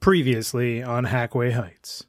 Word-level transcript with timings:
Previously 0.00 0.82
on 0.82 1.04
Hackway 1.04 1.52
Heights. 1.52 2.06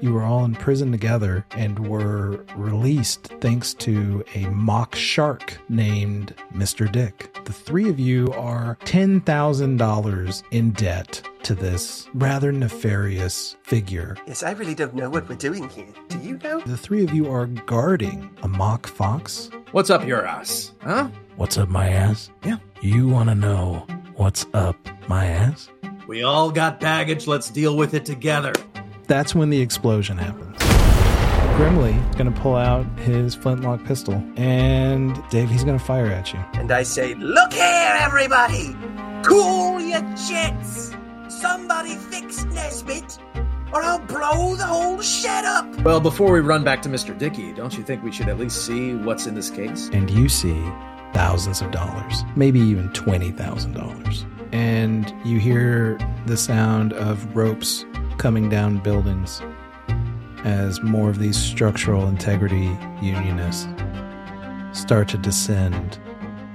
You 0.00 0.12
were 0.12 0.24
all 0.24 0.44
in 0.44 0.56
prison 0.56 0.90
together 0.90 1.46
and 1.52 1.78
were 1.86 2.44
released 2.56 3.28
thanks 3.40 3.72
to 3.74 4.24
a 4.34 4.46
mock 4.48 4.96
shark 4.96 5.56
named 5.68 6.34
Mr. 6.52 6.90
Dick. 6.90 7.38
The 7.44 7.52
three 7.52 7.88
of 7.88 8.00
you 8.00 8.32
are 8.32 8.76
$10,000 8.84 10.42
in 10.50 10.70
debt 10.72 11.22
to 11.44 11.54
this 11.54 12.08
rather 12.14 12.50
nefarious 12.50 13.56
figure. 13.62 14.16
Yes, 14.26 14.42
I 14.42 14.50
really 14.50 14.74
don't 14.74 14.96
know 14.96 15.08
what 15.08 15.28
we're 15.28 15.36
doing 15.36 15.68
here. 15.68 15.86
Do 16.08 16.18
you 16.18 16.36
know? 16.42 16.58
The 16.62 16.76
three 16.76 17.04
of 17.04 17.14
you 17.14 17.30
are 17.30 17.46
guarding 17.46 18.28
a 18.42 18.48
mock 18.48 18.88
fox. 18.88 19.50
What's 19.70 19.90
up 19.90 20.04
your 20.04 20.26
ass? 20.26 20.72
Huh? 20.80 21.10
What's 21.36 21.56
up 21.58 21.68
my 21.68 21.90
ass? 21.90 22.28
Yeah. 22.44 22.56
You 22.80 23.06
want 23.06 23.28
to 23.28 23.36
know 23.36 23.86
what's 24.16 24.46
up 24.52 24.76
my 25.08 25.26
ass? 25.26 25.70
We 26.10 26.24
all 26.24 26.50
got 26.50 26.80
baggage. 26.80 27.28
Let's 27.28 27.50
deal 27.50 27.76
with 27.76 27.94
it 27.94 28.04
together. 28.04 28.52
That's 29.06 29.32
when 29.32 29.48
the 29.48 29.60
explosion 29.60 30.18
happens. 30.18 30.56
Grimly 31.56 31.92
going 32.18 32.34
to 32.34 32.40
pull 32.40 32.56
out 32.56 32.84
his 32.98 33.36
flintlock 33.36 33.84
pistol, 33.84 34.20
and 34.34 35.16
Dave, 35.30 35.48
he's 35.48 35.62
going 35.62 35.78
to 35.78 35.84
fire 35.84 36.06
at 36.06 36.32
you. 36.32 36.40
And 36.54 36.72
I 36.72 36.82
say, 36.82 37.14
Look 37.14 37.52
here, 37.52 37.96
everybody! 38.00 38.76
Cool 39.22 39.80
your 39.82 40.00
jets! 40.26 40.96
Somebody 41.28 41.94
fix 41.94 42.42
Nesbit, 42.46 43.20
or 43.72 43.80
I'll 43.80 44.00
blow 44.00 44.56
the 44.56 44.66
whole 44.66 45.00
shed 45.00 45.44
up! 45.44 45.80
Well, 45.82 46.00
before 46.00 46.32
we 46.32 46.40
run 46.40 46.64
back 46.64 46.82
to 46.82 46.88
Mr. 46.88 47.16
Dickey, 47.16 47.52
don't 47.52 47.78
you 47.78 47.84
think 47.84 48.02
we 48.02 48.10
should 48.10 48.28
at 48.28 48.36
least 48.36 48.66
see 48.66 48.94
what's 48.94 49.28
in 49.28 49.36
this 49.36 49.48
case? 49.48 49.88
And 49.92 50.10
you 50.10 50.28
see 50.28 50.60
thousands 51.12 51.60
of 51.60 51.70
dollars, 51.70 52.24
maybe 52.36 52.60
even 52.60 52.88
$20,000. 52.90 54.26
And 54.52 55.12
you 55.24 55.38
hear 55.38 55.98
the 56.26 56.36
sound 56.36 56.92
of 56.94 57.36
ropes 57.36 57.84
coming 58.18 58.48
down 58.48 58.78
buildings 58.78 59.40
as 60.44 60.82
more 60.82 61.10
of 61.10 61.18
these 61.18 61.36
structural 61.36 62.06
integrity 62.06 62.76
unionists 63.02 63.68
start 64.72 65.08
to 65.08 65.18
descend 65.18 65.98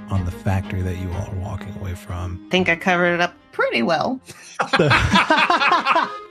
on 0.09 0.26
the 0.26 0.31
factory 0.31 0.81
that 0.81 0.98
you 0.98 1.11
all 1.11 1.30
are 1.30 1.39
walking 1.39 1.76
away 1.76 1.94
from. 1.95 2.44
I 2.48 2.50
think 2.50 2.70
I 2.70 2.76
covered 2.76 3.14
it 3.14 3.22
up 3.22 3.36
pretty 3.52 3.81
well. 3.81 4.20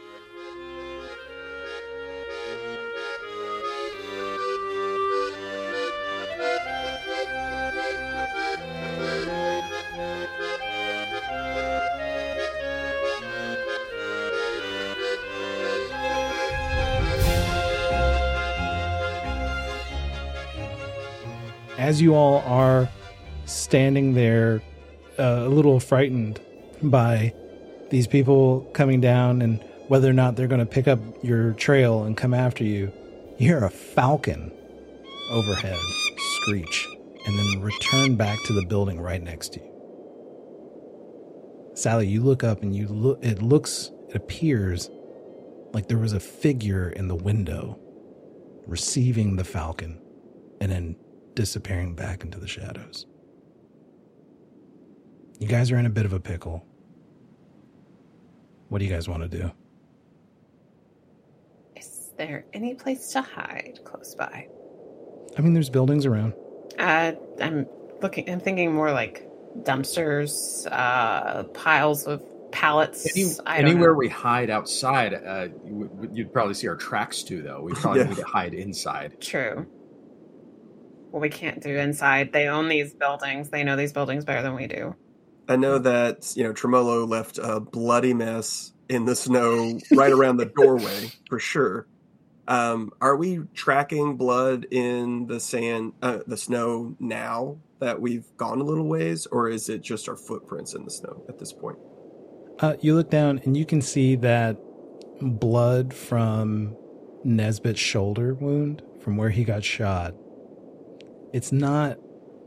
As 21.94 22.02
you 22.02 22.16
all 22.16 22.40
are 22.40 22.88
standing 23.44 24.14
there, 24.14 24.60
uh, 25.16 25.44
a 25.44 25.48
little 25.48 25.78
frightened 25.78 26.40
by 26.82 27.32
these 27.88 28.08
people 28.08 28.62
coming 28.72 29.00
down 29.00 29.40
and 29.42 29.62
whether 29.86 30.10
or 30.10 30.12
not 30.12 30.34
they're 30.34 30.48
going 30.48 30.58
to 30.58 30.66
pick 30.66 30.88
up 30.88 30.98
your 31.22 31.52
trail 31.52 32.02
and 32.02 32.16
come 32.16 32.34
after 32.34 32.64
you, 32.64 32.90
you 33.38 33.46
hear 33.46 33.62
a 33.64 33.70
falcon 33.70 34.50
overhead 35.30 35.78
screech 36.40 36.88
and 37.26 37.38
then 37.38 37.60
return 37.62 38.16
back 38.16 38.40
to 38.46 38.52
the 38.52 38.66
building 38.66 39.00
right 39.00 39.22
next 39.22 39.52
to 39.52 39.60
you. 39.60 39.70
Sally, 41.74 42.08
you 42.08 42.24
look 42.24 42.42
up 42.42 42.64
and 42.64 42.74
you 42.74 42.88
look, 42.88 43.24
it 43.24 43.40
looks, 43.40 43.92
it 44.08 44.16
appears 44.16 44.90
like 45.72 45.86
there 45.86 45.98
was 45.98 46.12
a 46.12 46.18
figure 46.18 46.90
in 46.90 47.06
the 47.06 47.14
window 47.14 47.78
receiving 48.66 49.36
the 49.36 49.44
falcon 49.44 50.00
and 50.60 50.72
then 50.72 50.96
disappearing 51.34 51.94
back 51.94 52.24
into 52.24 52.38
the 52.38 52.46
shadows. 52.48 53.06
You 55.40 55.48
guys 55.48 55.70
are 55.72 55.76
in 55.78 55.86
a 55.86 55.90
bit 55.90 56.06
of 56.06 56.12
a 56.12 56.20
pickle. 56.20 56.64
What 58.68 58.78
do 58.78 58.84
you 58.84 58.90
guys 58.90 59.08
want 59.08 59.22
to 59.22 59.28
do? 59.28 59.50
Is 61.76 62.12
there 62.16 62.44
any 62.52 62.74
place 62.74 63.08
to 63.12 63.20
hide 63.20 63.78
close 63.84 64.14
by? 64.14 64.48
I 65.36 65.40
mean, 65.40 65.52
there's 65.52 65.70
buildings 65.70 66.06
around. 66.06 66.34
Uh, 66.78 67.12
I'm 67.40 67.66
looking. 68.00 68.30
I'm 68.30 68.40
thinking 68.40 68.72
more 68.72 68.92
like 68.92 69.28
dumpsters, 69.62 70.66
uh, 70.70 71.44
piles 71.44 72.06
of 72.06 72.22
pallets. 72.52 73.06
Any, 73.16 73.26
I 73.46 73.60
don't 73.60 73.70
anywhere 73.72 73.90
know. 73.92 73.98
we 73.98 74.08
hide 74.08 74.50
outside, 74.50 75.14
uh, 75.14 75.48
you, 75.66 75.74
would- 75.74 76.10
you'd 76.16 76.32
probably 76.32 76.54
see 76.54 76.68
our 76.68 76.76
tracks 76.76 77.22
too, 77.22 77.42
though. 77.42 77.60
We 77.62 77.72
probably 77.74 78.00
Yeah. 78.02 78.08
need 78.08 78.16
to 78.16 78.24
hide 78.24 78.54
inside. 78.54 79.20
True. 79.20 79.66
Well, 81.14 81.20
we 81.20 81.28
can't 81.28 81.62
do 81.62 81.76
inside. 81.76 82.32
They 82.32 82.48
own 82.48 82.68
these 82.68 82.92
buildings. 82.92 83.50
They 83.50 83.62
know 83.62 83.76
these 83.76 83.92
buildings 83.92 84.24
better 84.24 84.42
than 84.42 84.56
we 84.56 84.66
do. 84.66 84.96
I 85.48 85.54
know 85.54 85.78
that, 85.78 86.32
you 86.34 86.42
know, 86.42 86.52
Tremolo 86.52 87.06
left 87.06 87.38
a 87.38 87.60
bloody 87.60 88.12
mess 88.12 88.72
in 88.88 89.04
the 89.04 89.14
snow 89.14 89.78
right 89.92 90.10
around 90.10 90.38
the 90.38 90.46
doorway, 90.46 91.12
for 91.28 91.38
sure. 91.38 91.86
Um, 92.48 92.90
are 93.00 93.14
we 93.14 93.42
tracking 93.54 94.16
blood 94.16 94.66
in 94.72 95.28
the 95.28 95.38
sand, 95.38 95.92
uh, 96.02 96.18
the 96.26 96.36
snow 96.36 96.96
now 96.98 97.58
that 97.78 98.00
we've 98.00 98.26
gone 98.36 98.60
a 98.60 98.64
little 98.64 98.88
ways, 98.88 99.26
or 99.26 99.48
is 99.48 99.68
it 99.68 99.82
just 99.82 100.08
our 100.08 100.16
footprints 100.16 100.74
in 100.74 100.84
the 100.84 100.90
snow 100.90 101.24
at 101.28 101.38
this 101.38 101.52
point? 101.52 101.78
Uh, 102.58 102.74
you 102.80 102.96
look 102.96 103.10
down 103.10 103.40
and 103.44 103.56
you 103.56 103.64
can 103.64 103.82
see 103.82 104.16
that 104.16 104.58
blood 105.20 105.94
from 105.94 106.76
Nesbit's 107.22 107.78
shoulder 107.78 108.34
wound 108.34 108.82
from 108.98 109.16
where 109.16 109.30
he 109.30 109.44
got 109.44 109.62
shot. 109.62 110.16
It's 111.34 111.50
not 111.50 111.98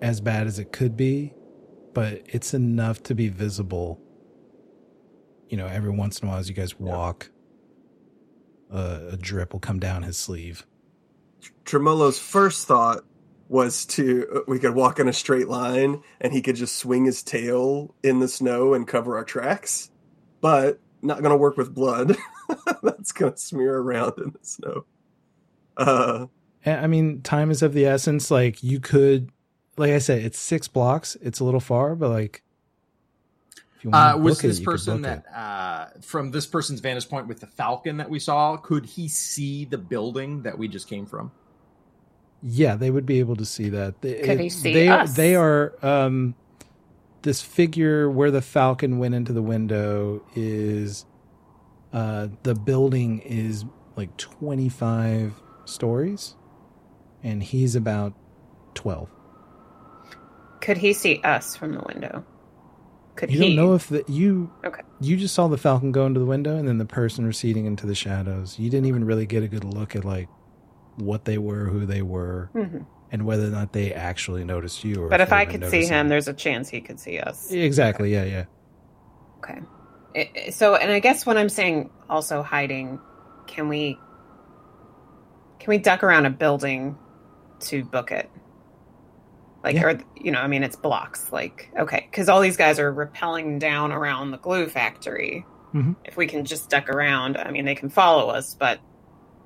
as 0.01 0.21
bad 0.21 0.47
as 0.47 0.59
it 0.59 0.71
could 0.71 0.95
be, 0.95 1.33
but 1.93 2.21
it's 2.25 2.53
enough 2.53 3.03
to 3.03 3.15
be 3.15 3.27
visible. 3.27 3.99
You 5.49 5.57
know, 5.57 5.67
every 5.67 5.89
once 5.89 6.19
in 6.19 6.25
a 6.25 6.31
while 6.31 6.39
as 6.39 6.47
you 6.47 6.55
guys 6.55 6.79
walk, 6.79 7.29
uh, 8.71 8.99
a 9.09 9.17
drip 9.17 9.51
will 9.51 9.59
come 9.59 9.77
down 9.77 10.03
his 10.03 10.17
sleeve. 10.17 10.65
Tremolo's 11.65 12.17
first 12.17 12.65
thought 12.65 13.03
was 13.49 13.85
to 13.87 14.45
we 14.47 14.57
could 14.57 14.73
walk 14.73 14.99
in 14.99 15.09
a 15.09 15.13
straight 15.13 15.49
line 15.49 16.01
and 16.21 16.31
he 16.31 16.41
could 16.41 16.55
just 16.55 16.77
swing 16.77 17.03
his 17.03 17.21
tail 17.23 17.93
in 18.03 18.21
the 18.21 18.29
snow 18.29 18.73
and 18.73 18.87
cover 18.87 19.17
our 19.17 19.25
tracks, 19.25 19.91
but 20.39 20.79
not 21.01 21.19
going 21.19 21.31
to 21.31 21.37
work 21.37 21.57
with 21.57 21.73
blood. 21.73 22.15
That's 22.81 23.11
going 23.11 23.33
to 23.33 23.37
smear 23.37 23.79
around 23.79 24.13
in 24.17 24.31
the 24.31 24.39
snow. 24.43 24.85
Uh, 25.75 26.27
I 26.65 26.71
I 26.71 26.87
mean, 26.87 27.21
time 27.21 27.51
is 27.51 27.61
of 27.61 27.73
the 27.73 27.85
essence. 27.85 28.31
Like 28.31 28.63
you 28.63 28.79
could, 28.79 29.31
like 29.77 29.91
I 29.91 29.99
said, 29.99 30.21
it's 30.23 30.39
six 30.39 30.67
blocks. 30.67 31.15
It's 31.21 31.39
a 31.39 31.43
little 31.43 31.59
far, 31.59 31.95
but 31.95 32.09
like, 32.09 32.43
if 33.77 33.83
you 33.83 33.91
Uh, 33.91 34.13
wanna 34.13 34.23
was 34.23 34.37
book 34.37 34.45
it, 34.45 34.47
this 34.47 34.59
person 34.59 35.01
that, 35.03 35.25
uh, 35.35 35.87
from 36.01 36.31
this 36.31 36.47
person's 36.47 36.79
vantage 36.79 37.09
point 37.09 37.27
with 37.27 37.39
the 37.39 37.47
falcon 37.47 37.97
that 37.97 38.09
we 38.09 38.19
saw, 38.19 38.57
could 38.57 38.85
he 38.85 39.07
see 39.07 39.65
the 39.65 39.77
building 39.77 40.41
that 40.43 40.57
we 40.57 40.67
just 40.67 40.87
came 40.87 41.05
from? 41.05 41.31
Yeah, 42.41 42.75
they 42.75 42.91
would 42.91 43.05
be 43.05 43.19
able 43.19 43.35
to 43.37 43.45
see 43.45 43.69
that. 43.69 44.01
They, 44.01 44.21
Could 44.21 44.39
he 44.39 44.49
see 44.49 44.73
they, 44.73 44.87
us? 44.87 45.15
They 45.15 45.35
are 45.35 45.73
um, 45.81 46.35
this 47.23 47.41
figure 47.41 48.09
where 48.11 48.29
the 48.31 48.41
falcon 48.41 48.99
went 48.99 49.15
into 49.15 49.33
the 49.33 49.41
window 49.41 50.23
is 50.35 51.05
uh, 51.93 52.27
the 52.43 52.53
building 52.53 53.19
is 53.19 53.65
like 53.95 54.15
twenty 54.17 54.69
five 54.69 55.41
stories, 55.65 56.35
and 57.23 57.41
he's 57.43 57.75
about 57.75 58.13
twelve. 58.73 59.09
Could 60.61 60.77
he 60.77 60.93
see 60.93 61.21
us 61.23 61.55
from 61.55 61.73
the 61.73 61.81
window? 61.87 62.25
Could 63.15 63.31
You 63.31 63.39
he? 63.41 63.47
don't 63.47 63.55
know 63.65 63.73
if 63.73 63.87
the, 63.87 64.03
you 64.07 64.51
Okay. 64.65 64.81
you 64.99 65.17
just 65.17 65.33
saw 65.33 65.47
the 65.47 65.57
falcon 65.57 65.91
go 65.91 66.05
into 66.05 66.19
the 66.19 66.25
window 66.25 66.55
and 66.57 66.67
then 66.67 66.77
the 66.77 66.85
person 66.85 67.25
receding 67.25 67.65
into 67.65 67.85
the 67.87 67.95
shadows. 67.95 68.59
You 68.59 68.69
didn't 68.69 68.85
even 68.87 69.03
really 69.05 69.25
get 69.25 69.43
a 69.43 69.47
good 69.47 69.63
look 69.63 69.95
at 69.95 70.05
like 70.05 70.27
what 70.97 71.25
they 71.25 71.37
were, 71.37 71.65
who 71.65 71.85
they 71.85 72.01
were, 72.01 72.49
Mhm. 72.55 72.85
and 73.11 73.25
whether 73.25 73.45
or 73.47 73.49
not 73.51 73.73
they 73.73 73.93
actually 73.93 74.43
noticed 74.43 74.83
you. 74.83 75.03
Or 75.03 75.09
But 75.09 75.21
if 75.21 75.29
they 75.29 75.35
I 75.35 75.45
could 75.45 75.61
see 75.65 75.77
noticing- 75.77 75.87
him, 75.93 76.07
there's 76.09 76.27
a 76.27 76.33
chance 76.33 76.69
he 76.69 76.81
could 76.81 76.99
see 76.99 77.19
us. 77.19 77.51
exactly, 77.51 78.11
yeah, 78.13 78.23
yeah. 78.23 78.45
Okay. 79.39 79.61
So, 80.51 80.75
and 80.75 80.91
I 80.91 80.99
guess 80.99 81.25
when 81.25 81.37
I'm 81.37 81.49
saying 81.49 81.89
also 82.09 82.41
hiding, 82.41 82.99
can 83.47 83.69
we 83.69 83.97
can 85.59 85.69
we 85.71 85.77
duck 85.79 86.03
around 86.03 86.25
a 86.25 86.29
building 86.29 86.97
to 87.61 87.83
book 87.83 88.11
it? 88.11 88.29
Like, 89.63 89.75
Yeah. 89.75 89.83
or 89.85 89.99
you 90.15 90.31
know, 90.31 90.39
I 90.39 90.47
mean, 90.47 90.63
it's 90.63 90.75
blocks. 90.75 91.31
Like, 91.31 91.69
okay, 91.79 92.07
because 92.09 92.29
all 92.29 92.39
these 92.41 92.57
guys 92.57 92.79
are 92.79 92.93
rappelling 92.93 93.59
down 93.59 93.91
around 93.91 94.31
the 94.31 94.37
glue 94.37 94.67
factory. 94.67 95.45
Mhm. 95.73 95.95
If 96.05 96.15
we 96.15 96.27
can 96.27 96.45
just 96.45 96.69
duck 96.69 96.89
around, 96.89 97.37
I 97.37 97.51
mean, 97.51 97.65
they 97.65 97.75
can 97.75 97.89
follow 97.89 98.29
us, 98.29 98.55
but 98.57 98.79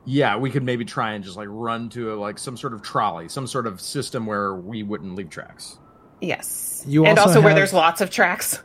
Yeah, 0.06 0.36
we 0.36 0.50
could 0.50 0.63
maybe 0.63 0.84
try 0.86 1.13
and 1.13 1.24
just 1.24 1.38
like 1.38 1.48
run 1.52 1.88
to 1.90 2.13
a, 2.13 2.16
like 2.16 2.40
some 2.40 2.58
sort 2.58 2.74
of 2.74 2.81
trolley, 2.81 3.30
some 3.30 3.46
sort 3.48 3.68
of 3.68 3.80
system 3.80 4.25
where 4.25 4.56
we 4.56 4.81
wouldn't 4.84 5.16
leave 5.16 5.30
tracks. 5.30 5.78
yes, 6.22 6.84
You 6.88 7.06
and 7.06 7.18
also 7.18 7.30
also 7.30 7.42
where 7.42 7.54
there's 7.56 7.74
lots 7.74 8.02
of 8.02 8.10
tracks. 8.10 8.62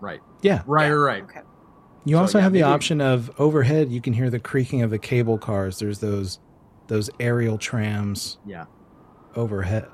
Right. 0.00 0.20
Yeah. 0.42 0.62
Right. 0.66 0.86
Yeah, 0.86 0.92
Right. 0.94 1.22
Okay. 1.24 1.40
You 2.06 2.16
So, 2.16 2.20
also 2.22 2.38
yeah, 2.38 2.44
have 2.44 2.52
the 2.52 2.62
option 2.62 3.00
of 3.00 3.30
overhead. 3.38 3.90
You 3.92 4.00
can 4.00 4.12
hear 4.14 4.30
the 4.30 4.40
creaking 4.40 4.82
of 4.82 4.90
the 4.90 4.98
cable 4.98 5.36
cars. 5.36 5.78
There's 5.78 5.98
those 5.98 6.38
those 6.90 7.08
aerial 7.20 7.56
trams 7.56 8.38
Yeah, 8.44 8.64
overhead. 9.36 9.86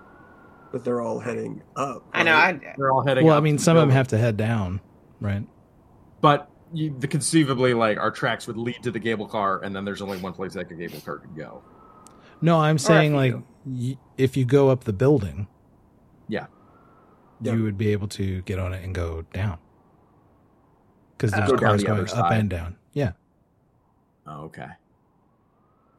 But 0.72 0.82
they're 0.82 1.02
all 1.02 1.18
heading 1.20 1.62
up. 1.76 2.02
I 2.14 2.22
know. 2.22 2.32
I, 2.34 2.58
they're 2.78 2.90
all 2.90 3.06
heading. 3.06 3.26
Well, 3.26 3.36
I 3.36 3.40
mean, 3.40 3.58
some 3.58 3.76
of 3.76 3.82
them 3.82 3.90
have 3.90 4.08
to 4.08 4.18
head 4.18 4.36
down, 4.36 4.80
right? 5.20 5.46
but 6.22 6.50
you, 6.72 6.96
the 6.98 7.06
conceivably, 7.06 7.74
like 7.74 7.98
our 7.98 8.10
tracks 8.10 8.46
would 8.48 8.56
lead 8.56 8.82
to 8.82 8.90
the 8.90 8.98
cable 8.98 9.26
car, 9.28 9.62
and 9.62 9.76
then 9.76 9.84
there's 9.84 10.00
only 10.02 10.16
one 10.18 10.32
place 10.32 10.54
that 10.54 10.68
the 10.68 10.74
cable 10.74 10.98
car 11.00 11.18
could 11.18 11.36
go. 11.36 11.62
No, 12.40 12.58
I'm 12.58 12.78
saying 12.78 13.12
if 13.12 13.16
like 13.16 13.34
y- 13.66 13.98
if 14.16 14.36
you 14.36 14.44
go 14.46 14.70
up 14.70 14.84
the 14.84 14.92
building, 14.94 15.46
Yeah. 16.28 16.46
Yeah. 17.42 17.52
you 17.54 17.62
would 17.62 17.76
be 17.78 17.92
able 17.92 18.08
to 18.08 18.40
get 18.42 18.58
on 18.58 18.72
it 18.72 18.82
and 18.82 18.94
go 18.94 19.22
down 19.34 19.58
because 21.16 21.32
Uh, 21.34 21.36
there's 21.38 21.50
Go 21.50 21.56
down 21.56 21.68
cars 21.70 21.80
the 21.82 21.86
going 21.86 22.00
up 22.00 22.08
side. 22.08 22.40
and 22.40 22.50
down. 22.50 22.76
Yeah, 22.94 23.12
Oh, 24.26 24.44
okay. 24.46 24.68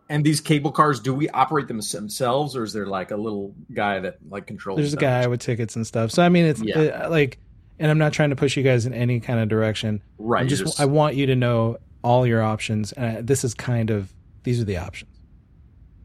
And 0.10 0.24
these 0.26 0.40
cable 0.40 0.72
cars, 0.72 1.00
do 1.02 1.14
we 1.14 1.28
operate 1.30 1.68
them 1.68 1.82
themselves, 1.82 2.56
or 2.56 2.64
is 2.64 2.72
there 2.74 2.86
like 2.86 3.12
a 3.12 3.18
little 3.18 3.54
guy 3.74 4.00
that 4.00 4.18
like 4.30 4.48
controls? 4.48 4.78
there's 4.78 4.94
a 4.94 4.98
guy 4.98 5.28
with 5.28 5.42
tickets 5.42 5.76
and 5.76 5.86
stuff. 5.86 6.12
So 6.12 6.24
I 6.24 6.30
mean, 6.30 6.46
it's 6.46 6.62
Yeah. 6.62 6.80
uh, 6.80 7.10
like, 7.10 7.40
and 7.80 7.92
I'm 7.92 7.98
not 7.98 8.14
trying 8.14 8.30
to 8.30 8.36
push 8.36 8.56
you 8.56 8.64
guys 8.64 8.86
in 8.86 8.94
any 8.94 9.20
kind 9.20 9.40
of 9.40 9.50
direction. 9.50 10.02
right? 10.18 10.40
I 10.40 10.44
you 10.44 10.50
just, 10.50 10.80
I 10.80 10.86
want 10.86 11.16
you 11.16 11.26
to 11.28 11.36
know 11.36 11.78
all 12.04 12.26
your 12.26 12.42
options, 12.42 12.94
and 12.94 13.18
I, 13.18 13.22
this 13.22 13.44
is 13.44 13.54
kind 13.54 13.90
of 13.90 14.14
these 14.44 14.62
are 14.62 14.66
the 14.66 14.78
options. 14.78 15.12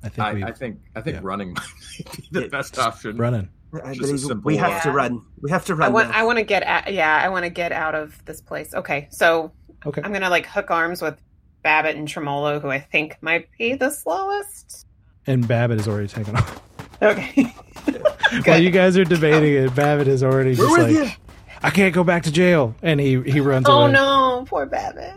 I 0.03 0.09
think 0.09 0.45
I, 0.45 0.49
I 0.49 0.53
think 0.53 0.81
I 0.97 1.01
think 1.01 1.17
yeah. 1.19 1.21
running 1.23 1.53
might 1.55 2.07
be 2.17 2.25
the 2.33 2.41
Yeah, 2.43 2.47
best 2.49 2.79
option. 2.79 3.17
running. 3.17 3.49
I 3.85 3.95
Just 3.95 4.27
believe 4.29 4.45
we 4.45 4.57
have 4.57 4.83
to 4.83 4.91
run. 4.91 5.23
We 5.41 5.51
have 5.51 5.65
to 5.67 5.75
run. 5.77 5.83
I 5.83 5.87
run. 5.87 5.93
want. 5.95 6.09
now. 6.11 6.19
I 6.19 6.23
want 6.25 6.39
to 6.39 6.45
get. 6.45 6.63
Out, 6.65 6.93
yeah, 6.93 7.21
I 7.25 7.29
want 7.29 7.45
to 7.45 7.51
get 7.51 7.71
out 7.73 7.95
of 7.95 8.23
this 8.25 8.41
place. 8.41 8.75
Okay, 8.75 9.07
so 9.13 9.53
Okay, 9.87 10.03
I'm 10.05 10.13
gonna 10.13 10.29
like 10.29 10.45
hook 10.47 10.71
arms 10.73 11.01
with 11.01 11.19
Babbitt 11.63 11.97
and 11.97 12.09
Tremolo, 12.09 12.61
who 12.61 12.69
I 12.69 12.81
think 12.81 13.17
might 13.21 13.49
be 13.59 13.75
the 13.75 13.91
slowest. 13.91 14.87
and 15.27 15.47
Babbitt 15.47 15.81
is 15.81 15.89
already 15.89 16.09
taken 16.09 16.37
off. 16.37 16.61
Okay. 17.01 17.45
While 18.45 18.63
you 18.63 18.71
guys 18.71 18.97
are 18.97 19.05
debating 19.05 19.55
it, 19.55 19.75
Babbitt 19.75 20.09
is 20.09 20.23
already 20.23 20.55
just 20.55 20.79
like, 20.79 20.93
you. 20.93 21.09
I 21.63 21.71
can't 21.71 21.95
go 21.95 22.03
back 22.05 22.23
to 22.25 22.33
jail, 22.33 22.75
and 22.83 22.99
he 23.01 23.21
he 23.23 23.41
runs 23.41 23.67
oh 23.69 23.83
away. 23.83 23.93
no, 23.93 24.45
poor 24.49 24.67
Babbitt. 24.67 25.15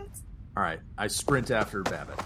All 0.56 0.62
right, 0.62 0.80
I 0.98 1.06
sprint 1.06 1.50
after 1.50 1.82
Babbitt. 1.82 2.18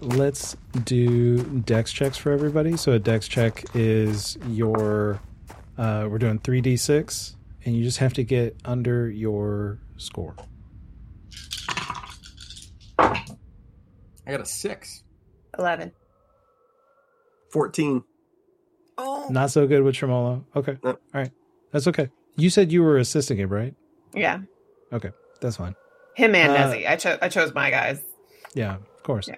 Let's 0.00 0.56
do 0.84 1.42
dex 1.60 1.92
checks 1.92 2.16
for 2.16 2.32
everybody. 2.32 2.76
So 2.76 2.92
a 2.92 2.98
dex 2.98 3.28
check 3.28 3.64
is 3.74 4.36
your 4.48 5.20
uh, 5.78 6.08
we're 6.10 6.18
doing 6.18 6.38
three 6.40 6.60
d 6.60 6.76
six, 6.76 7.36
and 7.64 7.76
you 7.76 7.82
just 7.84 7.98
have 7.98 8.12
to 8.14 8.24
get 8.24 8.56
under 8.64 9.08
your 9.10 9.78
score. 9.96 10.34
Got 14.30 14.40
a 14.40 14.46
six. 14.46 15.02
Eleven. 15.58 15.92
Fourteen. 17.50 18.04
Oh. 18.96 19.26
Not 19.30 19.50
so 19.50 19.66
good 19.66 19.82
with 19.82 19.94
Tremolo. 19.94 20.44
Okay, 20.54 20.78
No. 20.84 20.90
all 20.92 20.98
right, 21.12 21.30
that's 21.72 21.86
okay. 21.88 22.08
You 22.36 22.48
said 22.50 22.70
you 22.72 22.82
were 22.82 22.96
assisting 22.98 23.36
him, 23.38 23.48
right? 23.50 23.74
Yeah, 24.14 24.40
Okay, 24.92 25.10
that's 25.40 25.56
fine. 25.56 25.74
him 26.14 26.34
and 26.34 26.52
Uh, 26.52 26.56
Nezzy. 26.72 26.88
I 26.88 26.96
chose. 26.96 27.18
I 27.20 27.28
chose 27.28 27.52
my 27.54 27.70
guys. 27.70 28.00
Yeah, 28.54 28.76
of 28.76 29.02
course. 29.02 29.28
Yeah. 29.28 29.36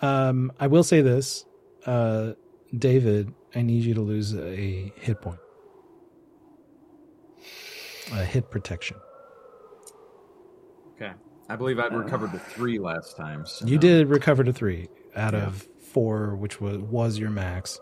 Um, 0.00 0.52
I 0.60 0.66
will 0.66 0.82
say 0.84 1.00
this, 1.00 1.44
uh, 1.86 2.32
David. 2.76 3.32
I 3.54 3.62
need 3.62 3.84
you 3.84 3.94
to 3.94 4.00
lose 4.00 4.34
a 4.34 4.92
hit 4.96 5.20
point, 5.20 5.38
a 8.12 8.24
hit 8.24 8.50
protection. 8.50 8.96
Okay, 10.96 11.12
I 11.48 11.56
believe 11.56 11.78
I 11.78 11.86
recovered 11.86 12.32
to 12.32 12.38
three 12.38 12.78
last 12.78 13.16
time. 13.16 13.44
So 13.46 13.66
You 13.66 13.78
did 13.78 14.08
recover 14.08 14.42
to 14.44 14.52
three 14.52 14.88
out 15.16 15.34
Yeah. 15.34 15.46
of 15.46 15.66
four, 15.80 16.34
which 16.36 16.60
was 16.60 16.78
was 16.78 17.18
your 17.18 17.30
max. 17.30 17.78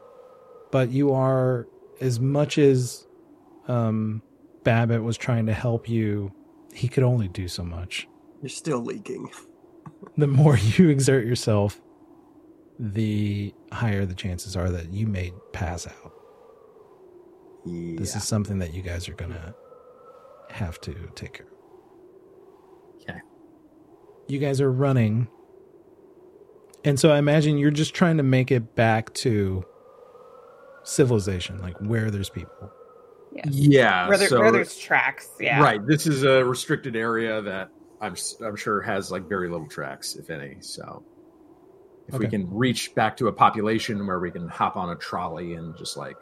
But 0.73 0.91
you 0.91 1.13
are 1.13 1.67
as 2.01 2.19
much 2.21 2.59
as 2.59 3.07
um, 3.69 4.23
Babbitt 4.65 5.03
was 5.03 5.17
trying 5.17 5.47
to 5.47 5.53
help 5.55 5.89
you. 5.89 6.33
He 6.73 6.89
could 6.89 7.03
only 7.05 7.29
do 7.29 7.47
so 7.49 7.63
much. 7.65 8.09
You're 8.43 8.49
still 8.49 8.81
leaking. 8.81 9.31
The 10.17 10.27
more 10.27 10.57
you 10.57 10.89
exert 10.89 11.27
yourself, 11.27 11.79
the 12.79 13.53
higher 13.71 14.07
the 14.07 14.15
chances 14.15 14.57
are 14.57 14.71
that 14.71 14.93
you 14.93 15.07
may 15.07 15.33
pass 15.53 15.87
out. 15.87 16.13
Yeah. 17.67 17.99
This 17.99 18.17
is 18.17 18.25
something 18.27 18.59
that 18.61 18.73
you 18.73 18.81
guys 18.83 19.09
are 19.11 19.15
gonna 19.15 19.55
have 20.51 20.81
to 20.83 20.95
take 21.15 21.35
care 21.35 21.47
of. 21.47 21.53
Okay. 24.31 24.35
You 24.35 24.41
guys 24.41 24.61
are 24.61 24.71
running. 24.71 25.29
And 26.85 26.99
so 26.99 27.11
I 27.11 27.19
imagine 27.19 27.59
you're 27.59 27.71
just 27.71 27.95
trying 27.95 28.17
to 28.17 28.23
make 28.23 28.51
it 28.51 28.75
back 28.75 29.13
to 29.15 29.65
civilization, 30.83 31.61
like 31.61 31.77
where 31.81 32.11
there's 32.11 32.31
people. 32.31 32.73
Yeah. 33.33 34.09
Where, 34.09 34.19
there, 34.19 34.29
so, 34.29 34.41
where 34.41 34.53
there's 34.53 34.77
tracks. 34.77 35.29
Yeah. 35.39 35.61
Right. 35.63 35.85
This 35.87 36.07
is 36.07 36.25
a 36.25 36.45
restricted 36.45 36.97
area 36.97 37.43
that 37.43 37.69
I'm 38.01 38.13
s- 38.13 38.37
I'm 38.45 38.57
sure 38.57 38.81
has 38.81 39.11
like 39.11 39.29
very 39.29 39.49
little 39.49 39.69
tracks, 39.69 40.17
if 40.17 40.31
any. 40.31 40.57
So 40.61 41.05
if 42.09 42.19
we 42.19 42.27
can 42.27 42.53
reach 42.53 42.95
back 42.95 43.17
to 43.19 43.29
a 43.29 43.33
population 43.33 44.05
where 44.07 44.19
we 44.19 44.31
can 44.31 44.49
hop 44.49 44.77
on 44.77 44.91
a 44.91 44.97
trolley 44.97 45.55
and 45.55 45.77
just 45.77 45.97
like 45.97 46.17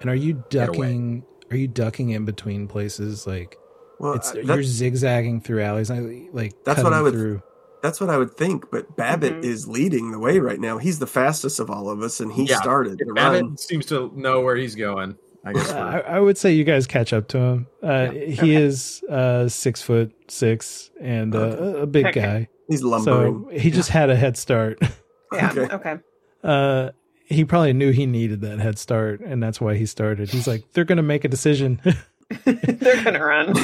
And 0.00 0.10
are 0.10 0.14
you 0.14 0.42
ducking 0.50 1.24
are 1.50 1.56
you 1.56 1.68
ducking 1.68 2.10
in 2.10 2.24
between 2.24 2.66
places 2.66 3.26
like 3.26 3.56
Well, 4.00 4.14
it's 4.14 4.34
uh, 4.34 4.40
you're 4.40 4.62
zigzagging 4.62 5.40
through 5.42 5.62
alleys 5.62 5.90
like 5.90 6.30
like 6.32 6.64
That's 6.64 6.82
what 6.82 6.92
I 6.92 7.02
would- 7.02 7.12
through 7.14 7.42
that's 7.82 7.98
what 7.98 8.10
I 8.10 8.18
would 8.18 8.32
think. 8.36 8.70
But 8.70 8.94
Babbitt 8.96 9.36
Mhm. 9.40 9.44
is 9.44 9.66
leading 9.66 10.10
the 10.10 10.18
way 10.18 10.38
right 10.38 10.60
now. 10.60 10.76
He's 10.76 10.98
the 10.98 11.06
fastest 11.06 11.60
of 11.60 11.70
all 11.70 11.88
of 11.88 12.02
us, 12.02 12.20
and 12.20 12.30
he 12.30 12.44
Yeah. 12.44 12.56
started 12.60 12.98
the 12.98 13.12
Babbitt 13.14 13.42
run. 13.42 13.56
seems 13.56 13.86
to 13.86 14.12
know 14.14 14.40
where 14.42 14.54
he's 14.56 14.74
going. 14.74 15.16
I 15.46 15.54
guess. 15.54 15.72
Uh, 15.72 15.78
I, 15.78 16.16
I 16.16 16.20
would 16.20 16.36
say 16.36 16.52
you 16.52 16.64
guys 16.64 16.86
catch 16.86 17.14
up 17.14 17.28
to 17.28 17.38
him. 17.38 17.66
Uh, 17.82 18.10
He 18.10 18.32
Okay. 18.34 18.54
is 18.56 19.02
uh, 19.08 19.48
six 19.48 19.80
foot 19.80 20.12
six 20.28 20.90
and 21.00 21.34
uh, 21.34 21.38
a 21.80 21.86
big 21.86 22.04
Okay. 22.06 22.20
guy. 22.20 22.48
He's 22.68 22.82
lumbering. 22.82 23.46
So 23.50 23.58
he 23.58 23.70
just 23.70 23.88
had 23.88 24.10
a 24.10 24.16
head 24.16 24.36
start. 24.36 24.78
Yeah. 25.32 25.50
Okay. 25.56 25.74
Okay. 25.74 25.96
Uh, 26.44 26.90
he 27.24 27.44
probably 27.44 27.72
knew 27.72 27.92
he 27.92 28.04
needed 28.04 28.40
that 28.40 28.58
head 28.58 28.78
start, 28.78 29.20
and 29.20 29.40
that's 29.40 29.60
why 29.60 29.76
he 29.76 29.86
started. 29.86 30.28
He's 30.28 30.48
like, 30.48 30.64
they're 30.72 30.84
going 30.84 30.96
to 30.96 31.02
make 31.04 31.24
a 31.24 31.28
decision. 31.28 31.80
they're 32.44 33.04
gonna 33.04 33.24
run 33.24 33.54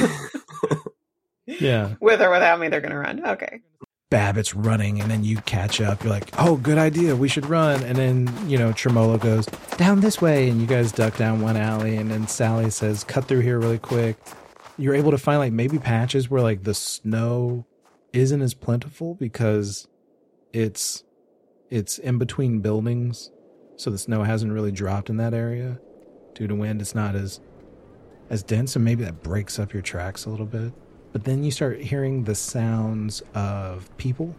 yeah. 1.45 1.95
with 1.99 2.21
or 2.21 2.29
without 2.29 2.59
me. 2.59 2.67
They're 2.67 2.81
gonna 2.81 2.99
run. 2.99 3.25
Okay. 3.25 3.61
Babbitt's 4.09 4.55
running, 4.55 5.01
and 5.01 5.11
then 5.11 5.25
you 5.25 5.37
catch 5.41 5.81
up. 5.81 6.03
You're 6.03 6.13
like, 6.13 6.29
oh, 6.37 6.55
good 6.55 6.77
idea. 6.77 7.13
We 7.15 7.27
should 7.27 7.45
run. 7.45 7.83
And 7.83 7.97
then, 7.97 8.49
you 8.49 8.57
know, 8.57 8.71
Tremolo 8.71 9.17
goes 9.17 9.45
down 9.75 9.99
this 9.99 10.21
way, 10.21 10.49
and 10.49 10.61
you 10.61 10.67
guys 10.67 10.93
duck 10.93 11.17
down 11.17 11.41
one 11.41 11.57
alley. 11.57 11.97
And 11.97 12.09
then 12.09 12.25
Sally 12.25 12.69
says, 12.69 13.03
cut 13.03 13.25
through 13.25 13.41
here 13.41 13.59
really 13.59 13.79
quick. 13.79 14.15
You're 14.77 14.95
able 14.95 15.11
to 15.11 15.17
find 15.17 15.39
like 15.39 15.51
maybe 15.51 15.77
patches 15.77 16.29
where 16.29 16.41
like 16.41 16.63
the 16.63 16.73
snow 16.73 17.65
isn't 18.13 18.41
as 18.41 18.53
plentiful 18.53 19.15
because 19.15 19.87
it's 20.53 21.03
it's 21.69 21.97
in 21.97 22.17
between 22.17 22.61
buildings 22.61 23.31
so 23.75 23.89
the 23.89 23.97
snow 23.97 24.23
hasn't 24.23 24.51
really 24.51 24.71
dropped 24.71 25.09
in 25.09 25.17
that 25.17 25.33
area 25.33 25.79
due 26.33 26.47
to 26.47 26.55
wind 26.55 26.81
it's 26.81 26.95
not 26.95 27.15
as 27.15 27.39
as 28.29 28.43
dense 28.43 28.75
and 28.75 28.83
maybe 28.83 29.03
that 29.03 29.23
breaks 29.23 29.59
up 29.59 29.73
your 29.73 29.81
tracks 29.81 30.25
a 30.25 30.29
little 30.29 30.45
bit 30.45 30.73
but 31.13 31.23
then 31.23 31.43
you 31.43 31.51
start 31.51 31.79
hearing 31.79 32.23
the 32.23 32.35
sounds 32.35 33.21
of 33.33 33.95
people 33.97 34.35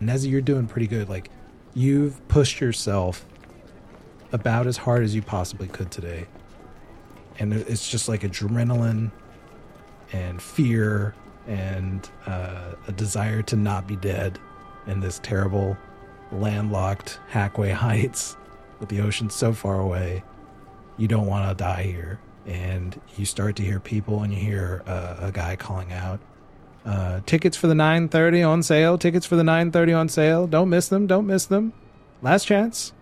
and 0.00 0.10
as 0.10 0.26
you're 0.26 0.40
doing 0.40 0.66
pretty 0.66 0.86
good 0.86 1.08
like 1.08 1.30
you've 1.74 2.26
pushed 2.28 2.60
yourself 2.60 3.26
about 4.32 4.66
as 4.66 4.76
hard 4.76 5.02
as 5.02 5.14
you 5.14 5.22
possibly 5.22 5.68
could 5.68 5.90
today 5.90 6.26
and 7.38 7.52
it's 7.52 7.88
just 7.88 8.08
like 8.08 8.22
adrenaline 8.22 9.10
and 10.12 10.40
fear 10.40 11.14
and 11.46 12.10
uh, 12.26 12.72
a 12.88 12.92
desire 12.92 13.42
to 13.42 13.56
not 13.56 13.86
be 13.86 13.96
dead 13.96 14.38
in 14.86 15.00
this 15.00 15.18
terrible 15.20 15.76
landlocked 16.32 17.20
Hackway 17.30 17.72
Heights 17.72 18.36
with 18.80 18.88
the 18.88 19.00
ocean 19.00 19.30
so 19.30 19.52
far 19.52 19.80
away. 19.80 20.22
You 20.96 21.08
don't 21.08 21.26
want 21.26 21.48
to 21.48 21.62
die 21.62 21.84
here. 21.84 22.18
And 22.46 22.98
you 23.16 23.24
start 23.24 23.56
to 23.56 23.62
hear 23.62 23.80
people 23.80 24.22
and 24.22 24.32
you 24.32 24.38
hear 24.38 24.82
uh, 24.86 25.16
a 25.20 25.32
guy 25.32 25.56
calling 25.56 25.92
out, 25.92 26.20
uh, 26.84 27.20
tickets 27.26 27.56
for 27.56 27.66
the 27.66 27.74
9.30 27.74 28.48
on 28.48 28.62
sale, 28.62 28.96
tickets 28.96 29.26
for 29.26 29.36
the 29.36 29.42
9.30 29.42 29.98
on 29.98 30.08
sale. 30.08 30.46
Don't 30.46 30.70
miss 30.70 30.88
them, 30.88 31.06
don't 31.06 31.26
miss 31.26 31.46
them. 31.46 31.72
Last 32.22 32.46
chance. 32.46 32.92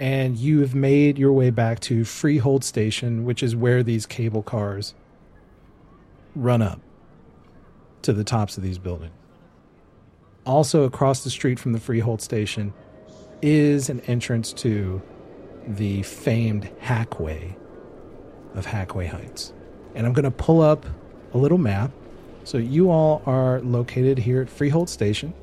And 0.00 0.36
you 0.36 0.60
have 0.60 0.74
made 0.74 1.18
your 1.18 1.32
way 1.32 1.50
back 1.50 1.80
to 1.80 2.04
Freehold 2.04 2.64
Station, 2.64 3.24
which 3.24 3.42
is 3.42 3.54
where 3.56 3.82
these 3.82 4.06
cable 4.06 4.42
cars 4.42 4.94
run 6.34 6.62
up 6.62 6.80
to 8.02 8.12
the 8.12 8.24
tops 8.24 8.56
of 8.56 8.62
these 8.62 8.78
buildings. 8.78 9.12
Also, 10.46 10.84
across 10.84 11.24
the 11.24 11.30
street 11.30 11.58
from 11.58 11.72
the 11.72 11.80
Freehold 11.80 12.22
station 12.22 12.72
is 13.42 13.90
an 13.90 14.00
entrance 14.02 14.52
to 14.52 15.02
the 15.66 16.02
famed 16.02 16.70
Hackway 16.80 17.54
of 18.54 18.66
Hackway 18.66 19.08
Heights. 19.08 19.52
And 19.94 20.06
I'm 20.06 20.12
going 20.12 20.24
to 20.24 20.30
pull 20.30 20.60
up 20.60 20.86
a 21.34 21.38
little 21.38 21.58
map 21.58 21.90
So 22.44 22.56
you 22.56 22.90
all 22.90 23.20
are 23.26 23.60
located 23.60 24.20
here 24.20 24.40
at 24.40 24.48
Freehold 24.48 24.88
Station. 24.88 25.34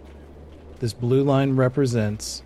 This 0.79 0.91
blue 0.91 1.24
line 1.24 1.55
represents 1.55 2.41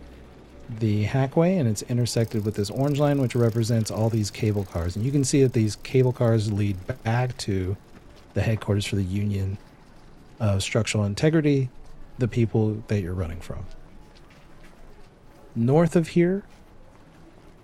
the 0.70 1.06
hackway 1.06 1.58
and 1.58 1.68
it's 1.68 1.82
intersected 1.84 2.44
with 2.44 2.56
this 2.56 2.70
orange 2.70 3.00
line 3.00 3.22
which 3.22 3.36
represents 3.36 3.90
all 3.90 4.10
these 4.10 4.30
cable 4.30 4.66
cars. 4.66 4.98
And 4.98 5.06
you 5.06 5.12
can 5.14 5.24
see 5.24 5.42
that 5.44 5.54
these 5.54 5.78
cable 5.78 6.12
cars 6.12 6.52
lead 6.52 6.76
back 7.04 7.38
to 7.38 7.78
the 8.34 8.42
headquarters 8.42 8.86
for 8.86 8.98
the 8.98 9.04
Union 9.04 9.58
of 10.42 10.62
Structural 10.62 11.06
Integrity, 11.06 11.70
the 12.18 12.28
people 12.28 12.84
that 12.90 13.02
you're 13.02 13.14
running 13.14 13.40
from. 13.40 13.66
North 15.56 15.96
of 15.96 16.10
here 16.10 16.44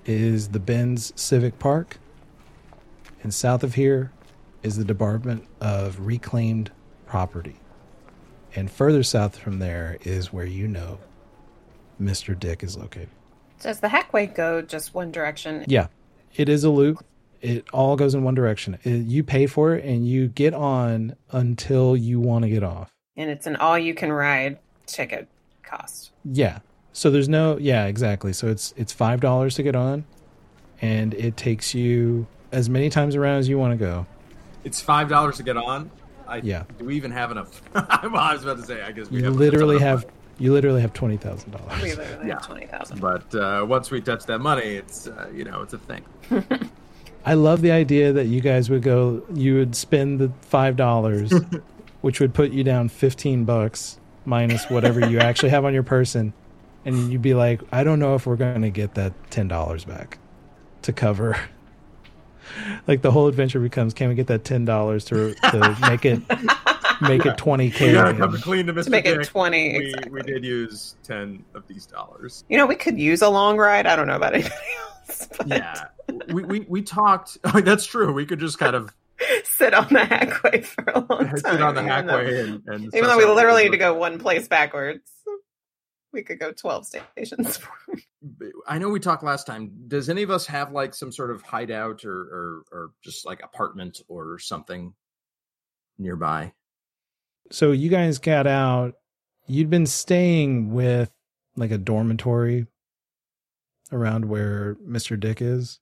is 0.05 0.49
the 0.49 0.59
Benz 0.59 1.11
Civic 1.17 1.59
Park, 1.59 1.97
and 3.25 3.33
south 3.33 3.63
of 3.63 3.73
here 3.73 4.11
is 4.61 4.77
the 4.77 4.85
Department 4.85 5.47
of 5.59 5.99
Reclaimed 5.99 6.69
Property. 7.07 7.55
And 8.55 8.69
further 8.69 9.01
south 9.01 9.35
from 9.35 9.57
there 9.57 9.97
is 10.01 10.31
where 10.31 10.45
you 10.45 10.67
know 10.67 10.99
Mr. 11.99 12.37
Dick 12.39 12.61
is 12.61 12.77
located. 12.77 13.09
Does 13.61 13.79
the 13.79 13.87
hackway 13.87 14.31
go 14.33 14.61
just 14.61 14.93
one 14.93 15.11
direction? 15.11 15.65
Yeah, 15.67 15.87
it 16.35 16.47
is 16.49 16.63
a 16.63 16.69
loop. 16.69 17.03
It 17.41 17.65
all 17.73 17.95
goes 17.95 18.13
in 18.13 18.23
one 18.23 18.35
direction. 18.35 18.77
It- 18.83 19.07
you 19.07 19.23
pay 19.23 19.47
for 19.47 19.73
it 19.73 19.83
and 19.83 20.07
you 20.07 20.27
get 20.27 20.53
on 20.53 21.15
until 21.31 21.97
you 21.97 22.19
want 22.19 22.43
to 22.43 22.49
get 22.49 22.61
off. 22.61 22.91
And 23.17 23.31
it's 23.31 23.47
an 23.47 23.55
all 23.55 23.79
you 23.79 23.95
can 23.95 24.11
ride 24.11 24.59
ticket 24.85 25.27
cost. 25.63 26.11
Yeah. 26.23 26.59
So 26.93 27.09
there's 27.09 27.27
no 27.27 27.57
yeah, 27.57 27.85
exactly. 27.87 28.33
So 28.33 28.49
it's 28.49 28.71
it's 28.77 28.93
five 28.93 29.19
dollars 29.19 29.55
to 29.55 29.63
get 29.63 29.75
on 29.75 30.05
and 30.79 31.15
it 31.15 31.35
takes 31.37 31.73
you 31.73 32.27
as 32.55 32.69
many 32.69 32.89
times 32.89 33.15
around 33.15 33.37
as 33.39 33.49
you 33.49 33.57
want 33.59 33.73
to 33.73 33.77
go. 33.77 34.05
It's 34.63 34.81
five 34.81 35.09
dollars 35.09 35.37
to 35.37 35.43
get 35.43 35.57
on. 35.57 35.91
I, 36.27 36.37
Yeah. 36.37 36.63
Do 36.79 36.85
we 36.85 36.95
even 36.95 37.11
have 37.11 37.29
enough? 37.31 37.61
well, 37.75 37.85
I 38.15 38.33
was 38.33 38.43
about 38.43 38.57
to 38.57 38.63
say. 38.63 38.81
I 38.81 38.91
guess 38.91 39.11
we 39.11 39.19
You 39.19 39.25
have 39.25 39.35
literally 39.35 39.79
have 39.79 40.05
you 40.39 40.51
literally 40.53 40.81
have 40.81 40.93
twenty 40.93 41.17
thousand 41.17 41.51
We 41.53 41.59
dollars. 41.59 41.81
literally 41.97 42.27
Yeah. 42.27 42.33
have 42.35 42.45
twenty 42.47 42.65
thousand. 42.65 42.99
But 43.01 43.35
uh, 43.35 43.65
once 43.67 43.91
we 43.91 44.01
touch 44.01 44.25
that 44.25 44.39
money, 44.39 44.63
it's 44.63 45.07
uh, 45.07 45.29
you 45.33 45.43
know 45.43 45.61
it's 45.61 45.73
a 45.73 45.77
thing. 45.77 46.03
I 47.25 47.33
love 47.33 47.61
the 47.61 47.71
idea 47.71 48.13
that 48.13 48.25
you 48.25 48.39
guys 48.41 48.69
would 48.69 48.81
go 48.83 49.21
you 49.33 49.55
would 49.55 49.75
spend 49.75 50.19
the 50.19 50.31
five 50.41 50.75
dollars 50.75 51.31
which 52.01 52.19
would 52.19 52.33
put 52.33 52.51
you 52.51 52.63
down 52.63 52.87
fifteen 52.89 53.45
bucks 53.45 53.99
minus 54.25 54.69
whatever 54.69 55.07
you 55.07 55.19
actually 55.19 55.49
have 55.49 55.65
on 55.65 55.73
your 55.73 55.83
person 55.83 56.33
and 56.85 57.11
you'd 57.11 57.21
be 57.23 57.33
like, 57.33 57.61
I 57.71 57.83
don't 57.83 57.97
know 57.99 58.13
if 58.15 58.25
we're 58.27 58.35
gonna 58.35 58.69
get 58.69 58.93
that 58.95 59.13
ten 59.31 59.47
dollars 59.47 59.85
back 59.85 60.17
to 60.83 60.93
cover 60.93 61.37
like 62.87 63.01
the 63.01 63.11
whole 63.11 63.27
adventure 63.27 63.59
becomes 63.59 63.93
can 63.93 64.09
we 64.09 64.15
get 64.15 64.27
that 64.27 64.43
ten 64.43 64.65
dollars 64.65 65.05
to 65.05 65.33
to 65.35 65.77
make 65.81 66.05
it 66.05 66.21
make 67.01 67.25
it 67.25 67.37
twenty 67.37 67.69
K 67.71 67.87
We 67.87 67.93
gotta 67.93 68.17
come 68.17 68.37
clean 68.41 68.65
to 68.67 68.73
Mr. 68.73 68.83
To 68.85 68.89
make 68.89 69.05
it 69.05 69.23
twenty, 69.25 69.77
We, 69.77 69.85
exactly. 69.85 70.11
we 70.11 70.21
did 70.21 70.43
use 70.45 70.95
ten 71.03 71.43
of 71.53 71.67
these 71.67 71.85
dollars. 71.85 72.43
You 72.49 72.57
know, 72.57 72.65
we 72.65 72.75
could 72.75 72.99
use 72.99 73.21
a 73.21 73.29
long 73.29 73.57
ride. 73.57 73.85
I 73.85 73.95
don't 73.95 74.07
know 74.07 74.15
about 74.15 74.33
anybody 74.35 74.53
else. 74.55 75.27
But 75.37 75.47
Yeah, 75.47 75.83
we, 76.33 76.43
we 76.43 76.59
we 76.61 76.81
talked. 76.81 77.37
Oh, 77.43 77.61
that's 77.61 77.85
true. 77.85 78.11
We 78.11 78.25
could 78.25 78.39
just 78.39 78.57
kind 78.57 78.75
of 78.75 78.93
sit 79.43 79.73
on 79.73 79.87
the 79.89 79.99
hackway 79.99 80.65
for 80.65 80.83
a 80.89 80.99
long 80.99 81.27
time. 81.27 81.37
sit 81.37 81.61
on 81.61 81.75
the 81.75 81.81
even 81.83 82.07
though- 82.07 82.13
hackway 82.13 82.43
and, 82.43 82.63
and 82.67 82.85
Even 82.95 83.03
though 83.09 83.17
we 83.17 83.25
literally 83.25 83.63
need 83.65 83.71
to 83.71 83.77
go 83.77 83.93
one 83.93 84.17
place 84.19 84.47
backwards, 84.47 85.09
we 86.11 86.23
could 86.23 86.39
go 86.39 86.51
twelve 86.53 86.87
stations. 86.87 87.59
I 88.67 88.77
know 88.77 88.89
we 88.89 88.99
talked 88.99 89.23
last 89.23 89.45
time. 89.45 89.71
Does 89.87 90.09
any 90.09 90.23
of 90.23 90.31
us 90.31 90.45
have 90.47 90.71
like 90.71 90.93
some 90.93 91.11
sort 91.11 91.31
of 91.31 91.41
hideout 91.41 92.05
or 92.05 92.17
or, 92.17 92.63
or 92.71 92.91
just 93.03 93.25
like 93.25 93.43
apartment 93.43 94.01
or 94.07 94.39
something 94.39 94.93
nearby? 95.97 96.53
So 97.51 97.71
you 97.71 97.89
guys 97.89 98.17
got 98.17 98.47
out. 98.47 98.95
You'd 99.47 99.69
been 99.69 99.85
staying 99.85 100.73
with 100.73 101.11
like 101.55 101.71
a 101.71 101.77
dormitory 101.77 102.65
around 103.91 104.25
where 104.25 104.75
Mr. 104.75 105.19
Dick 105.19 105.41
is. 105.41 105.79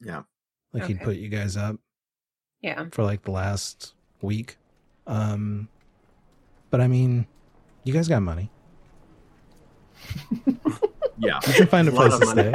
Yeah. 0.00 0.22
Like 0.72 0.84
he'd 0.84 1.00
put 1.00 1.16
you 1.16 1.28
guys 1.28 1.56
up 1.56 1.76
yeah, 2.60 2.86
for 2.92 3.04
like 3.04 3.22
the 3.22 3.30
last 3.30 3.94
week. 4.20 4.58
Um 5.06 5.68
but 6.70 6.80
I 6.80 6.88
mean, 6.88 7.26
you 7.84 7.92
guys 7.92 8.08
got 8.08 8.22
money. 8.22 8.50
Yeah. 11.18 11.40
You 11.46 11.52
can 11.54 11.66
find 11.66 11.88
a 11.88 11.90
A 11.90 11.94
place 11.94 12.18
to 12.18 12.26
money. 12.26 12.52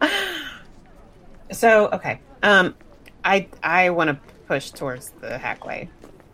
stay. 0.00 0.28
so 1.52 1.88
okay, 1.92 2.20
um, 2.42 2.74
I 3.24 3.48
I 3.62 3.90
want 3.90 4.08
to 4.10 4.18
push 4.46 4.70
towards 4.70 5.10
the 5.20 5.30
hackway. 5.38 5.88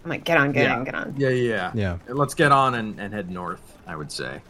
I'm 0.04 0.10
like, 0.10 0.24
get 0.24 0.36
on, 0.38 0.52
get 0.52 0.64
Yeah. 0.64 0.76
on, 0.76 0.84
get 0.84 0.94
on. 0.94 1.14
Yeah, 1.16 1.28
yeah, 1.30 1.70
Yeah. 1.74 1.98
Let's 2.08 2.34
get 2.34 2.52
on 2.52 2.76
and, 2.76 3.00
and 3.00 3.12
head 3.12 3.28
north, 3.28 3.76
I 3.88 3.96
would 3.96 4.12
say. 4.12 4.40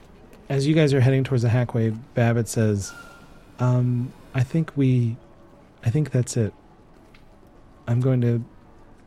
As 0.50 0.66
you 0.66 0.74
guys 0.74 0.92
are 0.92 1.00
heading 1.00 1.24
towards 1.24 1.42
the 1.42 1.48
hackway, 1.48 1.98
Babbitt 2.14 2.46
says, 2.46 2.92
um, 3.58 4.12
I 4.34 4.42
think 4.42 4.70
we 4.76 5.16
I 5.84 5.90
think 5.90 6.10
that's 6.10 6.36
it. 6.36 6.52
I'm 7.88 8.00
going 8.00 8.20
to 8.20 8.44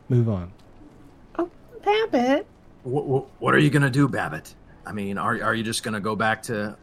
move 0.07 0.27
on. 0.27 0.51
Oh, 1.37 1.49
Babbitt. 1.83 2.47
What, 2.83 3.27
what, 3.39 3.53
are 3.53 3.59
you 3.59 3.69
going 3.69 3.81
to 3.83 3.89
do, 3.89 4.07
Babbitt? 4.07 4.55
I 4.85 4.93
mean, 4.93 5.17
are, 5.17 5.41
are 5.43 5.53
you 5.53 5.63
just 5.63 5.83
going 5.83 5.93
to 5.93 5.99
go 5.99 6.15
back 6.15 6.41
to 6.43 6.77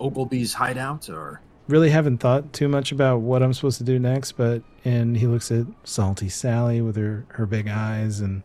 Ogilby's 0.00 0.54
hideout 0.54 1.08
or? 1.08 1.40
really 1.68 1.90
haven't 1.90 2.18
thought 2.18 2.52
too 2.52 2.68
much 2.68 2.92
about 2.92 3.20
what 3.20 3.42
I'm 3.42 3.52
supposed 3.52 3.78
to 3.78 3.84
do 3.84 3.98
next, 3.98 4.32
but 4.32 4.62
and 4.84 5.16
he 5.16 5.26
looks 5.26 5.50
at 5.50 5.66
Salty 5.84 6.28
Sally 6.28 6.80
with 6.80 6.96
her 6.96 7.26
her 7.30 7.46
big 7.46 7.68
eyes 7.68 8.20
and 8.20 8.42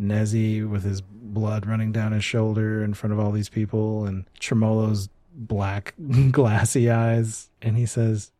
Nezzy 0.00 0.68
with 0.68 0.82
his 0.82 1.00
blood 1.00 1.66
running 1.66 1.92
down 1.92 2.12
his 2.12 2.24
shoulder 2.24 2.82
in 2.82 2.94
front 2.94 3.12
of 3.12 3.20
all 3.20 3.30
these 3.30 3.48
people 3.48 4.04
and 4.04 4.24
Tremolo's 4.40 5.08
black 5.34 5.94
glassy 6.30 6.90
eyes 6.90 7.50
and 7.62 7.76
he 7.76 7.86
says 7.86 8.32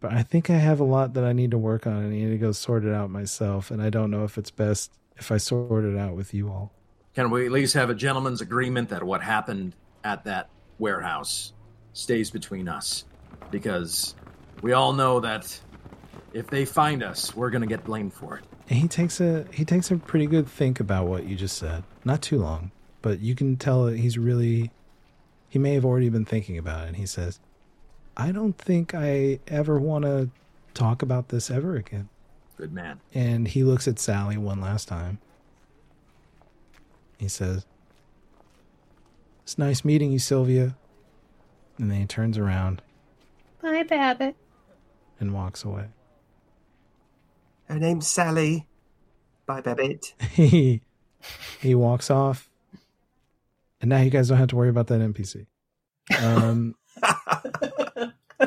but 0.00 0.12
I 0.12 0.22
think 0.22 0.50
I 0.50 0.56
have 0.56 0.80
a 0.80 0.84
lot 0.84 1.14
that 1.14 1.24
I 1.24 1.32
need 1.32 1.50
to 1.52 1.58
work 1.58 1.86
on 1.86 1.96
and 1.96 2.06
I 2.08 2.10
need 2.10 2.30
to 2.30 2.36
go 2.36 2.52
sort 2.52 2.84
it 2.84 2.92
out 2.92 3.08
myself 3.08 3.70
and 3.70 3.80
I 3.80 3.88
don't 3.88 4.10
know 4.10 4.24
if 4.24 4.36
it's 4.36 4.50
best 4.50 4.92
if 5.16 5.32
I 5.32 5.38
sort 5.38 5.84
it 5.84 5.96
out 5.96 6.14
with 6.14 6.34
you 6.34 6.48
all. 6.50 6.72
Can 7.14 7.30
we 7.30 7.46
at 7.46 7.52
least 7.52 7.72
have 7.74 7.88
a 7.88 7.94
gentleman's 7.94 8.42
agreement 8.42 8.90
that 8.90 9.02
what 9.02 9.22
happened 9.22 9.74
at 10.02 10.24
that 10.24 10.50
warehouse 10.78 11.53
stays 11.94 12.30
between 12.30 12.68
us? 12.68 13.04
Because 13.50 14.14
we 14.60 14.72
all 14.72 14.92
know 14.92 15.20
that 15.20 15.58
if 16.34 16.48
they 16.48 16.66
find 16.66 17.02
us, 17.02 17.34
we're 17.34 17.50
going 17.50 17.62
to 17.62 17.68
get 17.68 17.84
blamed 17.84 18.12
for 18.12 18.36
it. 18.36 18.44
And 18.68 18.78
he 18.78 18.88
takes 18.88 19.20
a 19.20 19.46
he 19.52 19.64
takes 19.64 19.90
a 19.90 19.96
pretty 19.96 20.26
good 20.26 20.46
think 20.48 20.80
about 20.80 21.06
what 21.06 21.26
you 21.26 21.36
just 21.36 21.56
said. 21.56 21.84
Not 22.04 22.22
too 22.22 22.38
long, 22.38 22.70
but 23.02 23.20
you 23.20 23.34
can 23.34 23.56
tell 23.56 23.84
that 23.84 23.98
he's 23.98 24.18
really 24.18 24.70
he 25.48 25.58
may 25.58 25.74
have 25.74 25.84
already 25.84 26.08
been 26.08 26.24
thinking 26.24 26.58
about 26.58 26.84
it 26.84 26.88
and 26.88 26.96
he 26.96 27.06
says, 27.06 27.40
"I 28.16 28.32
don't 28.32 28.56
think 28.58 28.94
I 28.94 29.38
ever 29.46 29.78
want 29.78 30.04
to 30.04 30.30
talk 30.72 31.02
about 31.02 31.28
this 31.28 31.50
ever 31.50 31.76
again." 31.76 32.08
Good 32.56 32.72
man. 32.72 33.00
And 33.12 33.48
he 33.48 33.64
looks 33.64 33.86
at 33.86 33.98
Sally 33.98 34.36
one 34.36 34.60
last 34.60 34.88
time. 34.88 35.18
He 37.18 37.28
says, 37.28 37.66
"It's 39.42 39.58
nice 39.58 39.84
meeting 39.84 40.10
you, 40.10 40.18
Sylvia." 40.18 40.74
And 41.78 41.90
then 41.90 42.00
he 42.00 42.06
turns 42.06 42.38
around 42.38 42.82
Bye, 43.62 43.82
Babbitt. 43.82 44.36
and 45.20 45.34
walks 45.34 45.64
away. 45.64 45.86
Her 47.68 47.78
name's 47.78 48.06
Sally. 48.06 48.66
Bye, 49.46 49.60
Babbitt. 49.60 50.14
he 50.32 50.82
he 51.60 51.74
walks 51.74 52.10
off 52.10 52.48
and 53.80 53.88
now 53.88 53.98
you 54.00 54.10
guys 54.10 54.28
don't 54.28 54.36
have 54.38 54.48
to 54.48 54.56
worry 54.56 54.68
about 54.68 54.88
that 54.88 55.00
npc 55.00 55.46
um 56.22 56.74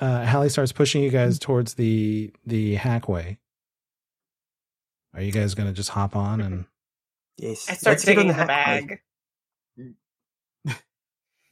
uh 0.00 0.24
hallie 0.24 0.48
starts 0.48 0.72
pushing 0.72 1.02
you 1.02 1.10
guys 1.10 1.38
towards 1.38 1.74
the 1.74 2.32
the 2.46 2.76
hackway 2.76 3.36
are 5.14 5.20
you 5.22 5.32
guys 5.32 5.54
gonna 5.54 5.72
just 5.72 5.90
hop 5.90 6.14
on 6.16 6.40
and 6.40 6.64
yes. 7.36 7.68
I 7.68 7.74
start 7.74 7.94
Let's 7.94 8.04
get 8.06 8.18
on 8.18 8.28
the, 8.28 8.32
hackway. 8.34 8.46
bag. 8.46 9.00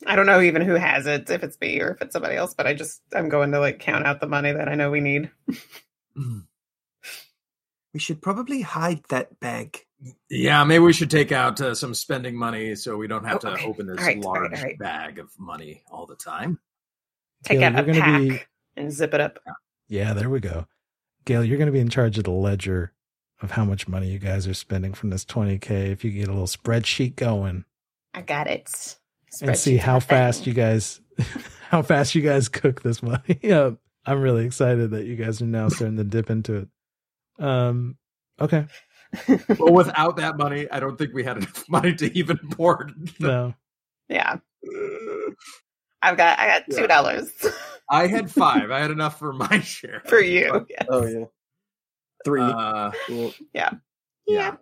I 0.07 0.17
don't 0.17 0.27
know 0.27 0.41
even 0.41 0.63
who 0.63 0.75
has 0.75 1.07
it, 1.07 1.29
if 1.31 1.43
it's 1.43 1.61
me 1.61 1.81
or 1.81 1.91
if 1.93 2.01
it's 2.03 2.13
somebody 2.13 2.37
else, 2.37 2.55
but 2.55 2.67
I 2.67 2.75
just 2.75 3.03
I'm 3.15 3.29
going 3.29 3.53
to 3.53 3.61
like 3.61 3.79
count 3.81 4.07
out 4.07 4.21
the 4.21 4.29
money 4.29 4.53
that 4.53 4.69
I 4.69 4.75
know 4.75 4.91
we 4.91 5.01
need. 5.01 5.31
We 7.95 8.01
should 8.01 8.21
probably 8.21 8.61
hide 8.61 9.03
that 9.09 9.41
bag. 9.41 9.87
Yeah, 10.29 10.65
maybe 10.65 10.85
we 10.85 10.93
should 10.93 11.11
take 11.11 11.33
out 11.33 11.59
uh, 11.63 11.75
some 11.75 11.95
spending 11.95 12.37
money 12.37 12.75
so 12.77 12.97
we 12.99 13.07
don't 13.09 13.25
have 13.25 13.43
Oh, 13.43 13.55
to 13.57 13.65
open 13.65 13.87
this 13.87 13.99
All 13.99 14.05
right, 14.05 14.23
all 14.23 14.33
right, 14.35 14.41
large 14.43 14.59
all 14.59 14.65
right. 14.65 14.79
bag 14.79 15.19
of 15.19 15.31
money 15.39 15.83
all 15.91 16.05
the 16.05 16.17
time. 16.17 16.59
Take 17.45 17.61
Gail, 17.61 17.75
out 17.75 17.89
a 17.89 17.93
you're 17.93 18.03
pack 18.03 18.21
be 18.29 18.43
and 18.77 18.93
zip 18.93 19.15
it 19.15 19.21
up. 19.23 19.39
yeah 19.89 20.13
there 20.13 20.29
we 20.29 20.41
go 20.41 20.67
gail 21.25 21.43
you're 21.43 21.57
gonna 21.59 21.71
be 21.73 21.81
in 21.81 21.89
charge 21.89 22.19
of 22.19 22.25
the 22.25 22.31
ledger 22.31 22.93
of 23.41 23.53
how 23.53 23.65
much 23.65 23.89
money 23.89 24.11
you 24.11 24.19
guys 24.19 24.47
are 24.47 24.53
spending 24.55 24.93
from 24.93 25.09
this 25.11 25.25
20k 25.25 25.71
if 25.91 26.05
you 26.05 26.11
get 26.11 26.29
a 26.29 26.33
little 26.33 26.47
spreadsheet 26.47 27.17
going 27.17 27.65
I 28.13 28.21
got 28.23 28.47
it. 28.47 28.97
And 29.43 29.57
see 29.57 29.77
how 29.77 30.01
fast 30.01 30.41
thing. 30.45 30.49
you 30.49 30.55
guys 30.55 31.01
how 31.71 31.83
fast 31.83 32.15
you 32.15 32.23
guys 32.23 32.49
cook 32.49 32.83
this 32.83 33.03
money 33.03 33.39
up. 33.53 33.79
I'm 34.05 34.21
really 34.21 34.45
excited 34.47 34.91
that 34.93 35.07
you 35.07 35.17
guys 35.17 35.43
are 35.43 35.47
now 35.47 35.69
starting 35.69 35.97
to 35.97 36.05
dip 36.05 36.31
into 36.31 36.55
it. 36.57 36.69
Um 37.45 37.97
okay. 38.41 38.67
but 39.49 39.73
without 39.73 40.17
that 40.17 40.37
money, 40.37 40.67
I 40.71 40.81
don't 40.81 40.97
think 40.99 41.15
we 41.15 41.25
had 41.25 41.39
enough 41.39 41.69
money 41.69 41.95
to 41.95 42.17
even 42.19 42.39
board. 42.57 42.93
the- 43.19 43.27
No. 43.29 43.55
Yeah. 44.09 44.37
I've 46.03 46.17
got 46.17 46.39
I 46.39 46.47
got 46.47 46.65
two 46.71 46.87
dollars 46.87 47.31
I 47.89 48.07
had 48.07 48.31
five. 48.31 48.71
I 48.71 48.81
had 48.81 48.91
enough 48.91 49.19
for 49.19 49.33
my 49.33 49.61
share. 49.61 50.03
for 50.07 50.21
you. 50.21 50.67
Yes. 50.69 50.87
Oh 50.89 51.07
yeah, 51.07 51.25
three. 52.25 52.43
Uh, 52.43 52.91
Yeah. 53.55 53.71
yeah. 54.27 54.57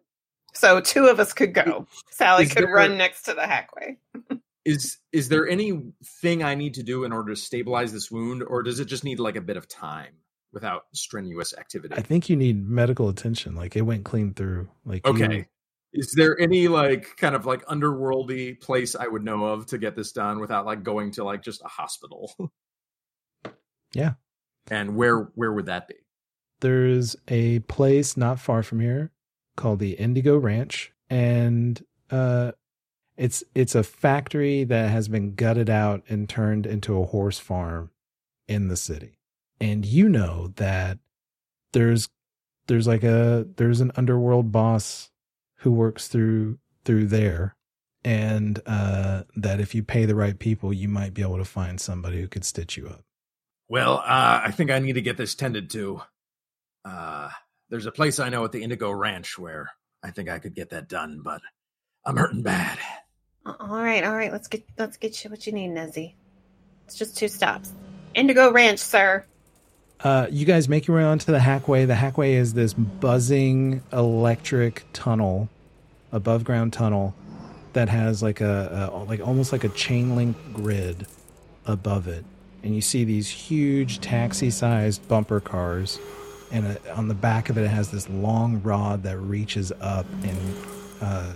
So 0.54 0.80
two 0.80 1.06
of 1.06 1.18
us 1.20 1.32
could 1.32 1.52
go. 1.52 1.86
Sally 2.10 2.44
Is 2.44 2.52
could 2.52 2.64
there- 2.64 2.72
run 2.74 2.96
next 2.96 3.22
to 3.24 3.34
the 3.34 3.40
hackway. 3.42 3.96
Is 4.64 4.98
is 5.12 5.28
there 5.28 5.46
anything 5.48 6.42
I 6.42 6.54
need 6.54 6.74
to 6.74 6.82
do 6.82 7.04
in 7.04 7.12
order 7.12 7.34
to 7.34 7.40
stabilize 7.40 7.92
this 7.92 8.10
wound, 8.10 8.42
or 8.42 8.62
does 8.62 8.80
it 8.80 8.86
just 8.86 9.04
need 9.04 9.20
like 9.20 9.36
a 9.36 9.40
bit 9.42 9.56
of 9.56 9.68
time 9.68 10.14
without 10.52 10.84
strenuous 10.94 11.52
activity? 11.56 11.94
I 11.94 12.00
think 12.00 12.28
you 12.30 12.36
need 12.36 12.66
medical 12.66 13.08
attention. 13.08 13.54
Like 13.54 13.76
it 13.76 13.82
went 13.82 14.04
clean 14.04 14.32
through. 14.34 14.68
Like 14.84 15.06
you- 15.06 15.12
Okay. 15.12 15.46
Is 15.92 16.12
there 16.16 16.36
any 16.40 16.66
like 16.66 17.16
kind 17.18 17.36
of 17.36 17.46
like 17.46 17.64
underworldy 17.66 18.60
place 18.60 18.96
I 18.96 19.06
would 19.06 19.22
know 19.22 19.44
of 19.44 19.66
to 19.66 19.78
get 19.78 19.94
this 19.94 20.10
done 20.10 20.40
without 20.40 20.66
like 20.66 20.82
going 20.82 21.12
to 21.12 21.24
like 21.24 21.42
just 21.42 21.62
a 21.62 21.68
hospital? 21.68 22.34
Yeah. 23.94 24.14
And 24.70 24.96
where 24.96 25.30
where 25.34 25.52
would 25.52 25.66
that 25.66 25.88
be? 25.88 25.94
there's 26.60 27.14
a 27.28 27.58
place 27.60 28.16
not 28.16 28.40
far 28.40 28.62
from 28.62 28.80
here 28.80 29.12
called 29.56 29.78
the 29.80 29.92
Indigo 29.92 30.36
Ranch, 30.38 30.92
and 31.10 31.84
uh, 32.10 32.52
it's 33.16 33.44
it's 33.54 33.74
a 33.74 33.82
factory 33.82 34.64
that 34.64 34.90
has 34.90 35.08
been 35.08 35.34
gutted 35.34 35.70
out 35.70 36.02
and 36.08 36.28
turned 36.28 36.66
into 36.66 36.98
a 36.98 37.06
horse 37.06 37.38
farm 37.38 37.90
in 38.48 38.68
the 38.68 38.76
city. 38.76 39.18
And 39.60 39.84
you 39.84 40.08
know 40.08 40.52
that 40.56 40.98
there's 41.72 42.08
there's 42.66 42.86
like 42.86 43.04
a 43.04 43.46
there's 43.56 43.80
an 43.80 43.92
underworld 43.96 44.52
boss 44.52 45.10
who 45.58 45.72
works 45.72 46.08
through 46.08 46.58
through 46.84 47.06
there 47.06 47.56
and 48.04 48.60
uh 48.66 49.22
that 49.36 49.60
if 49.60 49.74
you 49.74 49.82
pay 49.82 50.04
the 50.04 50.14
right 50.14 50.38
people 50.38 50.72
you 50.72 50.88
might 50.88 51.14
be 51.14 51.22
able 51.22 51.38
to 51.38 51.44
find 51.44 51.80
somebody 51.80 52.20
who 52.20 52.28
could 52.28 52.44
stitch 52.44 52.76
you 52.76 52.86
up 52.86 53.02
Well, 53.68 53.98
uh, 53.98 54.42
I 54.44 54.50
think 54.50 54.70
I 54.70 54.78
need 54.78 54.94
to 54.94 55.02
get 55.02 55.16
this 55.16 55.34
tended 55.34 55.70
to. 55.70 56.02
Uh, 56.84 57.30
there's 57.70 57.86
a 57.86 57.92
place 57.92 58.20
I 58.20 58.28
know 58.28 58.44
at 58.44 58.52
the 58.52 58.62
Indigo 58.62 58.90
Ranch 58.90 59.38
where 59.38 59.70
I 60.02 60.10
think 60.10 60.28
I 60.28 60.38
could 60.38 60.54
get 60.54 60.70
that 60.70 60.88
done, 60.88 61.20
but 61.24 61.40
I'm 62.04 62.16
hurting 62.16 62.42
bad. 62.42 62.78
All 63.46 63.56
right, 63.68 64.02
all 64.04 64.14
right. 64.14 64.32
Let's 64.32 64.48
get 64.48 64.64
let's 64.78 64.96
get 64.96 65.22
you 65.22 65.30
what 65.30 65.46
you 65.46 65.52
need, 65.52 65.70
Nezzy. 65.70 66.14
It's 66.86 66.96
just 66.96 67.16
two 67.16 67.28
stops. 67.28 67.72
Indigo 68.14 68.52
Ranch, 68.52 68.78
sir. 68.78 69.24
Uh, 70.00 70.26
you 70.30 70.44
guys 70.44 70.68
make 70.68 70.86
your 70.86 70.96
way 70.96 71.04
onto 71.04 71.30
the 71.32 71.38
hackway. 71.38 71.86
The 71.86 71.94
hackway 71.94 72.34
is 72.34 72.54
this 72.54 72.74
buzzing 72.74 73.82
electric 73.92 74.84
tunnel, 74.92 75.48
above 76.12 76.44
ground 76.44 76.72
tunnel, 76.72 77.14
that 77.74 77.88
has 77.88 78.22
like 78.22 78.40
a, 78.40 78.90
a 78.92 79.04
like 79.04 79.20
almost 79.26 79.52
like 79.52 79.64
a 79.64 79.68
chain 79.70 80.16
link 80.16 80.36
grid 80.52 81.06
above 81.66 82.08
it, 82.08 82.24
and 82.62 82.74
you 82.74 82.80
see 82.80 83.04
these 83.04 83.28
huge 83.28 84.00
taxi 84.00 84.50
sized 84.50 85.06
bumper 85.08 85.40
cars, 85.40 85.98
and 86.50 86.66
uh 86.66 86.94
on 86.94 87.08
the 87.08 87.14
back 87.14 87.50
of 87.50 87.58
it, 87.58 87.64
it 87.64 87.68
has 87.68 87.90
this 87.90 88.08
long 88.08 88.62
rod 88.62 89.02
that 89.02 89.18
reaches 89.18 89.72
up 89.80 90.06
and 90.22 90.56
uh, 91.00 91.32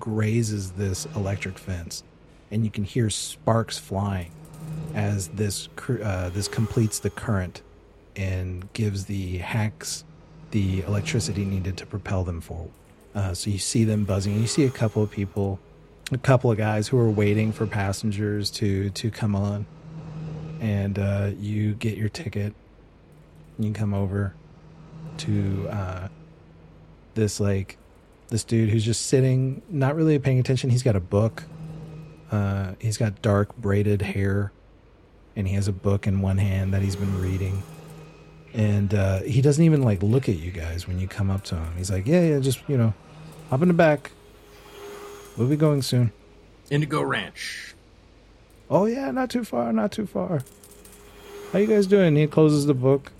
grazes 0.00 0.72
this 0.72 1.06
electric 1.14 1.58
fence, 1.58 2.02
and 2.50 2.64
you 2.64 2.70
can 2.70 2.84
hear 2.84 3.10
sparks 3.10 3.78
flying 3.78 4.32
as 4.94 5.28
this 5.28 5.68
uh, 6.02 6.30
this 6.30 6.48
completes 6.48 6.98
the 6.98 7.10
current 7.10 7.62
and 8.16 8.72
gives 8.72 9.04
the 9.04 9.38
hacks 9.38 10.04
the 10.50 10.82
electricity 10.82 11.44
needed 11.44 11.76
to 11.76 11.86
propel 11.86 12.24
them 12.24 12.40
forward. 12.40 12.72
Uh, 13.14 13.34
so 13.34 13.50
you 13.50 13.58
see 13.58 13.84
them 13.84 14.04
buzzing. 14.04 14.40
You 14.40 14.46
see 14.46 14.64
a 14.64 14.70
couple 14.70 15.02
of 15.02 15.10
people, 15.10 15.58
a 16.12 16.18
couple 16.18 16.50
of 16.50 16.58
guys 16.58 16.88
who 16.88 16.98
are 16.98 17.10
waiting 17.10 17.52
for 17.52 17.66
passengers 17.66 18.50
to 18.52 18.90
to 18.90 19.10
come 19.10 19.34
on, 19.34 19.66
and 20.60 20.98
uh, 20.98 21.30
you 21.38 21.74
get 21.74 21.96
your 21.96 22.08
ticket. 22.08 22.54
You 23.58 23.72
come 23.72 23.94
over 23.94 24.34
to 25.18 25.68
uh, 25.70 26.08
this 27.14 27.40
like 27.40 27.76
this 28.30 28.44
dude 28.44 28.70
who's 28.70 28.84
just 28.84 29.06
sitting, 29.06 29.62
not 29.68 29.94
really 29.94 30.18
paying 30.18 30.38
attention. 30.38 30.70
He's 30.70 30.82
got 30.82 30.96
a 30.96 31.00
book. 31.00 31.44
Uh, 32.30 32.72
he's 32.78 32.96
got 32.96 33.20
dark 33.22 33.56
braided 33.56 34.02
hair, 34.02 34.52
and 35.36 35.46
he 35.48 35.54
has 35.54 35.68
a 35.68 35.72
book 35.72 36.06
in 36.06 36.20
one 36.20 36.38
hand 36.38 36.72
that 36.72 36.82
he's 36.82 36.96
been 36.96 37.20
reading 37.20 37.62
and 38.52 38.94
uh, 38.94 39.20
he 39.20 39.40
doesn't 39.40 39.64
even 39.64 39.82
like 39.82 40.02
look 40.02 40.28
at 40.28 40.36
you 40.36 40.50
guys 40.50 40.86
when 40.86 40.98
you 40.98 41.06
come 41.06 41.30
up 41.30 41.44
to 41.44 41.56
him. 41.56 41.72
He's 41.76 41.90
like, 41.90 42.06
"Yeah, 42.06 42.22
yeah, 42.22 42.38
just 42.40 42.60
you 42.68 42.76
know, 42.76 42.94
hop 43.48 43.62
in 43.62 43.68
the 43.68 43.74
back. 43.74 44.10
We'll 45.36 45.48
be 45.48 45.56
going 45.56 45.82
soon." 45.82 46.12
Indigo 46.70 47.02
Ranch. 47.02 47.74
Oh 48.68 48.86
yeah, 48.86 49.10
not 49.10 49.30
too 49.30 49.44
far, 49.44 49.72
not 49.72 49.92
too 49.92 50.06
far. 50.06 50.42
How 51.52 51.58
you 51.58 51.66
guys 51.66 51.86
doing? 51.86 52.16
He 52.16 52.26
closes 52.26 52.66
the 52.66 52.74
book. 52.74 53.12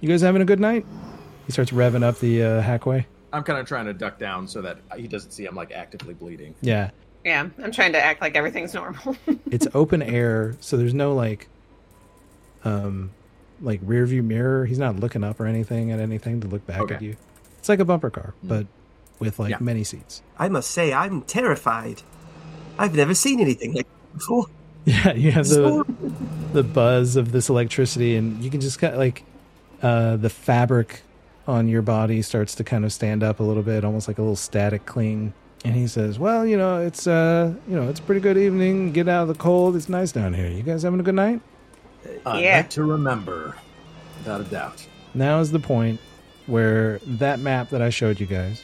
You 0.00 0.08
guys 0.08 0.22
having 0.22 0.42
a 0.42 0.46
good 0.46 0.60
night? 0.60 0.84
He 1.46 1.52
starts 1.52 1.70
revving 1.70 2.02
up 2.02 2.18
the 2.18 2.42
uh, 2.42 2.62
hackway. 2.62 3.04
I'm 3.34 3.42
kind 3.44 3.58
of 3.58 3.66
trying 3.66 3.86
to 3.86 3.92
duck 3.94 4.18
down 4.18 4.48
so 4.48 4.62
that 4.62 4.78
he 4.96 5.06
doesn't 5.08 5.32
see 5.32 5.46
I'm 5.46 5.54
like 5.56 5.72
actively 5.72 6.14
bleeding. 6.14 6.54
Yeah, 6.60 6.90
Yeah, 7.24 7.48
I'm 7.62 7.72
trying 7.72 7.92
to 7.92 8.02
act 8.02 8.20
like 8.20 8.36
everything's 8.36 8.72
normal. 8.74 9.16
it's 9.50 9.66
open 9.74 10.02
air, 10.02 10.54
so 10.60 10.76
there's 10.76 10.94
no 10.94 11.14
like, 11.14 11.48
um, 12.64 13.10
like 13.60 13.80
rear 13.82 14.06
view 14.06 14.22
mirror. 14.22 14.64
He's 14.66 14.78
not 14.78 14.96
looking 15.00 15.24
up 15.24 15.40
or 15.40 15.46
anything 15.46 15.90
at 15.90 16.00
anything 16.00 16.40
to 16.40 16.48
look 16.48 16.66
back 16.66 16.80
Okay. 16.82 16.94
at 16.96 17.02
you. 17.02 17.16
It's 17.58 17.68
like 17.68 17.80
a 17.80 17.84
bumper 17.84 18.10
car, 18.10 18.34
but 18.42 18.66
with 19.18 19.38
like 19.38 19.50
Yeah. 19.50 19.58
many 19.60 19.84
seats. 19.84 20.22
I 20.38 20.48
must 20.48 20.70
say, 20.70 20.92
I'm 20.92 21.22
terrified. 21.22 22.02
I've 22.78 22.94
never 22.94 23.14
seen 23.14 23.40
anything 23.40 23.74
like 23.74 23.86
before. 24.12 24.46
Yeah, 24.86 25.14
you 25.14 25.30
have 25.32 25.48
the 25.48 25.82
the 26.52 26.62
buzz 26.62 27.16
of 27.16 27.32
this 27.32 27.48
electricity, 27.48 28.16
and 28.16 28.44
you 28.44 28.50
can 28.50 28.60
just 28.60 28.78
kind 28.78 28.92
of 28.92 28.98
like 28.98 29.24
uh, 29.82 30.16
the 30.16 30.28
fabric 30.28 31.00
on 31.46 31.68
your 31.68 31.82
body 31.82 32.22
starts 32.22 32.54
to 32.56 32.64
kind 32.64 32.84
of 32.84 32.92
stand 32.92 33.22
up 33.22 33.40
a 33.40 33.42
little 33.42 33.62
bit, 33.62 33.84
almost 33.84 34.08
like 34.08 34.18
a 34.18 34.22
little 34.22 34.36
static 34.36 34.86
cling. 34.86 35.32
And 35.64 35.74
he 35.74 35.86
says, 35.86 36.18
"Well, 36.18 36.44
you 36.46 36.56
know, 36.58 36.78
it's 36.80 37.06
uh, 37.06 37.54
you 37.68 37.74
know, 37.76 37.88
it's 37.88 38.00
a 38.00 38.02
pretty 38.02 38.20
good 38.20 38.36
evening. 38.36 38.92
Get 38.92 39.08
out 39.08 39.22
of 39.22 39.28
the 39.28 39.34
cold. 39.34 39.76
It's 39.76 39.88
nice 39.88 40.12
down 40.12 40.34
here. 40.34 40.48
You 40.48 40.62
guys 40.62 40.82
having 40.82 41.00
a 41.00 41.02
good 41.02 41.14
night? 41.14 41.40
A 42.26 42.38
Yeah. 42.40 42.56
night 42.60 42.70
to 42.72 42.84
remember, 42.84 43.56
without 44.18 44.40
a 44.42 44.44
doubt. 44.44 44.86
Now 45.14 45.40
is 45.40 45.52
the 45.52 45.60
point 45.60 46.00
where 46.46 46.98
that 47.06 47.38
map 47.40 47.70
that 47.70 47.80
I 47.80 47.88
showed 47.88 48.20
you 48.20 48.26
guys, 48.26 48.62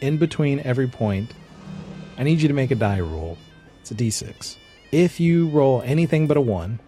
in 0.00 0.16
between 0.16 0.58
every 0.60 0.88
point, 0.88 1.32
I 2.18 2.24
need 2.24 2.40
you 2.42 2.48
to 2.48 2.54
make 2.54 2.72
a 2.72 2.74
die 2.74 2.98
roll. 3.00 3.38
It's 3.80 3.92
a 3.92 3.94
d6. 3.94 4.56
If 4.90 5.20
you 5.20 5.46
roll 5.48 5.80
anything 5.82 6.26
but 6.26 6.36
a 6.36 6.40
1, 6.40 6.80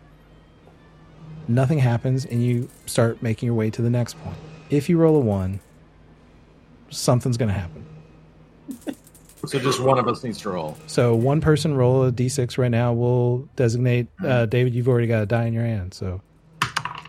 nothing 1.46 1.78
happens 1.78 2.24
and 2.24 2.42
you 2.42 2.68
start 2.86 3.22
making 3.22 3.46
your 3.46 3.54
way 3.54 3.70
to 3.70 3.82
the 3.82 3.90
next 3.90 4.18
point. 4.22 4.36
If 4.72 4.88
you 4.88 4.96
roll 4.96 5.16
a 5.16 5.20
1, 5.20 5.60
something's 6.88 7.36
going 7.36 7.50
to 7.50 7.54
happen. 7.54 7.84
So 9.44 9.58
just 9.58 9.80
one 9.80 9.98
of 9.98 10.08
us 10.08 10.24
needs 10.24 10.38
to 10.40 10.50
roll. 10.50 10.78
So 10.86 11.14
one 11.14 11.42
person 11.42 11.74
roll 11.74 12.06
a 12.06 12.10
d6 12.10 12.56
right 12.56 12.70
now. 12.70 12.94
We'll 12.94 13.50
designate 13.54 14.06
uh, 14.24 14.46
David. 14.46 14.74
You've 14.74 14.88
already 14.88 15.08
got 15.08 15.22
a 15.22 15.26
die 15.26 15.44
in 15.44 15.52
your 15.52 15.64
hand, 15.64 15.92
so 15.92 16.22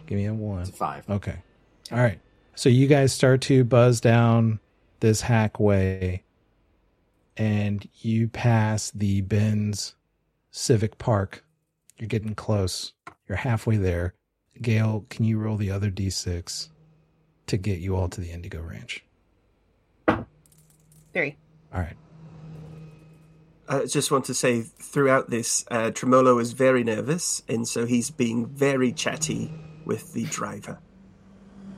give 0.08 0.18
me 0.18 0.26
a 0.26 0.34
one. 0.34 0.62
It's 0.62 0.72
a 0.72 0.74
five. 0.74 1.10
Okay. 1.10 1.38
All 1.92 2.00
right. 2.00 2.20
So 2.56 2.68
you 2.68 2.88
guys 2.88 3.14
start 3.14 3.40
to 3.44 3.64
buzz 3.64 4.02
down 4.02 4.60
this 5.00 5.22
hackway, 5.22 6.22
and 7.38 7.88
you 8.02 8.28
pass 8.28 8.92
the 8.92 9.22
Benz 9.22 9.96
Civic 10.52 10.98
Park. 10.98 11.46
You're 11.98 12.10
getting 12.10 12.36
close. 12.36 12.92
You're 13.30 13.38
halfway 13.38 13.78
there. 13.78 14.16
Gail, 14.62 15.06
can 15.10 15.24
you 15.24 15.38
roll 15.38 15.56
the 15.56 15.72
other 15.72 15.90
d6 15.90 16.70
to 17.48 17.58
get 17.58 17.80
you 17.80 17.96
all 17.96 18.10
to 18.10 18.22
the 18.22 18.32
Indigo 18.32 18.62
Ranch? 18.62 19.04
Three. 21.14 21.38
All 21.74 21.82
right. 21.82 21.96
I 23.68 23.86
just 23.86 24.12
want 24.12 24.26
to 24.26 24.34
say 24.34 24.62
throughout 24.62 25.30
this, 25.30 25.66
uh, 25.72 25.92
Tremolo 25.92 26.38
is 26.40 26.52
very 26.54 26.84
nervous, 26.84 27.44
and 27.48 27.68
so 27.68 27.86
he's 27.86 28.12
being 28.12 28.46
very 28.46 28.92
chatty 28.92 29.54
with 29.86 30.14
the 30.14 30.26
driver. 30.26 30.80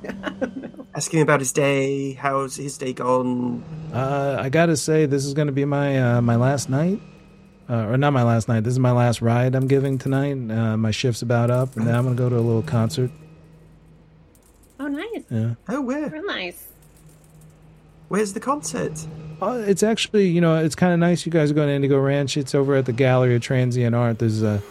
Asking 0.95 1.21
about 1.21 1.39
his 1.39 1.51
day, 1.51 2.13
how's 2.13 2.55
his 2.55 2.77
day 2.77 2.93
gone? 2.93 3.63
Uh, 3.93 4.37
I 4.39 4.49
gotta 4.49 4.77
say, 4.77 5.05
this 5.05 5.25
is 5.25 5.33
gonna 5.33 5.51
be 5.51 5.65
my 5.65 6.17
uh, 6.17 6.21
my 6.21 6.35
last 6.35 6.69
night, 6.69 7.01
uh, 7.69 7.87
or 7.87 7.97
not 7.97 8.13
my 8.13 8.23
last 8.23 8.47
night. 8.47 8.63
This 8.63 8.73
is 8.73 8.79
my 8.79 8.91
last 8.91 9.21
ride 9.21 9.55
I'm 9.55 9.67
giving 9.67 9.97
tonight. 9.97 10.33
Uh, 10.51 10.77
my 10.77 10.91
shift's 10.91 11.21
about 11.21 11.51
up, 11.51 11.75
and 11.75 11.85
then 11.85 11.95
I'm 11.95 12.03
gonna 12.03 12.15
go 12.15 12.29
to 12.29 12.35
a 12.35 12.37
little 12.37 12.63
concert. 12.63 13.11
Oh, 14.85 14.87
nice. 14.87 15.23
Yeah, 15.31 15.55
Oh, 15.67 15.81
where? 15.81 16.09
Real 16.09 16.25
nice. 16.27 16.67
Where's 18.07 18.33
the 18.33 18.39
concert? 18.39 19.05
uh, 19.41 19.63
it's 19.65 19.81
actually 19.83 20.27
you 20.27 20.39
know 20.39 20.63
it's 20.63 20.75
kind 20.75 20.93
of 20.93 20.99
nice. 20.99 21.25
You 21.25 21.31
guys 21.31 21.49
are 21.49 21.55
going 21.55 21.67
to 21.69 21.73
Indigo 21.73 21.97
Ranch. 21.99 22.37
It's 22.37 22.53
over 22.53 22.75
at 22.75 22.85
the 22.85 22.93
Gallery 22.93 23.35
of 23.35 23.41
Transient 23.41 23.95
Art. 23.95 24.19
There's 24.19 24.43
a 24.43 24.61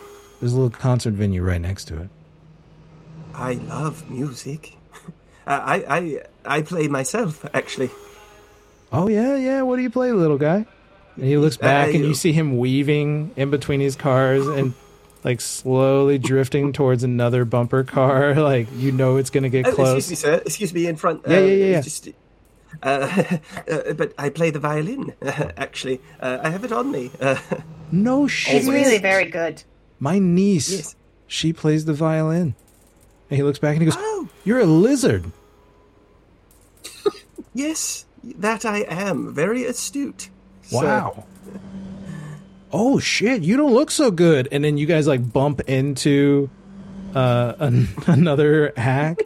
there's 0.41 0.53
a 0.53 0.57
little 0.57 0.71
concert 0.71 1.15
venue 1.15 1.43
right 1.43 1.61
next 1.61 1.87
to 1.87 2.01
it. 2.03 2.09
I 3.35 3.55
love 3.55 4.09
music. 4.09 4.77
uh, 5.47 5.61
I, 5.65 5.75
I 5.99 6.21
I 6.59 6.63
play 6.63 6.87
myself 6.87 7.45
actually. 7.53 7.91
Oh 8.93 9.09
yeah, 9.09 9.35
yeah. 9.37 9.63
What 9.63 9.77
do 9.77 9.83
you 9.83 9.91
play, 9.91 10.13
little 10.13 10.39
guy? 10.39 10.65
And 11.17 11.25
he 11.25 11.37
looks 11.37 11.57
back, 11.57 11.89
and 11.95 12.01
you- 12.05 12.09
you 12.09 12.15
see 12.15 12.33
him 12.33 12.57
weaving 12.59 13.33
in 13.37 13.51
between 13.51 13.81
his 13.81 13.97
cars 13.97 14.47
and 14.47 14.75
like 15.25 15.41
slowly 15.41 16.19
drifting 16.19 16.73
towards 16.73 17.03
another 17.03 17.45
bumper 17.45 17.83
car. 17.85 18.35
Like 18.45 18.69
you 18.77 18.93
know 18.93 19.17
it's 19.17 19.31
gonna 19.31 19.49
get 19.49 19.67
Oh, 19.67 19.73
close. 19.73 19.97
excuse 19.99 20.11
me, 20.11 20.17
sir. 20.17 20.43
Excuse 20.45 20.75
me, 20.75 20.87
in 20.87 20.97
front. 20.97 21.23
Yeah, 21.27 21.39
yeah, 21.41 21.47
yeah, 21.55 21.67
yeah. 21.73 21.81
Just, 21.81 22.09
uh, 22.83 22.87
uh, 23.71 23.93
but 23.95 24.13
I 24.19 24.29
play 24.29 24.51
the 24.51 24.59
violin. 24.59 25.15
Actually, 25.23 26.01
uh, 26.21 26.39
I 26.43 26.51
have 26.51 26.65
it 26.65 26.73
on 26.73 26.91
me. 26.93 27.11
Uh, 27.21 27.39
No 27.93 28.23
He's 28.27 28.33
shit. 28.33 28.65
really 28.67 28.99
very 28.99 29.27
good. 29.31 29.63
My 30.01 30.19
niece, 30.19 30.71
yes. 30.73 30.97
she 31.27 31.53
plays 31.53 31.85
the 31.85 31.95
violin. 31.95 32.55
And 33.31 33.37
he 33.39 33.43
looks 33.43 33.59
back 33.59 33.75
and 33.77 33.83
he 33.83 33.87
goes, 33.87 33.97
Oh, 33.99 34.29
"You're 34.45 34.61
a 34.61 34.67
lizard." 34.67 35.31
yes, 37.55 38.05
that 38.23 38.65
I 38.65 38.79
am. 38.89 39.33
Very 39.35 39.65
astute. 39.65 40.29
So- 40.63 40.77
Wow. 40.83 41.25
Oh 42.77 42.99
shit, 42.99 43.43
you 43.43 43.57
don't 43.57 43.73
look 43.73 43.93
so 43.93 44.11
good. 44.11 44.49
And 44.51 44.65
then 44.65 44.77
you 44.77 44.87
guys 44.87 45.07
like 45.07 45.33
bump 45.33 45.61
into 45.69 46.51
uh 47.15 47.55
an- 47.61 47.89
another 48.09 48.73
hack 48.77 49.21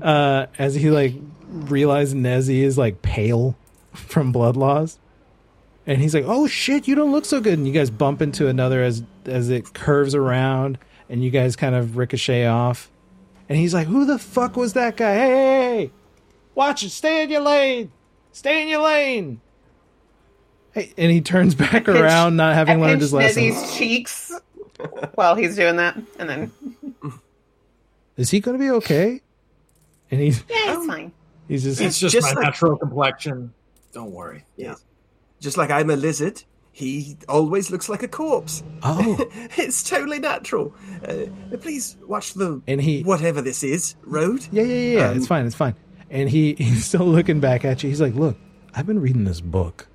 uh 0.00 0.46
as 0.60 0.76
he 0.76 0.88
like 0.88 1.14
realizes 1.48 2.14
Nezzy 2.14 2.60
is 2.60 2.78
like 2.78 3.02
pale 3.02 3.56
from 3.92 4.30
blood 4.30 4.56
loss. 4.56 5.00
And 5.88 6.00
he's 6.00 6.14
like, 6.14 6.24
"Oh 6.26 6.46
shit, 6.46 6.86
you 6.86 6.94
don't 6.94 7.10
look 7.10 7.24
so 7.24 7.40
good." 7.40 7.54
And 7.54 7.66
you 7.66 7.72
guys 7.72 7.90
bump 7.90 8.22
into 8.22 8.46
another 8.46 8.80
as 8.84 9.02
as 9.26 9.50
it 9.50 9.74
curves 9.74 10.14
around 10.14 10.78
and 11.08 11.24
you 11.24 11.30
guys 11.30 11.56
kind 11.56 11.74
of 11.74 11.96
ricochet 11.96 12.46
off. 12.46 12.90
And 13.48 13.58
he's 13.58 13.74
like, 13.74 13.88
"Who 13.88 14.04
the 14.04 14.20
fuck 14.20 14.56
was 14.56 14.74
that 14.74 14.96
guy? 14.96 15.14
Hey, 15.14 15.20
hey, 15.28 15.76
hey. 15.76 15.90
Watch 16.54 16.84
it. 16.84 16.90
Stay 16.90 17.24
in 17.24 17.30
your 17.30 17.40
lane. 17.40 17.90
Stay 18.30 18.62
in 18.62 18.68
your 18.68 18.84
lane." 18.84 19.40
Hey, 20.78 20.92
and 20.98 21.10
he 21.10 21.20
turns 21.20 21.54
back 21.54 21.70
pinch- 21.86 21.88
around, 21.88 22.36
not 22.36 22.54
having 22.54 22.78
I 22.78 22.86
learned 22.86 22.92
pinch 22.94 23.02
his 23.02 23.12
lesson. 23.12 23.42
Nezzy's 23.44 23.76
cheeks 23.76 24.32
while 25.14 25.34
he's 25.34 25.56
doing 25.56 25.76
that, 25.76 25.98
and 26.18 26.28
then 26.28 26.52
Is 28.16 28.30
he 28.30 28.40
going 28.40 28.58
to 28.58 28.62
be 28.64 28.70
okay? 28.70 29.20
And 30.10 30.20
he's 30.20 30.42
yeah, 30.48 30.76
it's 30.78 30.86
fine. 30.86 31.12
he's 31.48 31.64
just 31.64 31.80
It's 31.80 31.98
just, 31.98 32.12
Just 32.14 32.26
my 32.34 32.40
like- 32.40 32.44
natural 32.44 32.76
complexion. 32.76 33.52
Don't 33.92 34.12
worry. 34.12 34.44
Yeah. 34.56 34.74
Just 35.40 35.56
like 35.56 35.70
I'm 35.70 35.88
a 35.90 35.96
lizard, 35.96 36.42
he 36.72 37.16
always 37.28 37.70
looks 37.70 37.88
like 37.88 38.02
a 38.02 38.08
corpse. 38.08 38.62
oh, 38.82 39.16
it's 39.56 39.82
totally 39.88 40.18
natural. 40.18 40.74
Uh, 41.06 41.26
please 41.60 41.96
watch 42.06 42.34
the 42.34 42.60
and 42.66 42.80
he 42.80 43.02
whatever 43.02 43.40
this 43.42 43.62
is 43.62 43.94
road. 44.04 44.46
yeah 44.52 44.62
yeah 44.62 44.74
yeah, 44.74 44.98
yeah. 44.98 45.08
Um, 45.10 45.16
it's 45.16 45.26
fine 45.26 45.46
it's 45.46 45.54
fine. 45.54 45.74
And 46.10 46.28
he 46.28 46.54
he's 46.58 46.84
still 46.86 47.06
looking 47.06 47.40
back 47.40 47.64
at 47.64 47.82
you. 47.82 47.88
He's 47.88 48.00
like, 48.00 48.14
"Look, 48.14 48.36
I've 48.74 48.86
been 48.86 49.00
reading 49.00 49.24
this 49.24 49.40
book 49.40 49.86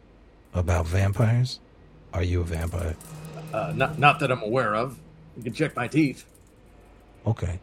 about 0.54 0.86
vampires. 0.88 1.60
Are 2.14 2.24
you 2.24 2.42
a 2.42 2.44
vampire? 2.44 2.96
Uh, 3.54 3.74
not, 3.76 3.98
not 4.00 4.20
that 4.20 4.32
I'm 4.32 4.42
aware 4.42 4.76
of. 4.76 4.98
You 5.38 5.44
can 5.44 5.54
check 5.54 5.76
my 5.76 5.88
teeth. 5.88 6.26
Okay." 7.26 7.60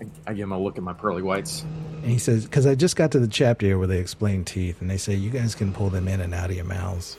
I, 0.00 0.06
I 0.26 0.32
give 0.32 0.44
him 0.44 0.52
a 0.52 0.58
look 0.58 0.78
at 0.78 0.82
my 0.82 0.94
pearly 0.94 1.22
whites. 1.22 1.62
And 2.02 2.10
he 2.10 2.18
says, 2.18 2.44
"Because 2.44 2.66
I 2.66 2.74
just 2.74 2.96
got 2.96 3.10
to 3.12 3.18
the 3.18 3.28
chapter 3.28 3.66
here 3.66 3.78
where 3.78 3.86
they 3.86 3.98
explain 3.98 4.44
teeth, 4.44 4.80
and 4.80 4.90
they 4.90 4.96
say 4.96 5.14
you 5.14 5.30
guys 5.30 5.54
can 5.54 5.72
pull 5.72 5.90
them 5.90 6.08
in 6.08 6.20
and 6.20 6.34
out 6.34 6.50
of 6.50 6.56
your 6.56 6.64
mouths. 6.64 7.16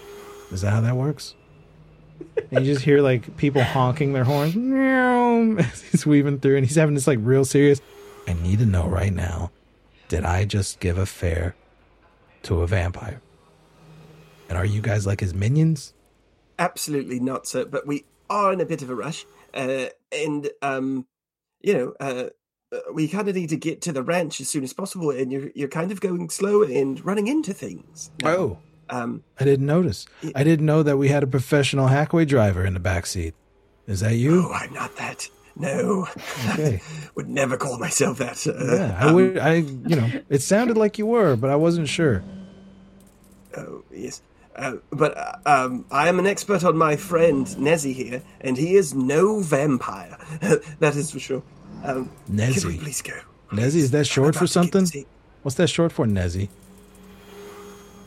Is 0.51 0.61
that 0.61 0.71
how 0.71 0.81
that 0.81 0.95
works?" 0.95 1.35
and 2.51 2.65
you 2.65 2.73
just 2.73 2.85
hear 2.85 3.01
like 3.01 3.37
people 3.37 3.63
honking 3.63 4.13
their 4.13 4.23
horns 4.23 4.55
as 5.59 5.81
he's 5.81 6.05
weaving 6.05 6.39
through, 6.39 6.57
and 6.57 6.65
he's 6.65 6.75
having 6.75 6.95
this 6.95 7.07
like 7.07 7.19
real 7.21 7.45
serious. 7.45 7.81
I 8.27 8.33
need 8.33 8.59
to 8.59 8.65
know 8.65 8.87
right 8.87 9.13
now: 9.13 9.51
Did 10.07 10.25
I 10.25 10.45
just 10.45 10.79
give 10.79 10.97
a 10.97 11.05
fare 11.05 11.55
to 12.43 12.61
a 12.61 12.67
vampire? 12.67 13.21
And 14.51 14.57
are 14.57 14.65
you 14.65 14.81
guys 14.81 15.07
like 15.07 15.21
his 15.21 15.33
minions? 15.33 15.93
Absolutely 16.59 17.21
not, 17.21 17.47
sir. 17.47 17.63
But 17.63 17.87
we 17.87 18.03
are 18.29 18.51
in 18.51 18.59
a 18.59 18.65
bit 18.65 18.81
of 18.81 18.89
a 18.89 18.95
rush, 18.95 19.25
uh, 19.53 19.85
and 20.11 20.49
um, 20.61 21.07
you 21.61 21.73
know, 21.73 21.93
uh, 22.01 22.25
uh, 22.73 22.79
we 22.93 23.07
kind 23.07 23.29
of 23.29 23.35
need 23.35 23.47
to 23.51 23.55
get 23.55 23.79
to 23.83 23.93
the 23.93 24.03
ranch 24.03 24.41
as 24.41 24.49
soon 24.49 24.65
as 24.65 24.73
possible. 24.73 25.09
And 25.09 25.31
you're 25.31 25.51
you're 25.55 25.69
kind 25.69 25.89
of 25.89 26.01
going 26.01 26.29
slow 26.29 26.63
and 26.63 27.03
running 27.05 27.27
into 27.27 27.53
things. 27.53 28.11
now. 28.21 28.29
Oh, 28.29 28.57
um, 28.89 29.23
I 29.39 29.45
didn't 29.45 29.67
notice. 29.67 30.05
I 30.35 30.43
didn't 30.43 30.65
know 30.65 30.83
that 30.83 30.97
we 30.97 31.07
had 31.07 31.23
a 31.23 31.27
professional 31.27 31.87
Hackway 31.87 32.27
driver 32.27 32.65
in 32.65 32.73
the 32.73 32.81
back 32.81 33.05
seat. 33.05 33.33
Is 33.87 34.01
that 34.01 34.15
you? 34.15 34.49
oh, 34.49 34.51
I'm 34.51 34.73
not 34.73 34.97
that. 34.97 35.29
No, 35.55 36.07
Okay. 36.49 36.81
would 37.15 37.29
never 37.29 37.55
call 37.55 37.79
myself 37.79 38.17
that. 38.17 38.45
Uh, 38.45 38.75
Yeah, 38.75 38.97
I 38.99 39.07
um, 39.07 39.15
would. 39.15 39.37
I, 39.37 39.53
you 39.53 39.95
know, 39.95 40.11
it 40.27 40.41
sounded 40.41 40.75
like 40.75 40.97
you 40.97 41.05
were, 41.05 41.37
but 41.37 41.49
I 41.49 41.55
wasn't 41.55 41.87
sure. 41.87 42.21
Oh, 43.55 43.85
yes. 43.91 44.21
Uh, 44.55 44.73
but 44.91 45.17
uh, 45.17 45.35
um, 45.45 45.85
I 45.91 46.09
am 46.09 46.19
an 46.19 46.27
expert 46.27 46.63
on 46.63 46.77
my 46.77 46.95
friend 46.97 47.45
Nezzy 47.47 47.93
here, 47.93 48.21
and 48.41 48.57
he 48.57 48.75
is 48.75 48.93
no 48.93 49.39
vampire. 49.39 50.17
that 50.79 50.95
is 50.95 51.11
for 51.11 51.19
sure. 51.19 51.43
Um, 51.83 52.11
Can 52.27 52.35
we 52.35 52.43
Nezzy. 52.43 52.79
please 52.81 53.01
go? 53.01 53.13
Nezzy, 53.51 53.77
is 53.77 53.91
that 53.91 54.05
short 54.07 54.35
for 54.35 54.47
something? 54.47 54.85
What's 55.43 55.55
that 55.55 55.67
short 55.69 55.91
for, 55.91 56.05
Nezzy? 56.05 56.49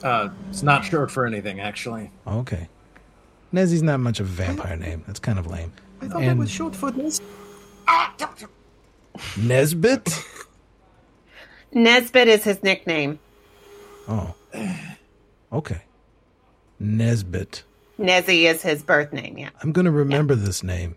Uh, 0.02 0.28
it's 0.50 0.62
not 0.62 0.84
short 0.84 1.10
for 1.10 1.26
anything, 1.26 1.60
actually. 1.60 2.10
Okay. 2.26 2.68
Nezzy's 3.52 3.82
not 3.82 4.00
much 4.00 4.20
of 4.20 4.26
a 4.26 4.30
vampire 4.32 4.76
name. 4.76 5.02
That's 5.06 5.18
kind 5.18 5.38
of 5.38 5.46
lame. 5.46 5.72
I 6.02 6.08
thought 6.08 6.20
that 6.20 6.28
And- 6.28 6.38
was 6.38 6.50
short 6.50 6.76
for 6.76 6.90
Nez. 6.92 7.20
Nesbit? 9.36 10.08
Nesbit 11.72 12.28
is 12.28 12.44
his 12.44 12.62
nickname. 12.62 13.18
Oh. 14.08 14.34
Okay. 15.52 15.82
Nesbit. 16.78 17.64
Nezzy 17.98 18.44
is 18.44 18.62
his 18.62 18.82
birth 18.82 19.12
name. 19.12 19.38
Yeah. 19.38 19.50
I'm 19.62 19.72
going 19.72 19.84
to 19.84 19.90
remember 19.90 20.34
this 20.34 20.62
name. 20.62 20.96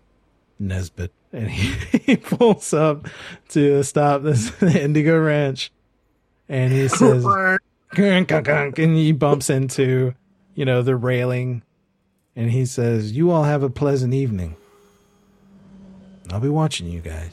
Nesbit. 0.58 1.12
And 1.32 1.50
he, 1.50 1.98
he 1.98 2.16
pulls 2.16 2.72
up 2.72 3.06
to 3.50 3.82
stop 3.82 4.22
this 4.22 4.62
Indigo 4.62 5.18
Ranch. 5.18 5.72
And 6.48 6.72
he 6.72 6.88
says, 6.88 7.24
and 7.96 8.76
he 8.76 9.12
bumps 9.12 9.50
into, 9.50 10.14
you 10.54 10.64
know, 10.64 10.82
the 10.82 10.96
railing. 10.96 11.62
And 12.34 12.50
he 12.50 12.66
says, 12.66 13.12
You 13.12 13.30
all 13.30 13.44
have 13.44 13.62
a 13.62 13.70
pleasant 13.70 14.14
evening. 14.14 14.56
I'll 16.30 16.40
be 16.40 16.48
watching 16.48 16.88
you 16.88 17.00
guys. 17.00 17.32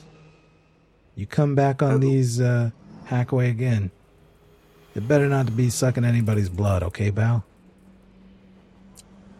You 1.16 1.26
come 1.26 1.56
back 1.56 1.82
on 1.82 2.02
these 2.02 2.42
uh, 2.42 2.72
Hackaway 3.06 3.50
again. 3.50 3.92
It 4.96 5.08
better 5.08 5.28
not 5.28 5.46
to 5.46 5.52
be 5.52 5.70
sucking 5.70 6.06
anybody's 6.06 6.50
blood, 6.50 6.84
okay, 6.84 7.10
Bal? 7.10 7.44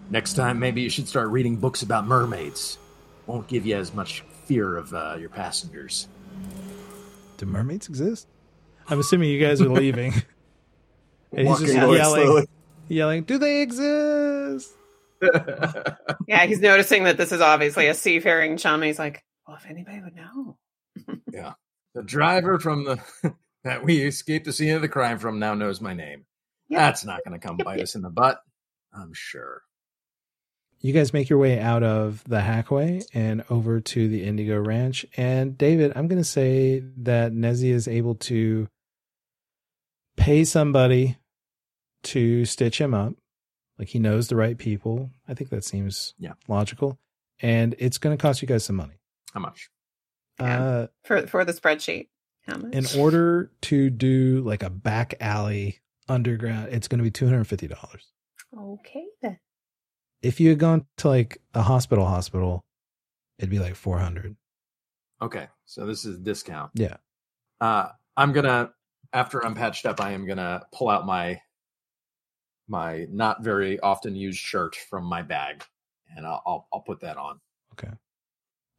Next 0.10 0.34
time, 0.34 0.60
maybe 0.60 0.82
you 0.82 0.90
should 0.90 1.08
start 1.08 1.30
reading 1.30 1.58
books 1.58 1.82
about 1.82 2.06
mermaids. 2.08 2.78
Won't 3.26 3.48
give 3.48 3.66
you 3.66 3.76
as 3.76 3.94
much 3.94 4.22
fear 4.46 4.78
of 4.78 4.94
uh, 4.94 5.18
your 5.20 5.30
passengers. 5.30 6.08
Do 7.38 7.46
mermaids 7.48 7.90
exist? 7.90 8.28
I'm 8.88 9.00
assuming 9.00 9.30
you 9.30 9.40
guys 9.40 9.62
are 9.62 9.70
leaving. 9.70 10.14
and 11.36 11.48
he's 11.48 11.60
just 11.60 11.74
Walking 11.76 11.94
yelling, 11.96 12.24
slowly. 12.26 12.48
yelling, 12.88 13.24
Do 13.24 13.38
they 13.38 13.62
exist? 13.62 14.72
Yeah, 16.28 16.46
he's 16.46 16.60
noticing 16.60 17.06
that 17.06 17.18
this 17.18 17.32
is 17.32 17.42
obviously 17.42 17.88
a 17.88 17.94
seafaring 17.94 18.58
chum. 18.58 18.82
He's 18.82 19.00
like, 19.00 19.24
well, 19.48 19.58
if 19.58 19.66
anybody 19.70 20.02
would 20.02 20.16
know. 20.16 20.58
Yeah, 21.32 21.54
the 21.94 22.04
driver 22.04 22.60
from 22.60 22.84
the 22.86 23.34
that 23.64 23.84
we 23.84 24.02
escaped 24.02 24.46
the 24.46 24.54
scene 24.54 24.74
of 24.76 24.82
the 24.82 24.88
crime 24.88 25.20
from 25.20 25.40
now 25.40 25.54
knows 25.54 25.82
my 25.82 25.94
name. 25.94 26.26
Yep. 26.70 26.80
That's 26.80 27.06
not 27.06 27.20
going 27.26 27.40
to 27.40 27.46
come 27.46 27.58
bite 27.58 27.82
us 27.82 27.96
in 27.96 28.02
the 28.02 28.10
butt. 28.10 28.40
I'm 28.94 29.12
sure. 29.14 29.62
You 30.86 30.94
guys 30.94 31.14
make 31.14 31.30
your 31.30 31.40
way 31.40 31.60
out 31.60 31.82
of 31.82 32.24
the 32.26 32.38
Hackway 32.42 33.04
and 33.12 33.44
over 33.50 33.80
to 33.80 34.08
the 34.08 34.24
Indigo 34.24 34.60
Ranch. 34.60 35.04
And 35.18 35.58
David, 35.58 35.94
I'm 35.96 36.08
going 36.08 36.22
to 36.22 36.24
say 36.24 36.84
that 36.98 37.32
Nezzy 37.32 37.72
is 37.72 37.88
able 37.88 38.14
to 38.16 38.68
pay 40.16 40.44
somebody 40.44 41.18
to 42.04 42.46
stitch 42.46 42.80
him 42.80 42.94
up. 42.94 43.14
Like 43.80 43.88
he 43.90 43.98
knows 44.00 44.28
the 44.28 44.36
right 44.36 44.58
people. 44.58 45.10
I 45.28 45.34
think 45.34 45.50
that 45.50 45.64
seems 45.64 46.14
Yeah. 46.20 46.34
logical. 46.48 47.00
And 47.40 47.74
it's 47.80 47.98
going 47.98 48.16
to 48.16 48.22
cost 48.22 48.44
you 48.44 48.48
guys 48.48 48.64
some 48.64 48.76
money. 48.76 49.00
How 49.34 49.40
much? 49.40 49.70
Yeah. 50.40 50.64
Uh, 50.64 50.88
For 51.04 51.26
for 51.26 51.44
the 51.44 51.54
spreadsheet. 51.54 52.10
How 52.48 52.58
much? 52.58 52.74
in 52.76 52.86
order 53.00 53.52
to 53.64 53.90
do 53.90 54.42
like 54.46 54.62
a 54.62 54.70
back 54.70 55.16
alley 55.20 55.80
underground, 56.08 56.72
it's 56.72 56.88
going 56.88 57.00
to 57.00 57.04
be 57.04 57.10
$250. 57.10 57.74
Okay 58.56 59.06
then. 59.24 59.40
If 60.22 60.40
you 60.40 60.50
had 60.50 60.60
gone 60.60 60.86
to 60.98 61.08
like 61.10 61.42
a 61.54 61.62
hospital 61.62 62.06
hospital, 62.06 62.64
it'd 63.38 63.50
be 63.50 63.60
like 63.60 63.76
400. 63.76 64.36
Okay, 65.22 65.48
so 65.66 65.86
this 65.86 66.06
is 66.06 66.18
a 66.18 66.20
discount. 66.20 66.72
Yeah. 66.74 66.98
Uh, 67.62 67.90
I'm 68.18 68.34
gonna 68.34 68.72
after 69.14 69.46
I'm 69.46 69.56
patched 69.56 69.86
up, 69.86 70.02
I 70.02 70.12
am 70.12 70.26
gonna 70.26 70.64
pull 70.74 70.90
out 70.90 71.06
my 71.06 71.42
my 72.68 73.08
not 73.10 73.44
very 73.44 73.80
often 73.80 74.16
used 74.16 74.40
shirt 74.40 74.76
from 74.76 75.06
my 75.06 75.22
bag, 75.22 75.64
and 76.16 76.26
I'll 76.26 76.42
I'll, 76.46 76.68
I'll 76.74 76.82
put 76.82 77.02
that 77.02 77.18
on. 77.18 77.40
Okay. 77.74 77.94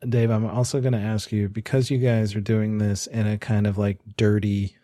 Dave, 0.07 0.31
I'm 0.31 0.45
also 0.45 0.81
going 0.81 0.93
to 0.93 0.99
ask 0.99 1.33
you 1.33 1.49
because 1.49 1.91
you 1.91 1.99
guys 1.99 2.35
are 2.35 2.41
doing 2.41 2.79
this 2.79 3.07
in 3.07 3.27
a 3.27 3.39
kind 3.39 3.67
of 3.67 3.79
like 3.79 3.99
dirty 4.17 4.77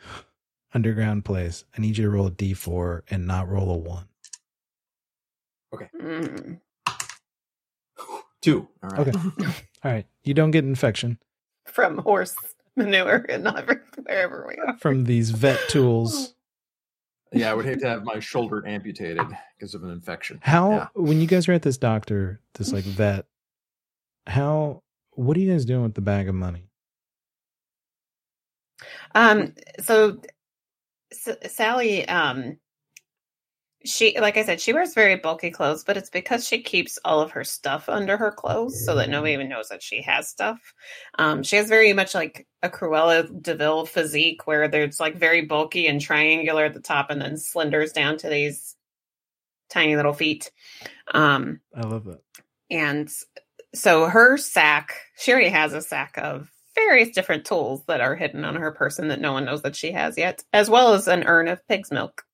underground 0.73 1.25
place. 1.25 1.65
I 1.77 1.81
need 1.83 1.99
you 1.99 2.05
to 2.05 2.11
roll 2.11 2.29
a 2.29 2.31
d4 2.31 3.03
and 3.11 3.27
not 3.27 3.49
roll 3.49 3.71
a 3.71 3.77
one. 3.77 4.07
Mm. 6.01 6.61
Two. 8.43 8.69
All 8.83 8.91
right. 8.91 9.09
Okay. 9.09 9.19
All 9.85 9.91
right. 9.93 10.07
You 10.25 10.35
don't 10.35 10.51
get 10.51 10.65
infection 10.65 11.19
From 11.67 11.99
horse 11.99 12.35
manure 12.77 13.25
and 13.29 13.47
every, 13.47 13.77
wherever 14.05 14.47
we 14.49 14.57
are. 14.67 14.79
from 14.79 15.05
these 15.05 15.31
vet 15.31 15.61
tools. 15.69 16.35
Yeah, 17.35 17.51
I 17.51 17.55
would 17.55 17.65
hate 17.65 17.81
to 17.81 17.89
have 17.89 18.05
my 18.05 18.21
shoulder 18.21 18.63
amputated 18.67 19.23
because 19.59 19.75
of 19.75 19.83
an 19.85 19.89
infection. 19.89 20.39
How 20.43 20.71
Yeah. 20.71 20.87
when 20.93 21.19
you 21.19 21.27
guys 21.27 21.49
are 21.49 21.55
at 21.55 21.63
this 21.63 21.79
doctor, 21.79 22.43
this 22.57 22.75
like 22.75 22.85
vet, 23.01 23.25
how 24.27 24.83
what 25.13 25.35
are 25.39 25.41
you 25.41 25.51
guys 25.51 25.65
doing 25.65 25.83
with 25.83 25.95
the 25.95 26.03
bag 26.03 26.29
of 26.29 26.35
money? 26.35 26.69
Um, 29.15 29.55
so 29.81 30.21
S- 31.11 31.55
Sally, 31.55 32.07
um, 32.07 32.59
she, 33.85 34.19
like 34.19 34.37
I 34.37 34.45
said, 34.45 34.61
she 34.61 34.73
wears 34.73 34.95
very 34.95 35.17
bulky 35.17 35.51
clothes, 35.51 35.85
but 35.85 35.97
it's 35.97 36.11
because 36.11 36.47
she 36.47 36.63
keeps 36.63 36.99
all 37.05 37.21
of 37.21 37.31
her 37.33 37.45
stuff 37.45 37.89
under 37.89 38.17
her 38.17 38.31
clothes 38.31 38.85
so 38.85 38.95
that 38.95 39.11
nobody 39.11 39.33
even 39.33 39.49
knows 39.49 39.69
that 39.69 39.83
she 39.83 40.03
has 40.03 40.29
stuff. 40.29 40.75
Um, 41.19 41.43
she 41.43 41.57
has 41.57 41.69
very 41.69 41.93
much 41.93 42.15
like 42.15 42.47
a 42.63 42.69
Cruella 42.69 43.43
de 43.43 43.55
Vil 43.55 43.87
physique 43.87 44.47
where 44.47 44.69
there's 44.69 45.01
like 45.01 45.17
very 45.17 45.43
bulky 45.43 45.87
and 45.87 46.01
triangular 46.01 46.65
at 46.65 46.75
the 46.75 46.81
top 46.81 47.11
and 47.11 47.21
then 47.21 47.37
slenders 47.37 47.93
down 47.93 48.19
to 48.19 48.29
these 48.29 48.77
tiny 49.69 49.97
little 49.97 50.13
feet. 50.13 50.51
Um, 51.13 51.61
I 51.75 51.81
love 51.83 52.05
that. 52.05 52.21
and 52.71 53.11
so 53.75 54.07
her 54.07 54.37
sack, 54.37 54.95
she 55.17 55.33
already 55.33 55.49
has 55.49 55.73
a 55.73 55.81
sack 55.81 56.19
of 56.19 56.51
various 56.75 57.11
different 57.11 57.45
tools 57.45 57.83
that 57.87 58.01
are 58.01 58.15
hidden 58.15 58.45
on 58.45 58.57
her 58.57 58.73
person 58.73 59.09
that 59.09 59.21
no 59.21 59.33
one 59.33 59.45
knows 59.45 59.63
that 59.63 59.77
she 59.77 59.93
has 59.93 60.17
yet, 60.17 60.43
as 60.53 60.71
well 60.71 60.95
as 60.95 61.09
an 61.09 61.25
urn 61.25 61.49
of 61.49 61.67
pig's 61.69 61.91
milk. 61.91 62.25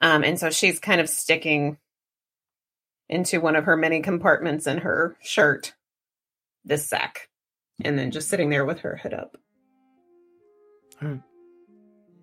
Um, 0.00 0.24
and 0.24 0.38
so 0.38 0.50
she's 0.50 0.78
kind 0.78 1.00
of 1.00 1.08
sticking 1.08 1.78
into 3.08 3.40
one 3.40 3.56
of 3.56 3.64
her 3.64 3.76
many 3.76 4.00
compartments 4.00 4.66
in 4.66 4.78
her 4.78 5.16
shirt 5.22 5.74
this 6.64 6.86
sack, 6.86 7.28
and 7.84 7.98
then 7.98 8.10
just 8.10 8.28
sitting 8.28 8.50
there 8.50 8.64
with 8.64 8.80
her 8.80 8.96
hood 8.96 9.14
up. 9.14 9.36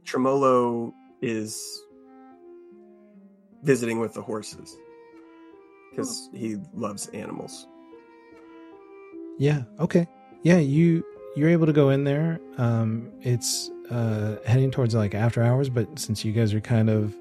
Tremolo 0.04 0.94
is 1.22 1.82
visiting 3.64 4.00
with 4.00 4.14
the 4.14 4.22
horses 4.22 4.76
because 5.90 6.30
he 6.34 6.58
loves 6.74 7.08
animals. 7.10 7.68
Yeah. 9.40 9.64
Okay. 9.80 10.08
Yeah. 10.44 10.58
You 10.58 11.06
you're 11.36 11.50
able 11.50 11.66
to 11.66 11.74
go 11.74 11.90
in 11.90 12.04
there. 12.04 12.40
Um, 12.58 13.12
it's 13.22 13.70
uh 13.90 14.36
heading 14.46 14.72
towards 14.72 14.94
like 14.96 15.16
after 15.16 15.42
hours, 15.42 15.70
but 15.70 15.98
since 15.98 16.26
you 16.26 16.34
guys 16.34 16.54
are 16.54 16.62
kind 16.62 16.90
of 16.90 17.16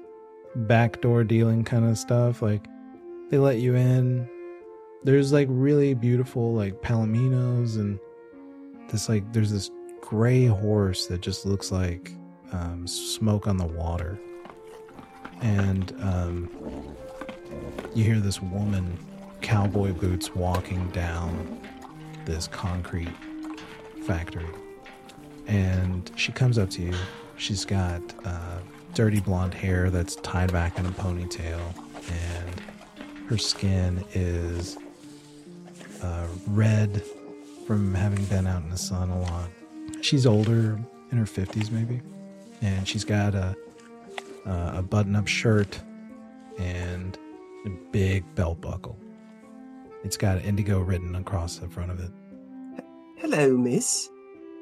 backdoor 0.55 1.23
dealing 1.23 1.63
kind 1.63 1.85
of 1.85 1.97
stuff, 1.97 2.41
like 2.41 2.65
they 3.29 3.37
let 3.37 3.59
you 3.59 3.75
in. 3.75 4.29
There's 5.03 5.33
like 5.33 5.47
really 5.49 5.93
beautiful 5.93 6.53
like 6.53 6.81
palominos 6.81 7.75
and 7.75 7.99
this 8.89 9.09
like 9.09 9.31
there's 9.33 9.51
this 9.51 9.69
gray 10.01 10.45
horse 10.45 11.07
that 11.07 11.21
just 11.21 11.45
looks 11.45 11.71
like 11.71 12.11
um, 12.51 12.87
smoke 12.87 13.47
on 13.47 13.57
the 13.57 13.65
water, 13.65 14.19
and 15.41 15.91
um, 16.01 16.49
you 17.95 18.03
hear 18.03 18.19
this 18.19 18.41
woman 18.41 18.97
cowboy 19.41 19.91
boots 19.93 20.33
walking 20.35 20.87
down 20.89 21.59
this 22.25 22.47
concrete 22.47 23.13
factory. 24.05 24.47
And 25.47 26.09
she 26.15 26.31
comes 26.31 26.57
up 26.57 26.69
to 26.71 26.81
you. 26.81 26.93
She's 27.37 27.65
got 27.65 28.01
uh, 28.23 28.59
dirty 28.93 29.19
blonde 29.19 29.53
hair 29.53 29.89
that's 29.89 30.15
tied 30.17 30.51
back 30.51 30.77
in 30.77 30.85
a 30.85 30.91
ponytail, 30.91 31.61
and 32.11 32.61
her 33.27 33.37
skin 33.37 34.03
is 34.13 34.77
uh, 36.01 36.27
red 36.47 37.03
from 37.65 37.93
having 37.93 38.23
been 38.25 38.45
out 38.45 38.63
in 38.63 38.69
the 38.69 38.77
sun 38.77 39.09
a 39.09 39.21
lot. 39.21 39.49
She's 40.01 40.25
older, 40.25 40.79
in 41.11 41.17
her 41.17 41.25
50s 41.25 41.71
maybe, 41.71 42.01
and 42.61 42.87
she's 42.87 43.03
got 43.03 43.35
a, 43.35 43.55
a 44.45 44.81
button 44.81 45.15
up 45.15 45.27
shirt 45.27 45.79
and 46.59 47.17
a 47.65 47.69
big 47.91 48.23
belt 48.35 48.59
buckle. 48.61 48.97
It's 50.03 50.17
got 50.17 50.43
indigo 50.43 50.79
written 50.79 51.15
across 51.15 51.57
the 51.57 51.69
front 51.69 51.91
of 51.91 51.99
it. 51.99 52.11
Hello, 53.17 53.55
miss. 53.55 54.09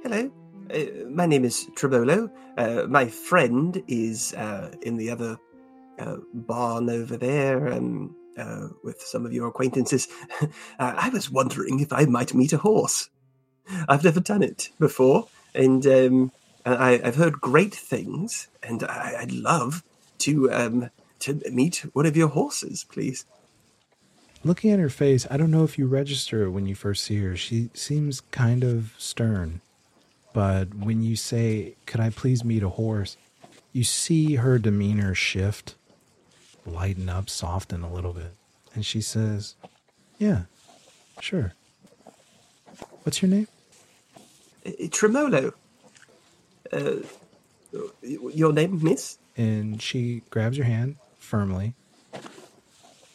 Hello. 0.03 0.31
Uh, 0.69 1.07
my 1.09 1.25
name 1.25 1.45
is 1.45 1.67
Tremolo. 1.75 2.29
Uh, 2.57 2.83
my 2.87 3.07
friend 3.07 3.81
is 3.87 4.33
uh, 4.33 4.71
in 4.81 4.97
the 4.97 5.09
other 5.09 5.37
uh, 5.99 6.17
barn 6.33 6.89
over 6.89 7.17
there 7.17 7.71
um, 7.71 8.15
uh, 8.37 8.67
with 8.83 9.01
some 9.01 9.25
of 9.25 9.33
your 9.33 9.47
acquaintances. 9.47 10.07
I 10.79 11.09
was 11.09 11.29
wondering 11.29 11.79
if 11.79 11.91
I 11.91 12.05
might 12.05 12.33
meet 12.33 12.53
a 12.53 12.57
horse. 12.57 13.09
I've 13.87 14.03
never 14.03 14.19
done 14.19 14.43
it 14.43 14.69
before, 14.79 15.27
and 15.53 15.85
um, 15.85 16.31
I, 16.65 17.01
I've 17.03 17.15
heard 17.15 17.41
great 17.41 17.73
things, 17.73 18.47
and 18.63 18.83
I, 18.83 19.15
I'd 19.19 19.31
love 19.31 19.83
to 20.19 20.51
um, 20.51 20.89
to 21.19 21.39
meet 21.51 21.85
one 21.93 22.05
of 22.05 22.17
your 22.17 22.29
horses, 22.29 22.85
please. 22.89 23.25
Looking 24.43 24.71
at 24.71 24.79
her 24.79 24.89
face, 24.89 25.27
I 25.29 25.37
don't 25.37 25.51
know 25.51 25.63
if 25.63 25.77
you 25.77 25.85
register 25.85 26.49
when 26.49 26.65
you 26.65 26.73
first 26.73 27.03
see 27.03 27.17
her. 27.17 27.35
She 27.35 27.69
seems 27.73 28.21
kind 28.31 28.63
of 28.63 28.93
stern. 28.97 29.61
But 30.33 30.73
when 30.73 31.01
you 31.01 31.15
say, 31.15 31.75
Could 31.85 31.99
I 31.99 32.09
please 32.09 32.43
meet 32.43 32.63
a 32.63 32.69
horse? 32.69 33.17
you 33.73 33.83
see 33.83 34.35
her 34.35 34.59
demeanor 34.59 35.15
shift, 35.15 35.75
lighten 36.65 37.09
up, 37.09 37.29
soften 37.29 37.83
a 37.83 37.93
little 37.93 38.13
bit. 38.13 38.33
And 38.73 38.85
she 38.85 39.01
says, 39.01 39.55
Yeah, 40.17 40.43
sure. 41.19 41.53
What's 43.03 43.21
your 43.21 43.31
name? 43.31 43.47
Uh, 44.65 44.71
Tremolo. 44.91 45.53
Uh, 46.71 46.95
your 48.01 48.53
name, 48.53 48.83
miss? 48.83 49.17
And 49.37 49.81
she 49.81 50.21
grabs 50.29 50.57
your 50.57 50.65
hand 50.65 50.97
firmly. 51.17 51.73
And 52.13 52.23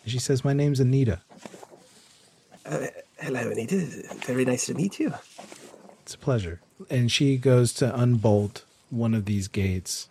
she 0.07 0.19
says, 0.19 0.45
My 0.45 0.53
name's 0.53 0.81
Anita. 0.81 1.21
Uh, 2.65 2.87
hello, 3.19 3.51
Anita. 3.51 3.77
Very 4.27 4.45
nice 4.45 4.67
to 4.67 4.75
meet 4.75 4.99
you. 4.99 5.13
It's 6.07 6.15
a 6.15 6.19
pleasure. 6.19 6.61
And 6.89 7.11
she 7.11 7.37
goes 7.37 7.73
to 7.75 7.93
unbolt 7.93 8.65
one 8.91 9.13
of 9.13 9.25
these 9.25 9.49
gates, 9.49 10.09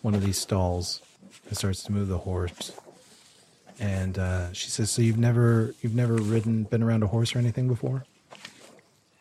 one 0.00 0.14
of 0.14 0.24
these 0.24 0.38
stalls, 0.38 1.02
and 1.46 1.54
starts 1.54 1.82
to 1.82 1.92
move 1.92 2.08
the 2.08 2.16
horse. 2.16 2.72
And 3.78 4.18
uh, 4.18 4.54
she 4.54 4.70
says, 4.70 4.90
"So 4.90 5.02
you've 5.02 5.18
never, 5.18 5.74
you've 5.82 5.94
never 5.94 6.14
ridden, 6.14 6.62
been 6.62 6.82
around 6.82 7.02
a 7.02 7.08
horse 7.08 7.36
or 7.36 7.38
anything 7.38 7.68
before?" 7.68 8.04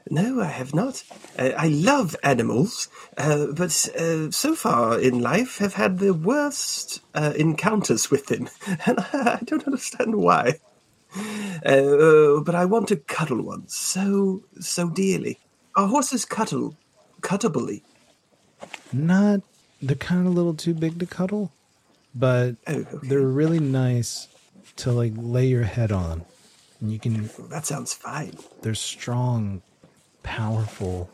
No, 0.10 0.40
I 0.40 0.46
have 0.46 0.74
not. 0.74 1.04
Uh, 1.38 1.52
I 1.58 1.68
love 1.68 2.16
animals, 2.24 2.88
uh, 3.18 3.48
but 3.48 3.90
uh, 4.00 4.32
so 4.32 4.56
far 4.56 4.98
in 4.98 5.20
life 5.20 5.58
have 5.58 5.74
had 5.74 6.00
the 6.00 6.14
worst 6.14 7.02
uh, 7.14 7.34
encounters 7.36 8.10
with 8.10 8.28
them, 8.28 8.48
and 8.86 9.00
I 9.12 9.40
don't 9.44 9.66
understand 9.66 10.16
why. 10.16 10.60
Uh, 11.66 12.40
but 12.40 12.56
I 12.56 12.64
want 12.64 12.88
to 12.88 12.96
cuddle 12.96 13.42
one 13.42 13.68
so 13.68 14.44
so 14.62 14.90
dearly. 14.90 15.40
Are 15.76 15.88
horses 15.88 16.26
cuddle 16.26 16.76
cuddably? 17.22 17.84
Not, 18.94 19.42
they're 19.82 19.96
kind 19.96 20.22
of 20.22 20.28
a 20.28 20.36
little 20.36 20.54
too 20.54 20.74
big 20.74 21.00
to 21.00 21.06
cuddle, 21.06 21.52
but 22.14 22.56
Oh, 22.68 22.74
okay. 22.74 23.08
they're 23.10 23.22
really 23.28 23.60
nice 23.60 24.28
to 24.78 24.92
like 24.92 25.14
lay 25.16 25.48
your 25.48 25.64
head 25.64 25.92
on. 25.92 26.26
And 26.82 26.92
you 26.92 27.00
can 27.00 27.30
that 27.50 27.66
sounds 27.66 27.94
fine. 27.94 28.34
they're 28.62 28.76
strong, 28.76 29.62
powerful 30.24 31.10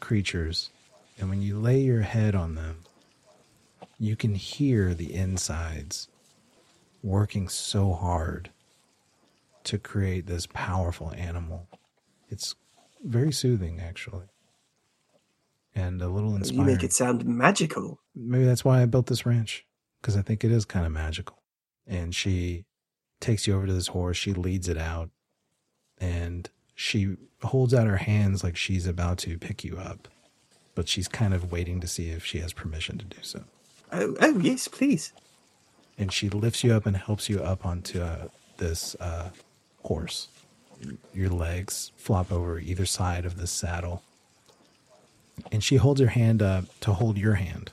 creatures. 0.00 0.70
And 1.18 1.28
when 1.30 1.42
you 1.42 1.58
lay 1.58 1.80
your 1.80 2.02
head 2.02 2.34
on 2.34 2.54
them, 2.54 2.78
you 3.98 4.16
can 4.16 4.34
hear 4.34 4.94
the 4.94 5.14
insides 5.14 6.08
working 7.02 7.48
so 7.48 7.92
hard 7.92 8.50
to 9.64 9.78
create 9.78 10.26
this 10.26 10.46
powerful 10.46 11.12
animal. 11.16 11.68
It's 12.30 12.54
very 13.02 13.32
soothing, 13.32 13.80
actually, 13.80 14.26
and 15.74 16.00
a 16.00 16.08
little 16.08 16.36
inspiring. 16.36 16.68
You 16.68 16.74
make 16.74 16.84
it 16.84 16.92
sound 16.92 17.24
magical. 17.24 18.00
Maybe 18.14 18.44
that's 18.44 18.64
why 18.64 18.82
I 18.82 18.86
built 18.86 19.06
this 19.06 19.26
ranch 19.26 19.66
because 20.00 20.16
I 20.16 20.22
think 20.22 20.44
it 20.44 20.50
is 20.50 20.64
kind 20.64 20.84
of 20.84 20.92
magical. 20.92 21.38
And 21.86 22.14
she 22.14 22.64
takes 23.20 23.46
you 23.46 23.56
over 23.56 23.66
to 23.66 23.72
this 23.72 23.88
horse. 23.88 24.16
She 24.16 24.32
leads 24.32 24.68
it 24.68 24.78
out, 24.78 25.10
and 25.98 26.50
she 26.74 27.16
holds 27.42 27.74
out 27.74 27.86
her 27.86 27.98
hands 27.98 28.42
like 28.44 28.56
she's 28.56 28.86
about 28.86 29.18
to 29.18 29.38
pick 29.38 29.64
you 29.64 29.78
up, 29.78 30.08
but 30.74 30.88
she's 30.88 31.08
kind 31.08 31.34
of 31.34 31.52
waiting 31.52 31.80
to 31.80 31.86
see 31.86 32.10
if 32.10 32.24
she 32.24 32.38
has 32.38 32.52
permission 32.52 32.98
to 32.98 33.04
do 33.04 33.18
so. 33.22 33.44
Oh, 33.92 34.16
oh 34.20 34.38
yes, 34.38 34.68
please. 34.68 35.12
And 35.98 36.12
she 36.12 36.28
lifts 36.28 36.64
you 36.64 36.72
up 36.72 36.86
and 36.86 36.96
helps 36.96 37.28
you 37.28 37.40
up 37.40 37.66
onto 37.66 38.00
uh, 38.00 38.28
this 38.56 38.96
uh, 38.98 39.30
horse. 39.82 40.28
Your 41.14 41.28
legs 41.30 41.92
flop 41.96 42.32
over 42.32 42.58
either 42.58 42.86
side 42.86 43.24
of 43.24 43.36
the 43.36 43.46
saddle. 43.46 44.02
And 45.50 45.62
she 45.62 45.76
holds 45.76 46.00
her 46.00 46.08
hand 46.08 46.42
up 46.42 46.64
to 46.80 46.92
hold 46.92 47.18
your 47.18 47.34
hand. 47.34 47.70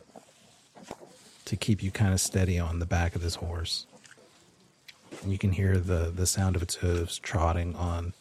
to 1.45 1.55
keep 1.55 1.81
you 1.81 1.89
kind 1.89 2.13
of 2.13 2.21
steady 2.21 2.59
on 2.59 2.77
the 2.77 2.85
back 2.85 3.15
of 3.15 3.23
this 3.23 3.35
horse. 3.35 3.87
And 5.23 5.31
you 5.31 5.39
can 5.39 5.51
hear 5.51 5.79
the, 5.79 6.11
the 6.15 6.27
sound 6.27 6.55
of 6.55 6.61
its 6.61 6.75
hooves 6.75 7.17
trotting 7.17 7.75
on 7.75 8.13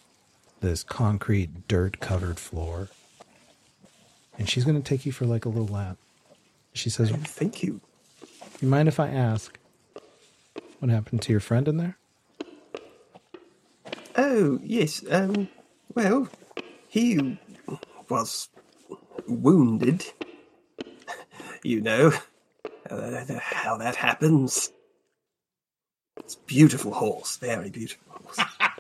this 0.60 0.82
concrete, 0.82 1.68
dirt 1.68 2.00
covered 2.00 2.38
floor. 2.38 2.88
And 4.38 4.48
she's 4.48 4.64
going 4.64 4.80
to 4.80 4.88
take 4.88 5.04
you 5.04 5.12
for 5.12 5.26
like 5.26 5.44
a 5.44 5.50
little 5.50 5.66
lap. 5.68 5.98
She 6.72 6.88
says, 6.90 7.10
Thank 7.10 7.62
you. 7.62 7.80
You 8.60 8.68
mind 8.68 8.88
if 8.88 8.98
I 8.98 9.08
ask 9.08 9.58
what 10.78 10.90
happened 10.90 11.22
to 11.22 11.32
your 11.32 11.40
friend 11.40 11.68
in 11.68 11.76
there? 11.76 11.98
Oh, 14.18 14.58
yes. 14.64 15.04
Um, 15.08 15.48
well, 15.94 16.28
he 16.88 17.38
was 18.08 18.48
wounded. 19.28 20.04
You 21.62 21.80
know 21.80 22.10
how 22.90 23.76
that 23.78 23.96
happens. 23.96 24.72
It's 26.18 26.34
beautiful 26.34 26.92
horse, 26.92 27.36
very 27.36 27.70
beautiful 27.70 28.12
horse. 28.22 28.40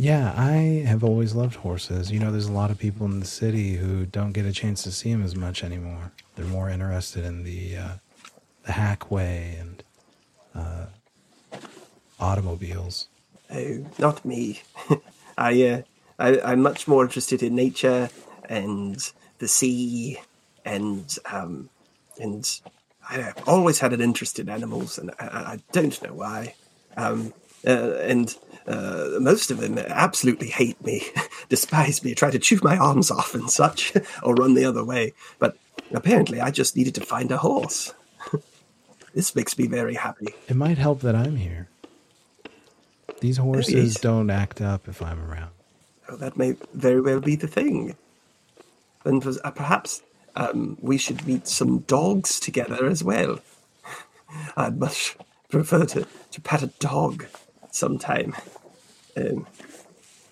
Yeah, 0.00 0.32
I 0.36 0.84
have 0.86 1.02
always 1.02 1.34
loved 1.34 1.56
horses. 1.56 2.12
You 2.12 2.20
know, 2.20 2.30
there's 2.30 2.46
a 2.46 2.52
lot 2.52 2.70
of 2.70 2.78
people 2.78 3.04
in 3.06 3.18
the 3.18 3.26
city 3.26 3.74
who 3.74 4.06
don't 4.06 4.30
get 4.30 4.46
a 4.46 4.52
chance 4.52 4.84
to 4.84 4.92
see 4.92 5.10
them 5.10 5.24
as 5.24 5.34
much 5.34 5.64
anymore. 5.64 6.12
They're 6.36 6.46
more 6.46 6.70
interested 6.70 7.24
in 7.24 7.42
the 7.42 7.76
uh, 7.76 7.88
the 8.62 8.72
hackway 8.72 9.60
and 9.60 9.82
uh, 10.54 10.86
automobiles. 12.20 13.08
Oh, 13.50 13.86
not 13.98 14.24
me. 14.24 14.62
I, 15.38 15.62
uh, 15.62 15.82
I, 16.18 16.40
I'm 16.40 16.62
much 16.62 16.88
more 16.88 17.04
interested 17.04 17.42
in 17.42 17.54
nature 17.54 18.10
and 18.48 19.10
the 19.38 19.48
sea, 19.48 20.20
and 20.64 21.16
um, 21.30 21.70
and 22.20 22.60
I 23.08 23.32
always 23.46 23.78
had 23.78 23.92
an 23.92 24.00
interest 24.00 24.38
in 24.38 24.48
animals, 24.48 24.98
and 24.98 25.10
I, 25.18 25.26
I 25.26 25.58
don't 25.72 26.00
know 26.02 26.14
why. 26.14 26.54
Um, 26.96 27.32
uh, 27.66 27.94
and 28.00 28.36
uh, 28.66 29.10
most 29.20 29.50
of 29.50 29.58
them 29.58 29.78
absolutely 29.78 30.48
hate 30.48 30.82
me, 30.84 31.02
despise 31.48 32.04
me, 32.04 32.14
try 32.14 32.30
to 32.30 32.38
chew 32.38 32.60
my 32.62 32.76
arms 32.76 33.10
off 33.10 33.34
and 33.34 33.50
such, 33.50 33.92
or 34.22 34.34
run 34.34 34.54
the 34.54 34.64
other 34.64 34.84
way. 34.84 35.14
But 35.38 35.56
apparently, 35.92 36.40
I 36.40 36.50
just 36.50 36.76
needed 36.76 36.94
to 36.96 37.00
find 37.00 37.30
a 37.30 37.38
horse. 37.38 37.94
this 39.14 39.34
makes 39.34 39.56
me 39.58 39.66
very 39.66 39.94
happy. 39.94 40.34
It 40.48 40.56
might 40.56 40.78
help 40.78 41.00
that 41.00 41.14
I'm 41.14 41.36
here. 41.36 41.68
These 43.20 43.38
horses 43.38 43.96
don't 43.96 44.30
act 44.30 44.60
up 44.60 44.88
if 44.88 45.02
I'm 45.02 45.20
around. 45.20 45.50
Oh, 46.08 46.16
that 46.16 46.36
may 46.36 46.56
very 46.72 47.00
well 47.00 47.20
be 47.20 47.36
the 47.36 47.48
thing. 47.48 47.96
And 49.04 49.24
uh, 49.26 49.50
perhaps 49.50 50.02
um, 50.36 50.78
we 50.80 50.98
should 50.98 51.26
meet 51.26 51.46
some 51.46 51.80
dogs 51.80 52.40
together 52.40 52.86
as 52.86 53.02
well. 53.02 53.40
I'd 54.56 54.78
much 54.78 55.16
prefer 55.48 55.84
to, 55.86 56.06
to 56.30 56.40
pat 56.40 56.62
a 56.62 56.68
dog 56.78 57.26
sometime. 57.70 58.34
Um, 59.16 59.46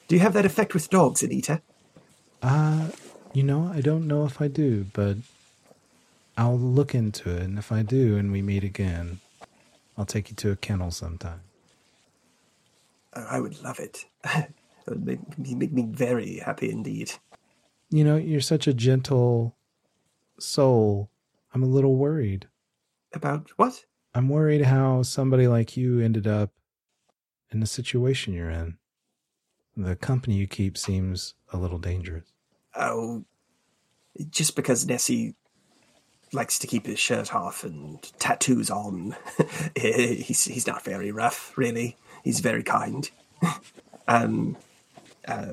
do 0.08 0.14
you 0.14 0.20
have 0.20 0.34
that 0.34 0.46
effect 0.46 0.74
with 0.74 0.88
dogs, 0.90 1.22
Anita? 1.22 1.60
Uh, 2.42 2.88
you 3.32 3.42
know, 3.42 3.70
I 3.72 3.80
don't 3.80 4.06
know 4.06 4.24
if 4.24 4.40
I 4.40 4.48
do, 4.48 4.86
but 4.92 5.16
I'll 6.38 6.58
look 6.58 6.94
into 6.94 7.30
it. 7.30 7.42
And 7.42 7.58
if 7.58 7.72
I 7.72 7.82
do 7.82 8.16
and 8.16 8.30
we 8.30 8.42
meet 8.42 8.62
again, 8.62 9.20
I'll 9.98 10.04
take 10.04 10.30
you 10.30 10.36
to 10.36 10.52
a 10.52 10.56
kennel 10.56 10.90
sometime. 10.90 11.40
I 13.16 13.40
would 13.40 13.62
love 13.62 13.78
it. 13.80 14.04
it 14.24 14.52
would 14.86 15.04
make 15.04 15.38
me, 15.38 15.54
make 15.54 15.72
me 15.72 15.86
very 15.88 16.38
happy 16.38 16.70
indeed. 16.70 17.12
You 17.90 18.04
know, 18.04 18.16
you're 18.16 18.40
such 18.40 18.66
a 18.66 18.74
gentle 18.74 19.56
soul. 20.38 21.10
I'm 21.54 21.62
a 21.62 21.66
little 21.66 21.96
worried. 21.96 22.48
About 23.12 23.50
what? 23.56 23.84
I'm 24.14 24.28
worried 24.28 24.62
how 24.62 25.02
somebody 25.02 25.46
like 25.46 25.76
you 25.76 26.00
ended 26.00 26.26
up 26.26 26.50
in 27.50 27.60
the 27.60 27.66
situation 27.66 28.34
you're 28.34 28.50
in. 28.50 28.78
The 29.76 29.96
company 29.96 30.36
you 30.36 30.46
keep 30.46 30.76
seems 30.78 31.34
a 31.52 31.58
little 31.58 31.78
dangerous. 31.78 32.32
Oh, 32.74 33.24
just 34.30 34.56
because 34.56 34.86
Nezzy 34.86 35.34
likes 36.32 36.58
to 36.58 36.66
keep 36.66 36.86
his 36.86 36.98
shirt 36.98 37.34
off 37.34 37.62
and 37.62 38.02
tattoos 38.18 38.70
on, 38.70 39.16
he's 39.76 40.44
he's 40.44 40.66
not 40.66 40.82
very 40.82 41.12
rough, 41.12 41.52
really. 41.56 41.96
He's 42.26 42.40
very 42.40 42.64
kind. 42.64 43.08
um, 44.08 44.56
uh, 45.28 45.52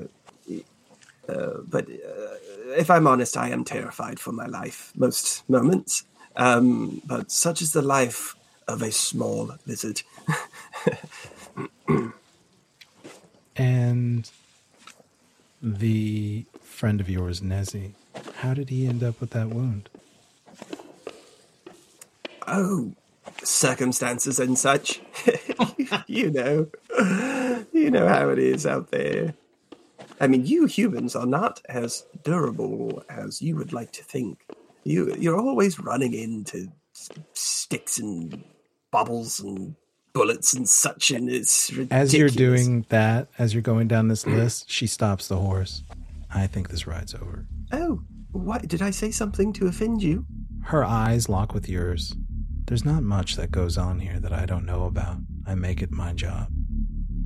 uh, 1.28 1.58
but 1.68 1.88
uh, 1.88 2.34
if 2.76 2.90
I'm 2.90 3.06
honest, 3.06 3.36
I 3.36 3.50
am 3.50 3.64
terrified 3.64 4.18
for 4.18 4.32
my 4.32 4.46
life 4.46 4.92
most 4.96 5.48
moments. 5.48 6.02
Um, 6.34 7.00
but 7.06 7.30
such 7.30 7.62
is 7.62 7.74
the 7.74 7.80
life 7.80 8.34
of 8.66 8.82
a 8.82 8.90
small 8.90 9.54
lizard. 9.66 10.02
And 13.56 14.28
the 15.62 16.44
friend 16.60 17.00
of 17.00 17.08
yours, 17.08 17.40
Nezzy, 17.40 17.92
how 18.38 18.52
did 18.52 18.68
he 18.68 18.88
end 18.88 19.04
up 19.04 19.20
with 19.20 19.30
that 19.30 19.48
wound? 19.48 19.88
Oh, 22.48 22.94
circumstances 23.42 24.38
and 24.38 24.58
such. 24.58 25.00
you 26.06 26.30
know, 26.30 26.66
you 27.72 27.90
know 27.90 28.08
how 28.08 28.28
it 28.28 28.38
is 28.38 28.66
out 28.66 28.90
there. 28.90 29.34
I 30.20 30.26
mean, 30.26 30.46
you 30.46 30.66
humans 30.66 31.16
are 31.16 31.26
not 31.26 31.60
as 31.68 32.06
durable 32.22 33.02
as 33.08 33.42
you 33.42 33.56
would 33.56 33.72
like 33.72 33.92
to 33.92 34.04
think. 34.04 34.44
You 34.84 35.14
you're 35.18 35.38
always 35.38 35.78
running 35.78 36.14
into 36.14 36.68
sticks 37.32 37.98
and 37.98 38.44
bubbles 38.90 39.40
and 39.40 39.74
bullets 40.12 40.54
and 40.54 40.68
such, 40.68 41.10
and 41.10 41.28
it's 41.28 41.70
ridiculous. 41.72 42.12
As 42.12 42.14
you're 42.14 42.28
doing 42.28 42.86
that, 42.90 43.28
as 43.38 43.52
you're 43.52 43.62
going 43.62 43.88
down 43.88 44.08
this 44.08 44.26
list, 44.26 44.70
she 44.70 44.86
stops 44.86 45.28
the 45.28 45.36
horse. 45.36 45.82
I 46.32 46.46
think 46.46 46.68
this 46.68 46.86
ride's 46.86 47.14
over. 47.14 47.46
Oh, 47.72 48.02
what 48.32 48.66
did 48.68 48.82
I 48.82 48.90
say 48.90 49.10
something 49.10 49.52
to 49.54 49.66
offend 49.66 50.02
you? 50.02 50.26
Her 50.62 50.84
eyes 50.84 51.28
lock 51.28 51.54
with 51.54 51.68
yours. 51.68 52.14
There's 52.66 52.84
not 52.84 53.02
much 53.02 53.36
that 53.36 53.50
goes 53.50 53.76
on 53.76 54.00
here 54.00 54.18
that 54.20 54.32
I 54.32 54.46
don't 54.46 54.64
know 54.64 54.84
about. 54.84 55.18
I 55.46 55.54
make 55.54 55.82
it 55.82 55.90
my 55.90 56.14
job. 56.14 56.48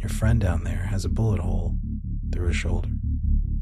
Your 0.00 0.08
friend 0.08 0.40
down 0.40 0.64
there 0.64 0.88
has 0.90 1.04
a 1.04 1.08
bullet 1.08 1.38
hole 1.38 1.76
through 2.32 2.48
his 2.48 2.56
shoulder. 2.56 2.88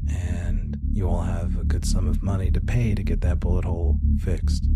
And 0.09 0.77
you 0.91 1.07
all 1.07 1.21
have 1.21 1.55
a 1.59 1.63
good 1.63 1.85
sum 1.85 2.07
of 2.07 2.23
money 2.23 2.49
to 2.49 2.59
pay 2.59 2.95
to 2.95 3.03
get 3.03 3.21
that 3.21 3.39
bullet 3.39 3.65
hole 3.65 3.99
fixed. 4.19 4.67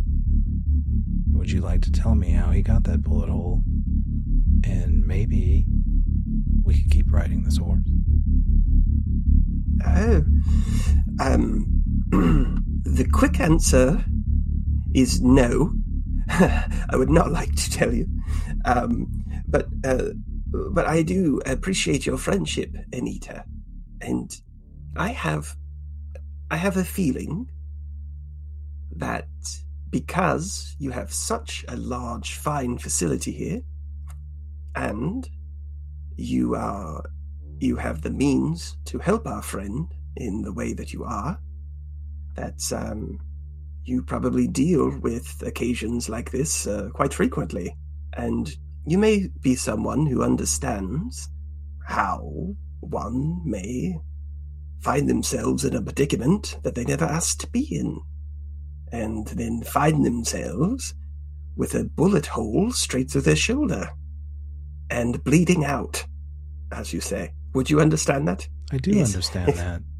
Would 1.31 1.49
you 1.49 1.61
like 1.61 1.81
to 1.81 1.91
tell 1.91 2.13
me 2.13 2.31
how 2.31 2.51
he 2.51 2.61
got 2.61 2.83
that 2.83 3.01
bullet 3.01 3.29
hole? 3.29 3.63
And 4.63 5.03
maybe 5.03 5.65
we 6.63 6.83
could 6.83 6.91
keep 6.91 7.11
riding 7.11 7.43
this 7.43 7.57
horse. 7.57 7.81
Oh, 9.87 10.23
um, 11.19 11.81
the 12.83 13.09
quick 13.11 13.39
answer 13.39 14.05
is 14.93 15.19
no. 15.19 15.73
I 16.89 16.95
would 16.95 17.09
not 17.09 17.31
like 17.31 17.53
to 17.55 17.71
tell 17.71 17.93
you, 17.93 18.07
um, 18.63 19.07
but 19.47 19.67
uh, 19.83 20.09
but 20.71 20.87
I 20.87 21.01
do 21.01 21.41
appreciate 21.45 22.05
your 22.05 22.17
friendship, 22.17 22.73
Anita, 22.93 23.43
and 23.99 24.31
I 24.95 25.09
have 25.09 25.55
I 26.49 26.55
have 26.55 26.77
a 26.77 26.85
feeling 26.85 27.49
that 28.95 29.27
because 29.89 30.75
you 30.79 30.91
have 30.91 31.11
such 31.11 31.65
a 31.67 31.75
large, 31.75 32.35
fine 32.35 32.77
facility 32.77 33.33
here, 33.33 33.61
and 34.75 35.29
you 36.15 36.55
are 36.55 37.03
you 37.59 37.75
have 37.75 38.03
the 38.03 38.09
means 38.09 38.77
to 38.85 38.99
help 38.99 39.27
our 39.27 39.41
friend 39.41 39.93
in 40.15 40.43
the 40.43 40.53
way 40.53 40.71
that 40.71 40.93
you 40.93 41.03
are, 41.03 41.37
that 42.36 42.61
um, 42.73 43.19
you 43.84 44.03
probably 44.03 44.47
deal 44.47 44.97
with 44.99 45.41
occasions 45.45 46.07
like 46.09 46.32
this 46.32 46.67
uh, 46.67 46.89
quite 46.93 47.13
frequently. 47.13 47.75
And 48.13 48.49
you 48.86 48.97
may 48.97 49.27
be 49.41 49.55
someone 49.55 50.05
who 50.05 50.23
understands 50.23 51.29
how 51.88 52.55
one 52.79 53.41
may 53.45 53.95
find 54.82 55.07
themselves 55.09 55.65
in 55.65 55.75
a 55.75 55.82
predicament 55.82 56.57
that 56.63 56.75
they 56.75 56.84
never 56.84 57.05
asked 57.05 57.39
to 57.41 57.49
be 57.49 57.67
in, 57.71 57.99
and 58.91 59.27
then 59.27 59.61
find 59.63 60.05
themselves 60.05 60.93
with 61.55 61.75
a 61.75 61.84
bullet 61.84 62.25
hole 62.25 62.71
straight 62.71 63.09
through 63.11 63.21
their 63.21 63.36
shoulder 63.36 63.89
and 64.89 65.23
bleeding 65.23 65.63
out, 65.63 66.03
as 66.71 66.91
you 66.93 66.99
say. 67.01 67.32
Would 67.53 67.69
you 67.69 67.79
understand 67.79 68.27
that? 68.27 68.47
I 68.71 68.77
do 68.77 68.91
Yes. 68.91 69.09
understand 69.13 69.53
that. 69.55 69.82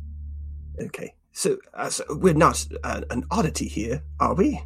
Okay. 0.82 1.14
So, 1.34 1.58
uh, 1.74 1.90
so 1.90 2.04
we're 2.10 2.34
not 2.34 2.66
uh, 2.84 3.02
an 3.10 3.26
oddity 3.32 3.68
here, 3.68 4.04
are 4.20 4.34
we? 4.34 4.62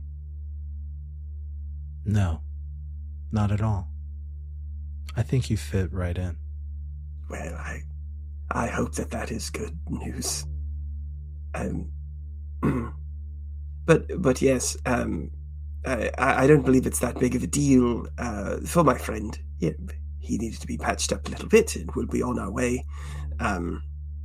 No, 2.06 2.42
not 3.32 3.52
at 3.52 3.62
all. 3.62 3.88
I 5.16 5.24
think 5.24 5.50
you 5.50 5.58
fit 5.58 5.92
right 5.94 6.18
in. 6.18 6.38
Well, 7.30 7.56
I, 7.56 7.82
I 8.52 8.68
hope 8.68 8.96
that 8.96 9.12
that 9.12 9.32
is 9.32 9.50
good 9.50 9.78
news. 9.90 10.46
Um, 11.54 11.92
but 13.86 14.22
but 14.22 14.42
yes, 14.42 14.76
um, 14.86 15.32
I, 15.86 16.12
I 16.18 16.48
don't 16.48 16.66
believe 16.66 16.86
it's 16.86 17.00
that 17.00 17.20
big 17.20 17.36
of 17.36 17.44
a 17.44 17.48
deal 17.48 18.08
uh, 18.18 18.58
for 18.66 18.84
my 18.84 18.98
friend. 18.98 19.38
Yeah, 19.60 19.72
he 20.20 20.38
needed 20.38 20.60
to 20.62 20.68
be 20.68 20.78
patched 20.78 21.14
up 21.14 21.28
a 21.28 21.32
little 21.32 21.48
bit, 21.48 21.76
and 21.76 21.90
we'll 21.96 22.08
be 22.08 22.22
on 22.22 22.40
our 22.40 22.52
way. 22.52 22.84
Um, 23.40 23.84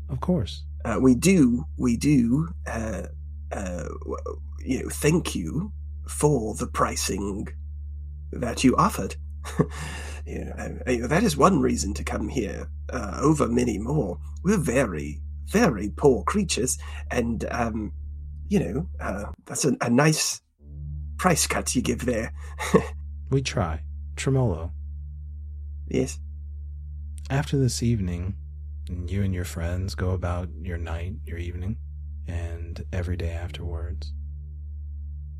Of 0.09 0.21
course. 0.21 0.65
Uh, 0.85 0.99
we 1.01 1.15
do, 1.15 1.65
we 1.77 1.97
do, 1.97 2.49
uh, 2.67 3.03
uh, 3.53 3.89
you 4.61 4.83
know, 4.83 4.89
thank 4.89 5.35
you 5.35 5.73
for 6.07 6.55
the 6.55 6.67
pricing 6.67 7.49
that 8.33 8.65
you 8.65 8.77
offered. 8.77 9.17
that 10.27 11.21
is 11.23 11.37
one 11.37 11.61
reason 11.61 11.95
to 11.95 12.05
come 12.05 12.29
here 12.29 12.69
uh, 12.93 13.19
over 13.23 13.49
many 13.49 13.79
more. 13.79 14.19
We're 14.43 14.59
very, 14.59 15.21
very 15.47 15.91
poor 15.91 16.23
creatures, 16.25 16.79
and 17.11 17.45
um, 17.51 17.93
you 18.49 18.61
know, 18.61 18.89
uh, 19.01 19.27
that's 19.47 19.65
a, 19.65 19.77
a 19.81 19.91
nice 19.91 20.41
price 21.19 21.47
cut 21.47 21.75
you 21.75 21.83
give 21.83 22.05
there. 22.07 22.33
We 23.31 23.43
try. 23.43 23.83
Tremolo, 24.17 24.73
yes. 25.89 26.19
after 27.31 27.57
this 27.57 27.83
evening, 27.83 28.35
you 29.07 29.23
and 29.23 29.33
your 29.33 29.45
friends 29.45 29.95
go 29.95 30.11
about 30.11 30.49
your 30.61 30.79
night, 30.79 31.15
your 31.25 31.39
evening, 31.39 31.77
and 32.27 32.85
every 32.93 33.17
day 33.17 33.31
afterwards. 33.31 34.13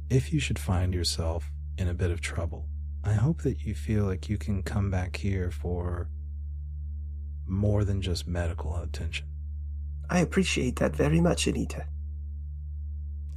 If 0.09 0.33
you 0.33 0.41
should 0.41 0.59
find 0.59 0.95
yourself 0.95 1.51
in 1.77 1.89
a 1.89 1.95
bit 1.95 2.11
of 2.11 2.21
trouble, 2.21 2.69
I 3.05 3.15
hope 3.15 3.43
that 3.43 3.63
you 3.63 3.75
feel 3.75 4.05
like 4.05 4.29
you 4.29 4.39
can 4.39 4.63
come 4.63 4.91
back 4.91 5.17
here 5.17 5.51
for 5.51 6.11
more 7.47 7.85
than 7.85 8.03
just 8.03 8.27
medical 8.27 8.77
attention. 8.77 9.27
I 10.09 10.19
appreciate 10.19 10.77
that 10.77 10.95
very 10.95 11.21
much, 11.21 11.47
Anita. 11.47 11.87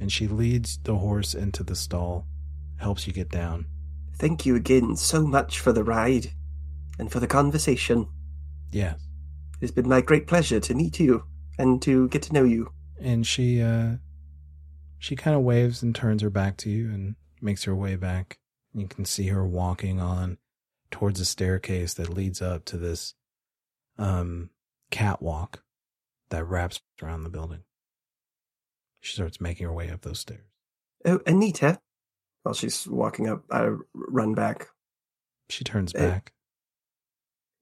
And 0.00 0.12
she 0.12 0.28
leads 0.28 0.78
the 0.78 0.96
horse 0.96 1.34
into 1.34 1.62
the 1.62 1.76
stall, 1.76 2.26
helps 2.76 3.06
you 3.06 3.12
get 3.12 3.30
down. 3.30 3.66
Thank 4.16 4.44
you 4.44 4.54
again 4.54 4.96
so 4.96 5.26
much 5.26 5.58
for 5.58 5.72
the 5.72 5.84
ride 5.84 6.32
and 6.98 7.10
for 7.10 7.20
the 7.20 7.26
conversation. 7.26 8.08
Yes. 8.70 9.00
It's 9.64 9.72
been 9.72 9.88
my 9.88 10.02
great 10.02 10.26
pleasure 10.26 10.60
to 10.60 10.74
meet 10.74 11.00
you 11.00 11.24
and 11.58 11.80
to 11.80 12.06
get 12.10 12.20
to 12.24 12.34
know 12.34 12.44
you. 12.44 12.70
and 13.00 13.26
she 13.26 13.62
uh 13.62 13.94
she 14.98 15.16
kind 15.16 15.34
of 15.34 15.42
waves 15.42 15.82
and 15.82 15.94
turns 15.94 16.20
her 16.20 16.28
back 16.28 16.58
to 16.58 16.68
you 16.70 16.90
and 16.90 17.14
makes 17.40 17.64
her 17.64 17.74
way 17.74 17.96
back 17.96 18.38
you 18.74 18.86
can 18.86 19.06
see 19.06 19.28
her 19.28 19.46
walking 19.46 20.00
on 20.02 20.36
towards 20.90 21.18
a 21.18 21.24
staircase 21.24 21.94
that 21.94 22.10
leads 22.10 22.42
up 22.42 22.66
to 22.66 22.76
this 22.76 23.14
um 23.98 24.50
catwalk 24.90 25.62
that 26.28 26.44
wraps 26.44 26.82
around 27.02 27.22
the 27.24 27.30
building 27.30 27.62
she 29.00 29.14
starts 29.14 29.40
making 29.40 29.66
her 29.66 29.72
way 29.72 29.90
up 29.90 30.02
those 30.02 30.20
stairs 30.20 30.44
Oh, 31.06 31.20
Anita. 31.26 31.80
While 32.42 32.54
she's 32.54 32.86
walking 32.86 33.28
up, 33.28 33.44
I 33.50 33.70
run 33.94 34.34
back. 34.34 34.68
she 35.48 35.64
turns 35.64 35.94
Eh. 35.94 35.98
back 35.98 36.32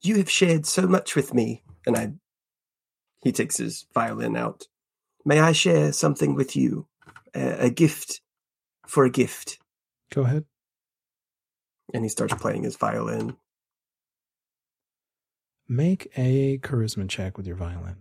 You 0.03 0.17
have 0.17 0.29
shared 0.31 0.67
so 0.67 0.83
much 0.89 1.15
with 1.15 1.33
me. 1.35 1.63
And 1.87 1.97
I. 1.97 2.13
He 3.23 3.33
takes 3.33 3.57
his 3.57 3.87
violin 3.95 4.37
out. 4.37 4.67
May 5.25 5.39
I 5.41 5.53
share 5.53 5.93
something 5.93 6.35
with 6.35 6.57
you? 6.57 6.87
A, 7.35 7.67
a 7.67 7.71
gift 7.71 8.21
for 8.87 9.05
a 9.05 9.11
gift. 9.11 9.59
go 10.13 10.23
ahead 10.23 10.45
And 11.95 12.05
he 12.05 12.09
starts 12.09 12.35
playing 12.35 12.65
his 12.65 12.77
violin. 12.77 13.37
make 15.69 16.11
a 16.17 16.59
charisma 16.59 17.09
check 17.09 17.37
with 17.39 17.47
your 17.47 17.57
violin 17.57 17.97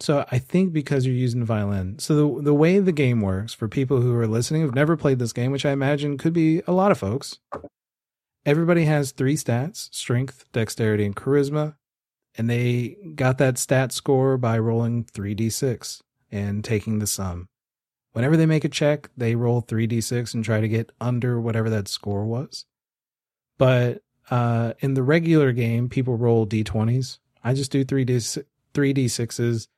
so 0.00 0.24
i 0.32 0.38
think 0.38 0.72
because 0.72 1.06
you're 1.06 1.14
using 1.14 1.44
violin 1.44 1.98
so 1.98 2.14
the, 2.16 2.42
the 2.42 2.54
way 2.54 2.78
the 2.80 2.92
game 2.92 3.20
works 3.20 3.52
for 3.54 3.68
people 3.68 4.00
who 4.00 4.14
are 4.14 4.26
listening 4.26 4.62
who've 4.62 4.74
never 4.74 4.96
played 4.96 5.18
this 5.18 5.32
game 5.32 5.52
which 5.52 5.66
i 5.66 5.70
imagine 5.70 6.18
could 6.18 6.32
be 6.32 6.62
a 6.66 6.72
lot 6.72 6.90
of 6.90 6.98
folks 6.98 7.38
everybody 8.48 8.84
has 8.84 9.12
three 9.12 9.36
stats 9.36 9.94
strength 9.94 10.44
dexterity 10.52 11.04
and 11.04 11.16
charisma 11.16 11.76
and 12.36 12.48
they 12.48 12.96
got 13.14 13.38
that 13.38 13.58
stat 13.58 13.92
score 13.92 14.36
by 14.36 14.58
rolling 14.58 15.04
3d6 15.04 16.00
and 16.30 16.64
taking 16.64 16.98
the 16.98 17.06
sum 17.06 17.48
whenever 18.12 18.36
they 18.36 18.46
make 18.46 18.64
a 18.64 18.68
check 18.68 19.10
they 19.16 19.34
roll 19.34 19.62
3d6 19.62 20.34
and 20.34 20.44
try 20.44 20.60
to 20.60 20.68
get 20.68 20.90
under 21.00 21.40
whatever 21.40 21.68
that 21.68 21.88
score 21.88 22.24
was 22.24 22.64
but 23.58 24.02
uh, 24.30 24.74
in 24.80 24.94
the 24.94 25.02
regular 25.02 25.52
game, 25.52 25.88
people 25.88 26.16
roll 26.16 26.46
d20s. 26.46 27.18
I 27.42 27.54
just 27.54 27.72
do 27.72 27.84
three 27.84 28.04
d 28.04 28.18
three 28.74 28.94
d6s, 28.94 29.68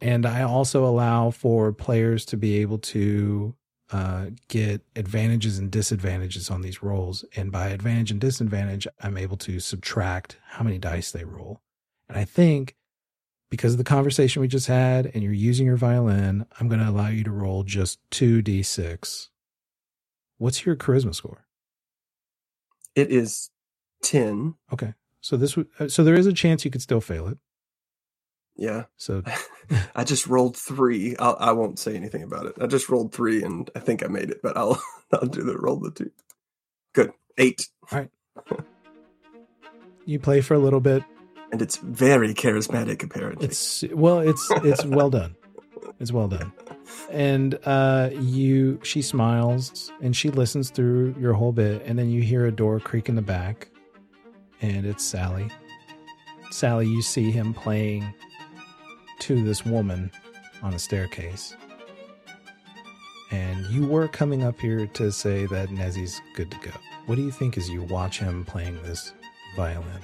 and 0.00 0.26
I 0.26 0.42
also 0.42 0.84
allow 0.84 1.30
for 1.30 1.72
players 1.72 2.24
to 2.26 2.36
be 2.36 2.58
able 2.58 2.78
to 2.78 3.54
uh, 3.90 4.26
get 4.48 4.82
advantages 4.96 5.58
and 5.58 5.70
disadvantages 5.70 6.50
on 6.50 6.62
these 6.62 6.82
rolls. 6.82 7.24
And 7.36 7.50
by 7.50 7.68
advantage 7.68 8.10
and 8.10 8.20
disadvantage, 8.20 8.86
I'm 9.00 9.16
able 9.16 9.36
to 9.38 9.60
subtract 9.60 10.38
how 10.48 10.64
many 10.64 10.78
dice 10.78 11.10
they 11.10 11.24
roll. 11.24 11.60
And 12.08 12.18
I 12.18 12.24
think 12.24 12.76
because 13.50 13.72
of 13.72 13.78
the 13.78 13.84
conversation 13.84 14.42
we 14.42 14.48
just 14.48 14.66
had, 14.66 15.10
and 15.14 15.22
you're 15.22 15.32
using 15.32 15.66
your 15.66 15.76
violin, 15.76 16.46
I'm 16.60 16.68
going 16.68 16.80
to 16.80 16.88
allow 16.88 17.08
you 17.08 17.24
to 17.24 17.30
roll 17.30 17.62
just 17.62 17.98
two 18.10 18.42
d6. 18.42 19.28
What's 20.36 20.66
your 20.66 20.76
charisma 20.76 21.14
score? 21.14 21.46
It 22.94 23.10
is 23.10 23.50
10. 24.02 24.54
Okay. 24.72 24.94
So 25.20 25.36
this 25.36 25.56
would 25.56 25.68
uh, 25.80 25.88
so 25.88 26.04
there 26.04 26.14
is 26.14 26.26
a 26.26 26.32
chance 26.32 26.64
you 26.64 26.70
could 26.70 26.82
still 26.82 27.00
fail 27.00 27.26
it. 27.26 27.38
Yeah. 28.58 28.84
So 28.96 29.22
I 29.94 30.04
just 30.04 30.26
rolled 30.26 30.56
three. 30.56 31.16
I'll, 31.16 31.36
I 31.38 31.52
won't 31.52 31.78
say 31.78 31.94
anything 31.94 32.24
about 32.24 32.46
it. 32.46 32.54
I 32.60 32.66
just 32.66 32.88
rolled 32.88 33.14
three 33.14 33.42
and 33.42 33.70
I 33.74 33.78
think 33.78 34.04
I 34.04 34.08
made 34.08 34.30
it, 34.30 34.42
but 34.42 34.56
I'll, 34.56 34.82
I'll 35.12 35.28
do 35.28 35.42
the 35.42 35.56
roll 35.56 35.76
the 35.76 35.92
two. 35.92 36.10
Good. 36.92 37.12
Eight. 37.38 37.68
All 37.90 38.00
right. 38.00 38.10
you 40.04 40.18
play 40.18 40.40
for 40.40 40.54
a 40.54 40.58
little 40.58 40.80
bit. 40.80 41.04
And 41.50 41.62
it's 41.62 41.76
very 41.76 42.34
charismatic, 42.34 43.02
apparently. 43.02 43.46
It's 43.46 43.82
well, 43.92 44.18
it's 44.18 44.46
it's 44.50 44.84
well 44.84 45.08
done. 45.08 45.34
It's 45.98 46.12
well 46.12 46.28
done. 46.28 46.52
And 47.10 47.58
uh 47.64 48.10
you 48.12 48.80
she 48.82 49.00
smiles 49.00 49.90
and 50.02 50.14
she 50.14 50.30
listens 50.30 50.70
through 50.70 51.14
your 51.18 51.32
whole 51.32 51.52
bit 51.52 51.82
and 51.86 51.98
then 51.98 52.10
you 52.10 52.22
hear 52.22 52.44
a 52.44 52.52
door 52.52 52.80
creak 52.80 53.08
in 53.08 53.14
the 53.14 53.22
back 53.22 53.68
and 54.60 54.84
it's 54.84 55.04
Sally. 55.04 55.48
Sally, 56.50 56.86
you 56.86 57.02
see 57.02 57.30
him 57.30 57.54
playing 57.54 58.12
to 59.20 59.42
this 59.42 59.64
woman 59.64 60.10
on 60.62 60.74
a 60.74 60.78
staircase. 60.78 61.54
And 63.30 63.66
you 63.66 63.86
were 63.86 64.08
coming 64.08 64.42
up 64.42 64.58
here 64.58 64.86
to 64.86 65.12
say 65.12 65.46
that 65.46 65.70
Nezzy's 65.70 66.20
good 66.34 66.50
to 66.50 66.58
go. 66.58 66.70
What 67.06 67.16
do 67.16 67.22
you 67.22 67.30
think 67.30 67.58
as 67.58 67.68
you 67.68 67.82
watch 67.82 68.18
him 68.18 68.44
playing 68.44 68.82
this 68.82 69.12
violin? 69.54 70.00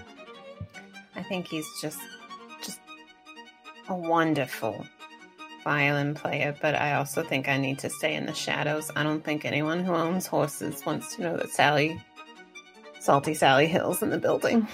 I 1.17 1.23
think 1.23 1.49
he's 1.49 1.67
just 1.81 2.01
just 2.63 2.81
a 3.89 3.95
wonderful 3.95 4.85
violin 5.63 6.15
player, 6.15 6.55
but 6.61 6.75
I 6.75 6.95
also 6.95 7.23
think 7.23 7.49
I 7.49 7.57
need 7.57 7.79
to 7.81 7.91
stay 7.91 8.15
in 8.15 8.27
the 8.27 8.35
shadows. 8.35 8.91
I 8.95 9.03
don't 9.03 9.25
think 9.25 9.45
anyone 9.45 9.85
who 9.85 9.95
owns 9.95 10.27
horses 10.27 10.85
wants 10.85 11.17
to 11.17 11.23
know 11.23 11.37
that 11.37 11.49
Sally 11.51 12.01
Salty 13.01 13.35
Sally 13.35 13.67
Hill's 13.67 14.03
in 14.03 14.11
the 14.11 14.19
building. 14.19 14.67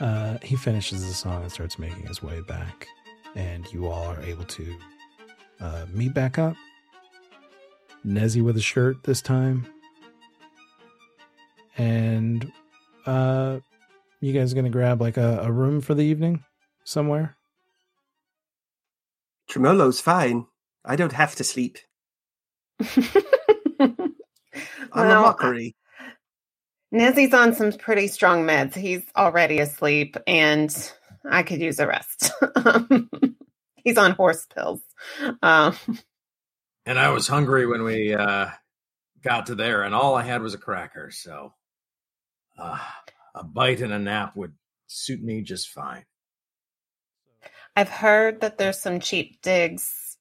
Uh, 0.00 0.38
he 0.42 0.56
finishes 0.56 1.06
the 1.06 1.14
song 1.14 1.42
and 1.42 1.52
starts 1.52 1.78
making 1.78 2.06
his 2.06 2.22
way 2.22 2.40
back, 2.42 2.88
and 3.36 3.70
you 3.72 3.86
all 3.86 4.04
are 4.04 4.20
able 4.22 4.44
to 4.44 4.74
uh, 5.60 5.86
meet 5.92 6.12
back 6.14 6.38
up. 6.38 6.56
Nezzy 8.06 8.42
with 8.42 8.56
a 8.56 8.60
shirt 8.60 9.02
this 9.04 9.22
time, 9.22 9.66
and 11.78 12.52
uh, 13.06 13.60
you 14.20 14.32
guys 14.32 14.52
gonna 14.52 14.68
grab 14.70 15.00
like 15.00 15.16
a, 15.16 15.40
a 15.42 15.52
room 15.52 15.80
for 15.80 15.94
the 15.94 16.02
evening 16.04 16.44
somewhere. 16.84 17.36
Tremolo's 19.50 20.00
fine. 20.00 20.46
I 20.84 20.96
don't 20.96 21.12
have 21.12 21.34
to 21.36 21.44
sleep. 21.44 21.78
I'm 24.92 25.08
a 25.08 25.08
Well, 25.08 25.22
mockery. 25.22 25.74
Nezzy's 26.94 27.34
on 27.34 27.54
some 27.54 27.72
pretty 27.72 28.06
strong 28.06 28.44
meds. 28.44 28.74
He's 28.74 29.02
already 29.16 29.58
asleep, 29.58 30.16
and 30.28 30.70
I 31.28 31.42
could 31.42 31.60
use 31.60 31.80
a 31.80 31.88
rest. 31.88 32.30
He's 33.84 33.98
on 33.98 34.12
horse 34.12 34.46
pills. 34.46 34.80
Um, 35.42 35.76
And 36.86 36.98
I 36.98 37.08
was 37.10 37.26
hungry 37.26 37.66
when 37.66 37.82
we 37.82 38.14
uh, 38.14 38.46
got 39.22 39.46
to 39.46 39.54
there, 39.54 39.82
and 39.82 39.94
all 39.94 40.14
I 40.14 40.22
had 40.22 40.40
was 40.40 40.54
a 40.54 40.58
cracker. 40.58 41.10
So 41.10 41.54
uh, 42.58 42.78
a 43.34 43.42
bite 43.42 43.80
and 43.80 43.92
a 43.92 43.98
nap 43.98 44.36
would 44.36 44.52
suit 44.86 45.22
me 45.22 45.42
just 45.42 45.70
fine. 45.70 46.04
I've 47.74 47.88
heard 47.88 48.42
that 48.42 48.56
there's 48.56 48.80
some 48.80 49.00
cheap 49.00 49.42
digs 49.42 50.16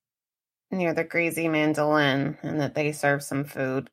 near 0.72 0.94
the 0.96 1.04
Greasy 1.04 1.48
Mandolin 1.48 2.38
and 2.42 2.62
that 2.62 2.74
they 2.74 2.94
serve 2.94 3.22
some 3.22 3.44
food. 3.44 3.92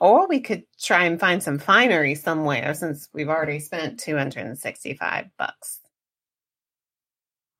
Or 0.00 0.28
we 0.28 0.40
could 0.40 0.64
try 0.80 1.04
and 1.04 1.18
find 1.18 1.42
some 1.42 1.58
finery 1.58 2.14
somewhere 2.14 2.74
since 2.74 3.08
we've 3.12 3.28
already 3.28 3.58
spent 3.58 3.98
265 3.98 5.26
bucks. 5.36 5.80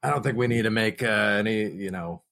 I 0.03 0.11
don't 0.11 0.22
think 0.22 0.39
we 0.39 0.47
need 0.47 0.62
to 0.62 0.70
make 0.70 1.03
uh, 1.03 1.07
any, 1.07 1.68
you 1.68 1.91
know, 1.91 2.22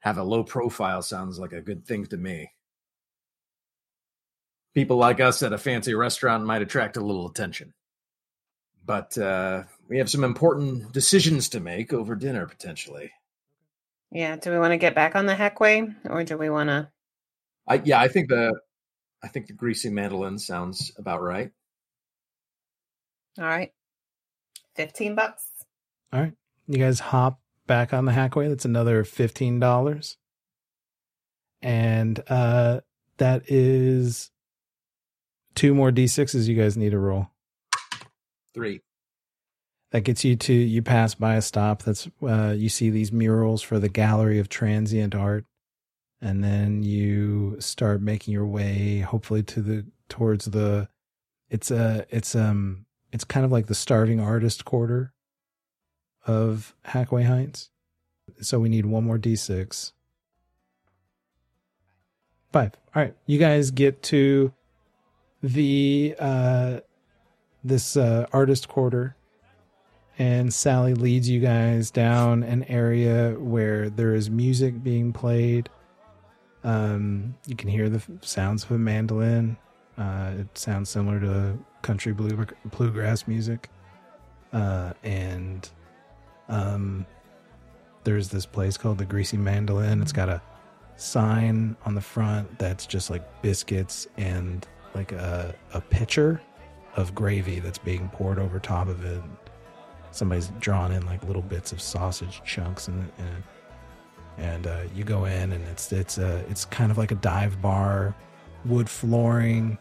have 0.00 0.18
a 0.18 0.22
low 0.22 0.44
profile 0.44 1.02
sounds 1.02 1.38
like 1.38 1.52
a 1.52 1.62
good 1.62 1.86
thing 1.86 2.04
to 2.06 2.16
me. 2.16 2.50
People 4.74 4.98
like 4.98 5.20
us 5.20 5.42
at 5.42 5.54
a 5.54 5.58
fancy 5.58 5.94
restaurant 5.94 6.44
might 6.44 6.62
attract 6.62 6.98
a 6.98 7.04
little 7.04 7.28
attention. 7.28 7.72
But 8.84 9.16
uh, 9.18 9.64
we 9.88 9.98
have 9.98 10.10
some 10.10 10.24
important 10.24 10.92
decisions 10.92 11.48
to 11.50 11.60
make 11.60 11.92
over 11.92 12.14
dinner 12.14 12.46
potentially. 12.46 13.10
Yeah. 14.10 14.36
Do 14.36 14.50
we 14.50 14.58
want 14.58 14.72
to 14.72 14.78
get 14.78 14.94
back 14.94 15.16
on 15.16 15.26
the 15.26 15.34
hackway 15.34 15.94
or 16.08 16.24
do 16.24 16.36
we 16.38 16.48
want 16.48 16.68
to? 16.68 16.88
I 17.68 17.82
yeah, 17.84 18.00
I 18.00 18.08
think 18.08 18.28
the 18.28 18.58
I 19.22 19.28
think 19.28 19.46
the 19.46 19.52
greasy 19.52 19.90
mandolin 19.90 20.38
sounds 20.38 20.92
about 20.96 21.22
right. 21.22 21.50
All 23.38 23.44
right. 23.44 23.70
15 24.76 25.14
bucks. 25.14 25.44
All 26.12 26.20
right. 26.20 26.32
You 26.66 26.78
guys 26.78 27.00
hop 27.00 27.40
back 27.66 27.92
on 27.92 28.04
the 28.04 28.12
hackway. 28.12 28.48
That's 28.48 28.64
another 28.64 29.04
$15. 29.04 30.16
And 31.60 32.22
uh 32.28 32.80
that 33.18 33.42
is 33.48 34.30
two 35.54 35.74
more 35.74 35.90
D6s 35.90 36.46
you 36.46 36.54
guys 36.54 36.76
need 36.76 36.90
to 36.90 36.98
roll. 36.98 37.28
Three. 38.54 38.80
That 39.90 40.02
gets 40.02 40.24
you 40.24 40.36
to 40.36 40.52
you 40.52 40.82
pass 40.82 41.14
by 41.14 41.34
a 41.34 41.42
stop. 41.42 41.82
That's 41.82 42.08
uh 42.22 42.54
you 42.56 42.68
see 42.68 42.90
these 42.90 43.12
murals 43.12 43.62
for 43.62 43.78
the 43.78 43.88
Gallery 43.88 44.38
of 44.38 44.48
Transient 44.48 45.14
Art. 45.14 45.44
And 46.20 46.42
then 46.42 46.82
you 46.82 47.56
start 47.60 48.02
making 48.02 48.34
your 48.34 48.46
way 48.46 49.00
hopefully 49.00 49.42
to 49.44 49.62
the 49.62 49.86
towards 50.08 50.46
the 50.46 50.88
it's 51.50 51.70
a 51.70 52.06
it's 52.10 52.34
um 52.34 52.86
it's 53.12 53.24
kind 53.24 53.46
of 53.46 53.52
like 53.52 53.66
the 53.66 53.74
starving 53.74 54.20
artist 54.20 54.64
quarter 54.64 55.12
of 56.26 56.74
Hackway 56.86 57.24
Heights. 57.24 57.70
So 58.40 58.58
we 58.58 58.68
need 58.68 58.86
one 58.86 59.04
more 59.04 59.18
d6. 59.18 59.92
Five. 62.52 62.72
All 62.94 63.02
right. 63.02 63.14
You 63.26 63.38
guys 63.38 63.70
get 63.70 64.02
to 64.04 64.52
the 65.42 66.16
uh 66.18 66.80
this 67.62 67.96
uh 67.96 68.26
artist 68.32 68.68
quarter 68.68 69.14
and 70.18 70.52
Sally 70.52 70.94
leads 70.94 71.28
you 71.28 71.38
guys 71.40 71.90
down 71.92 72.42
an 72.42 72.64
area 72.64 73.36
where 73.38 73.88
there 73.88 74.14
is 74.14 74.28
music 74.28 74.82
being 74.82 75.12
played. 75.12 75.70
Um 76.64 77.36
you 77.46 77.56
can 77.56 77.68
hear 77.68 77.88
the 77.88 78.02
sounds 78.20 78.64
of 78.64 78.72
a 78.72 78.78
mandolin. 78.78 79.56
Uh 79.96 80.32
it 80.38 80.58
sounds 80.58 80.90
similar 80.90 81.20
to 81.20 81.58
country 81.82 82.12
blue 82.12 82.46
bluegrass 82.66 83.26
music. 83.26 83.70
Uh 84.52 84.92
and 85.02 85.68
um 86.48 87.06
there's 88.04 88.28
this 88.28 88.46
place 88.46 88.76
called 88.76 88.98
the 88.98 89.04
Greasy 89.04 89.36
Mandolin. 89.36 90.00
It's 90.00 90.12
got 90.12 90.28
a 90.28 90.40
sign 90.96 91.76
on 91.84 91.94
the 91.94 92.00
front 92.00 92.58
that's 92.58 92.86
just 92.86 93.10
like 93.10 93.42
biscuits 93.42 94.06
and 94.16 94.66
like 94.94 95.12
a 95.12 95.54
a 95.72 95.80
pitcher 95.80 96.40
of 96.96 97.14
gravy 97.14 97.60
that's 97.60 97.78
being 97.78 98.08
poured 98.08 98.38
over 98.38 98.58
top 98.58 98.88
of 98.88 99.04
it. 99.04 99.22
Somebody's 100.10 100.48
drawn 100.58 100.90
in 100.90 101.06
like 101.06 101.22
little 101.24 101.42
bits 101.42 101.70
of 101.70 101.80
sausage 101.80 102.42
chunks 102.44 102.88
it, 102.88 102.92
in 102.92 103.24
it. 103.26 103.42
And 104.38 104.66
uh, 104.66 104.80
you 104.94 105.04
go 105.04 105.24
in 105.24 105.52
and 105.52 105.64
it's 105.68 105.92
it's 105.92 106.18
a 106.18 106.38
it's 106.48 106.64
kind 106.64 106.90
of 106.90 106.98
like 106.98 107.10
a 107.10 107.16
dive 107.16 107.60
bar, 107.60 108.14
wood 108.64 108.88
flooring. 108.88 109.78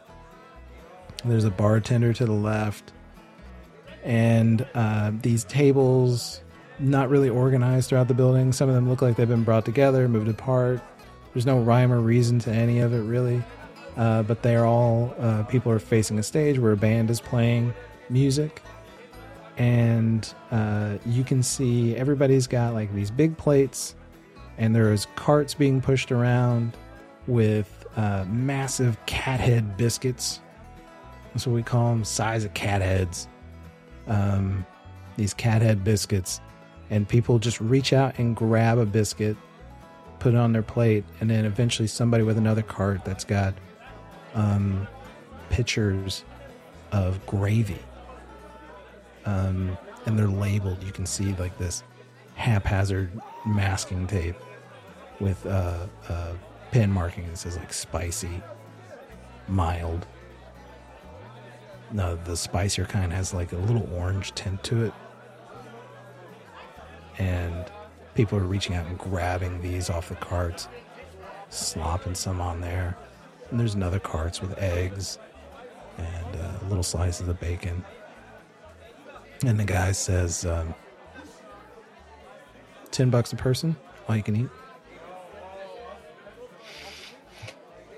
There's 1.24 1.46
a 1.46 1.52
bartender 1.52 2.14
to 2.14 2.26
the 2.26 2.32
left, 2.32 2.92
and 4.04 4.66
uh, 4.74 5.12
these 5.22 5.44
tables 5.44 6.42
not 6.80 7.10
really 7.10 7.30
organized 7.30 7.90
throughout 7.90 8.08
the 8.08 8.14
building. 8.14 8.52
Some 8.52 8.70
of 8.70 8.76
them 8.76 8.90
look 8.90 9.02
like 9.02 9.16
they've 9.16 9.28
been 9.28 9.44
brought 9.44 9.66
together, 9.66 10.08
moved 10.08 10.28
apart. 10.28 10.82
There's 11.34 11.46
no 11.46 11.60
rhyme 11.60 11.92
or 11.92 12.00
reason 12.00 12.40
to 12.40 12.52
any 12.52 12.80
of 12.80 12.94
it 12.94 13.02
really, 13.02 13.44
uh, 13.96 14.24
but 14.24 14.42
they're 14.42 14.66
all 14.66 15.16
uh, 15.20 15.44
people 15.44 15.72
are 15.72 15.80
facing 15.80 16.18
a 16.20 16.24
stage 16.24 16.60
where 16.60 16.72
a 16.72 16.78
band 16.78 17.10
is 17.10 17.20
playing 17.20 17.74
music, 18.10 18.62
and 19.58 20.34
uh, 20.52 20.98
you 21.06 21.24
can 21.24 21.44
see 21.44 21.96
everybody's 21.96 22.48
got 22.48 22.74
like 22.74 22.94
these 22.94 23.12
big 23.12 23.38
plates, 23.38 23.96
and 24.58 24.76
there's 24.76 25.08
carts 25.16 25.54
being 25.54 25.82
pushed 25.82 26.12
around 26.12 26.76
with 27.28 27.86
uh, 27.96 28.26
massive 28.28 28.98
cat 29.06 29.40
head 29.40 29.78
biscuits. 29.78 30.40
That's 31.34 31.46
what 31.46 31.54
we 31.54 31.64
call 31.64 31.92
them, 31.92 32.04
size 32.04 32.44
of 32.46 32.54
cat 32.54 32.82
heads. 32.82 33.28
Um, 34.08 34.66
these 35.18 35.34
cat 35.34 35.62
head 35.62 35.84
biscuits 35.84 36.42
and 36.90 37.08
people 37.08 37.40
just 37.40 37.60
reach 37.60 37.92
out 37.92 38.18
and 38.18 38.36
grab 38.36 38.78
a 38.78 38.86
biscuit, 38.86 39.36
put 40.20 40.34
it 40.34 40.38
on 40.38 40.54
their 40.54 40.64
plate, 40.64 41.04
and 41.20 41.30
then 41.30 41.46
eventually 41.46 41.88
somebody 41.88 42.24
with 42.24 42.38
another 42.38 42.62
cart 42.62 43.04
that's 43.04 43.26
got 43.26 43.54
um, 44.34 44.88
pitchers 45.50 46.24
of 46.92 47.24
gravy. 47.26 47.80
Um, 49.26 49.78
and 50.06 50.18
they're 50.18 50.28
labeled. 50.28 50.82
You 50.84 50.94
can 50.94 51.06
see 51.06 51.34
like 51.34 51.58
this 51.58 51.84
haphazard 52.36 53.12
masking 53.46 54.08
tape 54.08 54.36
with 55.20 55.46
uh, 55.46 55.88
uh, 56.10 56.34
pen 56.72 56.92
marking 56.92 57.28
that 57.28 57.38
says 57.38 57.58
like 57.58 57.74
spicy, 57.74 58.42
mild. 59.48 60.06
The 61.92 62.36
spicier 62.36 62.86
kind 62.86 63.14
has 63.14 63.34
like 63.34 63.54
a 63.54 63.58
little 63.58 63.88
orange 63.94 64.34
tint 64.36 64.64
to 64.66 64.84
it 64.84 64.94
and 67.18 67.72
people 68.16 68.38
are 68.38 68.44
reaching 68.44 68.76
out 68.76 68.86
and 68.88 68.98
grabbing 68.98 69.62
these 69.62 69.90
off 69.90 70.10
the 70.10 70.16
carts, 70.16 70.68
slopping 71.50 72.16
some 72.16 72.42
on 72.42 72.62
there. 72.62 72.98
And 73.50 73.60
there's 73.60 73.76
another 73.76 74.00
carts 74.00 74.42
with 74.42 74.58
eggs 74.58 75.20
and 75.98 76.36
uh, 76.36 76.68
little 76.68 76.84
slices 76.84 77.28
of 77.28 77.40
bacon. 77.40 77.84
And 79.46 79.60
the 79.60 79.66
guy 79.66 79.92
says, 79.92 80.46
um, 80.46 80.74
10 82.92 83.10
bucks 83.10 83.34
a 83.34 83.36
person, 83.36 83.76
all 84.08 84.16
you 84.16 84.24
can 84.24 84.36
eat. 84.36 84.50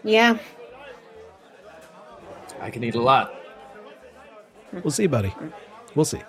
Yeah. 0.03 0.37
I 2.59 2.69
can 2.69 2.83
eat 2.83 2.95
a 2.95 3.01
lot. 3.01 3.33
We'll 4.71 4.91
see, 4.91 5.07
buddy. 5.07 5.33
We'll 5.95 6.05
see. 6.05 6.21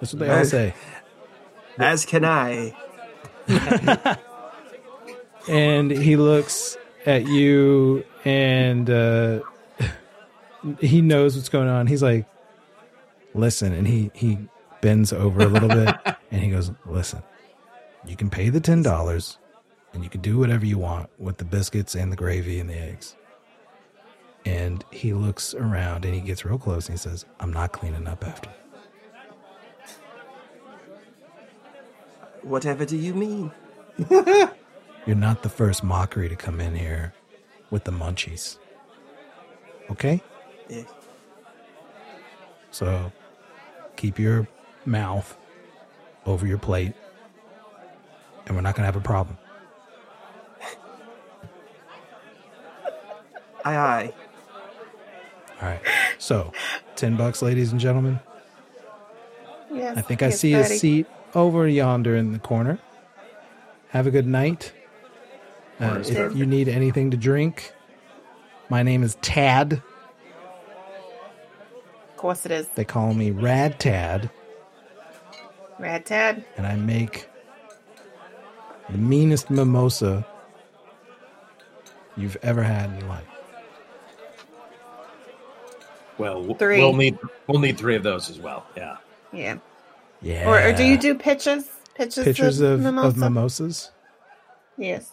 That's 0.00 0.12
what 0.12 0.20
they 0.20 0.30
all 0.30 0.44
say. 0.44 0.74
As 1.78 2.04
can 2.04 2.24
I. 2.24 2.74
and 5.48 5.90
he 5.90 6.16
looks 6.16 6.76
at 7.04 7.26
you 7.26 8.04
and 8.24 8.90
uh 8.90 9.40
he 10.80 11.00
knows 11.00 11.36
what's 11.36 11.48
going 11.48 11.68
on 11.68 11.86
he's 11.86 12.02
like 12.02 12.26
listen 13.34 13.72
and 13.72 13.86
he 13.86 14.10
he 14.14 14.38
bends 14.80 15.12
over 15.12 15.42
a 15.42 15.46
little 15.46 15.68
bit 15.68 15.94
and 16.32 16.42
he 16.42 16.50
goes 16.50 16.72
listen 16.86 17.22
you 18.04 18.16
can 18.16 18.28
pay 18.28 18.48
the 18.48 18.60
ten 18.60 18.82
dollars 18.82 19.38
and 19.96 20.04
you 20.04 20.10
can 20.10 20.20
do 20.20 20.38
whatever 20.38 20.66
you 20.66 20.78
want 20.78 21.08
with 21.18 21.38
the 21.38 21.44
biscuits 21.44 21.94
and 21.96 22.12
the 22.12 22.16
gravy 22.16 22.60
and 22.60 22.70
the 22.70 22.74
eggs 22.78 23.16
and 24.44 24.84
he 24.92 25.12
looks 25.14 25.54
around 25.54 26.04
and 26.04 26.14
he 26.14 26.20
gets 26.20 26.44
real 26.44 26.58
close 26.58 26.88
and 26.88 26.98
he 26.98 27.02
says 27.02 27.24
i'm 27.40 27.52
not 27.52 27.72
cleaning 27.72 28.06
up 28.06 28.22
after 28.24 28.50
you." 28.50 28.56
Whatever 32.42 32.84
do 32.84 32.96
you 32.96 33.12
mean? 33.14 33.50
you're 34.10 35.16
not 35.16 35.42
the 35.42 35.48
first 35.48 35.82
mockery 35.82 36.28
to 36.28 36.36
come 36.36 36.60
in 36.60 36.76
here 36.76 37.14
with 37.70 37.84
the 37.84 37.90
munchies 37.90 38.58
okay 39.90 40.22
Eh, 40.70 40.84
So 42.70 43.10
keep 43.96 44.18
your 44.18 44.46
mouth 44.84 45.36
over 46.26 46.46
your 46.46 46.58
plate, 46.58 46.92
and 48.46 48.56
we're 48.56 48.62
not 48.62 48.74
going 48.74 48.82
to 48.82 48.86
have 48.86 48.96
a 48.96 49.00
problem. 49.00 49.38
Aye, 53.66 53.76
aye. 53.76 54.12
All 55.60 55.68
right. 55.68 55.80
So, 56.18 56.52
10 56.94 57.16
bucks, 57.16 57.42
ladies 57.42 57.72
and 57.72 57.80
gentlemen. 57.80 58.20
Yes. 59.74 59.98
I 59.98 60.02
think 60.02 60.22
I 60.22 60.26
yes, 60.26 60.38
see 60.38 60.54
a 60.54 60.64
seat 60.64 61.06
over 61.34 61.66
yonder 61.66 62.14
in 62.14 62.32
the 62.32 62.38
corner. 62.38 62.78
Have 63.88 64.06
a 64.06 64.12
good 64.12 64.26
night. 64.26 64.72
Uh, 65.80 65.98
if 66.00 66.14
perfect. 66.14 66.36
you 66.36 66.46
need 66.46 66.68
anything 66.68 67.10
to 67.10 67.16
drink, 67.16 67.72
my 68.68 68.84
name 68.84 69.02
is 69.02 69.16
Tad. 69.16 69.72
Of 69.72 69.82
course 72.16 72.46
it 72.46 72.52
is. 72.52 72.68
They 72.68 72.84
call 72.84 73.14
me 73.14 73.32
Rad 73.32 73.80
Tad, 73.80 74.30
Rad 75.78 76.06
Tad. 76.06 76.44
and 76.56 76.66
I 76.66 76.76
make 76.76 77.28
the 78.88 78.96
meanest 78.96 79.50
mimosa 79.50 80.24
you've 82.16 82.38
ever 82.42 82.62
had 82.62 82.90
in 82.90 83.00
your 83.00 83.08
life. 83.08 83.35
Well, 86.18 86.54
Three. 86.54 86.78
we'll 86.78 86.94
need 86.94 87.18
we'll 87.46 87.60
need 87.60 87.76
three 87.78 87.96
of 87.96 88.02
those 88.02 88.30
as 88.30 88.38
well. 88.38 88.66
Yeah. 88.76 88.96
Yeah. 89.32 89.58
Yeah. 90.22 90.48
Or, 90.48 90.60
or 90.60 90.72
do 90.72 90.84
you 90.84 90.96
do 90.98 91.14
pitches? 91.14 91.68
Pitches, 91.94 92.24
pictures 92.24 92.60
of, 92.60 92.80
mimosa? 92.80 93.08
of 93.08 93.16
mimosas? 93.16 93.90
Yes. 94.76 95.12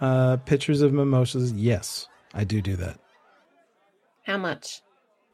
Uh, 0.00 0.36
pictures 0.38 0.80
of 0.82 0.92
mimosas. 0.92 1.52
Yes, 1.52 2.08
I 2.34 2.44
do 2.44 2.60
do 2.62 2.76
that. 2.76 2.98
How 4.24 4.38
much? 4.38 4.80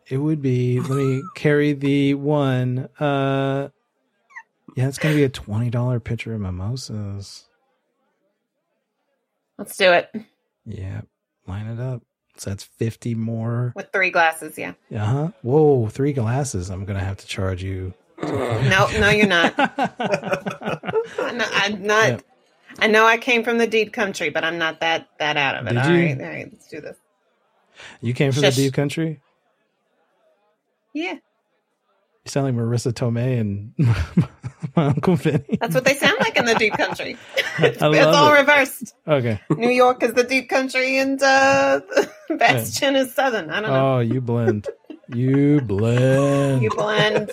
It 0.09 0.17
would 0.19 0.41
be. 0.43 0.81
Let 0.81 0.91
me 0.91 1.23
carry 1.35 1.73
the 1.73 2.15
one. 2.15 2.89
Uh, 2.99 3.69
yeah, 4.77 4.89
it's 4.89 4.99
gonna 4.99 5.15
be 5.15 5.25
a 5.25 5.29
twenty 5.29 5.71
dollar 5.71 6.01
pitcher 6.01 6.35
of 6.35 6.41
mimosas. 6.41 7.45
Let's 9.59 9.77
do 9.77 9.93
it 9.93 10.09
Yeah, 10.65 11.01
line 11.47 11.67
it 11.67 11.81
up. 11.81 12.03
So 12.39 12.51
that's 12.51 12.65
fifty 12.65 13.15
more. 13.15 13.73
with 13.77 13.91
three 13.93 14.11
glasses. 14.11 14.57
Yeah. 14.57 14.75
Uh 14.93 14.99
huh. 14.99 15.29
Whoa, 15.43 15.89
three 15.89 16.13
glasses. 16.13 16.71
I'm 16.71 16.85
gonna 16.85 17.01
have 17.05 17.17
to 17.19 17.27
charge 17.27 17.63
you. 17.63 17.95
No, 18.23 18.89
no, 18.99 19.11
you're 19.11 19.27
not. 19.27 19.55
I'm 19.59 21.37
not. 21.39 21.49
I'm 21.53 21.83
not 21.87 22.09
Yeah. 22.09 22.19
I 22.81 22.87
know 22.87 23.07
I 23.07 23.17
came 23.17 23.43
from 23.45 23.59
the 23.59 23.67
deep 23.67 23.93
country, 23.93 24.31
but 24.31 24.45
I'm 24.45 24.59
not 24.59 24.81
that 24.81 25.09
that 25.19 25.37
out 25.37 25.57
of 25.57 25.67
it. 25.67 25.71
Did 25.71 25.79
All 25.79 25.91
you? 25.91 26.07
right, 26.07 26.21
all 26.21 26.27
right, 26.27 26.49
let's 26.53 26.69
do 26.69 26.81
this. 26.81 26.97
you 28.01 28.15
came 28.15 28.31
from 28.33 28.43
Shush. 28.43 28.57
the 28.57 28.63
deep 28.67 28.75
country. 28.75 29.21
Yeah, 30.93 31.17
You 32.29 32.31
sound 32.31 32.45
like 32.59 32.63
Marisa 32.63 32.93
Tomei 32.93 33.41
and 33.41 33.73
my 34.77 34.85
uncle 34.89 35.17
Vinny. 35.17 35.57
that's 35.59 35.75
what 35.75 35.87
they 35.87 35.95
sound 35.95 36.19
like 36.21 36.37
in 36.37 36.45
the 36.45 36.57
deep 36.57 36.75
country. 36.75 37.17
it's, 37.59 37.59
I 37.83 37.89
it's 37.89 37.97
love 38.05 38.15
all 38.15 38.35
it. 38.35 38.41
reversed. 38.41 38.95
Okay. 39.07 39.41
New 39.49 39.71
York 39.71 40.03
is 40.03 40.13
the 40.13 40.25
deep 40.25 40.51
country, 40.51 40.99
and 40.99 41.23
uh, 41.23 41.81
Bastion 42.37 42.97
is 42.97 43.15
southern. 43.15 43.49
I 43.49 43.63
don't 43.63 43.71
know. 43.71 43.95
Oh, 43.95 43.99
you 44.01 44.21
blend. 44.21 44.69
You 45.09 45.63
blend. 45.63 46.63
you 46.63 46.69
blend. 46.69 47.31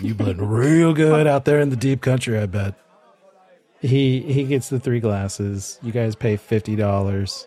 You 0.00 0.14
blend 0.14 0.42
real 0.42 0.92
good 0.94 1.28
out 1.28 1.44
there 1.44 1.60
in 1.60 1.70
the 1.70 1.76
deep 1.76 2.00
country, 2.00 2.36
I 2.40 2.46
bet. 2.46 2.74
He 3.80 4.20
he 4.20 4.42
gets 4.42 4.68
the 4.68 4.80
three 4.80 4.98
glasses. 4.98 5.78
You 5.80 5.92
guys 5.92 6.16
pay 6.16 6.36
fifty 6.36 6.74
dollars. 6.74 7.46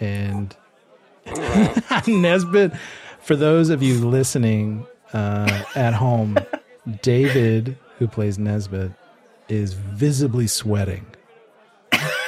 And 0.00 0.56
Nesbit, 2.08 2.72
for 3.30 3.36
those 3.36 3.70
of 3.70 3.80
you 3.80 3.94
listening 3.94 4.84
uh, 5.12 5.62
at 5.76 5.94
home, 5.94 6.36
David, 7.02 7.78
who 7.96 8.08
plays 8.08 8.40
Nesbit, 8.40 8.90
is 9.48 9.72
visibly 9.72 10.48
sweating 10.48 11.06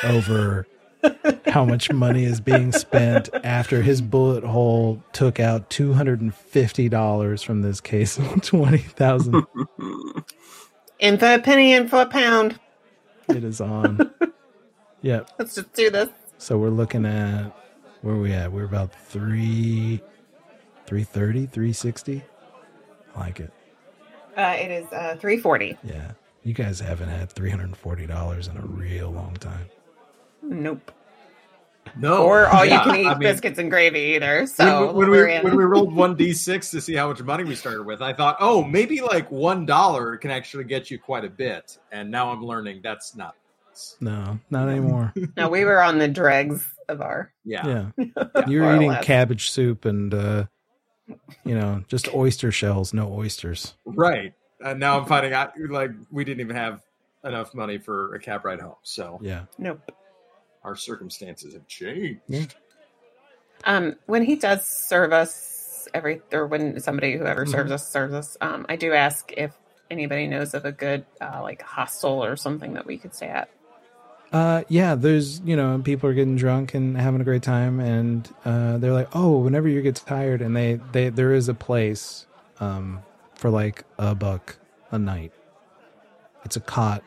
over 0.05 0.65
how 1.47 1.65
much 1.65 1.91
money 1.91 2.23
is 2.23 2.41
being 2.41 2.71
spent 2.71 3.29
after 3.43 3.83
his 3.83 4.01
bullet 4.01 4.45
hole 4.45 5.03
took 5.13 5.41
out 5.41 5.69
two 5.71 5.93
hundred 5.93 6.21
and 6.21 6.33
fifty 6.33 6.89
dollars 6.89 7.43
from 7.43 7.63
this 7.63 7.81
case 7.81 8.17
of 8.17 8.41
twenty 8.41 8.79
thousand. 8.79 9.45
in 11.01 11.19
for 11.19 11.35
a 11.35 11.41
penny, 11.41 11.73
in 11.73 11.89
for 11.89 12.03
a 12.03 12.07
pound. 12.07 12.61
it 13.29 13.43
is 13.43 13.61
on. 13.61 14.09
Yep. 15.05 15.31
Let's 15.37 15.57
just 15.57 15.73
do 15.73 15.91
this. 15.91 16.11
So 16.39 16.59
we're 16.59 16.71
looking 16.71 17.05
at 17.07 17.51
where 18.03 18.15
are 18.15 18.21
we 18.21 18.33
at? 18.33 18.53
We're 18.53 18.67
about 18.67 18.95
three, 18.95 20.01
three 20.87 21.05
thirty, 21.05 21.47
three 21.47 21.73
sixty. 21.73 22.23
I 23.15 23.21
like 23.21 23.41
it. 23.41 23.53
Uh, 24.37 24.57
it 24.59 24.71
is 24.71 24.93
uh, 24.93 25.17
three 25.21 25.39
forty. 25.39 25.77
Yeah. 25.85 26.13
You 26.45 26.55
guys 26.55 26.81
haven't 26.81 27.09
had 27.09 27.31
three 27.31 27.51
hundred 27.51 27.67
and 27.67 27.77
forty 27.77 28.07
dollars 28.07 28.49
in 28.49 28.57
a 28.57 28.63
real 28.63 29.11
long 29.11 29.35
time. 29.35 29.67
Nope. 30.43 30.91
No, 31.97 32.25
Or 32.25 32.47
all 32.47 32.65
Yeah, 32.65 32.85
you 32.85 32.91
can 32.91 33.01
eat 33.01 33.07
I 33.07 33.11
mean, 33.11 33.21
biscuits 33.21 33.59
and 33.59 33.71
gravy 33.71 34.15
either. 34.15 34.47
So 34.47 34.87
when, 34.87 34.97
when 34.97 35.11
we're 35.11 35.27
in. 35.27 35.45
when 35.45 35.57
we 35.57 35.65
rolled 35.65 35.93
one 35.95 36.15
d 36.15 36.33
six 36.33 36.71
to 36.71 36.81
see 36.81 36.95
how 36.95 37.09
much 37.09 37.21
money 37.23 37.45
we 37.45 37.55
started 37.55 37.85
with, 37.85 38.01
I 38.01 38.13
thought, 38.13 38.37
oh, 38.41 38.63
maybe 38.65 39.01
like 39.01 39.31
one 39.31 39.67
dollar 39.67 40.17
can 40.17 40.31
actually 40.31 40.65
get 40.65 40.91
you 40.91 40.99
quite 40.99 41.25
a 41.25 41.29
bit. 41.29 41.79
And 41.91 42.11
now 42.11 42.31
I'm 42.31 42.45
learning 42.45 42.81
that's 42.83 43.15
not. 43.17 43.35
No, 44.01 44.39
not 44.51 44.69
anymore. 44.69 45.13
no, 45.37 45.49
we 45.49 45.65
were 45.65 45.83
on 45.83 45.99
the 45.99 46.09
dregs 46.09 46.67
of 46.89 47.01
our. 47.01 47.33
Yeah, 47.45 47.91
Yeah. 47.97 48.07
You're 48.47 48.75
eating 48.77 48.95
cabbage 49.03 49.51
soup 49.51 49.85
and 49.85 50.15
uh 50.15 50.45
you 51.45 51.55
know, 51.55 51.83
just 51.89 52.13
oyster 52.15 52.51
shells, 52.53 52.93
no 52.95 53.13
oysters. 53.13 53.75
right. 53.85 54.33
And 54.65 54.79
now 54.79 54.99
I'm 54.99 55.07
finding 55.07 55.33
out 55.33 55.53
like 55.71 55.91
we 56.11 56.25
didn't 56.25 56.41
even 56.41 56.55
have 56.55 56.83
enough 57.25 57.53
money 57.55 57.79
for 57.79 58.15
a 58.15 58.21
cab 58.21 58.45
ride 58.45 58.61
home. 58.61 58.77
So 58.83 59.19
Yeah. 59.21 59.45
Nope. 59.59 59.91
our 60.63 60.77
circumstances 60.77 61.55
have 61.55 61.67
changed. 61.67 62.21
Yeah. 62.29 62.45
Um, 63.65 63.97
when 64.07 64.25
he 64.25 64.37
does 64.37 64.67
serve 64.67 65.13
us 65.13 65.89
every, 65.95 66.21
or 66.33 66.47
when 66.47 66.79
somebody 66.81 67.17
whoever 67.17 67.45
serves 67.47 67.71
us 67.73 67.89
serves 67.91 68.15
us, 68.15 68.37
um, 68.41 68.67
I 68.69 68.77
do 68.77 68.93
ask 68.93 69.33
if 69.37 69.53
anybody 69.91 70.27
knows 70.27 70.55
of 70.55 70.65
a 70.65 70.73
good 70.73 71.05
uh, 71.21 71.41
like 71.43 71.63
hostel 71.63 72.25
or 72.25 72.37
something 72.37 72.75
that 72.75 72.87
we 72.87 72.99
could 72.99 73.15
stay 73.15 73.27
at. 73.29 73.51
Uh, 74.33 74.63
yeah, 74.69 74.95
there's, 74.95 75.41
you 75.41 75.57
know, 75.57 75.81
people 75.85 76.09
are 76.09 76.15
getting 76.15 76.37
drunk 76.37 76.73
and 76.75 76.97
having 76.97 77.21
a 77.21 77.25
great 77.25 77.43
time, 77.43 77.81
and 77.81 78.29
uh, 78.47 78.79
they're 78.79 78.93
like, 78.95 79.09
oh, 79.15 79.39
whenever 79.39 79.69
you 79.69 79.83
get 79.83 79.97
tired, 79.97 80.41
and 80.41 80.57
they, 80.57 80.81
they, 80.93 81.11
there 81.11 81.35
is 81.35 81.49
a 81.51 81.55
place, 81.55 82.27
um, 82.59 83.03
for 83.35 83.51
like 83.51 83.85
a 83.99 84.15
buck 84.15 84.57
a 84.91 84.99
night. 84.99 85.33
It's 86.45 86.57
a 86.57 86.61
cot. 86.61 87.03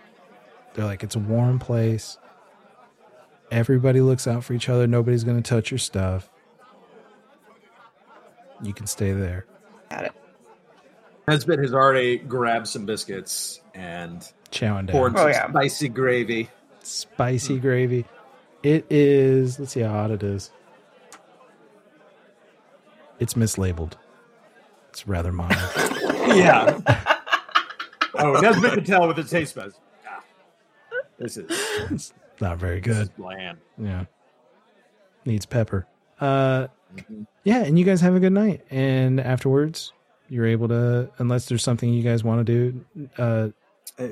They're 0.76 0.86
like, 0.86 1.04
it's 1.04 1.16
a 1.16 1.20
warm 1.20 1.58
place. 1.58 2.18
Everybody 3.52 4.02
looks 4.02 4.28
out 4.28 4.44
for 4.44 4.54
each 4.54 4.70
other. 4.70 4.86
Nobody's 4.86 5.24
gonna 5.24 5.42
touch 5.42 5.72
your 5.72 5.78
stuff. 5.78 6.30
You 8.62 8.74
can 8.74 8.86
stay 8.88 9.12
there. 9.14 9.46
Got 9.90 10.06
it. 10.06 10.12
Nesbit 11.28 11.60
has 11.60 11.74
already 11.74 12.18
grabbed 12.18 12.68
some 12.68 12.86
biscuits 12.86 13.62
and 13.74 14.22
Chowing 14.52 14.86
down. 14.86 14.88
poured 14.88 15.14
Oh, 15.16 15.20
some 15.20 15.30
yeah. 15.32 15.50
spicy 15.50 15.90
gravy. 15.90 16.50
Spicy 16.86 17.60
gravy. 17.60 18.06
It 18.64 18.86
is. 18.90 19.60
Let's 19.60 19.72
see 19.74 19.82
how 19.82 19.90
hot 19.92 20.12
it 20.12 20.24
is. 20.24 20.52
It's 23.20 23.34
mislabeled. 23.36 23.94
It's 24.90 25.08
rather 25.08 25.32
mild. 25.32 25.54
Yeah. 26.28 26.80
oh, 28.16 28.34
Nesbit 28.42 28.74
can 28.74 28.84
tell 28.84 29.08
with 29.08 29.16
the 29.16 29.24
taste 29.24 29.56
buds. 29.56 29.76
Ah, 30.06 30.22
This 31.20 31.38
is, 31.38 31.46
it's 31.92 32.14
not 32.42 32.58
very 32.58 32.82
good. 32.82 33.16
bland. 33.16 33.60
Yeah. 33.78 34.06
Needs 35.24 35.46
pepper. 35.46 35.86
Uh 36.20 36.68
Mhm. 36.96 37.28
yeah, 37.44 37.64
and 37.64 37.78
you 37.78 37.86
guys 37.86 38.02
have 38.02 38.16
a 38.16 38.20
good 38.20 38.34
night. 38.34 38.66
And 38.72 39.20
afterwards, 39.22 39.94
you're 40.30 40.48
able 40.48 40.68
to 40.70 41.10
unless 41.20 41.46
there's 41.48 41.64
something 41.64 41.94
you 41.94 42.02
guys 42.04 42.24
want 42.24 42.46
to 42.46 42.72
do, 42.72 43.10
Uh, 43.18 43.50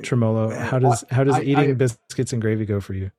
Tremolo, 0.02 0.50
Uh, 0.50 0.64
how 0.64 0.78
does 0.78 1.04
how 1.10 1.24
does 1.24 1.34
I- 1.36 1.42
eating 1.42 1.70
I- 1.70 1.74
biscuits 1.74 2.32
and 2.32 2.40
gravy 2.40 2.64
go 2.64 2.80
for 2.80 2.94
you? 2.94 3.10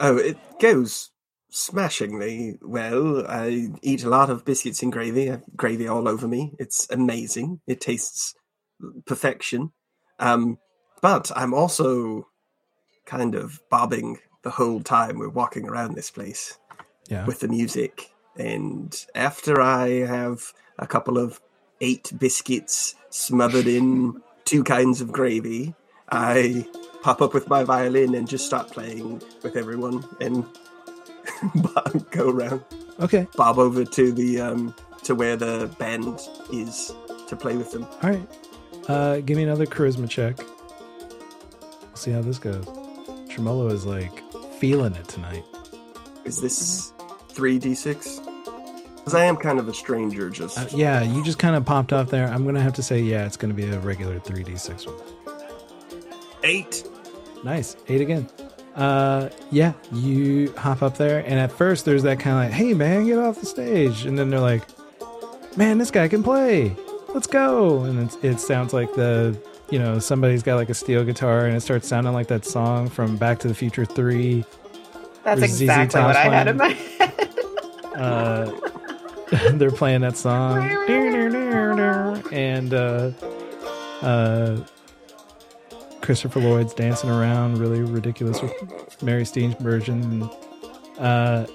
Oh, 0.00 0.16
it 0.16 0.36
goes 0.60 1.10
smashingly 1.50 2.58
well. 2.62 3.26
I 3.26 3.68
eat 3.82 4.02
a 4.04 4.08
lot 4.08 4.28
of 4.30 4.44
biscuits 4.44 4.82
and 4.82 4.92
gravy. 4.92 5.28
I 5.28 5.32
have 5.32 5.44
gravy 5.56 5.86
all 5.88 6.08
over 6.08 6.26
me. 6.28 6.54
It's 6.58 6.88
amazing. 6.90 7.60
It 7.66 7.80
tastes 7.80 8.34
perfection. 9.06 9.72
Um, 10.18 10.58
but 11.00 11.30
I'm 11.36 11.54
also 11.54 12.28
kind 13.06 13.34
of 13.34 13.60
bobbing 13.70 14.18
the 14.42 14.50
whole 14.50 14.80
time 14.82 15.18
we're 15.18 15.28
walking 15.28 15.68
around 15.68 15.94
this 15.94 16.10
place 16.10 16.58
Yeah. 17.08 17.24
with 17.24 17.40
the 17.40 17.48
music. 17.48 18.10
And 18.36 18.94
after 19.14 19.60
I 19.60 19.88
have 20.06 20.52
a 20.78 20.86
couple 20.86 21.18
of 21.18 21.40
eight 21.80 22.12
biscuits 22.18 22.94
smothered 23.10 23.66
in 23.68 24.20
two 24.44 24.62
kinds 24.64 25.00
of 25.00 25.10
gravy, 25.12 25.74
I 26.10 26.66
pop 27.02 27.20
up 27.22 27.34
with 27.34 27.48
my 27.48 27.64
violin 27.64 28.14
and 28.14 28.28
just 28.28 28.46
start 28.46 28.68
playing 28.70 29.22
with 29.42 29.56
everyone 29.56 30.04
and 30.20 30.44
go 32.10 32.30
around, 32.30 32.62
Okay. 33.00 33.26
bob 33.36 33.58
over 33.58 33.84
to 33.84 34.12
the 34.12 34.40
um, 34.40 34.74
to 35.02 35.14
where 35.14 35.36
the 35.36 35.70
band 35.78 36.20
is 36.52 36.92
to 37.28 37.36
play 37.36 37.56
with 37.56 37.72
them. 37.72 37.84
All 38.02 38.10
right. 38.10 38.28
Uh, 38.88 39.20
give 39.20 39.36
me 39.36 39.42
another 39.44 39.66
charisma 39.66 40.08
check. 40.08 40.36
We'll 40.38 41.96
see 41.96 42.10
how 42.10 42.20
this 42.22 42.38
goes. 42.38 42.66
Tremolo 43.28 43.68
is 43.68 43.84
like 43.86 44.22
feeling 44.58 44.94
it 44.94 45.08
tonight. 45.08 45.44
Is 46.24 46.40
this 46.40 46.92
three 47.30 47.58
d 47.58 47.74
six? 47.74 48.20
Because 49.04 49.14
I 49.14 49.24
am 49.24 49.36
kind 49.36 49.58
of 49.58 49.68
a 49.68 49.74
stranger. 49.74 50.30
Just 50.30 50.58
Uh, 50.58 50.66
yeah, 50.74 51.02
you 51.02 51.22
just 51.22 51.38
kind 51.38 51.54
of 51.56 51.64
popped 51.66 51.92
off 51.92 52.08
there. 52.10 52.26
I'm 52.26 52.44
gonna 52.44 52.62
have 52.62 52.72
to 52.74 52.82
say, 52.82 53.00
yeah, 53.00 53.26
it's 53.26 53.36
gonna 53.36 53.52
be 53.54 53.64
a 53.70 53.78
regular 53.80 54.18
3d6 54.18 54.86
one. 54.86 54.94
eight. 56.42 56.84
Nice, 57.42 57.76
eight 57.88 58.00
again. 58.00 58.28
Uh, 58.74 59.28
yeah, 59.50 59.72
you 59.92 60.52
hop 60.56 60.82
up 60.82 60.96
there, 60.96 61.20
and 61.26 61.38
at 61.38 61.52
first 61.52 61.84
there's 61.84 62.02
that 62.04 62.18
kind 62.18 62.36
of 62.36 62.44
like, 62.44 62.52
"Hey, 62.52 62.74
man, 62.74 63.04
get 63.04 63.18
off 63.18 63.38
the 63.38 63.46
stage," 63.46 64.04
and 64.06 64.18
then 64.18 64.30
they're 64.30 64.40
like, 64.40 64.62
"Man, 65.56 65.78
this 65.78 65.90
guy 65.90 66.08
can 66.08 66.22
play. 66.22 66.74
Let's 67.12 67.26
go!" 67.26 67.82
And 67.84 68.00
it's, 68.00 68.16
it 68.22 68.40
sounds 68.40 68.72
like 68.72 68.92
the, 68.94 69.38
you 69.70 69.78
know, 69.78 69.98
somebody's 70.00 70.42
got 70.42 70.56
like 70.56 70.70
a 70.70 70.74
steel 70.74 71.04
guitar, 71.04 71.44
and 71.46 71.54
it 71.56 71.60
starts 71.60 71.86
sounding 71.86 72.14
like 72.14 72.26
that 72.28 72.44
song 72.46 72.88
from 72.88 73.16
Back 73.16 73.38
to 73.40 73.48
the 73.48 73.54
Future 73.54 73.84
Three. 73.84 74.44
That's 75.22 75.40
Or 75.42 75.46
ZZ 75.46 75.60
exactly 75.60 76.00
what 76.02 76.16
I 76.16 76.24
had 76.24 76.48
in 76.48 76.56
my 76.56 76.68
head. 76.98 77.34
uh, 77.96 78.50
they're 79.52 79.70
playing 79.70 80.02
that 80.02 80.16
song, 80.16 80.62
and 82.32 82.74
uh, 82.74 83.10
uh, 84.02 84.64
Christopher 86.02 86.40
Lloyd's 86.40 86.74
dancing 86.74 87.08
around, 87.08 87.58
really 87.58 87.80
ridiculous 87.80 88.42
with 88.42 89.02
Mary 89.02 89.22
Steenburgen. 89.22 90.30
Uh, 90.98 91.46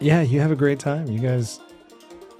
yeah, 0.00 0.22
you 0.22 0.40
have 0.40 0.50
a 0.50 0.56
great 0.56 0.78
time. 0.78 1.10
You 1.10 1.18
guys, 1.18 1.60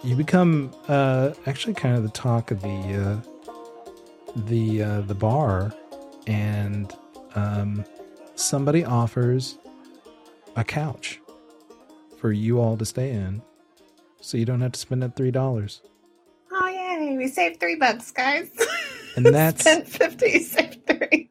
you 0.03 0.17
become 0.17 0.75
uh, 0.89 1.33
actually 1.45 1.75
kind 1.75 1.97
of 1.97 2.03
the 2.03 2.11
talk 2.11 2.51
of 2.51 2.63
the 2.63 3.23
uh, 3.49 3.53
the 4.37 4.83
uh, 4.83 5.01
the 5.03 5.15
bar, 5.15 5.75
and 6.27 6.93
um, 7.35 7.85
somebody 8.35 8.85
offers 8.85 9.59
a 10.57 10.65
couch 10.65 11.21
for 12.19 12.33
you 12.33 12.59
all 12.59 12.77
to 12.79 12.85
stay 12.87 13.11
in, 13.11 13.43
so 14.27 14.37
you 14.37 14.45
don't 14.45 14.61
have 14.61 14.73
to 14.73 14.81
spend 14.81 15.03
that 15.05 15.15
three 15.15 15.31
dollars. 15.31 15.83
Oh 16.51 16.67
yay! 16.67 17.17
We 17.17 17.29
saved 17.29 17.61
three 17.61 17.77
bucks, 17.77 18.11
guys. 18.11 18.51
And 19.15 19.25
that's 19.35 19.63
ten 19.63 19.85
fifty. 19.85 20.43
Saved 20.43 20.85
three. 20.87 21.31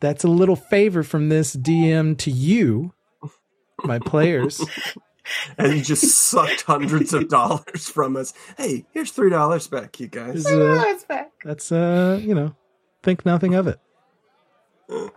That's 0.00 0.24
a 0.24 0.28
little 0.28 0.56
favor 0.56 1.04
from 1.04 1.28
this 1.28 1.54
DM 1.54 2.18
to 2.18 2.30
you, 2.32 2.92
my 3.84 4.00
players. 4.00 4.60
and 5.58 5.74
you 5.74 5.82
just 5.82 6.18
sucked 6.18 6.62
hundreds 6.62 7.14
of 7.14 7.28
dollars 7.28 7.88
from 7.88 8.16
us. 8.16 8.34
Hey, 8.58 8.86
here's 8.90 9.12
three 9.12 9.30
dollars 9.30 9.68
back, 9.68 10.00
you 10.00 10.08
guys. 10.08 10.40
Is, 10.40 10.46
uh, 10.46 10.84
Oh, 10.84 10.98
back. 11.08 11.30
that's 11.44 11.70
uh, 11.70 12.18
you 12.20 12.34
know, 12.34 12.56
think 13.04 13.24
nothing 13.24 13.54
of 13.54 13.68
it. 13.68 13.78
I 14.90 15.10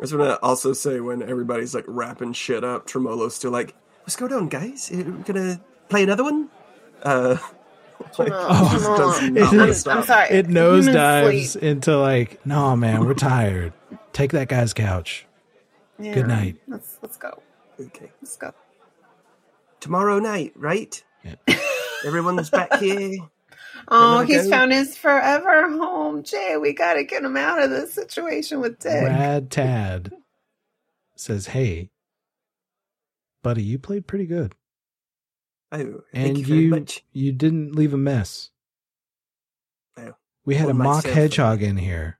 just 0.00 0.14
want 0.14 0.30
to 0.30 0.42
also 0.42 0.72
say 0.72 1.00
when 1.00 1.22
everybody's 1.22 1.74
like 1.74 1.84
wrapping 1.86 2.32
shit 2.32 2.64
up, 2.64 2.86
Tremolo's 2.86 3.34
still 3.34 3.50
like, 3.52 3.74
"What's 4.00 4.16
going 4.16 4.32
on, 4.32 4.48
guys? 4.48 4.90
We're 4.92 5.02
gonna 5.04 5.60
play 5.92 6.02
another 6.02 6.24
one?" 6.24 6.48
Uh, 7.02 7.36
like, 8.18 8.30
Oh, 8.32 8.68
just 8.72 8.84
come 8.86 8.96
does 8.96 9.18
on. 9.18 9.24
I'm- 9.24 9.34
wanna 9.58 9.62
I'm, 9.64 9.74
stop. 9.74 9.96
I'm 9.98 10.04
sorry. 10.04 10.28
It 10.30 10.46
Human 10.46 10.62
nosedives 10.64 11.46
sleep. 11.48 11.62
into 11.64 11.96
like, 11.98 12.44
no, 12.46 12.74
man, 12.76 13.04
we're 13.04 13.14
tired. 13.14 13.72
Take 14.12 14.32
that 14.32 14.48
guy's 14.48 14.72
couch. 14.74 15.26
Yeah. 15.98 16.14
Good 16.14 16.26
night. 16.28 16.56
Let's 16.68 16.98
let's 17.02 17.16
go. 17.16 17.42
Okay, 17.80 18.10
Let's 18.20 18.36
go. 18.36 18.52
tomorrow 19.80 20.18
night, 20.18 20.52
right? 20.56 21.02
Yeah. 21.24 21.34
Everyone's 22.06 22.50
back 22.50 22.74
here. 22.80 23.18
Oh, 23.88 24.16
Wanna 24.16 24.26
he's 24.26 24.44
go? 24.44 24.50
found 24.50 24.70
his 24.72 24.96
forever 24.96 25.68
home. 25.70 26.22
Jay, 26.22 26.56
we 26.56 26.72
got 26.72 26.94
to 26.94 27.02
get 27.04 27.24
him 27.24 27.36
out 27.36 27.60
of 27.60 27.70
this 27.70 27.92
situation 27.92 28.60
with 28.60 28.78
Dick. 28.78 29.02
Rad 29.08 29.50
Tad 29.50 30.12
says, 31.16 31.46
"Hey, 31.48 31.90
buddy, 33.42 33.62
you 33.64 33.80
played 33.80 34.06
pretty 34.06 34.26
good, 34.26 34.54
Oh, 35.72 36.02
and 36.12 36.36
you 36.36 36.54
you 36.54 36.86
you 37.12 37.32
didn't 37.32 37.74
leave 37.74 37.94
a 37.94 37.98
mess. 37.98 38.50
Oh. 39.96 40.12
We 40.44 40.54
had 40.54 40.68
a 40.68 40.74
mock 40.74 41.04
hedgehog 41.04 41.62
in 41.62 41.78
here 41.78 42.18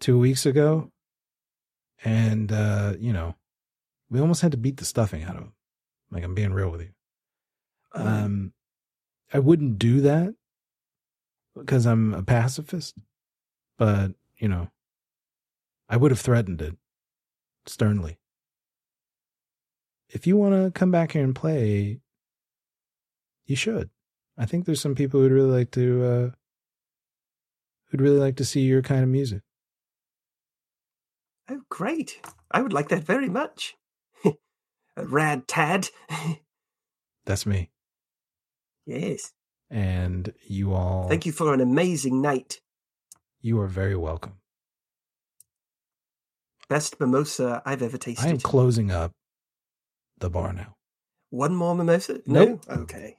two 0.00 0.18
weeks 0.18 0.44
ago, 0.44 0.90
and 2.04 2.50
uh, 2.50 2.94
you 2.98 3.12
know, 3.12 3.36
we 4.10 4.18
almost 4.18 4.42
had 4.42 4.50
to 4.50 4.58
beat 4.58 4.78
the 4.78 4.84
stuffing 4.84 5.22
out 5.22 5.36
of 5.36 5.42
him. 5.42 5.52
Like 6.10 6.24
I'm 6.24 6.34
being 6.34 6.52
real 6.52 6.70
with 6.70 6.80
you. 6.80 6.90
Um, 7.92 8.52
I 9.32 9.38
wouldn't 9.38 9.78
do 9.78 10.00
that 10.00 10.34
because 11.54 11.86
I'm 11.86 12.14
a 12.14 12.22
pacifist, 12.24 12.96
but 13.78 14.12
you 14.38 14.48
know, 14.48 14.70
I 15.88 15.96
would 15.96 16.10
have 16.10 16.20
threatened 16.20 16.60
it 16.60 16.76
sternly. 17.66 18.18
If 20.08 20.26
you 20.26 20.36
want 20.36 20.54
to 20.54 20.72
come 20.76 20.90
back 20.90 21.12
here 21.12 21.22
and 21.22 21.34
play, 21.34 22.00
you 23.46 23.56
should. 23.56 23.90
I 24.36 24.46
think 24.46 24.64
there's 24.64 24.80
some 24.80 24.94
people 24.94 25.20
who'd 25.20 25.32
really 25.32 25.50
like 25.58 25.70
to, 25.72 26.04
uh, 26.04 26.30
who'd 27.88 28.00
really 28.00 28.18
like 28.18 28.36
to 28.36 28.44
see 28.44 28.62
your 28.62 28.82
kind 28.82 29.02
of 29.02 29.08
music. 29.08 29.42
oh, 31.50 31.60
great! 31.68 32.20
I 32.50 32.62
would 32.62 32.72
like 32.72 32.88
that 32.88 33.04
very 33.04 33.28
much. 33.28 33.76
Rad 34.96 35.46
Tad. 35.48 35.88
That's 37.26 37.46
me. 37.46 37.70
yes. 38.86 39.32
And 39.70 40.32
you 40.46 40.74
all, 40.74 41.08
Thank 41.08 41.24
you 41.26 41.32
for 41.32 41.54
an 41.54 41.60
amazing 41.60 42.20
night. 42.20 42.60
You 43.40 43.58
are 43.60 43.66
very 43.66 43.96
welcome. 43.96 44.34
Best 46.68 47.00
mimosa 47.00 47.62
I've 47.64 47.82
ever 47.82 47.98
tasted. 47.98 48.26
I 48.26 48.30
am 48.30 48.38
closing 48.38 48.90
up 48.90 49.12
the 50.18 50.30
bar 50.30 50.52
now. 50.52 50.76
One 51.30 51.54
more 51.54 51.74
mimosa? 51.74 52.20
Nope. 52.26 52.64
No? 52.68 52.82
Okay. 52.82 53.16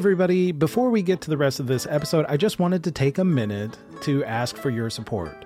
Everybody. 0.00 0.50
Before 0.50 0.88
we 0.88 1.02
get 1.02 1.20
to 1.20 1.28
the 1.28 1.36
rest 1.36 1.60
of 1.60 1.66
this 1.66 1.86
episode, 1.86 2.24
I 2.26 2.38
just 2.38 2.58
wanted 2.58 2.82
to 2.84 2.90
take 2.90 3.18
a 3.18 3.24
minute 3.24 3.76
to 4.00 4.24
ask 4.24 4.56
for 4.56 4.70
your 4.70 4.88
support. 4.88 5.44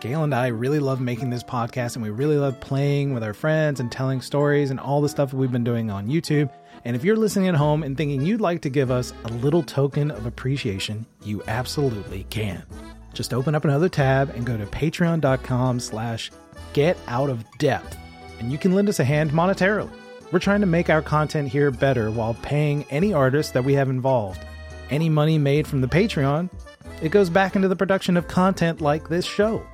Gail 0.00 0.24
and 0.24 0.34
I 0.34 0.48
really 0.48 0.78
love 0.78 1.00
making 1.00 1.30
this 1.30 1.42
podcast, 1.42 1.96
and 1.96 2.02
we 2.02 2.10
really 2.10 2.36
love 2.36 2.60
playing 2.60 3.14
with 3.14 3.24
our 3.24 3.32
friends 3.32 3.80
and 3.80 3.90
telling 3.90 4.20
stories 4.20 4.70
and 4.70 4.78
all 4.78 5.00
the 5.00 5.08
stuff 5.08 5.32
we've 5.32 5.50
been 5.50 5.64
doing 5.64 5.90
on 5.90 6.06
YouTube. 6.06 6.50
And 6.84 6.94
if 6.94 7.02
you're 7.02 7.16
listening 7.16 7.48
at 7.48 7.54
home 7.54 7.82
and 7.82 7.96
thinking 7.96 8.20
you'd 8.20 8.42
like 8.42 8.60
to 8.60 8.68
give 8.68 8.90
us 8.90 9.14
a 9.24 9.28
little 9.28 9.62
token 9.62 10.10
of 10.10 10.26
appreciation, 10.26 11.06
you 11.22 11.42
absolutely 11.48 12.24
can. 12.24 12.62
Just 13.14 13.32
open 13.32 13.54
up 13.54 13.64
another 13.64 13.88
tab 13.88 14.28
and 14.36 14.44
go 14.44 14.58
to 14.58 14.66
patreon.com 14.66 15.80
slash 15.80 16.30
get 16.74 16.98
out 17.06 17.30
of 17.30 17.42
depth, 17.56 17.96
and 18.38 18.52
you 18.52 18.58
can 18.58 18.74
lend 18.74 18.90
us 18.90 19.00
a 19.00 19.04
hand 19.04 19.30
monetarily. 19.30 20.03
We're 20.34 20.40
trying 20.40 20.62
to 20.62 20.66
make 20.66 20.90
our 20.90 21.00
content 21.00 21.48
here 21.48 21.70
better 21.70 22.10
while 22.10 22.34
paying 22.34 22.84
any 22.90 23.12
artist 23.12 23.54
that 23.54 23.62
we 23.62 23.74
have 23.74 23.88
involved. 23.88 24.44
Any 24.90 25.08
money 25.08 25.38
made 25.38 25.64
from 25.64 25.80
the 25.80 25.86
Patreon, 25.86 26.50
it 27.00 27.10
goes 27.10 27.30
back 27.30 27.54
into 27.54 27.68
the 27.68 27.76
production 27.76 28.16
of 28.16 28.26
content 28.26 28.80
like 28.80 29.08
this 29.08 29.24
show. 29.24 29.64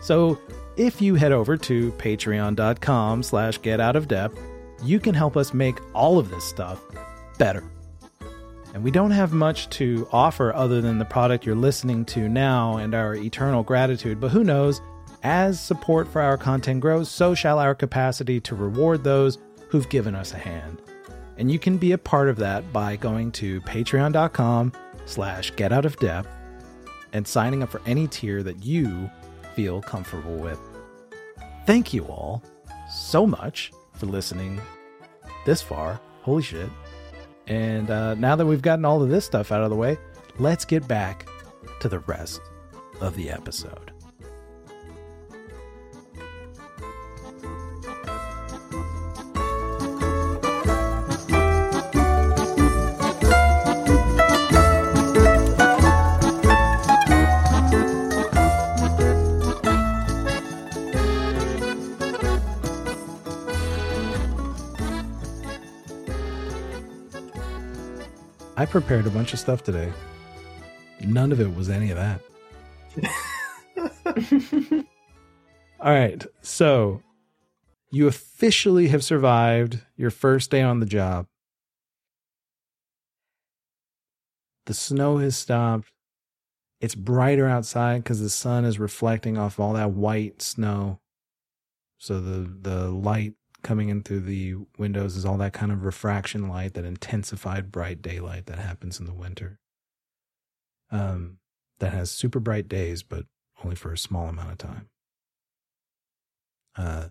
So 0.00 0.38
if 0.76 1.02
you 1.02 1.16
head 1.16 1.32
over 1.32 1.56
to 1.56 1.90
patreon.com 1.94 3.24
slash 3.24 3.58
get 3.58 3.80
out 3.80 3.96
of 3.96 4.06
depth, 4.06 4.38
you 4.84 5.00
can 5.00 5.16
help 5.16 5.36
us 5.36 5.52
make 5.52 5.80
all 5.94 6.20
of 6.20 6.30
this 6.30 6.44
stuff 6.44 6.80
better. 7.36 7.64
And 8.72 8.84
we 8.84 8.92
don't 8.92 9.10
have 9.10 9.32
much 9.32 9.68
to 9.70 10.06
offer 10.12 10.54
other 10.54 10.80
than 10.80 10.98
the 10.98 11.04
product 11.04 11.44
you're 11.44 11.56
listening 11.56 12.04
to 12.04 12.28
now 12.28 12.76
and 12.76 12.94
our 12.94 13.16
eternal 13.16 13.64
gratitude, 13.64 14.20
but 14.20 14.30
who 14.30 14.44
knows? 14.44 14.80
As 15.24 15.58
support 15.58 16.06
for 16.06 16.20
our 16.20 16.36
content 16.38 16.82
grows, 16.82 17.10
so 17.10 17.34
shall 17.34 17.58
our 17.58 17.74
capacity 17.74 18.40
to 18.42 18.54
reward 18.54 19.02
those 19.02 19.38
who've 19.74 19.88
given 19.88 20.14
us 20.14 20.32
a 20.32 20.38
hand. 20.38 20.80
And 21.36 21.50
you 21.50 21.58
can 21.58 21.78
be 21.78 21.90
a 21.90 21.98
part 21.98 22.28
of 22.28 22.36
that 22.36 22.72
by 22.72 22.94
going 22.94 23.32
to 23.32 23.60
patreon.com 23.62 24.70
slash 25.04 25.52
get 25.56 25.72
out 25.72 25.84
of 25.84 25.96
and 27.12 27.26
signing 27.26 27.64
up 27.64 27.70
for 27.70 27.80
any 27.84 28.06
tier 28.06 28.44
that 28.44 28.64
you 28.64 29.10
feel 29.56 29.82
comfortable 29.82 30.36
with. 30.36 30.60
Thank 31.66 31.92
you 31.92 32.04
all 32.04 32.40
so 32.88 33.26
much 33.26 33.72
for 33.94 34.06
listening 34.06 34.60
this 35.44 35.60
far. 35.60 36.00
Holy 36.22 36.44
shit. 36.44 36.70
And 37.48 37.90
uh, 37.90 38.14
now 38.14 38.36
that 38.36 38.46
we've 38.46 38.62
gotten 38.62 38.84
all 38.84 39.02
of 39.02 39.08
this 39.08 39.24
stuff 39.24 39.50
out 39.50 39.62
of 39.62 39.70
the 39.70 39.76
way, 39.76 39.98
let's 40.38 40.64
get 40.64 40.86
back 40.86 41.28
to 41.80 41.88
the 41.88 41.98
rest 41.98 42.40
of 43.00 43.16
the 43.16 43.28
episode. 43.28 43.93
I 68.56 68.66
prepared 68.66 69.06
a 69.06 69.10
bunch 69.10 69.32
of 69.32 69.40
stuff 69.40 69.64
today. 69.64 69.92
None 71.00 71.32
of 71.32 71.40
it 71.40 71.54
was 71.56 71.68
any 71.68 71.90
of 71.90 71.96
that. 71.96 72.20
All 75.80 75.92
right. 75.92 76.24
So 76.40 77.02
you 77.90 78.06
officially 78.06 78.88
have 78.88 79.02
survived 79.02 79.80
your 79.96 80.10
first 80.10 80.52
day 80.52 80.62
on 80.62 80.78
the 80.78 80.86
job. 80.86 81.26
The 84.66 84.74
snow 84.74 85.18
has 85.18 85.36
stopped. 85.36 85.90
It's 86.80 86.94
brighter 86.94 87.48
outside 87.48 88.04
because 88.04 88.20
the 88.20 88.30
sun 88.30 88.64
is 88.64 88.78
reflecting 88.78 89.36
off 89.36 89.58
all 89.58 89.72
that 89.72 89.90
white 89.90 90.42
snow. 90.42 91.00
So 91.98 92.20
the, 92.20 92.48
the 92.60 92.88
light 92.90 93.34
coming 93.64 93.88
in 93.88 94.02
through 94.04 94.20
the 94.20 94.54
windows 94.78 95.16
is 95.16 95.24
all 95.24 95.38
that 95.38 95.52
kind 95.54 95.72
of 95.72 95.84
refraction 95.84 96.48
light, 96.48 96.74
that 96.74 96.84
intensified 96.84 97.72
bright 97.72 98.02
daylight 98.02 98.46
that 98.46 98.60
happens 98.60 99.00
in 99.00 99.06
the 99.06 99.14
winter. 99.14 99.58
Um, 100.92 101.38
that 101.80 101.92
has 101.92 102.10
super 102.12 102.40
bright 102.40 102.68
days, 102.68 103.02
but 103.02 103.24
only 103.64 103.76
for 103.76 103.92
a 103.92 103.98
small 103.98 104.28
amount 104.28 104.52
of 104.52 104.58
time. 104.58 104.88
uh, 106.76 107.08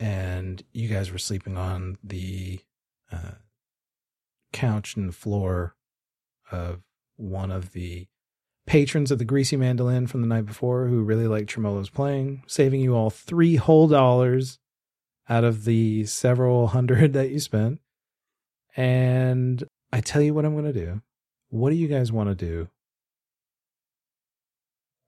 and 0.00 0.62
you 0.72 0.88
guys 0.88 1.10
were 1.10 1.18
sleeping 1.18 1.56
on 1.56 1.98
the 2.02 2.60
uh, 3.12 3.32
couch 4.52 4.96
and 4.96 5.14
floor 5.14 5.76
of 6.52 6.82
one 7.16 7.50
of 7.50 7.72
the 7.72 8.06
patrons 8.66 9.10
of 9.10 9.18
the 9.18 9.24
Greasy 9.24 9.56
Mandolin 9.56 10.06
from 10.06 10.20
the 10.20 10.26
night 10.28 10.46
before 10.46 10.86
who 10.86 11.02
really 11.02 11.26
liked 11.26 11.50
Tremolo's 11.50 11.90
playing, 11.90 12.44
saving 12.46 12.80
you 12.80 12.94
all 12.94 13.10
three 13.10 13.56
whole 13.56 13.88
dollars 13.88 14.58
out 15.28 15.44
of 15.44 15.64
the 15.64 16.04
several 16.06 16.66
hundred 16.68 17.12
that 17.14 17.30
you 17.30 17.40
spent. 17.40 17.80
And 18.76 19.64
I 19.92 20.00
tell 20.00 20.22
you 20.22 20.34
what 20.34 20.44
I'm 20.44 20.52
going 20.52 20.72
to 20.72 20.72
do. 20.72 21.02
What 21.50 21.70
do 21.70 21.76
you 21.76 21.88
guys 21.88 22.12
want 22.12 22.28
to 22.28 22.34
do? 22.34 22.68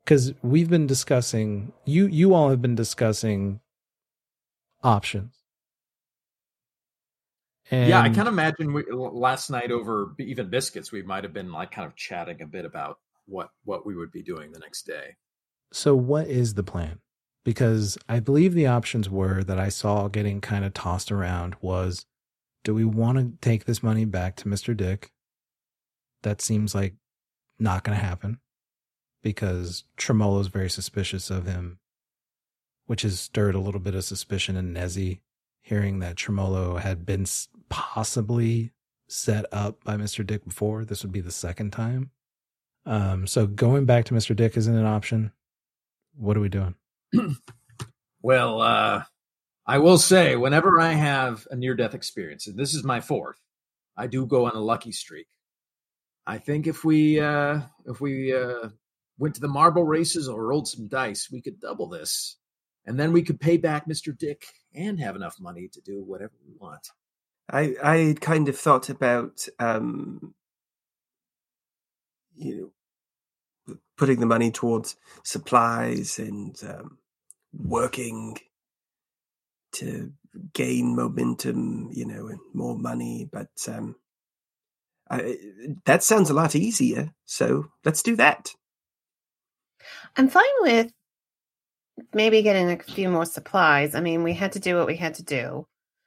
Because 0.04 0.32
we've 0.42 0.70
been 0.70 0.86
discussing, 0.86 1.72
you 1.84 2.06
you 2.06 2.34
all 2.34 2.48
have 2.50 2.62
been 2.62 2.74
discussing 2.74 3.60
options. 4.82 5.36
And 7.70 7.88
yeah, 7.88 8.00
I 8.00 8.08
kind 8.08 8.26
of 8.26 8.28
imagine 8.28 8.72
we, 8.72 8.82
last 8.90 9.50
night 9.50 9.70
over 9.70 10.14
even 10.18 10.50
biscuits, 10.50 10.90
we 10.90 11.02
might 11.02 11.22
have 11.22 11.32
been 11.32 11.52
like 11.52 11.70
kind 11.70 11.86
of 11.86 11.94
chatting 11.94 12.42
a 12.42 12.46
bit 12.46 12.64
about 12.64 12.98
what 13.26 13.50
what 13.64 13.86
we 13.86 13.94
would 13.94 14.10
be 14.10 14.22
doing 14.22 14.50
the 14.50 14.58
next 14.58 14.86
day. 14.86 15.14
So, 15.72 15.94
what 15.94 16.26
is 16.26 16.54
the 16.54 16.64
plan? 16.64 16.98
Because 17.44 17.96
I 18.08 18.20
believe 18.20 18.54
the 18.54 18.66
options 18.66 19.08
were 19.08 19.42
that 19.44 19.58
I 19.58 19.70
saw 19.70 20.08
getting 20.08 20.40
kind 20.40 20.64
of 20.64 20.74
tossed 20.74 21.10
around 21.10 21.56
was 21.60 22.06
do 22.64 22.74
we 22.74 22.84
want 22.84 23.18
to 23.18 23.32
take 23.40 23.64
this 23.64 23.82
money 23.82 24.04
back 24.04 24.36
to 24.36 24.44
Mr. 24.48 24.76
Dick? 24.76 25.12
That 26.22 26.42
seems 26.42 26.74
like 26.74 26.94
not 27.58 27.84
going 27.84 27.98
to 27.98 28.04
happen 28.04 28.40
because 29.22 29.84
Tremolo's 29.96 30.48
very 30.48 30.68
suspicious 30.68 31.30
of 31.30 31.46
him, 31.46 31.78
which 32.86 33.02
has 33.02 33.20
stirred 33.20 33.54
a 33.54 33.60
little 33.60 33.80
bit 33.80 33.94
of 33.94 34.04
suspicion 34.04 34.56
in 34.56 34.74
Nezzy, 34.74 35.20
hearing 35.62 35.98
that 36.00 36.16
Tremolo 36.16 36.76
had 36.76 37.06
been 37.06 37.26
possibly 37.68 38.72
set 39.08 39.44
up 39.52 39.82
by 39.84 39.96
Mr. 39.96 40.26
Dick 40.26 40.44
before. 40.44 40.84
This 40.84 41.02
would 41.02 41.12
be 41.12 41.20
the 41.20 41.30
second 41.30 41.72
time. 41.72 42.10
Um, 42.86 43.26
so 43.26 43.46
going 43.46 43.84
back 43.84 44.04
to 44.06 44.14
Mr. 44.14 44.34
Dick 44.34 44.56
isn't 44.56 44.74
an 44.74 44.86
option. 44.86 45.32
What 46.16 46.36
are 46.36 46.40
we 46.40 46.48
doing? 46.48 46.74
well, 48.22 48.60
uh, 48.60 49.02
I 49.66 49.78
will 49.78 49.98
say, 49.98 50.36
whenever 50.36 50.80
I 50.80 50.92
have 50.92 51.46
a 51.50 51.56
near 51.56 51.74
death 51.74 51.94
experience, 51.94 52.46
and 52.46 52.58
this 52.58 52.74
is 52.74 52.84
my 52.84 53.00
fourth, 53.00 53.38
I 53.96 54.06
do 54.06 54.26
go 54.26 54.46
on 54.46 54.56
a 54.56 54.60
lucky 54.60 54.92
streak. 54.92 55.26
I 56.26 56.38
think 56.38 56.66
if 56.66 56.84
we 56.84 57.20
uh, 57.20 57.60
if 57.86 58.00
we 58.00 58.34
uh, 58.34 58.68
went 59.18 59.34
to 59.34 59.40
the 59.40 59.48
marble 59.48 59.84
races 59.84 60.28
or 60.28 60.46
rolled 60.46 60.68
some 60.68 60.88
dice, 60.88 61.28
we 61.30 61.40
could 61.40 61.60
double 61.60 61.88
this, 61.88 62.36
and 62.86 62.98
then 62.98 63.12
we 63.12 63.22
could 63.22 63.40
pay 63.40 63.56
back 63.56 63.86
Mister 63.86 64.12
Dick 64.12 64.44
and 64.74 65.00
have 65.00 65.16
enough 65.16 65.40
money 65.40 65.68
to 65.68 65.80
do 65.80 66.02
whatever 66.02 66.32
we 66.46 66.54
want. 66.58 66.88
I 67.50 67.74
I 67.82 68.16
kind 68.20 68.48
of 68.48 68.58
thought 68.58 68.90
about 68.90 69.46
um, 69.58 70.34
you 72.34 72.56
know 72.56 72.72
putting 73.96 74.20
the 74.20 74.26
money 74.26 74.50
towards 74.50 74.96
supplies 75.24 76.18
and 76.18 76.56
um, 76.68 76.98
working 77.52 78.38
to 79.72 80.12
gain 80.52 80.96
momentum, 80.96 81.90
you 81.92 82.06
know, 82.06 82.28
and 82.28 82.40
more 82.54 82.76
money. 82.76 83.28
But 83.30 83.50
um, 83.68 83.96
I, 85.10 85.36
that 85.84 86.02
sounds 86.02 86.30
a 86.30 86.34
lot 86.34 86.54
easier. 86.54 87.12
So 87.24 87.66
let's 87.84 88.02
do 88.02 88.16
that. 88.16 88.54
I'm 90.16 90.28
fine 90.28 90.44
with 90.60 90.92
maybe 92.14 92.42
getting 92.42 92.70
a 92.70 92.82
few 92.82 93.08
more 93.08 93.26
supplies. 93.26 93.94
I 93.94 94.00
mean, 94.00 94.22
we 94.22 94.34
had 94.34 94.52
to 94.52 94.60
do 94.60 94.76
what 94.76 94.86
we 94.86 94.96
had 94.96 95.14
to 95.14 95.22
do, 95.22 95.66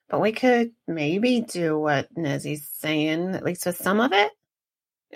but 0.09 0.21
we 0.21 0.31
could 0.31 0.71
maybe 0.87 1.41
do 1.41 1.77
what 1.77 2.13
Nezzy's 2.15 2.67
saying, 2.79 3.35
at 3.35 3.43
least 3.43 3.65
with 3.65 3.77
some 3.77 3.99
of 3.99 4.11
it. 4.13 4.31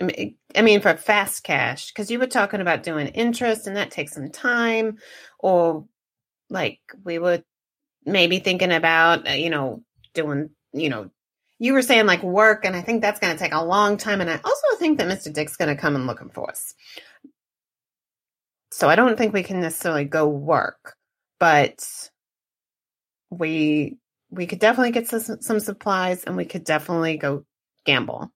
I 0.00 0.62
mean, 0.62 0.80
for 0.80 0.96
fast 0.96 1.42
cash, 1.42 1.88
because 1.88 2.10
you 2.10 2.18
were 2.18 2.26
talking 2.26 2.60
about 2.60 2.82
doing 2.82 3.08
interest 3.08 3.66
and 3.66 3.76
that 3.76 3.90
takes 3.90 4.12
some 4.12 4.30
time, 4.30 4.98
or 5.38 5.86
like 6.50 6.80
we 7.04 7.18
were 7.18 7.42
maybe 8.04 8.38
thinking 8.38 8.72
about, 8.72 9.28
uh, 9.28 9.32
you 9.32 9.50
know, 9.50 9.82
doing, 10.14 10.50
you 10.72 10.88
know, 10.88 11.10
you 11.58 11.72
were 11.72 11.82
saying 11.82 12.06
like 12.06 12.22
work, 12.22 12.64
and 12.64 12.76
I 12.76 12.82
think 12.82 13.02
that's 13.02 13.18
going 13.18 13.36
to 13.36 13.42
take 13.42 13.52
a 13.52 13.64
long 13.64 13.96
time. 13.96 14.20
And 14.20 14.30
I 14.30 14.36
also 14.36 14.76
think 14.78 14.98
that 14.98 15.08
Mr. 15.08 15.32
Dick's 15.32 15.56
going 15.56 15.74
to 15.74 15.80
come 15.80 15.96
and 15.96 16.06
looking 16.06 16.30
for 16.30 16.48
us. 16.48 16.74
So 18.70 18.88
I 18.88 18.94
don't 18.94 19.18
think 19.18 19.32
we 19.32 19.42
can 19.42 19.60
necessarily 19.60 20.04
go 20.04 20.28
work, 20.28 20.94
but 21.40 21.84
we 23.30 23.96
we 24.30 24.46
could 24.46 24.58
definitely 24.58 24.92
get 24.92 25.08
some, 25.08 25.40
some 25.40 25.58
supplies, 25.58 26.24
and 26.24 26.36
we 26.36 26.44
could 26.44 26.64
definitely 26.64 27.16
go 27.16 27.44
gamble. 27.84 28.30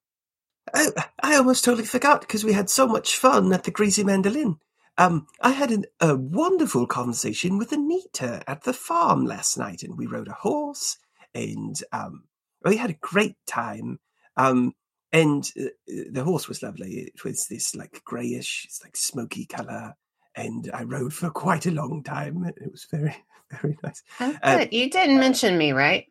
Oh, 0.74 0.92
I 1.22 1.36
almost 1.36 1.64
totally 1.64 1.86
forgot 1.86 2.20
because 2.20 2.44
we 2.44 2.52
had 2.52 2.70
so 2.70 2.86
much 2.86 3.16
fun 3.16 3.52
at 3.52 3.64
the 3.64 3.70
Greasy 3.70 4.04
Mandolin. 4.04 4.58
Um, 4.98 5.26
I 5.40 5.50
had 5.50 5.70
an, 5.70 5.86
a 6.00 6.14
wonderful 6.16 6.86
conversation 6.86 7.58
with 7.58 7.72
Anita 7.72 8.42
at 8.46 8.62
the 8.64 8.72
farm 8.72 9.24
last 9.24 9.56
night, 9.58 9.82
and 9.82 9.96
we 9.96 10.06
rode 10.06 10.28
a 10.28 10.32
horse, 10.32 10.98
and 11.34 11.76
um, 11.92 12.24
we 12.64 12.76
had 12.76 12.90
a 12.90 12.94
great 12.94 13.36
time. 13.46 13.98
Um, 14.36 14.74
and 15.12 15.50
uh, 15.60 15.68
the 16.10 16.24
horse 16.24 16.48
was 16.48 16.62
lovely. 16.62 16.92
It 16.92 17.24
was 17.24 17.46
this 17.48 17.74
like 17.74 18.02
grayish, 18.04 18.64
it's 18.66 18.82
like 18.82 18.96
smoky 18.96 19.46
color, 19.46 19.94
and 20.36 20.70
I 20.72 20.84
rode 20.84 21.12
for 21.12 21.30
quite 21.30 21.66
a 21.66 21.70
long 21.70 22.02
time. 22.02 22.44
It 22.44 22.70
was 22.70 22.86
very, 22.90 23.16
very 23.60 23.78
nice. 23.82 24.02
Oh, 24.20 24.36
uh, 24.42 24.66
you 24.70 24.90
didn't 24.90 25.18
mention 25.18 25.58
me, 25.58 25.72
right? 25.72 26.06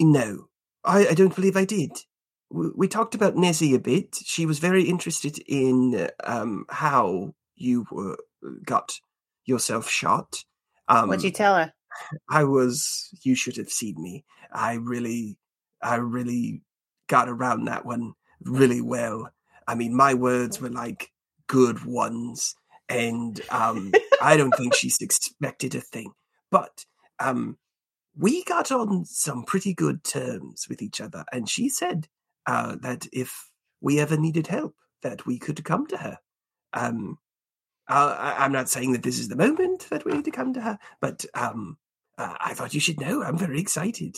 No, 0.00 0.48
I, 0.84 1.08
I 1.08 1.14
don't 1.14 1.34
believe 1.34 1.56
I 1.56 1.64
did 1.64 1.92
we 2.50 2.88
talked 2.88 3.14
about 3.14 3.36
Nezzy 3.36 3.74
a 3.74 3.78
bit. 3.78 4.16
She 4.24 4.46
was 4.46 4.58
very 4.58 4.84
interested 4.84 5.38
in 5.46 6.08
um, 6.24 6.64
how 6.70 7.34
you 7.56 7.86
were, 7.90 8.16
got 8.64 8.98
yourself 9.44 9.88
shot. 9.88 10.44
Um, 10.88 11.08
What'd 11.08 11.24
you 11.24 11.30
tell 11.30 11.56
her? 11.56 11.72
I 12.30 12.44
was. 12.44 13.10
You 13.22 13.34
should 13.34 13.56
have 13.56 13.70
seen 13.70 14.00
me. 14.00 14.24
I 14.52 14.74
really, 14.74 15.36
I 15.82 15.96
really 15.96 16.62
got 17.08 17.28
around 17.28 17.64
that 17.66 17.84
one 17.84 18.14
really 18.42 18.80
well. 18.80 19.30
I 19.66 19.74
mean, 19.74 19.94
my 19.94 20.14
words 20.14 20.60
were 20.60 20.70
like 20.70 21.10
good 21.48 21.84
ones, 21.84 22.54
and 22.88 23.40
um, 23.50 23.92
I 24.22 24.36
don't 24.36 24.54
think 24.56 24.74
she's 24.74 25.00
expected 25.00 25.74
a 25.74 25.80
thing. 25.80 26.12
But 26.50 26.86
um, 27.20 27.58
we 28.16 28.44
got 28.44 28.72
on 28.72 29.04
some 29.04 29.44
pretty 29.44 29.74
good 29.74 30.04
terms 30.04 30.66
with 30.68 30.80
each 30.80 31.00
other, 31.00 31.24
and 31.30 31.48
she 31.48 31.68
said 31.68 32.08
uh, 32.48 32.76
that 32.80 33.06
if 33.12 33.50
we 33.82 34.00
ever 34.00 34.16
needed 34.16 34.46
help, 34.46 34.74
that 35.02 35.26
we 35.26 35.38
could 35.38 35.62
come 35.62 35.86
to 35.86 35.98
her. 35.98 36.18
Um, 36.72 37.18
uh, 37.86 38.34
I'm 38.38 38.52
not 38.52 38.70
saying 38.70 38.92
that 38.92 39.02
this 39.02 39.18
is 39.18 39.28
the 39.28 39.36
moment 39.36 39.86
that 39.90 40.04
we 40.04 40.12
need 40.12 40.24
to 40.24 40.30
come 40.30 40.54
to 40.54 40.60
her, 40.62 40.78
but 41.00 41.26
um, 41.34 41.76
uh, 42.16 42.34
I 42.40 42.54
thought 42.54 42.72
you 42.72 42.80
should 42.80 43.00
know. 43.00 43.22
I'm 43.22 43.36
very 43.36 43.60
excited. 43.60 44.16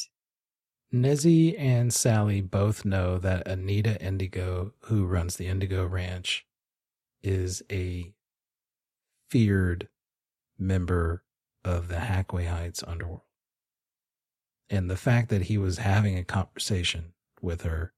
Nezzy 0.94 1.58
and 1.58 1.92
Sally 1.92 2.40
both 2.40 2.84
know 2.84 3.18
that 3.18 3.46
Anita 3.48 4.00
Indigo, 4.00 4.74
who 4.84 5.06
runs 5.06 5.36
the 5.36 5.48
Indigo 5.48 5.84
Ranch, 5.84 6.46
is 7.22 7.62
a 7.70 8.12
feared 9.28 9.88
member 10.56 11.24
of 11.64 11.88
the 11.88 11.96
Hackway 11.96 12.48
Heights 12.48 12.84
underworld. 12.86 13.22
And 14.68 14.88
the 14.88 14.96
fact 14.96 15.30
that 15.30 15.42
he 15.42 15.58
was 15.58 15.78
having 15.78 16.16
a 16.16 16.24
conversation 16.24 17.12
with 17.42 17.62
her 17.62 17.92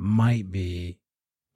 might 0.00 0.50
be 0.50 0.98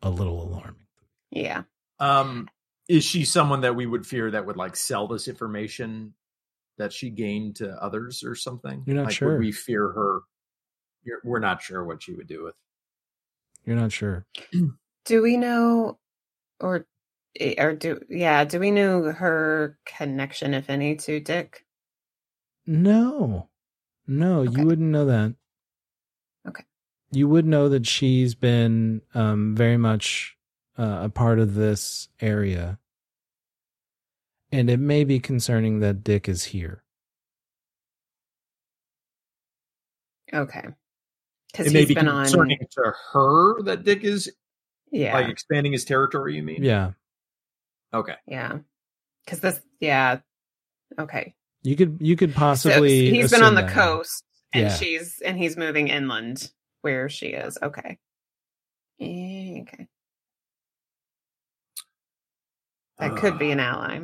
a 0.02 0.10
little 0.10 0.42
alarming. 0.42 0.86
Yeah. 1.30 1.62
Um, 1.98 2.48
is 2.88 3.04
she 3.04 3.24
someone 3.24 3.62
that 3.62 3.74
we 3.74 3.86
would 3.86 4.06
fear 4.06 4.30
that 4.30 4.44
would 4.44 4.58
like 4.58 4.76
sell 4.76 5.08
this 5.08 5.28
information 5.28 6.12
that 6.76 6.92
she 6.92 7.08
gained 7.08 7.56
to 7.56 7.70
others 7.82 8.22
or 8.22 8.34
something? 8.34 8.82
You're 8.86 8.96
not 8.96 9.06
like, 9.06 9.14
sure. 9.14 9.30
Would 9.30 9.40
we 9.40 9.50
fear 9.50 9.88
her? 9.88 10.20
You're, 11.04 11.20
we're 11.24 11.38
not 11.38 11.62
sure 11.62 11.84
what 11.84 12.02
she 12.02 12.12
would 12.12 12.26
do 12.26 12.44
with. 12.44 12.54
You're 13.64 13.76
not 13.76 13.92
sure. 13.92 14.26
Do 15.06 15.22
we 15.22 15.36
know, 15.36 15.98
or 16.60 16.86
eh, 17.38 17.62
or 17.62 17.74
do 17.74 18.00
yeah? 18.08 18.44
Do 18.44 18.58
we 18.58 18.70
know 18.70 19.12
her 19.12 19.78
connection, 19.84 20.54
if 20.54 20.70
any, 20.70 20.96
to 20.96 21.20
Dick? 21.20 21.66
No, 22.66 23.50
no, 24.06 24.40
okay. 24.40 24.58
you 24.58 24.66
wouldn't 24.66 24.90
know 24.90 25.04
that. 25.04 25.34
Okay 27.14 27.20
you 27.20 27.28
would 27.28 27.46
know 27.46 27.68
that 27.68 27.86
she's 27.86 28.34
been 28.34 29.02
um, 29.14 29.54
very 29.54 29.76
much 29.76 30.36
uh, 30.78 31.00
a 31.02 31.08
part 31.08 31.38
of 31.38 31.54
this 31.54 32.08
area. 32.20 32.78
And 34.50 34.70
it 34.70 34.78
may 34.78 35.04
be 35.04 35.20
concerning 35.20 35.80
that 35.80 36.04
Dick 36.04 36.28
is 36.28 36.44
here. 36.44 36.82
Okay. 40.32 40.64
Because 41.52 41.66
it 41.68 41.72
may 41.72 41.84
be 41.84 41.94
concerning 41.94 42.58
on... 42.60 42.84
to 42.84 42.92
her 43.12 43.62
that 43.62 43.84
Dick 43.84 44.02
is 44.04 44.32
yeah. 44.90 45.14
like 45.14 45.28
expanding 45.28 45.72
his 45.72 45.84
territory, 45.84 46.36
you 46.36 46.42
mean? 46.42 46.62
Yeah. 46.62 46.92
Okay. 47.92 48.14
Yeah. 48.26 48.58
Because 49.24 49.40
this, 49.40 49.60
yeah. 49.80 50.18
Okay. 50.98 51.34
You 51.62 51.76
could 51.76 51.98
you 52.00 52.16
could 52.16 52.32
So 52.32 52.38
possibly. 52.38 53.10
he's 53.10 53.30
been 53.30 53.42
on 53.42 53.54
the 53.54 53.62
that. 53.62 53.72
coast, 53.72 54.22
and 54.52 54.64
Yeah. 54.64 54.74
she's 54.74 55.20
and 55.24 55.38
he's 55.38 55.56
moving 55.56 55.88
inland 55.88 56.50
where 56.84 57.08
she 57.08 57.28
is. 57.28 57.58
Okay. 57.62 57.98
Eh, 59.00 59.62
Okay. 59.62 59.88
That 62.98 63.16
could 63.16 63.38
be 63.38 63.50
an 63.50 63.58
ally. 63.60 64.00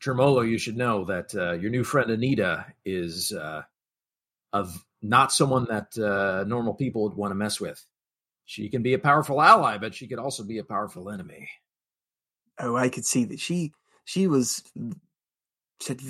Tremolo, 0.00 0.40
you 0.42 0.58
should 0.58 0.76
know 0.76 1.04
that 1.04 1.34
uh, 1.34 1.52
your 1.52 1.70
new 1.70 1.84
friend 1.84 2.10
Anita 2.10 2.66
is 2.84 3.32
uh, 3.32 3.62
of 4.52 4.84
not 5.02 5.32
someone 5.32 5.66
that 5.70 5.96
uh, 5.98 6.44
normal 6.44 6.74
people 6.74 7.02
would 7.04 7.14
want 7.14 7.30
to 7.30 7.36
mess 7.36 7.60
with. 7.60 7.84
She 8.44 8.68
can 8.68 8.82
be 8.82 8.94
a 8.94 8.98
powerful 8.98 9.40
ally, 9.42 9.78
but 9.78 9.94
she 9.94 10.06
could 10.08 10.18
also 10.18 10.42
be 10.42 10.58
a 10.58 10.64
powerful 10.64 11.10
enemy. 11.10 11.48
Oh, 12.58 12.76
I 12.76 12.88
could 12.88 13.04
see 13.04 13.24
that 13.26 13.40
she 13.40 13.72
she 14.04 14.26
was 14.26 14.64
she 15.80 15.88
had 15.88 16.00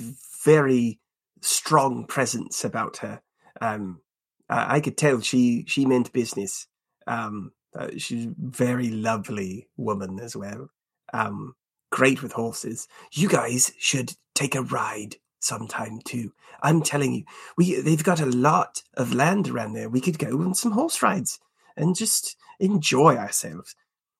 very 0.43 0.99
strong 1.41 2.05
presence 2.05 2.63
about 2.63 2.97
her. 2.97 3.21
Um, 3.61 4.01
I 4.49 4.75
I 4.75 4.79
could 4.79 4.97
tell 4.97 5.21
she 5.21 5.65
she 5.67 5.85
meant 5.85 6.13
business. 6.13 6.67
Um, 7.07 7.51
uh, 7.77 7.89
she's 7.97 8.25
a 8.25 8.33
very 8.37 8.89
lovely 8.89 9.67
woman 9.77 10.19
as 10.19 10.35
well. 10.35 10.69
Um, 11.13 11.55
great 11.91 12.21
with 12.21 12.33
horses. 12.33 12.87
You 13.11 13.29
guys 13.29 13.71
should 13.79 14.13
take 14.35 14.55
a 14.55 14.61
ride 14.61 15.15
sometime 15.39 15.99
too. 16.03 16.33
I'm 16.61 16.81
telling 16.81 17.13
you, 17.13 17.23
we 17.57 17.79
they've 17.81 18.03
got 18.03 18.19
a 18.19 18.25
lot 18.25 18.83
of 18.95 19.13
land 19.13 19.47
around 19.49 19.73
there. 19.73 19.89
We 19.89 20.01
could 20.01 20.19
go 20.19 20.41
on 20.41 20.53
some 20.53 20.71
horse 20.71 21.01
rides 21.01 21.39
and 21.77 21.95
just 21.95 22.35
enjoy 22.59 23.15
ourselves. 23.15 23.75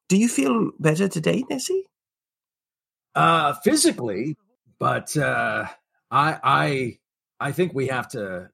Do 0.08 0.18
you 0.18 0.28
feel 0.28 0.72
better 0.80 1.08
today, 1.08 1.44
Nezzy? 1.50 1.84
Uh, 3.14 3.54
physically, 3.64 4.38
but 4.80 5.16
uh, 5.18 5.66
I 6.10 6.40
I 6.44 6.98
I 7.40 7.52
think 7.52 7.74
we 7.74 7.88
have 7.88 8.08
to 8.10 8.50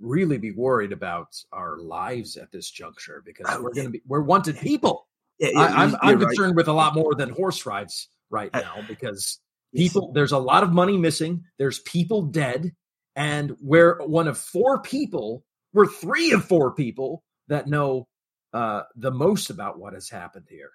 really 0.00 0.38
be 0.38 0.50
worried 0.52 0.92
about 0.92 1.28
our 1.52 1.78
lives 1.78 2.36
at 2.36 2.50
this 2.50 2.70
juncture 2.70 3.22
because 3.24 3.46
Oh, 3.48 3.62
we're 3.62 3.70
yeah. 3.74 3.82
going 3.82 3.86
to 3.86 3.90
be 3.98 4.02
we're 4.06 4.22
wanted 4.22 4.58
people. 4.58 5.06
Yeah, 5.38 5.50
I, 5.58 5.84
I'm 5.84 5.90
you're 5.90 5.98
I'm 6.02 6.18
right. 6.18 6.26
concerned 6.28 6.56
with 6.56 6.68
a 6.68 6.72
lot 6.72 6.94
more 6.94 7.14
than 7.14 7.30
horse 7.40 7.66
rides 7.66 8.08
right 8.30 8.50
I- 8.54 8.60
now 8.60 8.84
because 8.88 9.38
Yes. 9.72 9.84
people 9.92 10.12
there's 10.12 10.32
a 10.32 10.38
lot 10.38 10.64
of 10.64 10.72
money 10.72 10.96
missing 10.96 11.44
there's 11.58 11.78
people 11.78 12.22
dead 12.22 12.72
and 13.14 13.56
we're 13.62 13.98
one 14.04 14.26
of 14.26 14.36
four 14.36 14.82
people 14.82 15.44
we're 15.72 15.86
three 15.86 16.32
of 16.32 16.44
four 16.44 16.72
people 16.74 17.22
that 17.46 17.68
know 17.68 18.08
uh 18.52 18.82
the 18.96 19.12
most 19.12 19.48
about 19.48 19.78
what 19.78 19.92
has 19.92 20.08
happened 20.10 20.46
here 20.50 20.70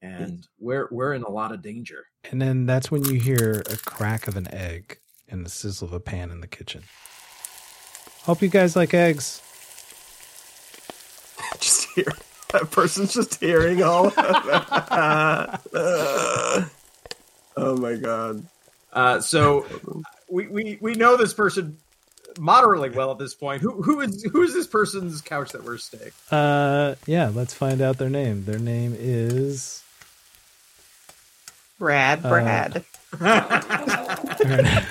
and 0.00 0.46
we're 0.58 0.88
we're 0.90 1.12
in 1.12 1.22
a 1.24 1.28
lot 1.30 1.52
of 1.52 1.60
danger 1.60 2.04
And 2.30 2.40
then 2.40 2.64
that's 2.64 2.90
when 2.90 3.04
you 3.04 3.20
hear 3.20 3.62
a 3.68 3.76
crack 3.76 4.26
of 4.26 4.36
an 4.36 4.48
egg 4.52 4.98
and 5.28 5.44
the 5.44 5.50
sizzle 5.50 5.88
of 5.88 5.92
a 5.92 6.00
pan 6.00 6.30
in 6.30 6.40
the 6.40 6.46
kitchen. 6.48 6.84
Hope 8.24 8.40
you 8.42 8.48
guys 8.48 8.76
like 8.76 8.94
eggs. 8.94 9.40
just 11.60 11.88
hear 11.94 12.06
that 12.52 12.70
person's 12.70 13.14
just 13.14 13.40
hearing 13.40 13.82
all 13.82 14.06
of 14.08 14.14
that. 14.14 15.60
Uh, 15.74 16.64
oh 17.56 17.76
my 17.76 17.94
god. 17.96 18.44
uh 18.92 19.20
so 19.20 19.66
we 20.30 20.46
we 20.48 20.78
we 20.80 20.94
know 20.94 21.16
this 21.16 21.34
person 21.34 21.76
moderately 22.38 22.88
well 22.90 23.10
at 23.12 23.18
this 23.18 23.34
point 23.34 23.60
who 23.60 23.82
who 23.82 24.00
is 24.00 24.22
who 24.24 24.42
is 24.42 24.54
this 24.54 24.66
person's 24.66 25.20
couch 25.20 25.52
that 25.52 25.62
we're 25.64 25.76
staying 25.78 26.10
Uh, 26.30 26.94
yeah, 27.06 27.30
let's 27.34 27.52
find 27.54 27.80
out 27.82 27.98
their 27.98 28.08
name. 28.10 28.44
Their 28.44 28.58
name 28.58 28.94
is. 28.98 29.82
Brad, 31.78 32.22
Uh, 32.24 32.80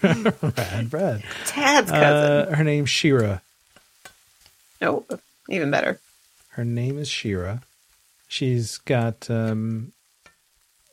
Brad. 0.90 1.22
Tad's 1.46 1.90
cousin. 1.90 1.92
Uh, 1.92 2.54
her 2.54 2.64
name's 2.64 2.90
Shira. 2.90 3.42
no, 4.80 5.04
even 5.48 5.70
better. 5.70 6.00
Her 6.50 6.64
name 6.64 6.98
is 6.98 7.08
Shira. 7.08 7.62
She's 8.26 8.78
got 8.78 9.30
um, 9.30 9.92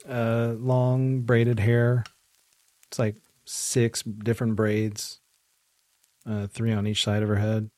uh, 0.08 0.54
long 0.58 1.22
braided 1.22 1.60
hair. 1.60 2.04
It's 2.88 3.00
like 3.00 3.16
six 3.46 4.02
different 4.04 4.56
braids, 4.56 5.20
uh, 6.28 6.48
three 6.48 6.72
on 6.72 6.88
each 6.88 7.04
side 7.04 7.24
of 7.24 7.30
her 7.30 7.36
head. 7.36 7.70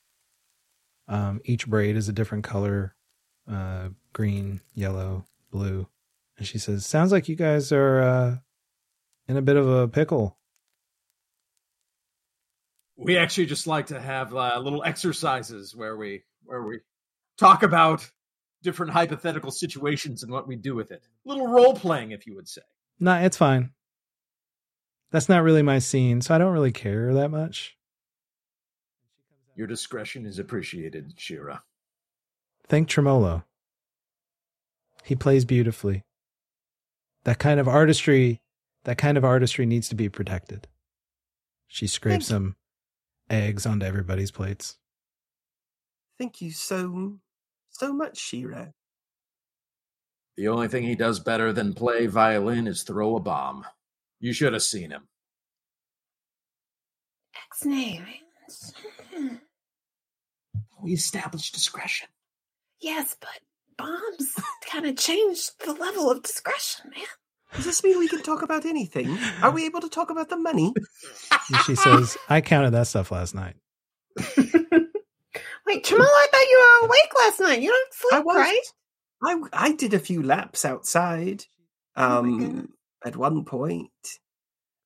Um, 1.07 1.41
each 1.45 1.67
braid 1.67 1.95
is 1.95 2.09
a 2.09 2.13
different 2.13 2.43
color 2.43 2.93
uh, 3.49 3.89
green, 4.13 4.61
yellow, 4.75 5.25
blue. 5.51 5.87
And 6.37 6.45
she 6.45 6.57
says, 6.57 6.85
Sounds 6.85 7.11
like 7.11 7.29
you 7.29 7.35
guys 7.35 7.71
are 7.71 8.01
uh, 8.01 8.35
in 9.27 9.37
a 9.37 9.41
bit 9.41 9.55
of 9.55 9.67
a 9.67 9.87
pickle. 9.87 10.37
We 12.97 13.17
actually 13.17 13.45
just 13.45 13.67
like 13.67 13.87
to 13.87 14.01
have 14.01 14.35
uh, 14.35 14.59
little 14.59 14.83
exercises 14.83 15.75
where 15.75 15.95
we 15.95 16.23
where 16.43 16.63
we 16.63 16.79
talk 17.37 17.63
about 17.63 18.09
different 18.63 18.91
hypothetical 18.91 19.51
situations 19.51 20.23
and 20.23 20.31
what 20.31 20.47
we 20.47 20.55
do 20.55 20.75
with 20.75 20.91
it 20.91 21.03
little 21.25 21.47
role 21.47 21.73
playing 21.73 22.11
if 22.11 22.25
you 22.25 22.35
would 22.35 22.47
say 22.47 22.61
Nah, 22.99 23.19
it's 23.19 23.37
fine. 23.37 23.71
That's 25.11 25.29
not 25.29 25.43
really 25.43 25.61
my 25.61 25.77
scene, 25.77 26.21
so 26.21 26.33
I 26.33 26.39
don't 26.39 26.51
really 26.51 26.71
care 26.71 27.13
that 27.13 27.29
much. 27.29 27.77
your 29.55 29.67
discretion 29.67 30.25
is 30.25 30.39
appreciated 30.39 31.13
shira 31.15 31.63
Thank 32.67 32.89
Tremolo. 32.89 33.45
He 35.03 35.15
plays 35.15 35.45
beautifully. 35.45 36.03
That 37.23 37.39
kind 37.39 37.61
of 37.61 37.67
artistry, 37.67 38.41
that 38.83 38.97
kind 38.97 39.17
of 39.17 39.23
artistry 39.23 39.65
needs 39.65 39.87
to 39.89 39.95
be 39.95 40.09
protected. 40.09 40.67
She 41.67 41.87
scrapes 41.87 42.27
Thank 42.27 42.41
you. 42.41 42.45
Some 43.29 43.37
eggs 43.37 43.65
onto 43.65 43.85
everybody's 43.85 44.31
plates. 44.31 44.77
Thank 46.17 46.41
you 46.41 46.51
so 46.51 47.19
so 47.69 47.93
much, 47.93 48.17
Shira. 48.17 48.73
the 50.35 50.47
only 50.47 50.67
thing 50.67 50.83
he 50.83 50.95
does 50.95 51.19
better 51.19 51.53
than 51.53 51.73
play 51.73 52.07
violin 52.07 52.67
is 52.67 52.83
throw 52.83 53.15
a 53.15 53.19
bomb 53.19 53.65
you 54.19 54.33
should 54.33 54.53
have 54.53 54.63
seen 54.63 54.89
him 54.91 55.07
X 57.35 57.65
name. 57.65 58.03
we 60.81 60.93
established 60.93 61.53
discretion 61.53 62.07
Yes, 62.79 63.15
but 63.19 63.39
bombs 63.77 64.35
kind 64.69 64.85
of 64.85 64.95
changed 64.97 65.51
the 65.65 65.73
level 65.73 66.11
of 66.11 66.21
discretion, 66.21 66.91
man. 66.91 67.05
Does 67.55 67.65
this 67.65 67.83
mean 67.83 67.97
we 67.97 68.07
can 68.07 68.21
talk 68.21 68.41
about 68.41 68.65
anything? 68.65 69.17
Are 69.41 69.51
we 69.51 69.65
able 69.65 69.79
to 69.81 69.89
talk 69.89 70.09
about 70.09 70.29
the 70.29 70.37
money? 70.37 70.73
And 71.31 71.61
she 71.65 71.75
says, 71.75 72.17
I 72.29 72.41
counted 72.41 72.71
that 72.71 72.87
stuff 72.87 73.11
last 73.11 73.33
night. 73.33 73.55
Wait, 75.65 75.83
Jamal, 75.83 76.07
I 76.07 76.27
thought 76.31 76.49
you 76.49 76.79
were 76.81 76.87
awake 76.87 77.11
last 77.19 77.39
night. 77.41 77.61
You 77.61 77.69
don't 77.69 77.89
I 78.13 78.15
sleep, 78.15 78.25
was. 78.25 78.35
right? 78.35 78.61
I 79.23 79.41
I 79.53 79.71
did 79.73 79.93
a 79.93 79.99
few 79.99 80.23
laps 80.23 80.63
outside. 80.65 81.43
Oh 81.95 82.19
Um, 82.19 82.69
at 83.05 83.15
one 83.17 83.43
point, 83.45 83.89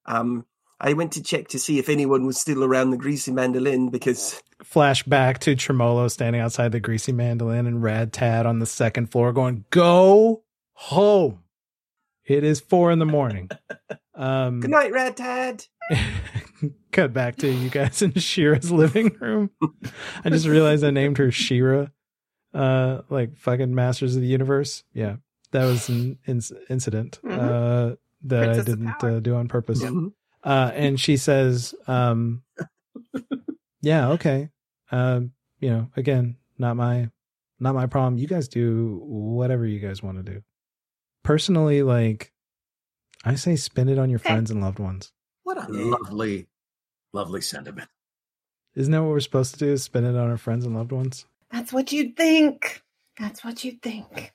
um, 0.05 0.45
I 0.79 0.93
went 0.93 1.13
to 1.13 1.23
check 1.23 1.49
to 1.49 1.59
see 1.59 1.77
if 1.79 1.89
anyone 1.89 2.25
was 2.25 2.39
still 2.39 2.63
around 2.63 2.89
the 2.91 2.97
greasy 2.97 3.31
mandolin 3.31 3.89
because 3.89 4.41
Flashback 4.63 5.37
to 5.39 5.55
Tremolo 5.55 6.07
standing 6.07 6.41
outside 6.41 6.71
the 6.71 6.79
greasy 6.79 7.11
mandolin 7.11 7.67
and 7.67 7.83
Rad 7.83 8.13
Tad 8.13 8.45
on 8.45 8.59
the 8.59 8.65
second 8.65 9.11
floor 9.11 9.33
going, 9.33 9.65
Go 9.69 10.43
home. 10.73 11.40
It 12.25 12.43
is 12.43 12.59
four 12.59 12.91
in 12.91 12.99
the 12.99 13.05
morning. 13.05 13.49
Um, 14.15 14.59
good 14.59 14.69
night, 14.71 14.91
Rad 14.91 15.17
Tad. 15.17 15.65
cut 16.91 17.13
back 17.13 17.37
to 17.37 17.51
you 17.51 17.69
guys 17.69 18.01
in 18.01 18.13
Shira's 18.19 18.71
living 18.71 19.15
room. 19.19 19.49
I 20.23 20.29
just 20.29 20.45
realized 20.47 20.83
I 20.83 20.91
named 20.91 21.17
her 21.17 21.31
Shira, 21.31 21.91
uh, 22.53 23.01
like 23.09 23.37
fucking 23.37 23.73
Masters 23.73 24.15
of 24.15 24.21
the 24.21 24.27
Universe. 24.27 24.83
Yeah, 24.93 25.15
that 25.51 25.65
was 25.65 25.89
an 25.89 26.19
inc- 26.27 26.51
incident 26.69 27.19
Mhm. 27.23 27.31
uh, 27.39 27.95
that 28.23 28.43
Princess 28.45 28.61
I 28.61 28.69
didn't 28.69 29.03
uh, 29.03 29.19
do 29.19 29.35
on 29.35 29.47
purpose. 29.47 29.81
Mhm. 29.83 30.13
Uh, 30.43 30.71
and 30.73 30.99
she 30.99 31.17
says, 31.17 31.73
um, 31.87 32.43
"Yeah, 33.81 34.09
okay. 34.11 34.49
Um, 34.91 35.31
you 35.59 35.69
know, 35.69 35.89
again, 35.95 36.37
not 36.57 36.75
my, 36.75 37.09
not 37.59 37.75
my 37.75 37.85
problem. 37.87 38.17
You 38.17 38.27
guys 38.27 38.47
do 38.47 38.99
whatever 39.03 39.65
you 39.65 39.79
guys 39.79 40.01
want 40.03 40.17
to 40.23 40.31
do. 40.33 40.43
Personally, 41.23 41.83
like, 41.83 42.31
I 43.23 43.35
say, 43.35 43.55
spend 43.55 43.89
it 43.89 43.99
on 43.99 44.09
your 44.09 44.19
Okay. 44.19 44.29
friends 44.29 44.51
and 44.51 44.61
loved 44.61 44.79
ones." 44.79 45.11
what 45.43 45.57
a 45.57 45.67
lovely 45.71 46.47
lovely 47.13 47.41
sentiment 47.41 47.89
Isn't 48.75 48.91
that 48.93 49.01
what 49.01 49.09
we're 49.09 49.19
supposed 49.19 49.53
to 49.53 49.59
do? 49.59 49.73
Is 49.73 49.83
spend 49.83 50.05
it 50.05 50.15
on 50.15 50.29
our 50.29 50.37
friends 50.37 50.65
and 50.65 50.75
loved 50.75 50.91
ones? 50.93 51.25
That's 51.51 51.73
what 51.73 51.91
you'd 51.91 52.15
think. 52.15 52.81
That's 53.19 53.43
what 53.43 53.63
you'd 53.65 53.81
think. 53.81 54.33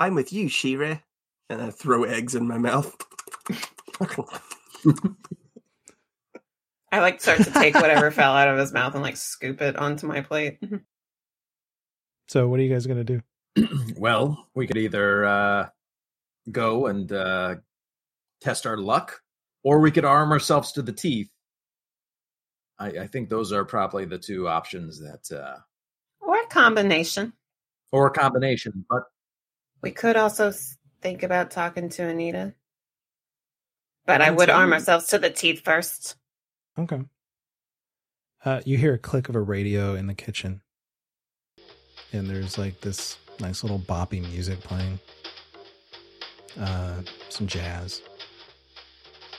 I'm 0.00 0.14
with 0.16 0.32
you, 0.32 0.48
Shira. 0.48 1.02
And 1.48 1.62
I 1.62 1.70
throw 1.70 2.02
eggs 2.04 2.34
in 2.34 2.48
my 2.48 2.58
mouth. 2.58 2.94
I 6.90 7.00
like 7.00 7.20
start 7.20 7.42
to 7.42 7.50
take 7.52 7.74
whatever 7.74 8.10
fell 8.10 8.32
out 8.32 8.48
of 8.48 8.58
his 8.58 8.72
mouth 8.72 8.94
and 8.94 9.02
like 9.02 9.16
scoop 9.16 9.60
it 9.60 9.76
onto 9.76 10.06
my 10.06 10.20
plate. 10.22 10.58
So, 12.28 12.48
what 12.48 12.58
are 12.58 12.62
you 12.62 12.72
guys 12.72 12.86
gonna 12.86 13.04
do? 13.04 13.22
well 13.96 14.48
we 14.54 14.66
could 14.66 14.76
either 14.76 15.24
uh 15.24 15.68
go 16.50 16.86
and 16.86 17.10
uh 17.12 17.56
test 18.40 18.66
our 18.66 18.76
luck 18.76 19.20
or 19.64 19.80
we 19.80 19.90
could 19.90 20.04
arm 20.04 20.30
ourselves 20.32 20.72
to 20.72 20.82
the 20.82 20.92
teeth. 20.92 21.28
I, 22.78 22.86
I 22.90 23.06
think 23.08 23.28
those 23.28 23.52
are 23.52 23.64
probably 23.64 24.04
the 24.04 24.18
two 24.18 24.46
options 24.48 25.00
that, 25.00 25.36
uh, 25.36 25.56
Or 26.20 26.40
a 26.40 26.46
combination. 26.46 27.32
or 27.90 28.06
a 28.06 28.10
combination. 28.12 28.84
But 28.88 29.02
We 29.82 29.90
could 29.90 30.16
also 30.16 30.52
think 31.02 31.24
about 31.24 31.50
talking 31.50 31.88
to 31.88 32.04
Anita. 32.04 32.54
But 34.06 34.22
I 34.22 34.30
would 34.30 34.48
arm 34.48 34.72
ourselves 34.72 35.08
to 35.08 35.18
the 35.18 35.28
teeth 35.30 35.62
first. 35.64 36.14
Okay. 36.78 37.02
Uh, 38.44 38.60
you 38.64 38.78
hear 38.78 38.94
a 38.94 38.98
click 38.98 39.28
of 39.28 39.34
a 39.34 39.40
radio 39.42 39.94
in 39.96 40.06
the 40.06 40.14
kitchen, 40.14 40.62
and 42.12 42.30
there's 42.30 42.56
like 42.56 42.80
this 42.80 43.18
nice 43.40 43.64
little 43.64 43.80
boppy 43.80 44.20
music 44.22 44.60
playing, 44.60 45.00
uh, 46.60 47.02
some 47.28 47.46
jazz, 47.46 48.02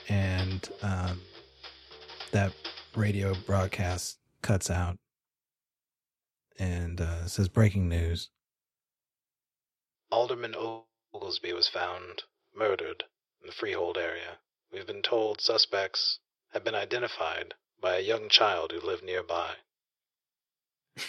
and 0.07 0.69
um, 0.81 1.21
that 2.31 2.53
radio 2.95 3.33
broadcast 3.45 4.17
cuts 4.41 4.69
out 4.69 4.97
and 6.57 7.01
uh, 7.01 7.25
says 7.27 7.47
breaking 7.47 7.87
news. 7.87 8.29
Alderman 10.11 10.55
Oglesby 11.13 11.53
was 11.53 11.69
found 11.69 12.23
murdered 12.55 13.03
in 13.41 13.47
the 13.47 13.53
Freehold 13.53 13.97
area. 13.97 14.39
We've 14.71 14.87
been 14.87 15.01
told 15.01 15.41
suspects 15.41 16.19
have 16.53 16.63
been 16.63 16.75
identified 16.75 17.53
by 17.81 17.97
a 17.97 18.01
young 18.01 18.29
child 18.29 18.71
who 18.71 18.85
lived 18.85 19.03
nearby. 19.03 19.53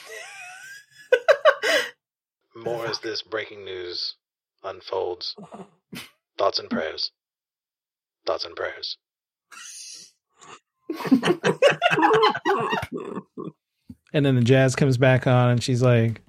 More 2.55 2.87
as 2.87 3.01
this 3.01 3.23
breaking 3.23 3.65
news 3.65 4.17
unfolds. 4.65 5.37
Thoughts 6.39 6.59
and 6.59 6.71
prayers. 6.71 7.13
Thoughts 8.27 8.45
and 8.45 8.57
prayers. 8.57 8.97
And 14.13 14.27
then 14.27 14.35
the 14.35 14.43
jazz 14.43 14.75
comes 14.75 14.97
back 14.97 15.27
on, 15.27 15.51
and 15.51 15.63
she's 15.63 15.83
like, 15.83 16.21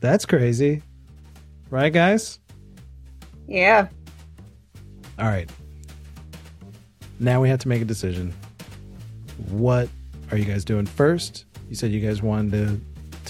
"That's 0.00 0.26
crazy, 0.26 0.82
right, 1.70 1.92
guys?" 1.92 2.40
Yeah. 3.46 3.88
All 5.18 5.26
right. 5.26 5.48
Now 7.20 7.40
we 7.40 7.48
have 7.48 7.60
to 7.60 7.68
make 7.68 7.80
a 7.80 7.84
decision. 7.84 8.34
What 9.48 9.88
are 10.30 10.36
you 10.36 10.44
guys 10.44 10.64
doing 10.64 10.86
first? 10.86 11.44
You 11.68 11.76
said 11.76 11.92
you 11.92 12.00
guys 12.00 12.22
wanted 12.22 12.52
to 12.52 12.80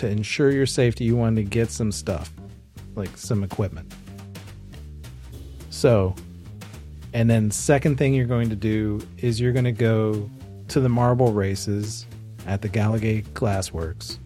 to 0.00 0.08
ensure 0.08 0.50
your 0.50 0.66
safety, 0.66 1.04
you 1.04 1.16
wanted 1.16 1.36
to 1.36 1.50
get 1.50 1.70
some 1.70 1.92
stuff, 1.92 2.32
like 2.96 3.16
some 3.16 3.44
equipment. 3.44 3.92
So, 5.70 6.14
and 7.12 7.28
then 7.28 7.50
second 7.50 7.98
thing 7.98 8.14
you're 8.14 8.26
going 8.26 8.48
to 8.50 8.56
do 8.56 9.00
is 9.18 9.40
you're 9.40 9.52
going 9.52 9.64
to 9.66 9.72
go 9.72 10.28
to 10.68 10.80
the 10.80 10.88
marble 10.88 11.32
races 11.32 12.06
at 12.46 12.62
the 12.62 12.68
Gallagher 12.68 13.22
Glassworks 13.34 14.18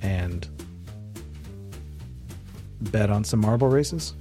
and 0.00 0.48
bet 2.80 3.10
on 3.10 3.24
some 3.24 3.40
marble 3.40 3.68
races. 3.68 4.14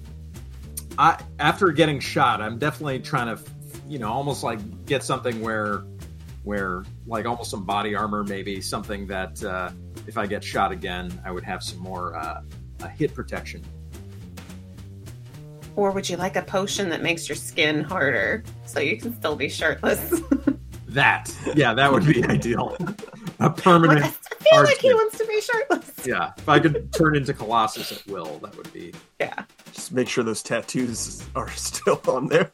I 0.97 1.21
after 1.39 1.71
getting 1.71 1.99
shot, 1.99 2.41
I'm 2.41 2.57
definitely 2.57 2.99
trying 2.99 3.35
to, 3.35 3.41
you 3.87 3.99
know, 3.99 4.09
almost 4.09 4.43
like 4.43 4.85
get 4.85 5.03
something 5.03 5.41
where, 5.41 5.83
where 6.43 6.83
like 7.05 7.25
almost 7.25 7.51
some 7.51 7.65
body 7.65 7.95
armor, 7.95 8.23
maybe 8.23 8.61
something 8.61 9.07
that 9.07 9.43
uh, 9.43 9.71
if 10.07 10.17
I 10.17 10.25
get 10.25 10.43
shot 10.43 10.71
again, 10.71 11.19
I 11.25 11.31
would 11.31 11.43
have 11.43 11.63
some 11.63 11.79
more 11.79 12.15
uh, 12.15 12.41
uh, 12.85 12.89
hit 12.89 13.13
protection. 13.13 13.63
Or 15.75 15.91
would 15.91 16.09
you 16.09 16.15
like 16.17 16.35
a 16.37 16.41
potion 16.41 16.89
that 16.89 17.01
makes 17.03 17.27
your 17.27 17.35
skin 17.35 17.83
harder 17.83 18.43
so 18.65 18.79
you 18.79 18.97
can 18.97 19.13
still 19.15 19.35
be 19.35 19.49
shirtless? 19.49 20.21
That, 20.87 21.29
yeah, 21.55 21.73
that 21.73 21.91
would 21.91 22.05
be 22.05 22.23
ideal. 22.23 22.77
A 23.41 23.47
like, 23.49 23.57
permanent, 23.57 24.05
I 24.05 24.07
feel 24.09 24.63
like 24.63 24.77
he 24.77 24.93
wants 24.93 25.17
to 25.17 25.25
be 25.25 25.41
shirtless. 25.41 25.91
yeah. 26.07 26.31
If 26.37 26.47
I 26.47 26.57
could 26.57 26.93
turn 26.93 27.17
into 27.17 27.33
Colossus 27.33 27.91
at 27.91 28.07
will, 28.07 28.39
that 28.39 28.55
would 28.55 28.71
be. 28.71 28.93
Yeah. 29.19 29.43
Just 29.73 29.91
make 29.91 30.07
sure 30.07 30.23
those 30.23 30.41
tattoos 30.41 31.21
are 31.35 31.49
still 31.57 31.99
on 32.07 32.27
there. 32.27 32.49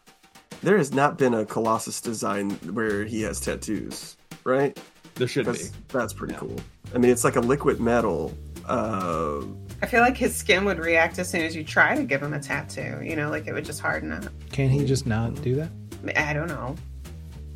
There 0.63 0.75
has 0.75 0.91
not 0.91 1.19
been 1.19 1.35
a 1.35 1.45
Colossus 1.45 2.01
design 2.01 2.49
where 2.73 3.05
he 3.05 3.21
has 3.21 3.39
tattoos, 3.39 4.17
right? 4.43 4.75
There 5.13 5.27
should 5.27 5.45
be. 5.45 5.51
That's, 5.51 5.71
that's 5.89 6.13
pretty 6.13 6.33
Yeah. 6.33 6.39
cool. 6.39 6.55
I 6.95 6.97
mean, 6.97 7.11
it's 7.11 7.23
like 7.23 7.35
a 7.35 7.41
liquid 7.41 7.79
metal. 7.79 8.35
Uh, 8.65 9.41
I 9.81 9.87
feel 9.87 10.01
like 10.01 10.15
his 10.17 10.35
skin 10.35 10.63
would 10.65 10.77
react 10.79 11.17
as 11.19 11.29
soon 11.29 11.41
as 11.41 11.55
you 11.55 11.63
try 11.63 11.95
to 11.95 12.03
give 12.03 12.21
him 12.21 12.33
a 12.33 12.39
tattoo. 12.39 12.99
You 13.03 13.15
know, 13.15 13.29
like 13.29 13.47
it 13.47 13.53
would 13.53 13.65
just 13.65 13.79
harden 13.81 14.11
up. 14.11 14.25
Can 14.51 14.69
he 14.69 14.85
just 14.85 15.05
not 15.07 15.41
do 15.41 15.55
that? 15.55 15.69
I 16.15 16.33
don't 16.33 16.47
know. 16.47 16.75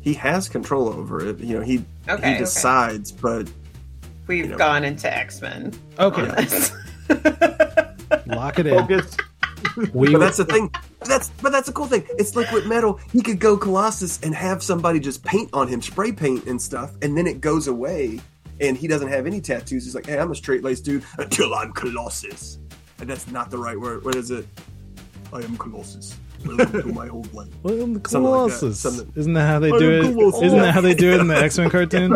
he 0.00 0.12
has 0.14 0.48
control 0.48 0.88
over 0.88 1.24
it. 1.24 1.38
You 1.40 1.56
know, 1.58 1.62
he 1.62 1.84
Okay. 2.08 2.28
he 2.28 2.34
okay. 2.34 2.38
decides, 2.38 3.10
but 3.12 3.50
We've 4.26 4.44
you 4.44 4.50
know. 4.52 4.58
gone 4.58 4.84
into 4.84 5.12
X 5.12 5.40
Men. 5.40 5.72
Okay, 5.98 6.22
lock 8.26 8.58
it 8.58 8.66
in. 8.66 8.78
Focus. 8.78 9.16
We 9.92 10.12
but 10.12 10.18
that's 10.20 10.36
the 10.36 10.44
thing. 10.44 10.70
That's 11.00 11.28
but 11.42 11.50
that's 11.50 11.68
a 11.68 11.72
cool 11.72 11.86
thing. 11.86 12.04
It's 12.18 12.36
liquid 12.36 12.66
metal. 12.66 13.00
He 13.12 13.20
could 13.20 13.40
go 13.40 13.56
Colossus 13.56 14.20
and 14.22 14.34
have 14.34 14.62
somebody 14.62 15.00
just 15.00 15.24
paint 15.24 15.50
on 15.52 15.66
him, 15.68 15.82
spray 15.82 16.12
paint 16.12 16.46
and 16.46 16.60
stuff, 16.60 16.92
and 17.02 17.16
then 17.16 17.26
it 17.26 17.40
goes 17.40 17.66
away, 17.66 18.20
and 18.60 18.76
he 18.76 18.86
doesn't 18.88 19.08
have 19.08 19.26
any 19.26 19.40
tattoos. 19.40 19.84
He's 19.84 19.94
like, 19.94 20.06
"Hey, 20.06 20.18
I'm 20.18 20.30
a 20.30 20.34
straight 20.34 20.62
laced 20.64 20.84
dude 20.84 21.04
until 21.18 21.54
I'm 21.54 21.72
Colossus." 21.72 22.58
And 23.00 23.08
that's 23.10 23.28
not 23.30 23.50
the 23.50 23.58
right 23.58 23.78
word. 23.78 24.04
What 24.04 24.14
is 24.14 24.30
it? 24.30 24.46
I 25.32 25.38
am 25.40 25.56
Colossus. 25.58 26.16
My 26.44 27.08
whole 27.08 27.26
life. 27.32 27.48
well, 27.62 27.74
the 27.74 28.00
Something 28.08 28.30
like 28.30 28.50
that. 28.50 28.58
Colossus. 28.60 28.84
Isn't 29.16 29.32
that 29.34 29.46
how 29.48 29.58
they 29.58 29.70
do 29.72 29.90
it? 29.90 30.02
Colossus. 30.14 30.42
Isn't 30.42 30.58
that 30.60 30.72
how 30.74 30.80
they 30.80 30.94
do 30.94 31.12
it 31.12 31.20
in 31.20 31.26
the 31.26 31.36
X 31.42 31.58
Men 31.58 31.70
cartoon? 31.70 32.12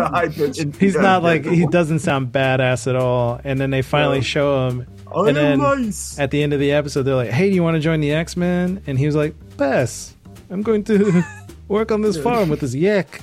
He's 0.79 0.95
Yeah, 0.95 1.01
not 1.01 1.23
like 1.23 1.45
he 1.45 1.67
doesn't 1.67 1.99
sound 1.99 2.31
badass 2.33 2.87
at 2.87 2.95
all. 2.97 3.41
And 3.43 3.61
then 3.61 3.71
they 3.71 3.83
finally 3.83 4.19
No. 4.19 4.23
show 4.23 4.69
him 4.69 4.87
I 5.13 5.29
and 5.29 5.29
am 5.31 5.35
then 5.35 5.59
nice. 5.59 6.19
at 6.19 6.31
the 6.31 6.43
end 6.43 6.53
of 6.53 6.61
the 6.61 6.71
episode. 6.73 7.03
They're 7.03 7.15
like, 7.17 7.31
"Hey, 7.31 7.49
do 7.51 7.55
you 7.57 7.63
want 7.65 7.75
to 7.75 7.81
join 7.81 8.01
the 8.01 8.13
X 8.13 8.37
Men?" 8.37 8.81
And 8.87 8.99
he 8.99 9.07
was 9.07 9.17
like, 9.17 9.35
"Bess, 9.57 10.15
I'm 10.51 10.63
going 10.63 10.85
to 10.85 11.23
work 11.69 11.91
on 11.91 12.03
this 12.03 12.17
farm 12.17 12.49
with 12.49 12.61
this 12.61 12.75
yak." 12.75 13.21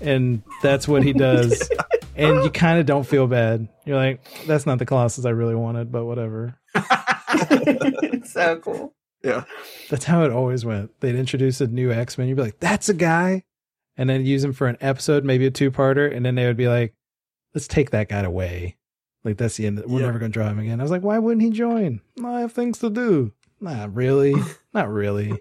And 0.00 0.42
that's 0.62 0.88
what 0.88 1.04
he 1.04 1.12
does. 1.12 1.70
And 2.18 2.44
you 2.44 2.50
kind 2.50 2.78
of 2.80 2.86
don't 2.86 3.06
feel 3.06 3.26
bad. 3.26 3.68
You're 3.86 3.96
like, 3.96 4.20
"That's 4.46 4.66
not 4.66 4.78
the 4.78 4.86
Colossus 4.86 5.24
I 5.24 5.30
really 5.30 5.54
wanted, 5.54 5.90
but 5.92 6.04
whatever." 6.04 6.58
it's 7.30 8.32
so 8.32 8.58
cool. 8.58 8.94
yeah. 9.22 9.44
That's 9.90 10.04
how 10.04 10.24
it 10.24 10.30
always 10.32 10.64
went. 10.64 10.90
They'd 11.00 11.14
introduce 11.14 11.60
a 11.60 11.66
new 11.66 11.90
X 11.92 12.18
Men. 12.18 12.28
You'd 12.28 12.36
be 12.36 12.42
like, 12.42 12.60
"That's 12.60 12.88
a 12.88 12.94
guy," 12.94 13.44
and 13.96 14.08
then 14.08 14.24
use 14.26 14.44
him 14.44 14.52
for 14.52 14.66
an 14.66 14.76
episode, 14.80 15.24
maybe 15.24 15.46
a 15.46 15.50
two 15.50 15.70
parter, 15.70 16.14
and 16.14 16.24
then 16.24 16.34
they 16.34 16.46
would 16.46 16.56
be 16.56 16.68
like, 16.68 16.94
"Let's 17.54 17.68
take 17.68 17.90
that 17.90 18.08
guy 18.08 18.20
away." 18.20 18.76
Like 19.24 19.36
that's 19.36 19.56
the 19.56 19.66
end. 19.66 19.82
We're 19.86 20.00
Yeah. 20.00 20.06
never 20.06 20.18
going 20.18 20.30
to 20.32 20.38
draw 20.38 20.48
him 20.48 20.58
again. 20.58 20.80
I 20.80 20.82
was 20.82 20.90
like, 20.92 21.02
"Why 21.02 21.18
wouldn't 21.18 21.42
he 21.42 21.50
join?" 21.50 22.00
I 22.24 22.40
have 22.40 22.52
things 22.52 22.78
to 22.78 22.90
do. 22.90 23.32
Not 23.60 23.94
really. 23.94 24.34
Not 24.74 24.88
really. 24.90 25.40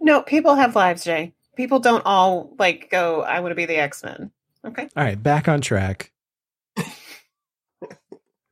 No, 0.00 0.22
people 0.22 0.54
have 0.54 0.74
lives, 0.76 1.04
Jay. 1.04 1.34
People 1.56 1.78
don't 1.78 2.02
all 2.06 2.54
like 2.58 2.90
go. 2.90 3.22
I 3.22 3.40
want 3.40 3.50
to 3.52 3.56
be 3.56 3.66
the 3.66 3.76
X 3.76 4.02
Men. 4.04 4.30
Okay. 4.66 4.88
All 4.96 5.04
right, 5.04 5.20
back 5.22 5.48
on 5.48 5.60
track. 5.60 6.12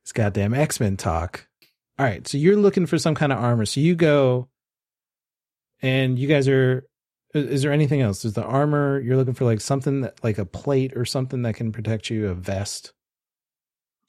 It's 0.03 0.11
goddamn 0.11 0.53
X 0.53 0.79
Men 0.79 0.97
talk. 0.97 1.47
All 1.97 2.05
right, 2.05 2.27
so 2.27 2.37
you're 2.37 2.57
looking 2.57 2.85
for 2.85 2.99
some 2.99 3.15
kind 3.15 3.31
of 3.33 3.39
armor. 3.39 3.65
So 3.65 3.79
you 3.79 3.95
go, 3.95 4.49
and 5.81 6.19
you 6.19 6.27
guys 6.27 6.47
are. 6.47 6.85
Is 7.33 7.45
is 7.47 7.61
there 7.63 7.71
anything 7.71 8.01
else? 8.01 8.23
Is 8.23 8.33
the 8.33 8.43
armor 8.43 8.99
you're 8.99 9.17
looking 9.17 9.33
for 9.33 9.45
like 9.45 9.61
something 9.61 10.01
that, 10.01 10.23
like 10.23 10.37
a 10.37 10.45
plate 10.45 10.95
or 10.95 11.05
something 11.05 11.41
that 11.41 11.55
can 11.55 11.71
protect 11.71 12.11
you, 12.11 12.27
a 12.27 12.35
vest? 12.35 12.93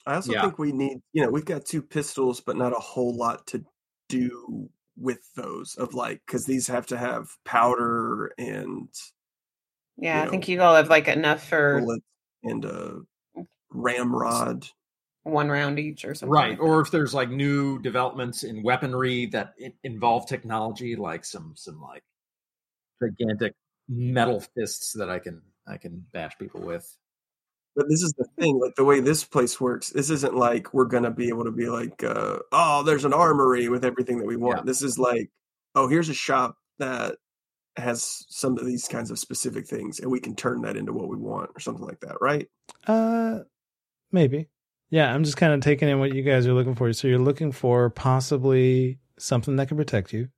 I 0.05 0.13
also 0.15 0.33
Yeah. 0.33 0.41
think 0.43 0.59
we 0.59 0.71
need, 0.71 0.99
you 1.13 1.23
know, 1.23 1.31
we've 1.31 1.43
got 1.45 1.65
two 1.65 1.81
pistols, 1.81 2.41
but 2.41 2.55
not 2.57 2.73
a 2.73 2.79
whole 2.79 3.17
lot 3.17 3.47
to 3.47 3.65
do 4.07 4.69
with 4.95 5.33
those. 5.35 5.73
Of 5.77 5.95
like, 5.95 6.21
because 6.27 6.45
these 6.45 6.67
have 6.67 6.85
to 6.87 6.97
have 6.97 7.29
powder 7.43 8.31
and 8.37 8.87
Yeah, 9.97 10.21
You 10.21 10.27
I 10.27 10.31
think 10.31 10.47
you 10.47 10.61
all 10.61 10.75
have 10.75 10.89
like 10.89 11.07
enough 11.07 11.47
for 11.47 11.83
and 12.43 12.65
a 12.65 13.01
ramrod. 13.71 14.67
one 15.23 15.49
round 15.49 15.79
each 15.79 16.05
or 16.05 16.13
something. 16.13 16.31
Right. 16.31 16.51
like 16.51 16.61
Or 16.61 16.81
if 16.81 16.91
there's 16.91 17.13
like 17.13 17.29
new 17.29 17.79
developments 17.79 18.43
in 18.43 18.63
weaponry 18.63 19.25
that 19.27 19.53
involve 19.83 20.27
technology, 20.27 20.95
like 20.95 21.25
some 21.25 21.53
some 21.55 21.81
like 21.81 22.03
gigantic 23.01 23.53
metal 23.89 24.43
fists 24.55 24.93
that 24.93 25.09
I 25.09 25.19
can 25.19 25.41
I 25.67 25.77
can 25.77 26.05
bash 26.13 26.37
people 26.39 26.61
with. 26.61 26.97
But 27.75 27.87
this 27.89 28.01
is 28.01 28.11
the 28.17 28.25
thing, 28.39 28.59
like 28.59 28.73
the 28.75 28.83
way 28.83 28.99
this 28.99 29.23
place 29.23 29.61
works. 29.61 29.91
This 29.91 30.09
isn't 30.09 30.35
like 30.35 30.73
we're 30.73 30.85
gonna 30.85 31.11
be 31.11 31.27
able 31.29 31.43
to 31.43 31.51
be 31.51 31.69
like, 31.69 32.03
uh, 32.03 32.39
oh, 32.51 32.83
there's 32.83 33.05
an 33.05 33.13
armory 33.13 33.69
with 33.69 33.85
everything 33.85 34.17
that 34.17 34.25
we 34.25 34.35
want. 34.35 34.59
Yeah. 34.59 34.63
This 34.63 34.81
is 34.81 34.97
like, 34.97 35.29
oh, 35.75 35.87
here's 35.87 36.09
a 36.09 36.13
shop 36.13 36.57
that 36.79 37.17
has 37.77 38.25
some 38.29 38.57
of 38.57 38.65
these 38.65 38.87
kinds 38.87 39.11
of 39.11 39.19
specific 39.19 39.67
things, 39.67 39.99
and 39.99 40.11
we 40.11 40.19
can 40.19 40.35
turn 40.35 40.61
that 40.61 40.77
into 40.77 40.93
what 40.93 41.09
we 41.09 41.17
want 41.17 41.51
or 41.55 41.59
something 41.59 41.85
like 41.85 41.99
that, 42.01 42.15
right? 42.21 42.47
Uh, 42.85 43.39
maybe. 44.11 44.49
Yeah, 44.89 45.13
I'm 45.13 45.23
just 45.23 45.37
kind 45.37 45.53
of 45.53 45.61
taking 45.61 45.89
in 45.89 45.99
what 45.99 46.13
you 46.13 46.23
guys 46.23 46.47
are 46.47 46.53
looking 46.53 46.75
for. 46.75 46.91
So 46.93 47.07
you're 47.07 47.19
looking 47.19 47.51
for 47.51 47.89
possibly 47.89 48.99
something 49.19 49.57
that 49.57 49.67
can 49.67 49.77
protect 49.77 50.13
you, 50.13 50.29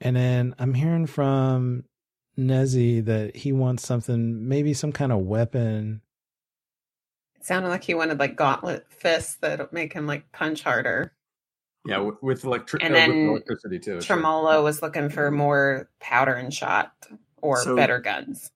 and 0.00 0.16
then 0.16 0.54
I'm 0.58 0.74
hearing 0.74 1.06
from 1.06 1.84
Nezzy 2.38 3.04
that 3.04 3.36
he 3.36 3.52
wants 3.52 3.86
something, 3.86 4.48
maybe 4.48 4.74
some 4.74 4.92
kind 4.92 5.12
of 5.12 5.20
weapon. 5.20 6.02
It 7.36 7.46
sounded 7.46 7.68
like 7.68 7.84
he 7.84 7.94
wanted 7.94 8.18
like 8.18 8.36
gauntlet 8.36 8.86
fists 8.92 9.36
that 9.36 9.72
make 9.72 9.92
him 9.92 10.06
like 10.06 10.30
punch 10.32 10.62
harder. 10.62 11.12
Yeah, 11.86 11.98
with, 11.98 12.22
with, 12.22 12.42
electri- 12.42 12.78
And 12.82 12.94
uh, 12.94 13.06
with 13.08 13.30
electricity 13.30 13.78
too. 13.78 14.00
sure. 14.00 14.16
Tremolo 14.16 14.62
was 14.62 14.82
looking 14.82 15.08
for 15.08 15.30
more 15.30 15.88
powder 16.00 16.34
and 16.34 16.52
shot 16.52 16.92
or 17.42 17.56
So- 17.62 17.74
better 17.76 17.98
guns. 18.00 18.50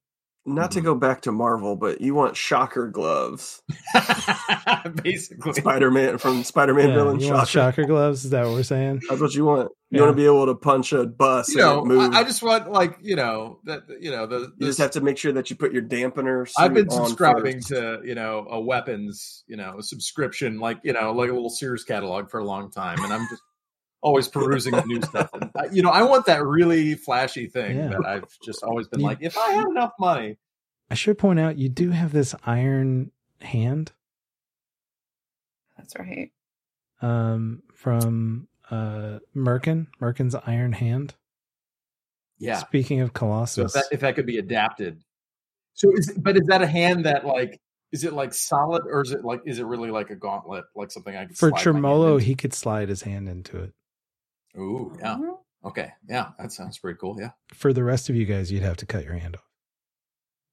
Not 0.46 0.72
to 0.72 0.78
mm-hmm. 0.78 0.86
go 0.86 0.94
back 0.94 1.22
to 1.22 1.32
Marvel, 1.32 1.74
but 1.74 2.02
you 2.02 2.14
want 2.14 2.36
shocker 2.36 2.88
gloves. 2.88 3.62
Basically, 5.02 5.54
Spider 5.54 5.90
Man 5.90 6.18
from 6.18 6.44
Spider 6.44 6.74
Man 6.74 6.90
Yeah, 6.90 6.94
villain 6.94 7.16
you 7.16 7.22
shocker. 7.22 7.36
want 7.36 7.48
shocker 7.48 7.84
gloves? 7.84 8.26
Is 8.26 8.30
that 8.32 8.44
what 8.44 8.52
we're 8.52 8.62
saying? 8.62 9.00
That's 9.08 9.22
what 9.22 9.34
you 9.34 9.46
want. 9.46 9.70
You 9.90 9.98
Yeah. 9.98 10.06
want 10.06 10.12
to 10.12 10.16
be 10.16 10.26
able 10.26 10.44
to 10.44 10.54
punch 10.54 10.92
a 10.92 11.06
bus 11.06 11.48
you 11.48 11.56
know, 11.56 11.78
and 11.80 11.88
move. 11.88 12.14
I, 12.14 12.20
I 12.20 12.24
just 12.24 12.42
want 12.42 12.70
like 12.70 12.98
you 13.00 13.16
know 13.16 13.60
that 13.64 13.84
you 13.98 14.10
know 14.10 14.26
the, 14.26 14.52
you 14.58 14.66
just 14.66 14.78
have 14.78 14.90
to 14.92 15.00
make 15.00 15.16
sure 15.16 15.32
that 15.32 15.48
you 15.48 15.56
put 15.56 15.72
your 15.72 15.82
dampener. 15.82 16.46
I've 16.58 16.68
suit 16.68 16.74
been 16.74 16.88
on 16.88 17.06
subscribing 17.06 17.56
first. 17.60 17.68
to 17.68 18.00
you 18.04 18.14
know 18.14 18.46
a 18.50 18.60
weapons 18.60 19.44
you 19.46 19.56
know 19.56 19.78
a 19.78 19.82
subscription 19.82 20.58
like 20.60 20.78
you 20.84 20.92
know 20.92 21.12
like 21.12 21.30
a 21.30 21.32
little 21.32 21.48
Sears 21.48 21.84
catalog 21.84 22.30
for 22.30 22.40
a 22.40 22.44
long 22.44 22.70
time, 22.70 23.02
and 23.02 23.14
I'm 23.14 23.26
just 23.30 23.42
always 24.04 24.28
perusing 24.28 24.72
the 24.74 24.84
new 24.84 25.02
stuff. 25.02 25.30
And 25.32 25.50
you 25.74 25.82
know, 25.82 25.90
I 25.90 26.02
want 26.02 26.26
that 26.26 26.44
really 26.44 26.94
flashy 26.94 27.46
thing 27.48 27.76
Yeah. 27.78 27.88
that 27.88 28.04
I've 28.06 28.28
just 28.44 28.62
always 28.62 28.86
been 28.86 29.00
You- 29.00 29.06
like, 29.06 29.18
if 29.20 29.36
I 29.36 29.50
had 29.52 29.66
enough 29.66 29.92
money, 29.98 30.36
I 30.90 30.94
should 30.94 31.18
point 31.18 31.40
out 31.40 31.56
you 31.58 31.68
do 31.70 31.90
have 31.90 32.12
this 32.12 32.34
iron 32.44 33.10
hand 33.40 33.92
That's 35.76 35.96
right. 35.98 36.30
um, 37.02 37.62
from 37.74 38.46
uh, 38.70 39.18
Merkin. 39.34 39.86
Merkin's 40.00 40.34
iron 40.34 40.72
hand. 40.72 41.14
yeah. 42.38 42.58
Speaking 42.58 43.00
of 43.00 43.08
So 43.08 43.12
Colossus, 43.12 43.74
if 43.76 43.82
that 43.82 43.84
if 43.94 44.00
that 44.00 44.14
could 44.14 44.26
be 44.26 44.38
adapted, 44.38 45.02
so 45.74 45.90
is 45.92 46.12
but 46.16 46.36
is 46.36 46.46
that 46.48 46.62
a 46.62 46.66
hand 46.66 47.04
that 47.06 47.26
like 47.26 47.60
is 47.92 48.04
it 48.04 48.12
like 48.12 48.34
solid 48.34 48.82
or 48.86 49.02
is 49.02 49.12
it 49.12 49.24
like 49.24 49.40
is 49.46 49.58
it 49.58 49.64
really 49.66 49.90
like 49.90 50.10
a 50.10 50.16
gauntlet 50.16 50.64
like 50.74 50.90
something 50.90 51.14
I 51.16 51.26
could 51.26 51.36
for 51.36 51.48
slide 51.48 51.50
my 51.50 51.56
hand 51.58 51.62
Tremolo, 51.62 52.14
into? 52.14 52.24
he 52.26 52.34
could 52.34 52.52
slide 52.54 52.88
his 52.88 53.02
hand 53.02 53.28
into 53.28 53.58
it. 53.62 53.72
Ooh, 54.56 54.94
yeah. 54.98 55.16
Mhm. 55.16 55.38
Okay, 55.64 55.92
yeah, 56.08 56.30
that 56.38 56.52
sounds 56.52 56.78
pretty 56.78 56.98
cool. 56.98 57.16
Yeah. 57.18 57.30
For 57.54 57.72
the 57.72 57.82
rest 57.84 58.08
of 58.10 58.16
you 58.16 58.26
guys, 58.26 58.52
you'd 58.52 58.62
have 58.62 58.76
to 58.78 58.86
cut 58.86 59.04
your 59.04 59.14
hand 59.14 59.36
off. 59.36 59.48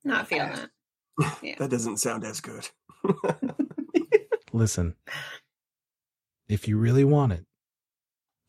Not 0.03 0.27
feeling 0.27 0.53
that. 0.53 0.69
Yeah. 1.43 1.55
That 1.59 1.69
doesn't 1.69 1.97
sound 1.97 2.23
as 2.23 2.39
good. 2.41 2.67
Listen, 4.53 4.95
if 6.47 6.67
you 6.67 6.77
really 6.77 7.03
want 7.03 7.33
it, 7.33 7.45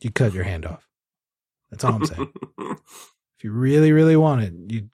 you 0.01 0.11
cut 0.11 0.33
your 0.33 0.45
hand 0.45 0.65
off. 0.65 0.89
That's 1.70 1.85
all 1.85 1.95
I'm 1.95 2.07
saying. 2.07 2.33
if 2.59 3.45
you 3.45 3.53
really, 3.53 3.93
really 3.93 4.16
want 4.16 4.43
it, 4.43 4.55
you 4.69 4.89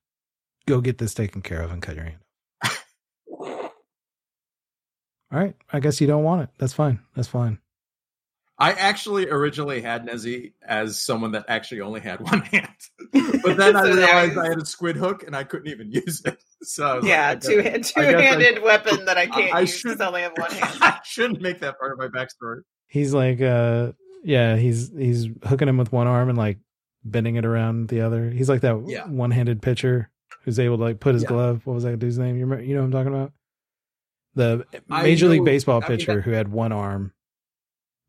go 0.67 0.81
get 0.81 0.99
this 0.99 1.15
taken 1.15 1.43
care 1.43 1.61
of 1.63 1.71
and 1.71 1.83
cut 1.83 1.95
your 1.97 2.05
hand 2.05 2.19
off. 2.65 2.85
All 5.31 5.39
right. 5.39 5.55
I 5.73 5.81
guess 5.81 6.01
you 6.01 6.07
don't 6.07 6.25
want 6.25 6.43
it. 6.43 6.49
That's 6.59 6.73
fine. 6.73 7.01
That's 7.15 7.29
fine. 7.29 7.59
I 8.61 8.73
actually 8.73 9.29
originally 9.31 9.81
had 9.81 10.05
Nezzy 10.07 10.53
as 10.67 11.01
someone 11.01 11.33
that 11.33 11.45
actually 11.49 11.81
only 11.81 12.01
had 12.01 12.21
one 12.29 12.41
hand, 12.43 12.69
but 13.13 13.57
then 13.57 13.77
I 13.77 13.83
So 13.83 13.89
now 13.95 13.95
realized 13.95 14.39
I 14.39 14.49
had 14.49 14.59
a 14.61 14.67
squid 14.67 14.97
hook 14.97 15.23
and 15.23 15.37
I 15.37 15.45
couldn't 15.45 15.69
even 15.69 15.91
use 15.93 16.23
it. 16.25 16.43
So 16.61 16.85
I 16.85 16.95
was 16.97 17.05
like, 17.05 17.09
yeah, 17.11 17.31
I 17.31 17.35
two 17.37 17.63
guess- 17.63 17.93
two 17.93 18.01
I 18.01 18.05
guess 18.11 18.15
I- 18.17 18.23
handed 18.23 18.63
weapon 18.65 19.05
that 19.05 19.17
I 19.17 19.27
can't 19.29 19.55
I 19.55 19.61
use 19.61 19.79
should- 19.79 19.91
because 19.91 20.01
I 20.01 20.07
only 20.09 20.23
have 20.23 20.33
one 20.37 20.51
hand. 20.55 20.77
I 20.81 20.99
shouldn't 21.05 21.41
make 21.41 21.61
that 21.61 21.79
part 21.79 21.93
of 21.93 21.99
my 21.99 22.09
backstory. 22.09 22.63
He's 22.89 23.15
like, 23.15 23.41
uh, 23.41 23.93
yeah, 24.25 24.57
he's 24.57 24.91
he's 24.99 25.29
hooking 25.45 25.69
him 25.69 25.77
with 25.77 25.93
one 25.93 26.09
arm 26.09 26.29
and 26.29 26.37
like 26.37 26.59
bending 27.05 27.37
it 27.37 27.45
around 27.45 27.87
the 27.89 28.01
other. 28.01 28.29
He's 28.29 28.49
like 28.49 28.63
that 28.63 28.83
Yeah. 28.89 29.07
one-handed 29.07 29.63
pitcher 29.63 30.11
who's 30.45 30.59
able 30.59 30.79
to 30.79 30.83
like 30.83 30.99
put 30.99 31.15
his 31.15 31.23
Yeah. 31.23 31.29
glove. 31.29 31.65
What 31.65 31.75
was 31.75 31.85
that 31.85 31.97
dude's 32.01 32.19
name? 32.19 32.35
You 32.37 32.45
remember, 32.47 32.65
you 32.65 32.75
know 32.75 32.81
what 32.81 32.87
I'm 32.87 32.93
talking 32.93 33.15
about? 33.15 33.33
The 34.35 34.65
I 34.91 35.05
Major 35.05 35.29
League 35.29 35.43
know- 35.43 35.45
Baseball 35.45 35.77
I 35.85 35.89
mean, 35.89 35.99
pitcher 35.99 36.17
that- 36.17 36.23
who 36.23 36.33
had 36.33 36.49
one 36.49 36.73
arm 36.73 37.13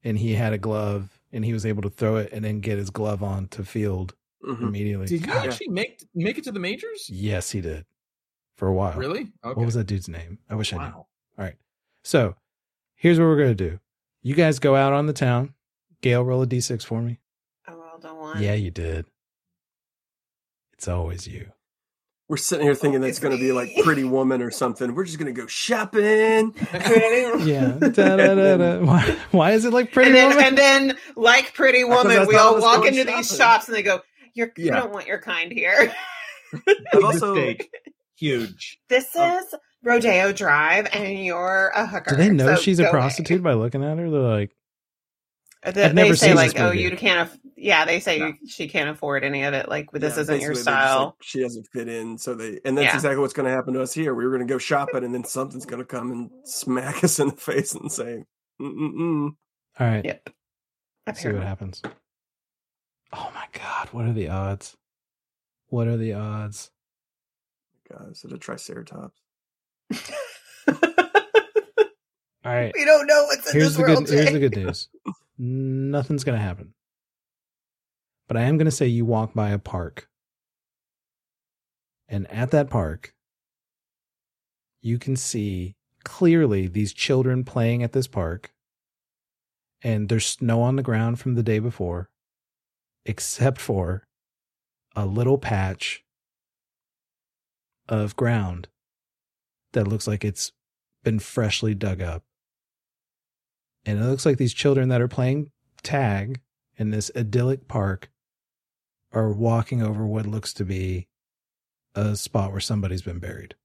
and 0.04 0.18
he 0.18 0.34
had 0.36 0.54
a 0.54 0.58
glove 0.58 1.20
and 1.32 1.44
he 1.46 1.54
was 1.54 1.66
able 1.66 1.82
to 1.84 1.90
throw 1.90 2.18
it 2.18 2.32
and 2.32 2.44
then 2.44 2.60
get 2.60 2.78
his 2.78 2.90
glove 2.90 3.22
on 3.24 3.48
to 3.50 3.64
field 3.64 4.16
Mhm. 4.44 4.62
immediately. 4.62 5.06
Did 5.08 5.22
you 5.22 5.28
God, 5.28 5.46
actually 5.48 5.68
make 5.70 6.04
make 6.16 6.38
it 6.38 6.44
to 6.46 6.52
the 6.52 6.60
majors? 6.60 7.10
Yes, 7.10 7.52
he 7.52 7.62
did. 7.62 7.86
For 8.56 8.68
a 8.68 8.74
while. 8.74 8.98
Really? 8.98 9.22
Okay. 9.44 9.54
What 9.58 9.66
was 9.66 9.76
that 9.76 9.86
dude's 9.86 10.10
name? 10.10 10.40
I 10.50 10.56
wish 10.56 10.74
I 10.74 10.78
knew. 10.78 10.94
All 10.96 11.08
right. 11.38 11.56
So 12.04 12.36
here's 12.96 13.20
what 13.20 13.26
we're 13.26 13.38
going 13.38 13.56
to 13.56 13.70
do. 13.70 13.80
You 14.22 14.36
guys 14.36 14.60
go 14.60 14.76
out 14.76 14.92
on 14.94 15.06
the 15.06 15.14
town. 15.14 15.54
Gail, 16.02 16.24
roll 16.24 16.42
a 16.42 16.48
d6 16.48 16.84
for 16.84 17.02
me. 17.02 17.20
I 17.66 17.74
rolled 17.74 18.04
a 18.06 18.14
one. 18.14 18.42
Yeah, 18.42 18.54
you 18.56 18.72
did. 18.72 19.06
It's 20.74 20.88
always 20.88 21.28
you. 21.28 21.52
We're 22.30 22.38
sitting 22.38 22.64
here 22.64 22.76
thinking 22.76 23.02
that's 23.02 23.18
going 23.20 23.36
to 23.36 23.42
be 23.42 23.52
like 23.52 23.72
Pretty 23.84 24.04
Woman 24.04 24.42
or 24.44 24.52
something. 24.52 24.94
We're 24.94 25.04
just 25.06 25.18
going 25.18 25.34
to 25.34 25.42
go 25.42 25.48
shopping. 25.48 26.54
Yeah. 27.40 27.72
Why, 28.86 29.18
why 29.32 29.52
is 29.54 29.66
it 29.66 29.74
like 29.74 29.92
pretty 29.92 30.10
and 30.12 30.16
then, 30.18 30.30
woman? 30.30 30.44
and 30.46 30.58
then, 30.58 30.98
like 31.16 31.54
Pretty 31.54 31.84
Woman, 31.84 32.28
we 32.28 32.36
all 32.36 32.62
walk 32.62 32.82
going 32.84 32.94
into 32.96 33.12
these 33.12 33.36
shops 33.36 33.68
and 33.68 33.76
they 33.76 33.82
go, 33.84 34.02
"You're 34.34 34.52
you 34.58 34.72
don't 34.72 34.92
want 34.92 35.08
your 35.08 35.20
kind 35.20 35.52
here." 35.52 35.94
I've 36.94 37.04
also, 37.04 37.34
Mistake. 37.36 37.70
Huge. 38.18 38.80
this 38.90 39.08
Oh. 39.16 39.38
is 39.40 39.56
Rodeo 39.84 40.32
Drive, 40.34 40.88
and 40.94 41.24
you're 41.24 41.72
a 41.74 41.88
hooker. 41.88 42.12
Do 42.12 42.16
they 42.18 42.30
know 42.30 42.56
so 42.56 42.62
she's 42.62 42.80
a 42.80 42.84
go 42.84 42.90
away. 42.90 43.00
prostitute 43.00 43.42
by 43.42 43.54
looking 43.54 43.84
at 43.84 43.98
her? 43.98 44.10
They're 44.10 44.20
like, 44.20 44.52
They, 45.64 45.84
I've 45.84 45.94
never 45.94 46.12
they 46.12 46.16
say 46.16 46.28
seen 46.28 46.36
like, 46.38 46.54
this 46.54 46.62
"Oh, 46.62 46.72
you 46.72 46.96
can't." 46.96 47.28
Aff- 47.30 47.38
yeah, 47.58 47.84
they 47.84 48.00
say 48.00 48.20
Yeah. 48.20 48.32
she 48.48 48.70
can't 48.70 48.90
afford 48.90 49.26
any 49.26 49.44
of 49.44 49.54
it. 49.54 49.68
Like, 49.68 49.92
this 49.92 50.16
yeah, 50.16 50.22
isn't 50.22 50.40
your 50.40 50.52
basically 50.52 50.54
just 50.54 50.62
style. 50.64 51.06
like, 51.06 51.14
she 51.22 51.42
doesn't 51.42 51.68
fit 51.74 51.90
in. 51.90 52.18
So 52.18 52.34
they, 52.34 52.60
and 52.64 52.78
that's 52.78 52.86
Yeah. 52.86 52.96
exactly 52.96 53.20
what's 53.20 53.34
going 53.34 53.46
to 53.50 53.52
happen 53.52 53.74
to 53.74 53.82
us 53.82 53.94
here. 53.94 54.14
We 54.16 54.24
were 54.26 54.32
going 54.32 54.48
to 54.48 54.52
go 54.54 54.58
shopping, 54.58 55.04
and 55.04 55.14
then 55.14 55.26
something's 55.26 55.66
going 55.66 55.82
to 55.82 55.86
come 55.86 56.12
and 56.12 56.30
smack 56.46 57.04
us 57.04 57.20
in 57.20 57.28
the 57.28 57.36
face 57.36 57.74
and 57.76 57.92
say, 57.92 58.24
Mm-mm-mm. 58.62 59.32
all 59.80 59.88
right, 59.88 60.06
yep. 60.06 60.30
see 61.16 61.30
what 61.34 61.44
happens. 61.44 61.82
Oh 63.12 63.32
my 63.36 63.46
God. 63.54 63.90
What 63.92 64.06
are 64.06 64.14
the 64.14 64.30
odds? 64.30 64.78
What 65.68 65.88
are 65.88 65.98
the 65.98 66.14
odds? 66.14 66.72
God, 67.92 68.12
is 68.12 68.24
it 68.24 68.32
a 68.32 68.38
triceratops? 68.38 69.20
All 72.46 72.54
right. 72.56 72.72
we 72.78 72.86
don't 72.86 73.06
know 73.06 73.26
what's 73.26 73.48
in 73.54 73.60
here's 73.60 73.76
this 73.76 73.78
the 73.78 73.82
world. 73.82 74.06
good 74.06 74.14
here's 74.14 74.32
the 74.32 74.40
good 74.40 74.56
news 74.56 74.88
nothing's 75.40 76.24
gonna 76.24 76.38
happen. 76.38 76.74
But 78.28 78.38
i 78.38 78.42
am 78.42 78.58
gonna 78.58 78.70
say 78.70 78.86
you 78.86 79.06
walk 79.06 79.34
by 79.34 79.50
a 79.50 79.58
park. 79.58 80.08
And 82.08 82.30
at 82.30 82.52
that 82.52 82.70
park 82.70 83.14
you 84.82 84.98
can 84.98 85.16
see 85.16 85.76
clearly 86.04 86.68
these 86.68 86.94
children 86.94 87.44
playing 87.44 87.84
at 87.84 87.94
this 87.94 88.08
park. 88.08 88.52
And 89.82 90.10
there's 90.10 90.26
snow 90.26 90.62
on 90.62 90.76
the 90.76 90.84
ground 90.84 91.20
from 91.20 91.36
the 91.36 91.44
day 91.44 91.60
before 91.60 92.10
except 93.06 93.60
for 93.60 94.04
a 94.96 95.06
little 95.06 95.38
patch 95.38 96.04
of 97.88 98.16
ground 98.16 98.68
that 99.74 99.88
looks 99.88 100.08
like 100.08 100.24
it's 100.24 100.52
been 101.04 101.20
freshly 101.20 101.74
dug 101.74 102.02
up 102.02 102.24
and 103.86 104.00
it 104.00 104.04
looks 104.04 104.26
like 104.26 104.38
these 104.38 104.54
children 104.54 104.90
that 104.90 105.02
are 105.02 105.08
playing 105.08 105.52
tag 105.84 106.42
in 106.78 106.92
this 106.92 107.12
idyllic 107.16 107.68
park 107.68 108.10
are 109.12 109.32
walking 109.32 109.82
over 109.82 110.06
what 110.06 110.26
looks 110.26 110.54
to 110.54 110.66
be 110.66 111.08
a 111.96 112.16
spot 112.16 112.52
where 112.52 112.60
somebody's 112.62 113.02
been 113.02 113.20
buried. 113.20 113.56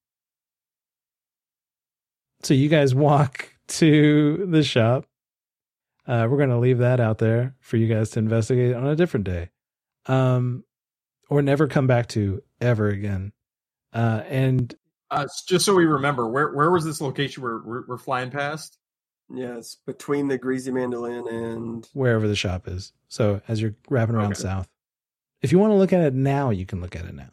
So 2.43 2.55
you 2.55 2.69
guys 2.69 2.95
walk 2.95 3.51
to 3.69 4.47
the 4.47 4.63
shop. 4.63 5.07
Uh, 6.07 6.27
we're 6.31 6.37
going 6.37 6.51
to 6.51 6.59
leave 6.59 6.79
that 6.79 7.01
out 7.01 7.19
there 7.19 7.55
for 7.61 7.79
you 7.79 7.87
guys 7.87 8.11
to 8.11 8.19
investigate 8.19 8.75
on 8.75 8.87
a 8.87 8.97
different 8.97 9.25
day, 9.25 9.49
um, 10.07 10.63
or 11.31 11.41
never 11.41 11.67
come 11.67 11.87
back 11.87 12.09
to 12.09 12.43
ever 12.61 12.89
again. 12.89 13.33
Uh, 13.95 14.23
and 14.29 14.75
Uh, 15.11 15.27
just 15.49 15.65
so 15.65 15.75
we 15.75 15.87
remember, 15.87 16.29
where 16.29 16.53
where 16.53 16.71
was 16.71 16.85
this 16.85 17.01
location 17.01 17.43
we're 17.43 17.65
we're, 17.65 17.87
we're 17.87 17.97
flying 17.97 18.31
past? 18.31 18.77
Yeah, 19.31 19.57
it's 19.59 19.77
between 19.87 20.29
the 20.29 20.39
greasy 20.39 20.71
mandolin 20.71 21.27
and 21.29 21.89
wherever 21.95 22.29
the 22.29 22.37
shop 22.37 22.69
is. 22.69 22.93
So 23.09 23.41
as 23.49 23.61
you're 23.61 23.75
wrapping 23.89 24.15
around 24.17 24.33
Okay. 24.33 24.43
south, 24.43 24.69
if 25.43 25.51
you 25.53 25.59
want 25.59 25.71
to 25.73 25.77
look 25.77 25.93
at 25.93 26.01
it 26.03 26.15
now, 26.15 26.51
you 26.51 26.67
can 26.67 26.81
look 26.81 26.95
at 26.97 27.05
it 27.05 27.15
now. 27.15 27.31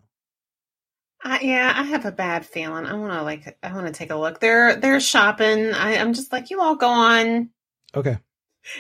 Uh, 1.24 1.38
yeah, 1.42 1.72
I 1.76 1.84
have 1.84 2.06
a 2.06 2.12
bad 2.12 2.46
feeling. 2.46 2.86
I 2.86 2.94
want 2.94 3.14
to 3.14 3.22
like. 3.22 3.58
I 3.62 3.74
want 3.74 3.86
to 3.88 3.94
take 3.94 4.10
a 4.10 4.16
look. 4.16 4.40
They're 4.40 4.76
they're 4.76 5.00
shopping. 5.00 5.72
I, 5.72 5.98
I'm 5.98 6.14
just 6.14 6.32
like, 6.32 6.50
you 6.50 6.60
all 6.62 6.76
go 6.76 6.88
on. 6.90 7.50
Okay. 7.96 8.18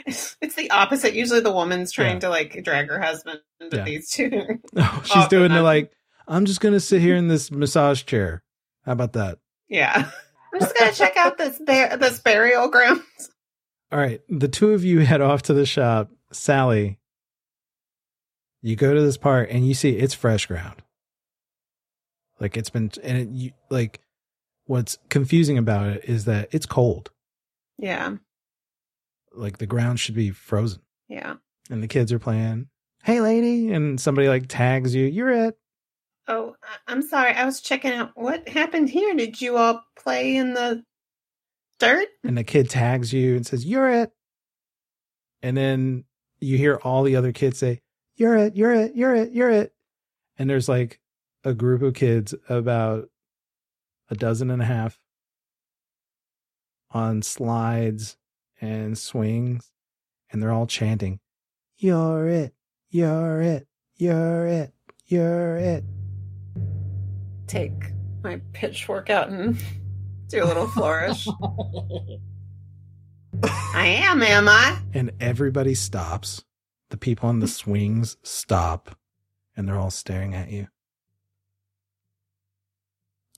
It's, 0.07 0.37
it's 0.41 0.55
the 0.55 0.71
opposite. 0.71 1.13
Usually, 1.13 1.41
the 1.41 1.51
woman's 1.51 1.91
trying 1.91 2.15
Yeah. 2.15 2.19
to 2.21 2.29
like 2.29 2.63
drag 2.63 2.87
her 2.89 2.99
husband 2.99 3.41
into 3.59 3.77
Yeah. 3.77 3.83
these 3.83 4.09
two. 4.09 4.59
Oh, 4.75 5.01
she's 5.05 5.27
doing 5.27 5.51
the 5.51 5.61
like, 5.61 5.91
I'm 6.27 6.45
just 6.45 6.61
going 6.61 6.73
to 6.73 6.79
sit 6.79 7.01
here 7.01 7.15
in 7.15 7.27
this 7.27 7.51
massage 7.51 8.03
chair. 8.05 8.43
How 8.85 8.93
about 8.93 9.13
that? 9.13 9.37
yeah, 9.69 10.09
I'm 10.53 10.59
just 10.59 10.77
gonna 10.77 10.91
check 10.91 11.17
out 11.17 11.37
this 11.37 11.57
bar- 11.59 11.97
this 11.97 12.19
burial 12.19 12.67
ground. 12.69 13.01
All 13.91 13.99
right. 13.99 14.21
The 14.29 14.47
two 14.47 14.71
of 14.73 14.83
you 14.85 14.99
head 14.99 15.21
off 15.21 15.43
to 15.43 15.53
the 15.53 15.65
shop. 15.65 16.09
Sally, 16.31 16.97
you 18.61 18.75
go 18.75 18.93
to 18.93 19.01
this 19.01 19.17
part 19.17 19.49
and 19.49 19.67
you 19.67 19.73
see 19.73 19.91
it's 19.97 20.13
fresh 20.13 20.45
ground. 20.45 20.81
Like 22.39 22.55
it's 22.57 22.69
been, 22.69 22.91
and 23.03 23.17
it, 23.17 23.29
you, 23.29 23.51
like 23.69 23.99
what's 24.65 24.97
confusing 25.09 25.57
about 25.57 25.87
it 25.87 26.05
is 26.05 26.25
that 26.25 26.49
it's 26.51 26.65
cold. 26.65 27.11
Yeah. 27.77 28.15
Like 29.33 29.57
the 29.57 29.65
ground 29.67 29.99
should 29.99 30.15
be 30.15 30.31
frozen, 30.31 30.81
Yeah. 31.07 31.35
and 31.69 31.81
the 31.83 31.87
kids 31.87 32.11
are 32.11 32.19
playing. 32.19 32.67
Hey, 33.03 33.19
lady, 33.21 33.71
and 33.71 33.99
somebody 33.99 34.27
like 34.27 34.45
tags 34.47 34.93
you. 34.95 35.05
You're 35.05 35.31
it. 35.47 35.57
Oh, 36.31 36.55
I'm 36.87 37.01
sorry. 37.01 37.33
I 37.33 37.43
was 37.43 37.59
checking 37.59 37.91
out 37.91 38.11
what 38.15 38.47
happened 38.47 38.89
here. 38.89 39.13
Did 39.13 39.41
you 39.41 39.57
all 39.57 39.83
play 39.97 40.37
in 40.37 40.53
the 40.53 40.81
dirt? 41.77 42.07
and 42.23 42.37
the 42.37 42.45
kid 42.45 42.69
tags 42.69 43.11
you 43.11 43.35
and 43.35 43.45
says, 43.45 43.65
You're 43.65 43.89
it. 43.89 44.13
And 45.41 45.57
then 45.57 46.05
you 46.39 46.57
hear 46.57 46.79
all 46.83 47.03
the 47.03 47.17
other 47.17 47.33
kids 47.33 47.59
say, 47.59 47.81
You're 48.15 48.37
it, 48.37 48.55
you're 48.55 48.73
it, 48.73 48.95
you're 48.95 49.13
it, 49.13 49.33
you're 49.33 49.49
it. 49.49 49.73
And 50.37 50.49
there's 50.49 50.69
like 50.69 51.01
a 51.43 51.53
group 51.53 51.81
of 51.81 51.95
kids, 51.95 52.33
about 52.47 53.09
a 54.09 54.15
dozen 54.15 54.49
and 54.49 54.61
a 54.61 54.65
half, 54.65 54.97
on 56.91 57.23
slides 57.23 58.15
and 58.61 58.97
swings, 58.97 59.69
and 60.31 60.41
they're 60.41 60.53
all 60.53 60.67
chanting, 60.67 61.19
You're 61.75 62.29
it, 62.29 62.53
you're 62.89 63.41
it, 63.41 63.67
you're 63.97 64.47
it, 64.47 64.73
you're 65.07 65.57
it. 65.57 65.83
Take 67.47 67.73
my 68.23 68.39
pitchfork 68.53 69.09
out 69.09 69.29
and 69.29 69.57
do 70.27 70.43
a 70.43 70.45
little 70.45 70.67
flourish. 70.67 71.27
I 73.43 73.87
am, 73.87 74.21
am 74.21 74.47
I? 74.47 74.79
And 74.93 75.11
everybody 75.19 75.73
stops. 75.73 76.43
The 76.89 76.97
people 76.97 77.29
on 77.29 77.39
the 77.39 77.47
swings 77.47 78.17
stop 78.23 78.97
and 79.55 79.67
they're 79.67 79.77
all 79.79 79.89
staring 79.91 80.35
at 80.35 80.51
you. 80.51 80.67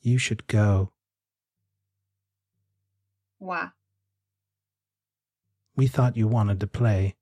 You 0.01 0.17
should 0.17 0.47
go. 0.47 0.91
Why? 3.39 3.69
We 5.75 5.88
thought 5.88 6.17
you 6.17 6.27
wanted 6.27 6.59
to 6.59 6.67
play. 6.67 7.15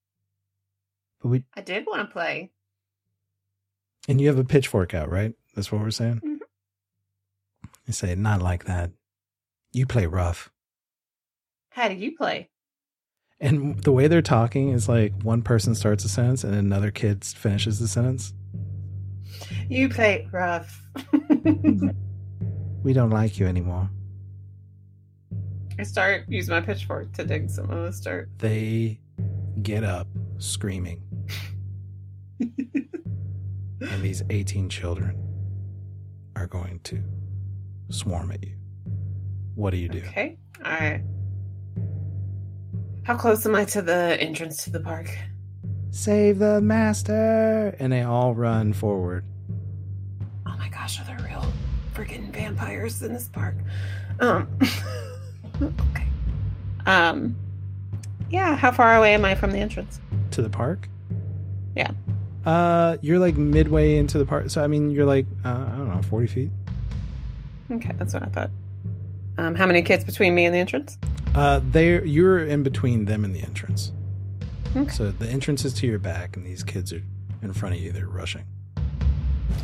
But 1.21 1.29
we 1.29 1.43
I 1.53 1.61
did 1.61 1.85
want 1.85 2.07
to 2.07 2.11
play. 2.11 2.51
and 4.09 4.19
you 4.19 4.27
have 4.27 4.39
a 4.39 4.43
pitchfork 4.43 4.93
out, 4.93 5.09
right? 5.11 5.33
That's 5.55 5.71
what 5.71 5.81
we're 5.81 5.91
saying? 5.91 6.30
I 7.91 7.93
say 7.93 8.15
not 8.15 8.41
like 8.41 8.63
that. 8.65 8.91
You 9.73 9.85
play 9.85 10.05
rough. 10.05 10.49
How 11.72 11.89
do 11.89 11.95
you 11.95 12.15
play? 12.15 12.49
And 13.39 13.84
the 13.84 13.91
way 13.91 14.07
they're 14.07 14.22
talking 14.22 14.69
is 14.69 14.88
like 14.88 15.13
one 15.23 15.41
person 15.41 15.76
starts 15.76 16.05
a 16.05 16.09
sentence 16.09 16.43
and 16.45 16.55
another 16.55 16.91
kid 16.91 17.26
finishes 17.26 17.80
the 17.80 17.88
sentence. 17.88 18.34
You 19.68 19.89
play 19.89 20.27
rough. 20.31 20.81
We 22.84 22.93
don't 22.93 23.11
like 23.11 23.38
you 23.38 23.45
anymore. 23.45 23.89
I 25.77 25.84
start 25.84 26.26
using 26.27 26.53
my 26.55 26.61
pitchfork 26.61 27.13
to 27.13 27.23
dig 27.23 27.49
some 27.49 27.69
of 27.69 27.85
this 27.85 27.99
dirt. 27.99 28.30
They 28.39 28.99
get 29.61 29.84
up 29.84 30.07
screaming. 30.39 31.03
and 32.39 34.01
these 34.01 34.23
18 34.31 34.68
children 34.68 35.15
are 36.35 36.47
going 36.47 36.80
to 36.85 37.03
swarm 37.91 38.31
at 38.31 38.43
you. 38.43 38.55
What 39.55 39.72
do 39.72 39.77
you 39.77 39.89
do? 39.89 40.03
Okay. 40.07 40.38
All 40.65 40.72
right. 40.72 41.01
How 43.03 43.18
close 43.18 43.45
am 43.45 43.55
I 43.55 43.65
to 43.65 43.81
the 43.81 44.18
entrance 44.19 44.63
to 44.63 44.69
the 44.69 44.80
park? 44.80 45.09
Save 45.89 46.39
the 46.39 46.61
master! 46.61 47.76
And 47.80 47.91
they 47.91 48.03
all 48.03 48.34
run 48.34 48.73
forward. 48.73 49.26
Oh 50.45 50.55
my 50.57 50.69
gosh, 50.69 50.99
are 50.99 51.03
there 51.03 51.19
real 51.26 51.45
freaking 51.93 52.31
vampires 52.31 53.01
in 53.01 53.13
this 53.13 53.27
park? 53.27 53.55
Um. 54.19 54.47
okay. 55.61 56.07
Um. 56.85 57.35
Yeah. 58.30 58.55
How 58.55 58.72
far 58.72 58.95
away 58.95 59.13
am 59.13 59.26
I 59.26 59.35
from 59.35 59.51
the 59.51 59.59
entrance? 59.59 59.99
to 60.31 60.41
the 60.41 60.49
park. 60.49 60.88
Yeah. 61.76 61.91
Uh, 62.45 62.97
you're 63.01 63.19
like 63.19 63.35
midway 63.35 63.97
into 63.97 64.18
the 64.18 64.26
park. 64.26 64.49
So 64.49 64.63
I 64.63 64.68
mean, 64.68 64.89
you're 64.89 65.05
like 65.05 65.26
uh, 65.45 65.49
I 65.49 65.76
don't 65.77 65.93
know, 65.93 66.01
forty 66.01 66.27
feet. 66.27 66.49
Okay, 67.72 67.91
that's 67.98 68.14
what 68.14 68.23
I 68.23 68.27
thought. 68.27 68.52
Um, 69.38 69.56
how 69.56 69.65
many 69.65 69.81
kids 69.81 70.03
between 70.03 70.35
me 70.35 70.45
and 70.45 70.53
the 70.53 70.60
entrance? 70.60 70.98
Uh, 71.34 71.61
there 71.64 72.03
you're 72.06 72.45
in 72.45 72.64
between 72.64 73.06
them 73.06 73.23
and 73.23 73.34
the 73.34 73.41
entrance. 73.41 73.91
Okay. 74.76 74.89
So 74.91 75.11
the 75.11 75.27
entrance 75.27 75.64
is 75.65 75.73
to 75.76 75.88
your 75.88 75.99
back, 75.99 76.35
and 76.35 76.45
these 76.45 76.64
kids 76.64 76.91
are 76.93 77.02
in 77.41 77.53
front 77.53 77.76
of 77.76 77.81
you. 77.81 77.91
They're 77.91 78.07
rushing. 78.07 78.43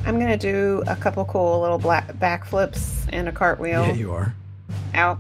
I'm 0.06 0.20
gonna 0.20 0.38
do 0.38 0.84
a 0.88 0.96
couple 0.96 1.24
cool 1.26 1.60
little 1.62 1.78
black 1.78 2.08
backflips 2.14 3.08
and 3.12 3.28
a 3.28 3.32
cartwheel 3.32 3.86
Yeah, 3.88 3.94
you 3.94 4.12
are. 4.14 4.34
out. 4.94 5.20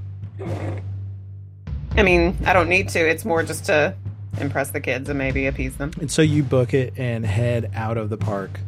I 1.95 2.03
mean, 2.03 2.37
I 2.45 2.53
don't 2.53 2.69
need 2.69 2.89
to. 2.89 2.99
It's 2.99 3.25
more 3.25 3.43
just 3.43 3.65
to 3.65 3.95
impress 4.39 4.69
the 4.71 4.79
kids 4.79 5.09
and 5.09 5.17
maybe 5.17 5.47
appease 5.47 5.75
them. 5.77 5.91
And 5.99 6.11
so 6.11 6.21
you 6.21 6.43
book 6.43 6.73
it 6.73 6.93
and 6.97 7.25
head 7.25 7.71
out 7.75 7.97
of 7.97 8.09
the 8.09 8.17
park. 8.17 8.59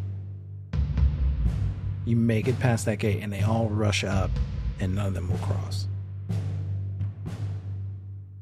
You 2.09 2.15
make 2.15 2.47
it 2.47 2.57
past 2.59 2.85
that 2.85 2.97
gate, 2.97 3.21
and 3.21 3.31
they 3.31 3.43
all 3.43 3.69
rush 3.69 4.03
up, 4.03 4.31
and 4.79 4.95
none 4.95 5.05
of 5.05 5.13
them 5.13 5.29
will 5.29 5.37
cross. 5.37 5.85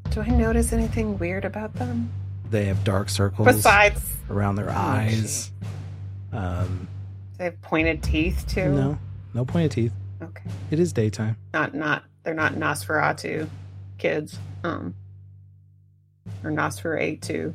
Do 0.09 0.21
I 0.21 0.27
notice 0.27 0.71
anything 0.71 1.17
weird 1.19 1.43
about 1.43 1.73
them 1.73 2.09
They 2.49 2.63
have 2.63 2.81
dark 2.85 3.09
circles 3.09 3.45
besides 3.45 4.15
around 4.29 4.55
their 4.55 4.69
eyes. 4.69 5.51
Um, 6.31 6.87
they 7.37 7.43
have 7.43 7.61
pointed 7.61 8.01
teeth 8.01 8.45
too? 8.47 8.69
no, 8.69 8.97
no 9.33 9.43
pointed 9.43 9.71
teeth. 9.71 9.93
Okay. 10.23 10.49
It 10.71 10.79
is 10.79 10.93
daytime. 10.93 11.35
Not 11.53 11.75
not 11.75 12.03
they're 12.23 12.33
not 12.33 12.53
Nosferatu 12.53 13.49
kids. 13.97 14.39
Um 14.63 14.95
or 16.41 16.51
Nosferatu. 16.51 17.53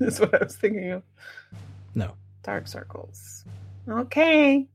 That's 0.00 0.18
what 0.20 0.34
I 0.34 0.42
was 0.44 0.56
thinking 0.56 0.90
of. 0.90 1.04
No. 1.94 2.14
Dark 2.42 2.66
circles. 2.66 3.44
Okay. 3.88 4.66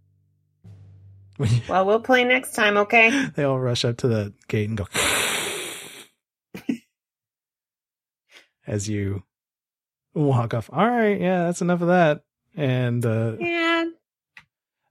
Well, 1.67 1.85
we'll 1.85 1.99
play 2.01 2.23
next 2.23 2.53
time, 2.53 2.77
okay? 2.77 3.27
they 3.35 3.43
all 3.43 3.59
rush 3.59 3.83
up 3.85 3.97
to 3.97 4.07
the 4.07 4.33
gate 4.47 4.69
and 4.69 4.77
go 4.77 4.87
as 8.67 8.87
you 8.89 9.23
walk 10.13 10.53
off. 10.53 10.69
All 10.71 10.87
right, 10.89 11.19
yeah, 11.19 11.45
that's 11.45 11.61
enough 11.61 11.81
of 11.81 11.87
that. 11.87 12.23
And 12.55 13.05
uh, 13.05 13.37
Yeah. 13.39 13.85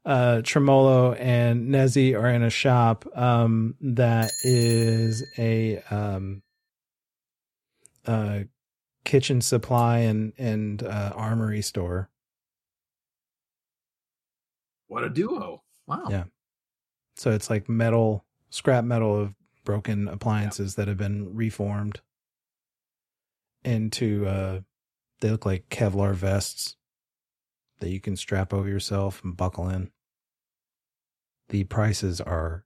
uh, 0.04 0.40
Tremolo 0.42 1.12
and 1.12 1.68
Nezzy 1.68 2.18
are 2.18 2.28
in 2.30 2.42
a 2.42 2.50
shop 2.50 3.04
um, 3.16 3.74
that 3.80 4.32
is 4.42 5.24
a 5.38 5.78
um, 5.90 6.42
uh, 8.06 8.40
kitchen 9.04 9.40
supply 9.40 9.98
and 9.98 10.32
and 10.38 10.82
uh, 10.82 11.12
armory 11.14 11.62
store. 11.62 12.08
What 14.88 15.04
a 15.04 15.08
duo! 15.10 15.62
Wow. 15.86 16.04
Yeah. 16.08 16.24
So 17.20 17.32
it's 17.32 17.50
like 17.50 17.68
metal, 17.68 18.24
scrap 18.48 18.82
metal 18.82 19.14
of 19.14 19.34
broken 19.62 20.08
appliances 20.08 20.76
that 20.76 20.88
have 20.88 20.96
been 20.96 21.34
reformed 21.36 22.00
into 23.62 24.26
uh 24.26 24.60
they 25.20 25.30
look 25.30 25.44
like 25.44 25.68
Kevlar 25.68 26.14
vests 26.14 26.76
that 27.80 27.90
you 27.90 28.00
can 28.00 28.16
strap 28.16 28.54
over 28.54 28.66
yourself 28.66 29.22
and 29.22 29.36
buckle 29.36 29.68
in. 29.68 29.90
The 31.50 31.64
prices 31.64 32.22
are 32.22 32.64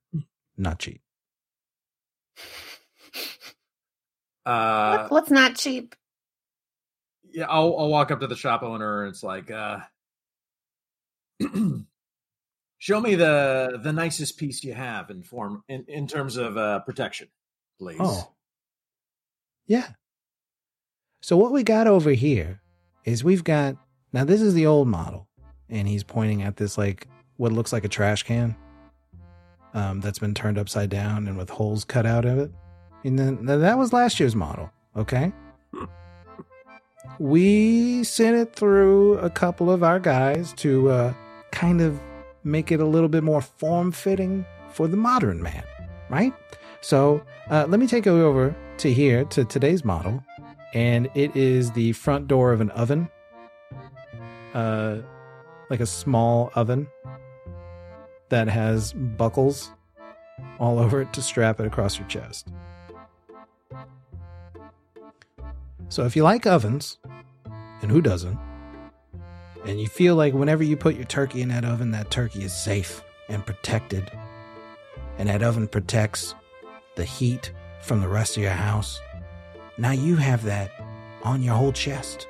not 0.56 0.78
cheap. 0.78 1.02
Uh, 4.46 5.08
what's 5.08 5.30
not 5.30 5.56
cheap? 5.56 5.94
yeah, 7.32 7.46
I'll 7.48 7.74
I'll 7.78 7.88
walk 7.88 8.10
up 8.10 8.20
to 8.20 8.26
the 8.26 8.36
shop 8.36 8.62
owner. 8.62 9.04
And 9.04 9.10
it's 9.10 9.22
like, 9.22 9.50
uh, 9.50 9.78
show 12.84 13.00
me 13.00 13.14
the 13.14 13.80
the 13.82 13.94
nicest 13.94 14.36
piece 14.36 14.62
you 14.62 14.74
have 14.74 15.08
in 15.08 15.22
form 15.22 15.64
in 15.68 15.86
in 15.88 16.06
terms 16.06 16.36
of 16.36 16.58
uh, 16.58 16.80
protection, 16.80 17.28
please. 17.78 17.96
Oh. 17.98 18.34
Yeah. 19.66 19.88
So 21.22 21.38
what 21.38 21.50
we 21.50 21.62
got 21.62 21.86
over 21.86 22.10
here 22.10 22.60
is 23.06 23.24
we've 23.24 23.42
got 23.42 23.76
now 24.12 24.24
this 24.24 24.42
is 24.42 24.52
the 24.52 24.66
old 24.66 24.86
model 24.86 25.26
and 25.70 25.88
he's 25.88 26.04
pointing 26.04 26.42
at 26.42 26.58
this 26.58 26.76
like 26.76 27.08
what 27.38 27.52
looks 27.52 27.72
like 27.72 27.84
a 27.84 27.88
trash 27.88 28.22
can 28.22 28.54
um 29.72 30.02
that's 30.02 30.18
been 30.18 30.34
turned 30.34 30.58
upside 30.58 30.90
down 30.90 31.26
and 31.26 31.38
with 31.38 31.48
holes 31.48 31.84
cut 31.84 32.04
out 32.04 32.26
of 32.26 32.38
it. 32.38 32.52
And 33.02 33.18
then 33.18 33.46
that 33.46 33.78
was 33.78 33.94
last 33.94 34.20
year's 34.20 34.36
model, 34.36 34.70
okay? 34.94 35.32
we 37.18 38.04
sent 38.04 38.36
it 38.36 38.54
through 38.54 39.16
a 39.18 39.30
couple 39.30 39.70
of 39.70 39.82
our 39.82 39.98
guys 39.98 40.52
to 40.58 40.90
uh 40.90 41.14
kind 41.50 41.80
of 41.80 41.98
make 42.44 42.70
it 42.70 42.80
a 42.80 42.84
little 42.84 43.08
bit 43.08 43.24
more 43.24 43.40
form 43.40 43.90
fitting 43.90 44.44
for 44.70 44.86
the 44.86 44.96
modern 44.96 45.42
man, 45.42 45.64
right? 46.10 46.32
So 46.80 47.22
uh, 47.50 47.66
let 47.68 47.80
me 47.80 47.86
take 47.86 48.06
you 48.06 48.22
over 48.22 48.54
to 48.78 48.92
here 48.92 49.24
to 49.26 49.44
today's 49.44 49.84
model, 49.84 50.22
and 50.74 51.08
it 51.14 51.34
is 51.34 51.72
the 51.72 51.92
front 51.92 52.28
door 52.28 52.52
of 52.52 52.60
an 52.60 52.70
oven, 52.70 53.08
uh, 54.52 54.98
like 55.70 55.80
a 55.80 55.86
small 55.86 56.50
oven 56.54 56.86
that 58.28 58.48
has 58.48 58.92
buckles 58.92 59.72
all 60.58 60.78
over 60.84 61.02
it 61.02 61.12
to 61.14 61.22
strap 61.22 61.60
it 61.60 61.66
across 61.66 61.98
your 61.98 62.08
chest. 62.08 62.48
So 65.88 66.04
if 66.04 66.16
you 66.16 66.22
like 66.22 66.46
ovens, 66.46 66.98
and 67.82 67.90
who 67.90 68.00
doesn't, 68.00 68.38
and 69.64 69.80
you 69.80 69.88
feel 69.88 70.14
like 70.16 70.34
whenever 70.34 70.62
you 70.62 70.76
put 70.76 70.94
your 70.96 71.04
turkey 71.06 71.42
in 71.42 71.48
that 71.48 71.64
oven, 71.64 71.90
that 71.92 72.10
turkey 72.10 72.44
is 72.44 72.52
safe 72.52 73.02
and 73.28 73.44
protected, 73.44 74.10
and 75.18 75.28
that 75.28 75.42
oven 75.42 75.66
protects 75.68 76.34
the 76.96 77.04
heat 77.04 77.52
from 77.82 78.00
the 78.00 78.08
rest 78.08 78.36
of 78.36 78.42
your 78.42 78.52
house, 78.52 79.00
now 79.78 79.90
you 79.90 80.16
have 80.16 80.42
that 80.44 80.70
on 81.22 81.42
your 81.42 81.54
whole 81.54 81.72
chest. 81.72 82.28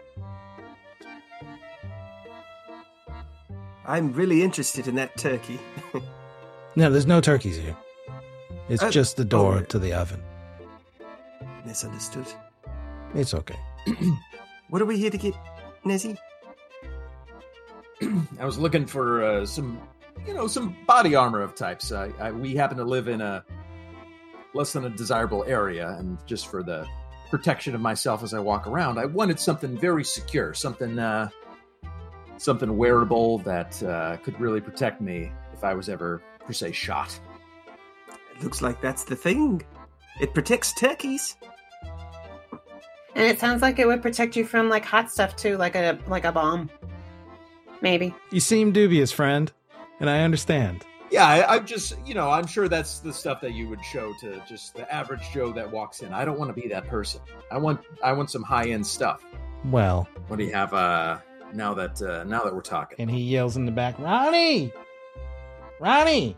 I'm 3.87 4.13
really 4.15 4.43
interested 4.43 4.89
in 4.89 4.95
that 4.97 5.17
turkey. 5.17 5.59
No, 6.77 6.91
there's 6.91 7.07
no 7.07 7.21
turkeys 7.21 7.57
here. 7.57 7.77
It's 8.69 8.83
Uh, 8.83 8.91
just 8.91 9.17
the 9.17 9.25
door 9.25 9.59
oh. 9.59 9.65
to 9.67 9.79
the 9.79 9.93
oven. 9.93 10.21
Misunderstood. 11.65 12.27
It's 13.15 13.33
okay. 13.33 13.55
What 14.71 14.83
are 14.83 14.85
we 14.85 14.97
here 14.99 15.11
to 15.11 15.17
get, 15.17 15.35
Nezzy? 15.85 16.19
I 18.41 18.45
was 18.45 18.59
looking 18.59 18.87
for 18.87 19.25
uh, 19.25 19.47
some, 19.47 19.81
you 20.27 20.35
know, 20.35 20.47
some 20.47 20.77
body 20.87 21.15
armor 21.15 21.43
of 21.43 21.55
types. 21.55 21.93
I, 21.93 22.11
I, 22.21 22.31
we 22.31 22.55
happen 22.55 22.77
to 22.79 22.85
live 22.85 23.09
in 23.09 23.21
a 23.21 23.45
less 24.55 24.73
than 24.73 24.85
a 24.85 24.91
desirable 24.91 25.45
area, 25.47 25.97
and 25.99 26.19
just 26.27 26.47
for 26.49 26.63
the 26.63 26.87
protection 27.31 27.75
of 27.75 27.81
myself 27.81 28.23
as 28.23 28.35
I 28.35 28.39
walk 28.39 28.67
around, 28.67 28.99
I 28.99 29.07
wanted 29.07 29.41
something 29.41 29.77
very 29.77 30.05
secure, 30.05 30.55
something, 30.55 30.99
uh, 30.99 31.29
something 32.37 32.77
wearable 32.77 33.39
that 33.39 33.83
uh, 33.83 34.17
could 34.19 34.39
really 34.41 34.61
protect 34.61 35.01
me 35.01 35.33
if 35.53 35.65
I 35.65 35.75
was 35.75 35.89
ever, 35.89 36.23
per 36.41 36.53
se, 36.53 36.73
shot. 36.73 37.19
It 38.37 38.43
looks 38.43 38.63
like 38.63 38.81
that's 38.81 39.05
the 39.05 39.17
thing. 39.17 39.63
It 40.21 40.35
protects 40.35 40.73
turkeys. 40.75 41.37
And 43.17 43.25
it 43.25 43.39
sounds 43.39 43.63
like 43.63 43.79
it 43.79 43.87
would 43.87 44.03
protect 44.03 44.37
you 44.37 44.45
from 44.45 44.69
like 44.69 44.85
hot 44.85 45.11
stuff 45.11 45.37
too, 45.37 45.57
like 45.57 45.77
a 45.77 45.99
like 46.09 46.25
a 46.25 46.33
bomb. 46.33 46.69
Maybe. 47.85 48.15
You 48.31 48.41
seem 48.41 48.73
dubious, 48.73 49.13
friend, 49.13 49.53
and 50.01 50.09
I 50.09 50.23
understand. 50.23 50.87
Yeah, 51.11 51.27
I, 51.27 51.55
I'm 51.55 51.67
just, 51.67 51.99
you 52.07 52.15
know, 52.15 52.31
I'm 52.31 52.47
sure 52.47 52.67
that's 52.67 53.01
the 53.01 53.13
stuff 53.13 53.43
that 53.43 53.53
you 53.53 53.69
would 53.69 53.85
show 53.85 54.15
to 54.21 54.43
just 54.49 54.75
the 54.75 54.91
average 54.91 55.21
Joe 55.35 55.53
that 55.53 55.71
walks 55.71 56.01
in. 56.01 56.11
I 56.11 56.25
don't 56.25 56.39
want 56.39 56.49
to 56.49 56.59
be 56.59 56.67
that 56.69 56.89
person. 56.89 57.21
I 57.53 57.59
want, 57.59 57.83
I 58.03 58.15
want 58.15 58.31
some 58.31 58.43
high 58.43 58.71
end 58.71 58.87
stuff. 58.87 59.23
Well, 59.67 60.09
What 60.29 60.39
do 60.39 60.47
you 60.47 60.53
have? 60.53 60.73
Uh, 60.73 61.19
now 61.53 61.75
that 61.75 62.01
uh, 62.01 62.25
now 62.25 62.43
that 62.45 62.55
we're 62.55 62.63
talking, 62.63 62.97
and 62.99 63.11
he 63.11 63.21
yells 63.21 63.59
in 63.59 63.67
the 63.67 63.71
back, 63.71 63.99
Ronnie! 63.99 64.73
Ronnie! 65.79 66.37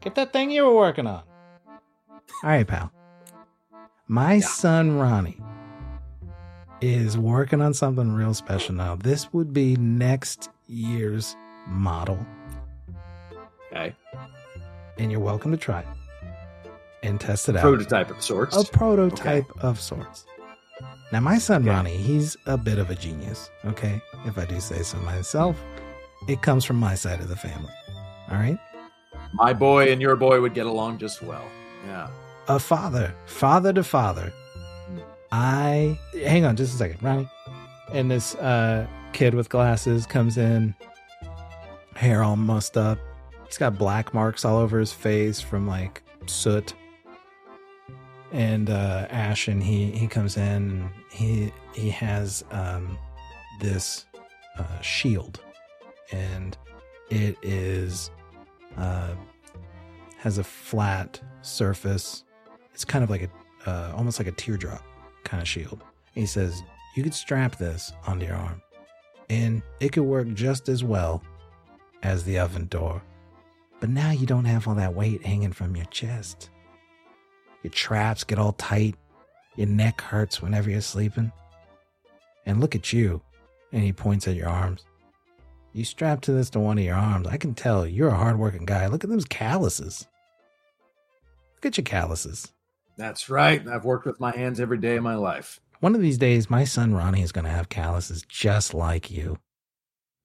Get 0.00 0.14
that 0.14 0.32
thing 0.32 0.50
you 0.50 0.64
were 0.64 0.74
working 0.74 1.06
on. 1.06 1.22
All 1.68 2.50
right, 2.50 2.66
pal. 2.66 2.90
My 4.08 4.40
son 4.40 4.96
Ronnie 4.98 5.38
is 6.80 7.16
working 7.16 7.60
on 7.62 7.74
something 7.74 8.12
real 8.12 8.34
special 8.34 8.74
now. 8.74 8.96
This 8.96 9.32
would 9.32 9.52
be 9.52 9.76
next 9.76 10.50
year's 10.68 11.36
model, 11.66 12.18
okay, 13.72 13.94
and 14.98 15.10
you're 15.10 15.20
welcome 15.20 15.50
to 15.52 15.56
try 15.56 15.80
it 15.80 15.86
and 17.02 17.20
test 17.20 17.48
it 17.48 17.56
out. 17.56 17.62
prototype 17.62 18.10
of 18.10 18.22
sorts. 18.22 18.56
a 18.56 18.64
prototype 18.72 19.46
of 19.62 19.80
sorts. 19.80 20.24
Now, 21.12 21.20
my 21.20 21.38
son 21.38 21.62
Okay. 21.62 21.70
Ronnie, 21.70 21.96
he's 21.96 22.36
a 22.46 22.58
bit 22.58 22.78
of 22.78 22.90
a 22.90 22.94
genius. 22.96 23.48
Okay, 23.64 24.00
if 24.24 24.36
I 24.38 24.44
do 24.44 24.58
say 24.60 24.82
so 24.82 24.98
myself, 24.98 25.56
it 26.28 26.42
comes 26.42 26.64
from 26.64 26.76
my 26.76 26.94
side 26.96 27.20
of 27.20 27.28
the 27.28 27.36
family. 27.36 27.72
All 28.30 28.38
right, 28.38 28.58
My 29.34 29.52
boy 29.52 29.92
and 29.92 30.00
your 30.02 30.16
boy 30.16 30.40
would 30.40 30.52
get 30.54 30.66
along 30.66 30.98
just 30.98 31.22
well. 31.22 31.44
Yeah. 31.86 32.08
a 32.48 32.58
father, 32.58 33.14
father 33.26 33.72
to 33.72 33.84
father. 33.84 34.32
I 35.32 35.98
hang 36.12 36.44
on 36.44 36.56
just 36.56 36.74
a 36.74 36.76
second, 36.76 37.02
Ronnie. 37.02 37.28
And 37.92 38.10
this 38.10 38.34
uh, 38.36 38.86
kid 39.12 39.34
with 39.34 39.48
glasses 39.48 40.06
comes 40.06 40.38
in, 40.38 40.74
hair 41.94 42.22
all 42.22 42.36
mussed 42.36 42.76
up. 42.76 42.98
He's 43.46 43.58
got 43.58 43.78
black 43.78 44.12
marks 44.12 44.44
all 44.44 44.56
over 44.56 44.78
his 44.78 44.92
face 44.92 45.40
from 45.40 45.66
like 45.66 46.02
soot 46.26 46.74
and 48.32 48.70
uh, 48.70 49.06
ash. 49.10 49.48
And 49.48 49.62
he 49.62 49.90
he 49.92 50.06
comes 50.06 50.36
in. 50.36 50.42
And 50.42 50.90
he 51.10 51.52
he 51.74 51.90
has 51.90 52.44
um, 52.50 52.98
this 53.60 54.06
uh, 54.58 54.80
shield, 54.80 55.40
and 56.12 56.56
it 57.10 57.36
is 57.42 58.10
uh, 58.76 59.14
has 60.18 60.38
a 60.38 60.44
flat 60.44 61.20
surface. 61.42 62.24
It's 62.74 62.84
kind 62.84 63.04
of 63.04 63.10
like 63.10 63.22
a 63.22 63.70
uh, 63.70 63.92
almost 63.96 64.18
like 64.18 64.28
a 64.28 64.32
teardrop 64.32 64.82
kind 65.26 65.42
of 65.42 65.48
shield. 65.48 65.84
He 66.14 66.24
says 66.24 66.62
you 66.94 67.02
could 67.02 67.14
strap 67.14 67.56
this 67.56 67.92
onto 68.06 68.24
your 68.24 68.36
arm, 68.36 68.62
and 69.28 69.62
it 69.80 69.92
could 69.92 70.04
work 70.04 70.32
just 70.32 70.70
as 70.70 70.82
well 70.82 71.22
as 72.02 72.24
the 72.24 72.38
oven 72.38 72.66
door. 72.66 73.02
But 73.80 73.90
now 73.90 74.10
you 74.10 74.26
don't 74.26 74.46
have 74.46 74.66
all 74.66 74.74
that 74.76 74.94
weight 74.94 75.24
hanging 75.24 75.52
from 75.52 75.76
your 75.76 75.84
chest. 75.86 76.48
Your 77.62 77.70
traps 77.72 78.24
get 78.24 78.38
all 78.38 78.52
tight. 78.52 78.94
Your 79.56 79.66
neck 79.66 80.00
hurts 80.00 80.40
whenever 80.40 80.70
you're 80.70 80.80
sleeping. 80.80 81.32
And 82.46 82.60
look 82.60 82.74
at 82.74 82.92
you. 82.92 83.20
And 83.72 83.82
he 83.82 83.92
points 83.92 84.26
at 84.28 84.36
your 84.36 84.48
arms. 84.48 84.84
You 85.72 85.84
strap 85.84 86.22
to 86.22 86.32
this 86.32 86.48
to 86.50 86.60
one 86.60 86.78
of 86.78 86.84
your 86.84 86.96
arms. 86.96 87.26
I 87.26 87.36
can 87.36 87.54
tell 87.54 87.86
you're 87.86 88.08
a 88.08 88.16
hardworking 88.16 88.64
guy. 88.64 88.86
Look 88.86 89.04
at 89.04 89.10
those 89.10 89.26
calluses. 89.26 90.06
Look 91.56 91.66
at 91.66 91.76
your 91.76 91.84
calluses. 91.84 92.52
That's 92.96 93.28
right. 93.28 93.66
I've 93.66 93.84
worked 93.84 94.06
with 94.06 94.20
my 94.20 94.34
hands 94.34 94.60
every 94.60 94.78
day 94.78 94.96
of 94.96 95.02
my 95.02 95.14
life. 95.14 95.60
One 95.80 95.94
of 95.94 96.00
these 96.00 96.18
days, 96.18 96.48
my 96.48 96.64
son 96.64 96.94
Ronnie 96.94 97.22
is 97.22 97.32
going 97.32 97.44
to 97.44 97.50
have 97.50 97.68
calluses 97.68 98.24
just 98.28 98.72
like 98.72 99.10
you. 99.10 99.38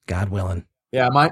God 0.07 0.29
willing. 0.29 0.65
Yeah, 0.91 1.09
my 1.11 1.31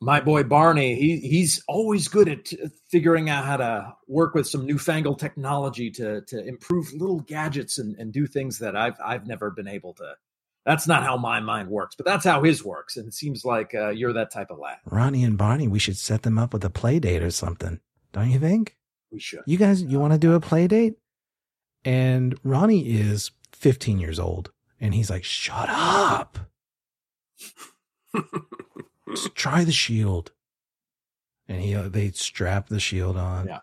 my 0.00 0.20
boy 0.20 0.44
Barney, 0.44 0.94
he 0.94 1.18
he's 1.18 1.62
always 1.68 2.08
good 2.08 2.28
at 2.28 2.52
uh, 2.52 2.68
figuring 2.88 3.28
out 3.28 3.44
how 3.44 3.56
to 3.58 3.94
work 4.06 4.34
with 4.34 4.46
some 4.46 4.64
newfangled 4.64 5.18
technology 5.18 5.90
to 5.90 6.22
to 6.22 6.46
improve 6.46 6.92
little 6.92 7.20
gadgets 7.20 7.78
and, 7.78 7.96
and 7.98 8.12
do 8.12 8.26
things 8.26 8.58
that 8.58 8.76
I've 8.76 8.96
I've 9.04 9.26
never 9.26 9.50
been 9.50 9.68
able 9.68 9.92
to. 9.94 10.14
That's 10.64 10.86
not 10.86 11.02
how 11.02 11.16
my 11.16 11.40
mind 11.40 11.68
works, 11.68 11.96
but 11.96 12.06
that's 12.06 12.24
how 12.24 12.42
his 12.42 12.64
works. 12.64 12.96
And 12.96 13.08
it 13.08 13.14
seems 13.14 13.44
like 13.44 13.74
uh, 13.74 13.88
you're 13.88 14.12
that 14.12 14.30
type 14.30 14.50
of 14.50 14.58
lad. 14.58 14.78
Ronnie 14.84 15.24
and 15.24 15.36
Barney, 15.36 15.68
we 15.68 15.78
should 15.78 15.96
set 15.96 16.22
them 16.22 16.38
up 16.38 16.52
with 16.52 16.64
a 16.64 16.70
play 16.70 16.98
date 16.98 17.22
or 17.22 17.30
something. 17.30 17.80
Don't 18.12 18.30
you 18.30 18.38
think? 18.38 18.76
We 19.10 19.20
should. 19.20 19.40
You 19.46 19.56
guys, 19.56 19.82
you 19.82 19.98
want 19.98 20.12
to 20.12 20.18
do 20.18 20.34
a 20.34 20.40
play 20.40 20.66
date? 20.66 20.94
And 21.84 22.38
Ronnie 22.44 22.86
is 22.88 23.30
15 23.52 23.98
years 23.98 24.18
old. 24.18 24.50
And 24.80 24.94
he's 24.94 25.10
like, 25.10 25.24
shut 25.24 25.68
up. 25.68 26.38
Just 29.08 29.34
try 29.34 29.64
the 29.64 29.72
shield. 29.72 30.32
And 31.48 31.60
he, 31.60 31.74
uh, 31.74 31.88
they 31.88 32.10
strap 32.12 32.68
the 32.68 32.80
shield 32.80 33.16
on. 33.16 33.46
Yeah. 33.48 33.58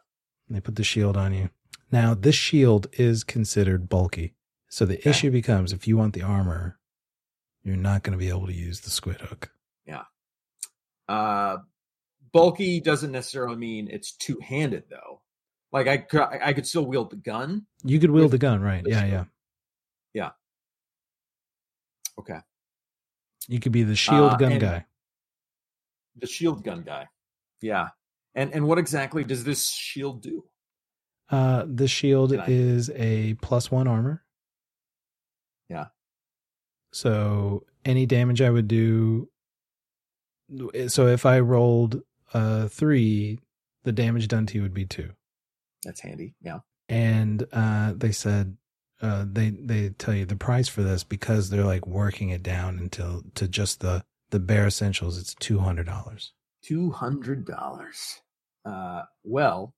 They 0.50 0.60
put 0.60 0.76
the 0.76 0.84
shield 0.84 1.16
on 1.18 1.34
you. 1.34 1.50
Now, 1.92 2.14
this 2.14 2.36
shield 2.36 2.88
is 2.94 3.24
considered 3.24 3.88
bulky. 3.90 4.34
So 4.70 4.86
the 4.86 4.98
Okay. 4.98 5.10
issue 5.10 5.32
becomes 5.32 5.72
if 5.72 5.88
you 5.88 5.96
want 5.98 6.14
the 6.14 6.22
armor, 6.24 6.80
you're 7.64 7.78
not 7.78 8.04
going 8.04 8.12
to 8.12 8.18
be 8.18 8.30
able 8.30 8.48
to 8.48 8.54
use 8.54 8.82
the 8.82 8.90
squid 8.90 9.22
hook. 9.22 9.52
Yeah. 9.86 10.04
Uh, 11.08 11.58
bulky 12.34 12.82
doesn't 12.82 13.12
necessarily 13.14 13.56
mean 13.56 13.88
it's 13.90 14.12
two 14.12 14.38
handed 14.42 14.84
though. 14.90 15.22
Like 15.78 15.88
I 15.88 15.98
could 15.98 16.22
I 16.22 16.54
could 16.54 16.66
still 16.66 16.88
wield 16.88 17.12
the 17.12 17.18
gun. 17.18 17.68
You 17.84 18.00
could 18.00 18.10
wield 18.10 18.32
the 18.32 18.40
gun, 18.40 18.62
right? 18.62 18.84
Yeah, 18.86 19.08
shield. 19.08 19.28
yeah. 20.16 20.30
Okay. 22.20 22.40
You 23.48 23.60
could 23.60 23.72
be 23.72 23.84
the 23.84 23.96
shield 23.96 24.34
Uh, 24.34 24.38
gun 24.38 24.58
guy. 24.58 24.86
The 26.16 26.26
shield 26.26 26.64
gun 26.64 26.82
guy. 26.82 27.08
Yeah. 27.62 27.90
And 28.34 28.52
and 28.54 28.66
what 28.68 28.80
exactly 28.80 29.24
does 29.24 29.44
this 29.44 29.70
shield 29.70 30.24
do? 30.24 30.46
Uh, 31.30 31.66
the 31.68 31.88
shield 31.88 32.34
I- 32.36 32.46
is 32.48 32.90
a 32.96 33.36
plus 33.36 33.70
one 33.70 33.88
armor. 33.88 34.26
Yeah. 35.70 35.88
So 36.92 37.66
any 37.86 38.08
damage 38.08 38.42
I 38.42 38.50
would 38.50 38.68
do. 38.68 39.30
So 40.88 41.06
if 41.06 41.24
I 41.26 41.40
rolled 41.40 42.02
a 42.34 42.68
three, 42.68 43.40
the 43.84 43.92
damage 43.92 44.28
done 44.28 44.48
to 44.48 44.56
you 44.56 44.64
would 44.64 44.74
be 44.74 44.86
two. 44.86 45.12
That's 45.88 46.02
handy. 46.02 46.36
Yeah. 46.44 46.60
And 46.90 47.48
uh, 47.54 47.94
they 47.96 48.12
said 48.12 48.58
uh, 49.02 49.26
they 49.26 49.52
they 49.52 49.90
tell 49.90 50.14
you 50.14 50.26
the 50.26 50.36
price 50.36 50.68
for 50.68 50.84
this 50.84 51.04
because 51.04 51.50
they're 51.50 51.64
like 51.64 51.88
working 51.88 52.30
it 52.30 52.44
down 52.44 52.78
until 52.78 53.24
to 53.36 53.48
just 53.48 53.80
the 53.80 54.04
the 54.32 54.40
bare 54.40 54.68
essentials. 54.68 55.18
It's 55.18 55.34
two 55.34 55.60
hundred 55.60 55.86
dollars. 55.86 56.34
Two 56.62 56.92
hundred 56.92 57.46
dollars. 57.46 58.22
Uh, 58.66 59.04
well, 59.24 59.74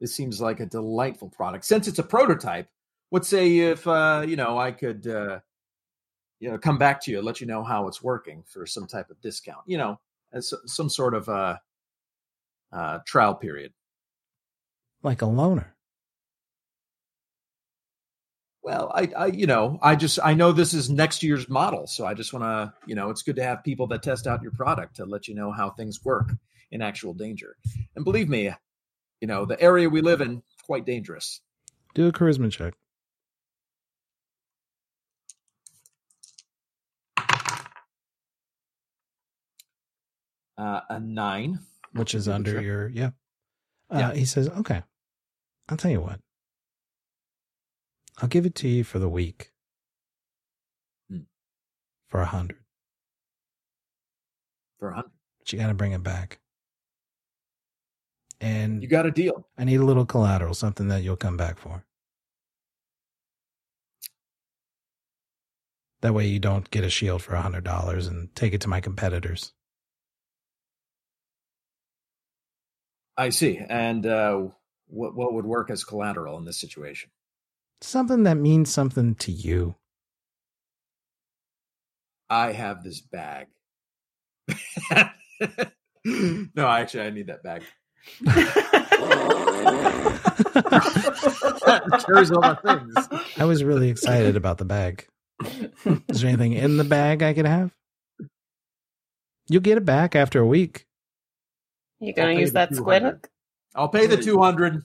this 0.00 0.14
seems 0.14 0.40
like 0.40 0.60
a 0.60 0.66
delightful 0.66 1.30
product. 1.30 1.64
Since 1.64 1.88
it's 1.88 1.98
a 1.98 2.02
prototype, 2.04 2.68
what 3.08 3.24
say 3.24 3.58
if 3.58 3.86
uh, 3.88 4.24
you 4.28 4.36
know 4.36 4.58
I 4.58 4.70
could 4.72 5.06
uh, 5.06 5.38
you 6.40 6.50
know 6.50 6.58
come 6.58 6.76
back 6.76 7.00
to 7.04 7.10
you, 7.10 7.22
let 7.22 7.40
you 7.40 7.46
know 7.46 7.64
how 7.64 7.88
it's 7.88 8.02
working 8.02 8.44
for 8.46 8.66
some 8.66 8.86
type 8.86 9.08
of 9.08 9.20
discount. 9.22 9.62
You 9.66 9.78
know, 9.78 10.00
as 10.32 10.52
some 10.66 10.90
sort 10.90 11.14
of 11.14 11.28
uh, 11.28 11.56
uh, 12.70 12.98
trial 13.06 13.34
period. 13.34 13.72
Like 15.04 15.22
a 15.22 15.26
loner. 15.26 15.74
Well, 18.62 18.90
I, 18.94 19.10
I, 19.14 19.26
you 19.26 19.46
know, 19.46 19.78
I 19.82 19.94
just 19.94 20.18
I 20.24 20.32
know 20.32 20.50
this 20.50 20.72
is 20.72 20.88
next 20.88 21.22
year's 21.22 21.50
model, 21.50 21.86
so 21.86 22.06
I 22.06 22.14
just 22.14 22.32
want 22.32 22.44
to, 22.44 22.72
you 22.86 22.94
know, 22.94 23.10
it's 23.10 23.22
good 23.22 23.36
to 23.36 23.42
have 23.42 23.62
people 23.62 23.86
that 23.88 24.02
test 24.02 24.26
out 24.26 24.40
your 24.42 24.52
product 24.52 24.96
to 24.96 25.04
let 25.04 25.28
you 25.28 25.34
know 25.34 25.52
how 25.52 25.68
things 25.68 26.02
work 26.02 26.32
in 26.72 26.80
actual 26.80 27.12
danger. 27.12 27.56
And 27.94 28.02
believe 28.06 28.30
me, 28.30 28.50
you 29.20 29.28
know, 29.28 29.44
the 29.44 29.60
area 29.60 29.90
we 29.90 30.00
live 30.00 30.22
in 30.22 30.42
quite 30.64 30.86
dangerous. 30.86 31.42
Do 31.94 32.08
a 32.08 32.12
charisma 32.12 32.50
check. 32.50 32.72
Uh, 40.56 40.80
a 40.88 41.00
nine, 41.00 41.58
which 41.92 42.14
is 42.14 42.28
under 42.28 42.54
check. 42.54 42.62
your 42.62 42.88
yeah. 42.88 43.10
Uh, 43.90 43.98
Yeah. 43.98 44.14
He 44.14 44.24
says, 44.24 44.48
"Okay, 44.48 44.82
I'll 45.68 45.76
tell 45.78 45.90
you 45.92 46.00
what. 46.02 46.20
I'll 48.22 48.28
give 48.28 48.46
it 48.46 48.54
to 48.56 48.68
you 48.68 48.84
for 48.84 48.98
the 48.98 49.08
week. 49.08 49.52
Hmm. 51.10 51.20
For 52.08 52.20
a 52.22 52.26
hundred, 52.26 52.58
for 54.78 54.90
a 54.90 54.94
hundred. 54.96 55.12
but 55.40 55.52
you 55.52 55.58
got 55.60 55.68
to 55.68 55.74
bring 55.74 55.92
it 55.92 56.02
back. 56.02 56.40
And 58.40 58.82
You 58.82 58.88
got 58.88 59.06
a 59.06 59.12
deal. 59.12 59.46
I 59.58 59.64
need 59.64 59.80
a 59.80 59.84
little 59.84 60.06
collateral, 60.06 60.54
something 60.54 60.88
that 60.88 61.02
you'll 61.02 61.16
come 61.16 61.36
back 61.36 61.58
for. 61.58 61.84
That 66.02 66.14
way, 66.14 66.26
you 66.28 66.38
don't 66.40 66.70
get 66.70 66.84
a 66.84 66.90
shield 66.90 67.22
for 67.22 67.34
a 67.34 67.42
hundred 67.42 67.64
dollars 67.64 68.06
and 68.08 68.34
take 68.36 68.54
it 68.54 68.60
to 68.62 68.68
my 68.68 68.80
competitors. 68.80 69.52
I 73.16 73.30
see. 73.30 73.58
And 73.58 74.06
uh, 74.06 74.48
what 74.86 75.14
what 75.14 75.32
would 75.32 75.46
work 75.46 75.70
as 75.70 75.84
collateral 75.84 76.38
in 76.38 76.44
this 76.44 76.58
situation? 76.58 77.10
Something 77.80 78.24
that 78.24 78.36
means 78.36 78.72
something 78.72 79.14
to 79.16 79.32
you. 79.32 79.76
I 82.30 82.52
have 82.52 82.82
this 82.82 83.00
bag. 83.00 83.48
no, 86.04 86.66
actually, 86.66 87.02
I 87.02 87.10
need 87.10 87.28
that 87.28 87.42
bag. 87.42 87.62
It 91.66 92.04
carries 92.06 92.30
all 92.30 92.40
my 92.40 92.54
things. 92.54 92.94
I 93.36 93.44
was 93.44 93.64
really 93.64 93.88
excited 93.88 94.36
about 94.36 94.58
the 94.58 94.64
bag. 94.64 95.06
Is 96.08 96.20
there 96.20 96.28
anything 96.28 96.52
in 96.52 96.76
the 96.76 96.84
bag 96.84 97.22
I 97.22 97.34
could 97.34 97.46
have? 97.46 97.72
You'll 99.48 99.62
get 99.62 99.78
it 99.78 99.84
back 99.84 100.16
after 100.16 100.40
a 100.40 100.46
week. 100.46 100.86
You 102.00 102.08
I'll 102.08 102.14
gonna 102.14 102.40
use 102.40 102.52
that 102.52 102.74
squid 102.74 103.02
hook? 103.02 103.28
I'll 103.74 103.88
pay 103.88 104.06
the 104.06 104.16
two 104.16 104.40
hundred. 104.40 104.82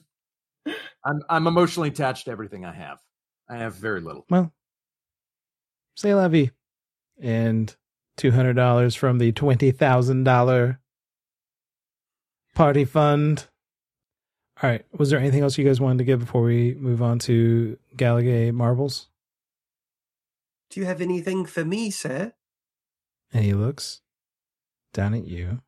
I'm 1.04 1.22
I'm 1.28 1.46
emotionally 1.46 1.88
attached 1.88 2.26
to 2.26 2.30
everything 2.30 2.64
I 2.64 2.72
have. 2.74 2.98
I 3.48 3.56
have 3.56 3.74
very 3.74 4.00
little. 4.00 4.26
Well, 4.28 4.52
say 5.96 6.14
la 6.14 6.28
vie. 6.28 6.50
And 7.22 7.74
$200 8.20 8.96
from 8.96 9.18
the 9.18 9.32
$20,000 9.32 10.78
party 12.54 12.84
fund. 12.84 13.46
All 14.62 14.68
right. 14.70 14.84
Was 14.96 15.10
there 15.10 15.18
anything 15.18 15.42
else 15.42 15.56
you 15.56 15.64
guys 15.64 15.80
wanted 15.80 15.98
to 15.98 16.04
give 16.04 16.20
before 16.20 16.42
we 16.42 16.74
move 16.74 17.02
on 17.02 17.18
to 17.20 17.78
Gallagher 17.96 18.52
Marbles? 18.52 19.08
Do 20.70 20.80
you 20.80 20.86
have 20.86 21.00
anything 21.00 21.46
for 21.46 21.64
me, 21.64 21.90
sir? 21.90 22.32
And 23.32 23.44
he 23.44 23.54
looks 23.54 24.02
down 24.92 25.14
at 25.14 25.26
you. 25.26 25.62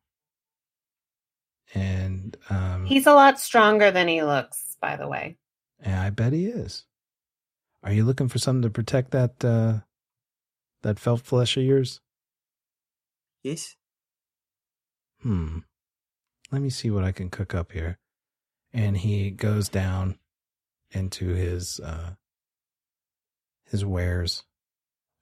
And 1.73 2.37
um, 2.49 2.85
He's 2.85 3.07
a 3.07 3.13
lot 3.13 3.39
stronger 3.39 3.89
than 3.91 4.07
he 4.07 4.21
looks, 4.23 4.77
by 4.81 4.95
the 4.95 5.07
way. 5.07 5.37
and 5.79 5.95
I 5.95 6.09
bet 6.11 6.33
he 6.33 6.45
is. 6.45 6.85
Are 7.83 7.91
you 7.91 8.05
looking 8.05 8.27
for 8.29 8.37
something 8.39 8.61
to 8.61 8.69
protect 8.69 9.11
that 9.11 9.43
uh, 9.43 9.79
that 10.83 10.99
felt 10.99 11.21
flesh 11.21 11.57
of 11.57 11.63
yours? 11.63 11.99
Yes. 13.43 13.75
Hmm. 15.21 15.59
Let 16.51 16.61
me 16.61 16.69
see 16.69 16.89
what 16.91 17.03
I 17.03 17.11
can 17.11 17.29
cook 17.29 17.53
up 17.55 17.71
here. 17.71 17.97
And 18.71 18.97
he 18.97 19.31
goes 19.31 19.69
down 19.69 20.17
into 20.91 21.29
his 21.29 21.79
uh 21.79 22.11
his 23.65 23.83
wares 23.83 24.43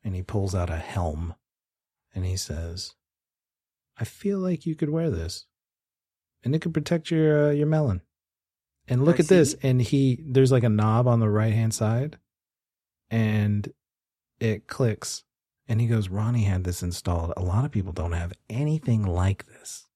and 0.03 0.14
he 0.15 0.22
pulls 0.22 0.53
out 0.53 0.69
a 0.69 0.78
helm 0.78 1.36
and 2.14 2.26
he 2.26 2.36
says, 2.36 2.94
"I 3.98 4.03
feel 4.03 4.40
like 4.40 4.65
you 4.65 4.76
could 4.76 4.90
wear 4.90 5.10
this. 5.10 5.45
And 6.43 6.55
it 6.55 6.61
could 6.61 6.73
protect 6.73 7.11
your 7.11 7.49
uh, 7.49 7.51
your 7.51 7.68
melon." 7.68 8.01
And 8.88 9.05
look 9.05 9.19
I 9.19 9.23
at 9.23 9.27
this 9.27 9.55
and 9.61 9.81
he 9.81 10.22
there's 10.26 10.51
like 10.51 10.63
a 10.63 10.69
knob 10.69 11.07
on 11.07 11.19
the 11.19 11.30
right-hand 11.30 11.73
side 11.73 12.18
and 13.09 13.72
it 14.39 14.68
clicks 14.68 15.23
and 15.72 15.80
he 15.80 15.88
goes, 15.88 16.09
Ronnie 16.09 16.43
had 16.43 16.65
this 16.65 16.84
installed. 16.84 17.31
A 17.38 17.41
lot 17.41 17.63
of 17.63 17.72
people 17.72 17.93
don't 17.93 18.11
have 18.11 18.34
anything 18.49 19.03
like 19.03 19.45
this. 19.47 19.88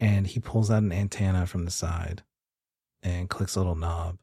And 0.00 0.26
he 0.26 0.40
pulls 0.40 0.68
out 0.68 0.82
an 0.82 0.90
antenna 0.92 1.46
from 1.46 1.64
the 1.64 1.70
side 1.70 2.24
and 3.04 3.30
clicks 3.30 3.54
a 3.54 3.60
little 3.60 3.76
knob, 3.76 4.18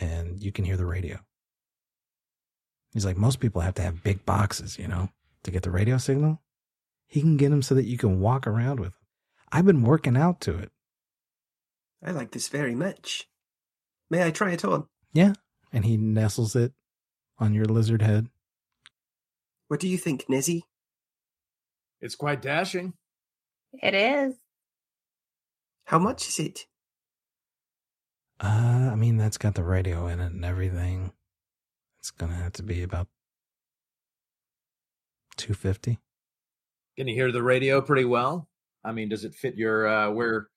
and 0.00 0.42
you 0.42 0.50
can 0.50 0.64
hear 0.64 0.76
the 0.76 0.84
radio. 0.84 1.20
He's 2.92 3.04
like, 3.04 3.16
most 3.16 3.38
people 3.38 3.60
have 3.60 3.74
to 3.74 3.82
have 3.82 4.02
big 4.02 4.24
boxes, 4.24 4.80
you 4.80 4.88
know, 4.88 5.10
to 5.44 5.52
get 5.52 5.62
the 5.62 5.70
radio 5.70 5.96
signal. 5.96 6.40
He 7.06 7.20
can 7.20 7.36
get 7.36 7.50
them 7.50 7.62
so 7.62 7.76
that 7.76 7.84
you 7.84 7.96
can 7.96 8.18
walk 8.18 8.48
around 8.48 8.80
with 8.80 8.94
them. 8.94 9.03
I've 9.54 9.64
been 9.64 9.82
working 9.84 10.16
out 10.16 10.40
to 10.42 10.58
it. 10.58 10.72
I 12.04 12.10
like 12.10 12.32
this 12.32 12.48
very 12.48 12.74
much. 12.74 13.28
May 14.10 14.26
I 14.26 14.32
try 14.32 14.50
it 14.50 14.64
on? 14.64 14.88
Yeah. 15.12 15.34
And 15.72 15.84
he 15.84 15.96
nestles 15.96 16.56
it 16.56 16.72
on 17.38 17.54
your 17.54 17.64
lizard 17.64 18.02
head. 18.02 18.26
What 19.68 19.78
do 19.78 19.86
you 19.86 19.96
think, 19.96 20.26
Nezzy? 20.26 20.62
It's 22.00 22.16
quite 22.16 22.42
dashing. 22.42 22.94
It 23.80 23.94
is. 23.94 24.34
How 25.84 26.00
much 26.00 26.26
is 26.26 26.40
it? 26.40 26.66
Uh, 28.40 28.90
I 28.90 28.96
mean, 28.96 29.18
that's 29.18 29.38
got 29.38 29.54
the 29.54 29.62
radio 29.62 30.08
in 30.08 30.18
it 30.18 30.32
and 30.32 30.44
everything. 30.44 31.12
It's 32.00 32.10
gonna 32.10 32.34
have 32.34 32.54
to 32.54 32.64
be 32.64 32.82
about 32.82 33.06
two 35.36 35.54
fifty. 35.54 36.00
Can 36.96 37.06
you 37.06 37.14
hear 37.14 37.30
the 37.30 37.42
radio 37.42 37.80
pretty 37.80 38.04
well? 38.04 38.48
I 38.84 38.92
mean, 38.92 39.08
does 39.08 39.24
it 39.24 39.34
fit 39.34 39.56
your 39.56 39.86
uh 39.86 40.10
where 40.10 40.48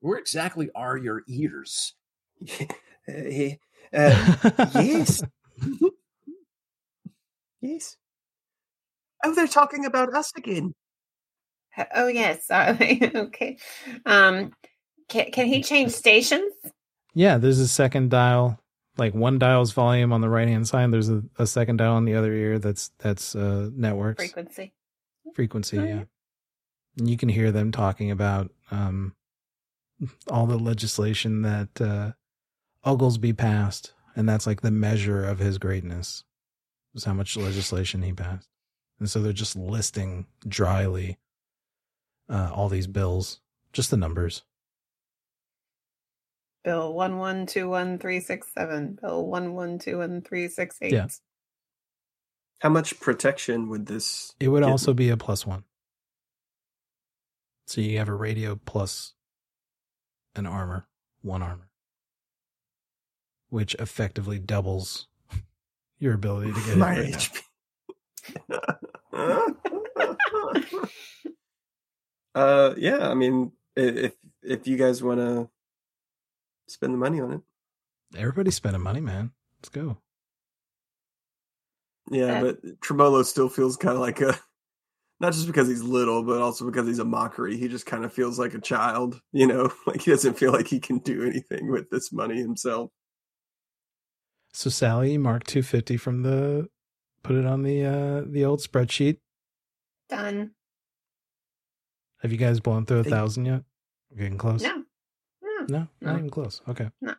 where 0.00 0.18
exactly 0.18 0.70
are 0.74 0.96
your 0.96 1.22
ears? 1.28 1.94
Uh, 3.08 3.12
uh, 3.96 4.66
yes. 4.74 5.22
yes. 7.60 7.96
Oh, 9.24 9.34
they're 9.34 9.46
talking 9.46 9.84
about 9.84 10.14
us 10.14 10.32
again. 10.36 10.74
Oh 11.94 12.08
yes. 12.08 12.46
Sorry. 12.46 13.00
okay. 13.14 13.58
Um, 14.06 14.52
can 15.08 15.30
can 15.30 15.46
he 15.46 15.62
change 15.62 15.92
stations? 15.92 16.52
Yeah, 17.14 17.38
there's 17.38 17.58
a 17.58 17.68
second 17.68 18.10
dial. 18.10 18.58
Like 18.96 19.14
one 19.14 19.38
dial's 19.38 19.72
volume 19.72 20.12
on 20.12 20.20
the 20.20 20.28
right 20.28 20.48
hand 20.48 20.68
side. 20.68 20.92
There's 20.92 21.08
a, 21.08 21.22
a 21.38 21.46
second 21.46 21.78
dial 21.78 21.94
on 21.94 22.04
the 22.04 22.14
other 22.14 22.32
ear. 22.32 22.58
That's 22.58 22.90
that's 22.98 23.34
uh, 23.34 23.70
networks 23.72 24.22
Frequency. 24.22 24.72
frequency. 25.34 25.78
Oh, 25.78 25.82
yeah, 25.82 25.88
yeah. 25.88 25.92
and 25.92 26.06
you 27.08 27.16
can 27.16 27.28
hear 27.28 27.50
them 27.50 27.72
talking 27.72 28.10
about 28.10 28.50
um, 28.70 29.14
all 30.28 30.46
the 30.46 30.58
legislation 30.58 31.42
that 31.42 31.80
uh, 31.80 32.12
Oglesby 32.84 33.32
passed, 33.32 33.92
and 34.16 34.28
that's 34.28 34.46
like 34.46 34.60
the 34.60 34.70
measure 34.70 35.24
of 35.24 35.38
his 35.38 35.58
greatness. 35.58 36.24
Is 36.94 37.04
how 37.04 37.14
much 37.14 37.36
legislation 37.36 38.02
he 38.02 38.12
passed, 38.12 38.48
and 38.98 39.08
so 39.08 39.22
they're 39.22 39.32
just 39.32 39.54
listing 39.54 40.26
dryly 40.48 41.18
uh, 42.28 42.50
all 42.52 42.68
these 42.68 42.86
bills, 42.86 43.40
just 43.72 43.90
the 43.90 43.96
numbers. 43.96 44.42
Bill 46.64 46.92
one 46.92 47.18
one 47.18 47.46
two 47.46 47.68
one 47.68 47.98
three 47.98 48.20
six 48.20 48.48
seven. 48.56 48.98
Bill 49.00 49.24
one 49.24 49.54
one 49.54 49.78
two 49.78 49.98
one 49.98 50.20
three 50.22 50.48
six 50.48 50.76
eight. 50.82 50.92
Yeah. 50.92 51.08
How 52.60 52.68
much 52.68 53.00
protection 53.00 53.68
would 53.70 53.86
this? 53.86 54.34
It 54.38 54.48
would 54.48 54.62
get 54.62 54.70
also 54.70 54.92
be 54.92 55.08
a 55.08 55.16
plus 55.16 55.46
one. 55.46 55.64
So 57.70 57.80
you 57.80 57.98
have 57.98 58.08
a 58.08 58.14
radio 58.14 58.56
plus 58.56 59.14
an 60.34 60.44
armor, 60.44 60.88
one 61.22 61.40
armor, 61.40 61.68
which 63.48 63.76
effectively 63.76 64.40
doubles 64.40 65.06
your 66.00 66.14
ability 66.14 66.52
to 66.52 66.60
get 66.62 66.76
my 66.76 66.94
it. 66.94 67.30
right. 68.42 68.74
HP. 69.12 69.56
uh, 72.34 72.74
yeah. 72.76 73.08
I 73.08 73.14
mean, 73.14 73.52
if 73.76 74.14
if 74.42 74.66
you 74.66 74.76
guys 74.76 75.00
want 75.00 75.20
to 75.20 75.48
spend 76.66 76.92
the 76.92 76.98
money 76.98 77.20
on 77.20 77.34
it, 77.34 77.40
Everybody's 78.18 78.56
spending 78.56 78.82
money, 78.82 79.00
man. 79.00 79.30
Let's 79.60 79.68
go. 79.68 79.98
yeah. 82.10 82.40
But 82.40 82.80
Tremolo 82.80 83.22
still 83.22 83.48
feels 83.48 83.76
kind 83.76 83.94
of 83.94 84.00
like 84.00 84.20
a 84.20 84.36
Not 85.20 85.34
just 85.34 85.46
because 85.46 85.68
he's 85.68 85.82
little, 85.82 86.22
but 86.22 86.40
also 86.40 86.64
because 86.64 86.86
he's 86.86 86.98
a 86.98 87.04
mockery. 87.04 87.58
He 87.58 87.68
just 87.68 87.84
kind 87.84 88.04
of 88.06 88.12
feels 88.12 88.38
like 88.38 88.54
a 88.54 88.60
child, 88.60 89.20
you 89.32 89.46
know, 89.46 89.70
like 89.86 90.00
he 90.02 90.10
doesn't 90.10 90.38
feel 90.38 90.50
like 90.52 90.66
he 90.66 90.80
can 90.80 90.98
do 90.98 91.22
anything 91.24 91.70
with 91.70 91.90
this 91.90 92.10
money 92.10 92.38
himself. 92.40 92.90
So 94.54 94.70
Sally, 94.70 95.18
mark 95.18 95.44
two 95.44 95.62
fifty 95.62 95.96
from 95.98 96.22
the 96.22 96.68
put 97.22 97.36
it 97.36 97.44
on 97.46 97.62
the 97.62 97.84
uh 97.84 98.22
the 98.26 98.44
old 98.46 98.60
spreadsheet. 98.60 99.18
Done. 100.08 100.52
Have 102.22 102.32
you 102.32 102.38
guys 102.38 102.58
blown 102.60 102.86
through 102.86 103.00
a 103.00 103.02
Thank- 103.04 103.14
thousand 103.14 103.44
yet? 103.46 103.62
We're 104.10 104.18
getting 104.22 104.38
close. 104.38 104.62
No. 104.62 104.76
No. 105.42 105.66
No, 105.68 105.78
not 106.00 106.12
No. 106.12 106.14
even 106.18 106.30
close. 106.30 106.62
Okay. 106.68 106.90
No. 107.00 107.14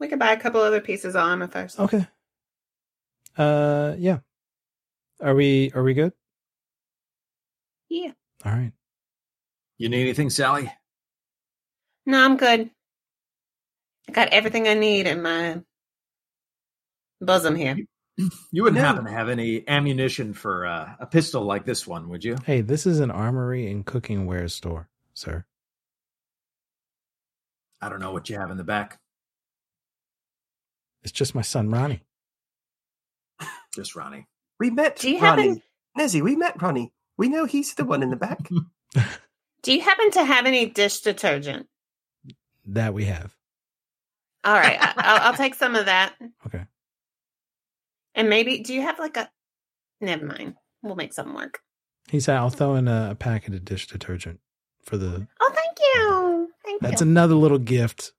We 0.00 0.08
could 0.08 0.18
buy 0.18 0.32
a 0.32 0.40
couple 0.40 0.60
other 0.62 0.80
pieces 0.80 1.14
on 1.14 1.42
of 1.42 1.54
amethyst. 1.54 1.78
Okay. 1.78 2.06
Uh 3.36 3.94
yeah. 3.98 4.18
Are 5.20 5.34
we 5.34 5.70
are 5.74 5.82
we 5.82 5.92
good? 5.94 6.12
Yeah. 7.94 8.10
All 8.44 8.50
right. 8.52 8.72
You 9.78 9.88
need 9.88 10.00
anything, 10.02 10.28
Sally? 10.30 10.72
No, 12.06 12.24
I'm 12.24 12.36
good. 12.36 12.70
I 14.08 14.12
got 14.12 14.28
everything 14.30 14.66
I 14.66 14.74
need 14.74 15.06
in 15.06 15.22
my 15.22 15.60
bosom 17.20 17.54
here. 17.54 17.76
You 18.52 18.62
wouldn't 18.64 18.80
No. 18.80 18.86
happen 18.86 19.04
to 19.04 19.10
have 19.12 19.28
any 19.28 19.66
ammunition 19.68 20.34
for 20.34 20.66
uh, 20.66 20.94
a 21.00 21.06
pistol 21.06 21.42
like 21.44 21.64
this 21.64 21.86
one, 21.86 22.08
would 22.08 22.24
you? 22.24 22.36
Hey, 22.44 22.60
this 22.62 22.84
is 22.86 22.98
an 23.00 23.10
armory 23.12 23.70
and 23.70 23.86
cooking 23.86 24.26
ware 24.26 24.48
store, 24.48 24.88
sir. 25.14 25.44
I 27.80 27.88
don't 27.88 28.00
know 28.00 28.12
what 28.12 28.28
you 28.28 28.36
have 28.38 28.50
in 28.50 28.56
the 28.56 28.64
back. 28.64 28.98
It's 31.02 31.12
just 31.12 31.34
my 31.34 31.42
son 31.42 31.70
Ronnie. 31.70 32.02
Just 33.74 33.94
Ronnie. 33.96 34.26
We 34.60 34.70
met 34.70 34.96
Do 34.96 35.10
you 35.10 35.20
Ronnie. 35.20 35.48
happen- 35.48 35.62
Nezzy, 35.98 36.22
we 36.22 36.34
met 36.36 36.60
Ronnie. 36.62 36.92
We 37.16 37.28
know 37.28 37.44
he's 37.44 37.74
the 37.74 37.84
one 37.84 38.02
in 38.02 38.10
the 38.10 38.16
back. 38.16 38.48
Do 39.62 39.72
you 39.72 39.80
happen 39.80 40.10
to 40.12 40.24
have 40.24 40.46
any 40.46 40.66
dish 40.66 41.00
detergent? 41.00 41.66
That 42.66 42.92
we 42.94 43.04
have. 43.06 43.34
All 44.44 44.54
right, 44.54 44.76
I, 44.80 44.92
I'll, 44.96 45.22
I'll 45.28 45.36
take 45.36 45.54
some 45.54 45.74
of 45.74 45.86
that. 45.86 46.14
Okay. 46.46 46.64
And 48.14 48.28
maybe, 48.28 48.60
do 48.60 48.72
you 48.74 48.82
have 48.82 48.98
like 49.00 49.16
a? 49.16 49.28
Never 50.00 50.24
mind. 50.24 50.54
We'll 50.82 50.94
make 50.94 51.12
something 51.12 51.34
work. 51.34 51.58
He 52.10 52.20
said 52.20 52.36
I'll 52.36 52.50
throw 52.50 52.74
in 52.76 52.86
a, 52.86 53.08
a 53.12 53.14
packet 53.16 53.54
of 53.54 53.64
dish 53.64 53.88
detergent 53.88 54.38
for 54.84 54.96
the 54.96 55.26
Oh, 55.40 55.52
thank 55.52 55.78
you. 55.80 56.50
Thank 56.64 56.82
you. 56.82 56.88
That's 56.88 57.00
you. 57.00 57.08
another 57.08 57.34
little 57.34 57.58
gift 57.58 58.12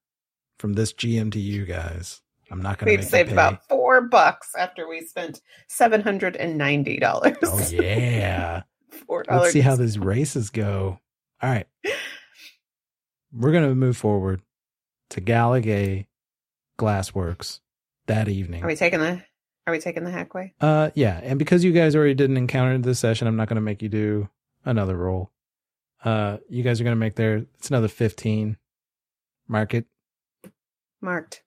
from 0.59 0.73
this 0.73 0.91
GM 0.91 1.31
to 1.31 1.39
you 1.39 1.65
guys. 1.65 2.21
I'm 2.51 2.61
not 2.61 2.77
going 2.77 2.87
to 2.87 2.91
We've 2.91 2.99
make 2.99 3.09
saved 3.09 3.29
pay. 3.29 3.33
about 3.35 3.65
four 3.69 4.01
bucks 4.01 4.51
after 4.57 4.87
we 4.89 5.01
spent 5.01 5.39
seven 5.69 6.01
hundred 6.01 6.35
and 6.35 6.57
ninety 6.57 6.97
dollars. 6.99 7.37
Oh 7.43 7.65
yeah. 7.71 8.63
four 8.95 9.23
dollars. 9.23 9.41
Let's 9.43 9.53
see 9.53 9.61
how 9.61 9.75
these 9.75 9.97
races 9.99 10.49
go. 10.49 10.99
All 11.41 11.49
right. 11.49 11.67
We're 13.33 13.51
going 13.51 13.67
to 13.67 13.75
move 13.75 13.97
forward 13.97 14.41
to 15.09 15.21
Gallagher 15.21 16.05
Glassworks 16.79 17.59
that 18.07 18.27
evening. 18.29 18.63
Are 18.63 18.67
we 18.67 18.75
taking 18.75 18.99
the? 18.99 19.21
Are 19.67 19.71
we 19.71 19.79
taking 19.79 20.03
the 20.03 20.11
hackway? 20.11 20.51
Uh 20.61 20.91
yeah, 20.93 21.19
and 21.23 21.39
because 21.39 21.63
you 21.63 21.71
guys 21.71 21.95
already 21.95 22.13
did 22.13 22.29
an 22.29 22.37
encounter 22.37 22.77
this 22.77 22.99
session, 22.99 23.27
I'm 23.27 23.35
not 23.35 23.47
going 23.49 23.55
to 23.55 23.61
make 23.61 23.81
you 23.81 23.89
do 23.89 24.29
another 24.63 24.95
roll. 24.95 25.31
Uh 26.03 26.37
you 26.49 26.61
guys 26.63 26.79
are 26.79 26.83
going 26.83 26.95
to 26.95 26.99
make 26.99 27.15
there 27.15 27.45
it's 27.55 27.69
another 27.69 27.87
15 27.87 28.57
market 29.47 29.85
Marked. 31.01 31.41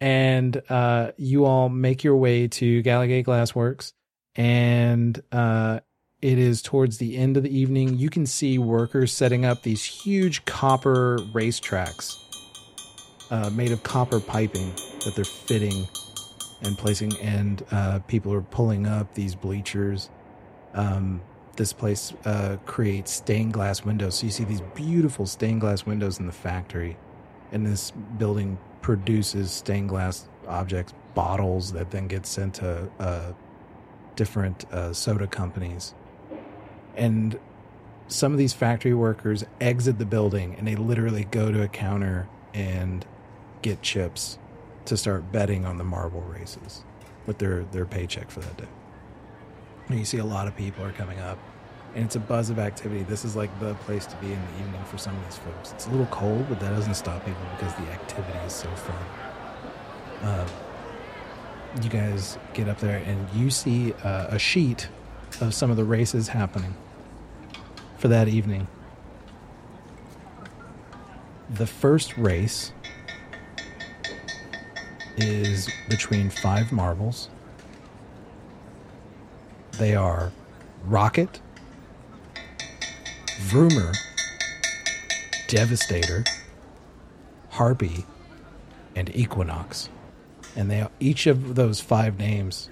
and 0.00 0.60
uh, 0.68 1.12
you 1.16 1.44
all 1.46 1.68
make 1.68 2.04
your 2.04 2.16
way 2.16 2.48
to 2.48 2.82
Gallagher 2.82 3.22
Glassworks, 3.22 3.92
and 4.34 5.20
uh, 5.32 5.80
it 6.20 6.38
is 6.38 6.62
towards 6.62 6.98
the 6.98 7.16
end 7.16 7.36
of 7.36 7.42
the 7.42 7.56
evening. 7.56 7.98
You 7.98 8.10
can 8.10 8.26
see 8.26 8.58
workers 8.58 9.12
setting 9.12 9.44
up 9.44 9.62
these 9.62 9.84
huge 9.84 10.44
copper 10.44 11.18
racetracks 11.32 12.16
uh, 13.30 13.50
made 13.50 13.72
of 13.72 13.82
copper 13.82 14.20
piping 14.20 14.70
that 15.04 15.12
they're 15.14 15.24
fitting 15.24 15.86
and 16.62 16.76
placing, 16.76 17.16
and 17.18 17.64
uh, 17.70 18.00
people 18.00 18.32
are 18.32 18.42
pulling 18.42 18.86
up 18.86 19.14
these 19.14 19.34
bleachers. 19.34 20.10
Um, 20.74 21.20
this 21.56 21.72
place 21.72 22.12
uh, 22.24 22.56
creates 22.66 23.12
stained 23.12 23.52
glass 23.52 23.84
windows, 23.84 24.16
so 24.16 24.26
you 24.26 24.32
see 24.32 24.44
these 24.44 24.62
beautiful 24.74 25.26
stained 25.26 25.60
glass 25.60 25.86
windows 25.86 26.18
in 26.18 26.26
the 26.26 26.32
factory 26.32 26.96
and 27.52 27.66
this 27.66 27.92
building 28.18 28.58
produces 28.82 29.50
stained 29.50 29.88
glass 29.88 30.28
objects, 30.46 30.94
bottles 31.14 31.72
that 31.72 31.90
then 31.90 32.06
get 32.06 32.26
sent 32.26 32.54
to 32.54 32.90
uh, 32.98 33.32
different 34.16 34.70
uh, 34.72 34.92
soda 34.92 35.26
companies. 35.26 35.94
And 36.98 37.38
some 38.08 38.32
of 38.32 38.38
these 38.38 38.52
factory 38.52 38.92
workers 38.92 39.44
exit 39.60 39.98
the 39.98 40.04
building 40.04 40.56
and 40.56 40.66
they 40.66 40.74
literally 40.74 41.24
go 41.24 41.52
to 41.52 41.62
a 41.62 41.68
counter 41.68 42.28
and 42.52 43.06
get 43.62 43.82
chips 43.82 44.38
to 44.86 44.96
start 44.96 45.30
betting 45.30 45.64
on 45.64 45.78
the 45.78 45.84
marble 45.84 46.22
races 46.22 46.82
with 47.26 47.38
their, 47.38 47.64
their 47.66 47.84
paycheck 47.84 48.30
for 48.30 48.40
that 48.40 48.56
day. 48.56 48.68
And 49.88 49.98
you 49.98 50.04
see 50.04 50.18
a 50.18 50.24
lot 50.24 50.48
of 50.48 50.56
people 50.56 50.84
are 50.84 50.92
coming 50.92 51.20
up 51.20 51.38
and 51.94 52.04
it's 52.04 52.16
a 52.16 52.20
buzz 52.20 52.50
of 52.50 52.58
activity. 52.58 53.04
This 53.04 53.24
is 53.24 53.36
like 53.36 53.56
the 53.60 53.74
place 53.74 54.06
to 54.06 54.16
be 54.16 54.32
in 54.32 54.40
the 54.40 54.60
evening 54.60 54.84
for 54.86 54.98
some 54.98 55.16
of 55.16 55.24
these 55.24 55.38
folks. 55.38 55.72
It's 55.72 55.86
a 55.86 55.90
little 55.90 56.06
cold, 56.06 56.46
but 56.48 56.58
that 56.60 56.70
doesn't 56.70 56.94
stop 56.94 57.24
people 57.24 57.40
because 57.56 57.74
the 57.74 57.90
activity 57.92 58.38
is 58.40 58.52
so 58.52 58.68
fun. 58.70 58.96
Uh, 60.22 60.48
you 61.80 61.90
guys 61.90 62.38
get 62.54 62.68
up 62.68 62.80
there 62.80 63.02
and 63.06 63.28
you 63.30 63.50
see 63.50 63.92
uh, 64.02 64.26
a 64.30 64.38
sheet 64.38 64.88
of 65.40 65.54
some 65.54 65.70
of 65.70 65.76
the 65.76 65.84
races 65.84 66.28
happening 66.28 66.74
for 67.98 68.08
that 68.08 68.28
evening. 68.28 68.66
The 71.50 71.66
first 71.66 72.16
race 72.16 72.72
is 75.16 75.68
between 75.88 76.30
five 76.30 76.70
marbles. 76.72 77.28
They 79.72 79.94
are 79.94 80.32
Rocket, 80.84 81.40
Vroomer, 83.48 83.96
Devastator, 85.48 86.24
Harpy, 87.50 88.04
and 88.94 89.14
Equinox. 89.14 89.88
And 90.56 90.70
they 90.70 90.86
each 91.00 91.26
of 91.26 91.54
those 91.54 91.80
five 91.80 92.18
names 92.18 92.68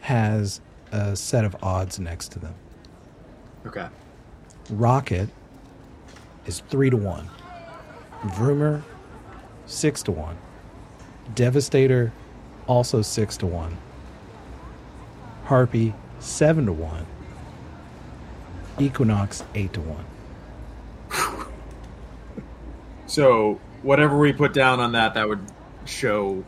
has 0.00 0.60
a 0.92 1.16
set 1.16 1.44
of 1.44 1.56
odds 1.62 1.98
next 1.98 2.28
to 2.32 2.38
them. 2.38 2.54
Okay. 3.66 3.88
Rocket 4.70 5.28
is 6.46 6.60
three 6.68 6.90
to 6.90 6.96
one. 6.96 7.28
Vroomer, 8.22 8.82
six 9.66 10.02
to 10.04 10.12
one. 10.12 10.36
Devastator, 11.34 12.12
also 12.66 13.02
six 13.02 13.36
to 13.38 13.46
one. 13.46 13.76
Harpy, 15.44 15.94
seven 16.20 16.66
to 16.66 16.72
one. 16.72 17.06
Equinox, 18.78 19.44
eight 19.54 19.72
to 19.74 19.80
one. 19.80 20.04
So 23.06 23.60
whatever 23.82 24.18
we 24.18 24.32
put 24.32 24.52
down 24.54 24.80
on 24.80 24.92
that, 24.92 25.14
that 25.14 25.28
would 25.28 25.40
show. 25.84 26.42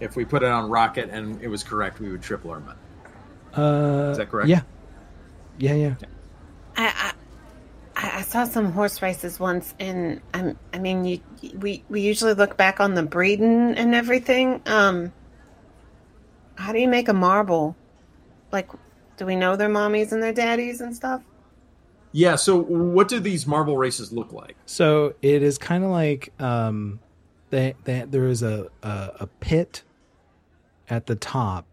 If 0.00 0.16
we 0.16 0.24
put 0.24 0.42
it 0.42 0.48
on 0.48 0.70
rocket 0.70 1.10
and 1.10 1.42
it 1.42 1.48
was 1.48 1.62
correct, 1.62 2.00
we 2.00 2.10
would 2.10 2.22
triple 2.22 2.50
our 2.52 2.60
money. 2.60 2.78
Uh, 3.54 4.12
Is 4.12 4.18
that 4.18 4.30
correct? 4.30 4.48
Yeah. 4.48 4.62
Yeah, 5.58 5.74
yeah. 5.74 5.94
I, 6.00 6.06
I 6.76 7.12
I 7.96 8.18
I 8.18 8.22
saw 8.22 8.44
some 8.44 8.72
horse 8.72 9.02
races 9.02 9.38
once, 9.38 9.74
and 9.78 10.20
I'm 10.34 10.58
I 10.72 10.78
mean, 10.78 11.04
you, 11.04 11.20
we 11.58 11.84
we 11.88 12.00
usually 12.00 12.34
look 12.34 12.56
back 12.56 12.80
on 12.80 12.94
the 12.94 13.02
breeding 13.02 13.74
and 13.74 13.94
everything. 13.94 14.62
Um, 14.66 15.12
how 16.54 16.72
do 16.72 16.78
you 16.78 16.88
make 16.88 17.08
a 17.08 17.12
marble? 17.12 17.76
Like, 18.50 18.68
do 19.16 19.26
we 19.26 19.36
know 19.36 19.56
their 19.56 19.68
mommies 19.68 20.12
and 20.12 20.22
their 20.22 20.32
daddies 20.32 20.80
and 20.80 20.94
stuff? 20.94 21.22
Yeah. 22.12 22.36
So 22.36 22.60
what 22.62 23.08
do 23.08 23.20
these 23.20 23.46
marble 23.46 23.76
races 23.76 24.12
look 24.12 24.32
like? 24.32 24.56
So 24.66 25.14
it 25.22 25.42
is 25.42 25.58
kind 25.58 25.82
of 25.82 25.90
like 25.90 26.32
um, 26.38 27.00
they, 27.50 27.74
they, 27.84 28.04
there 28.06 28.28
is 28.28 28.42
a, 28.42 28.68
a 28.82 29.10
a 29.20 29.26
pit 29.40 29.82
at 30.88 31.06
the 31.06 31.14
top, 31.16 31.66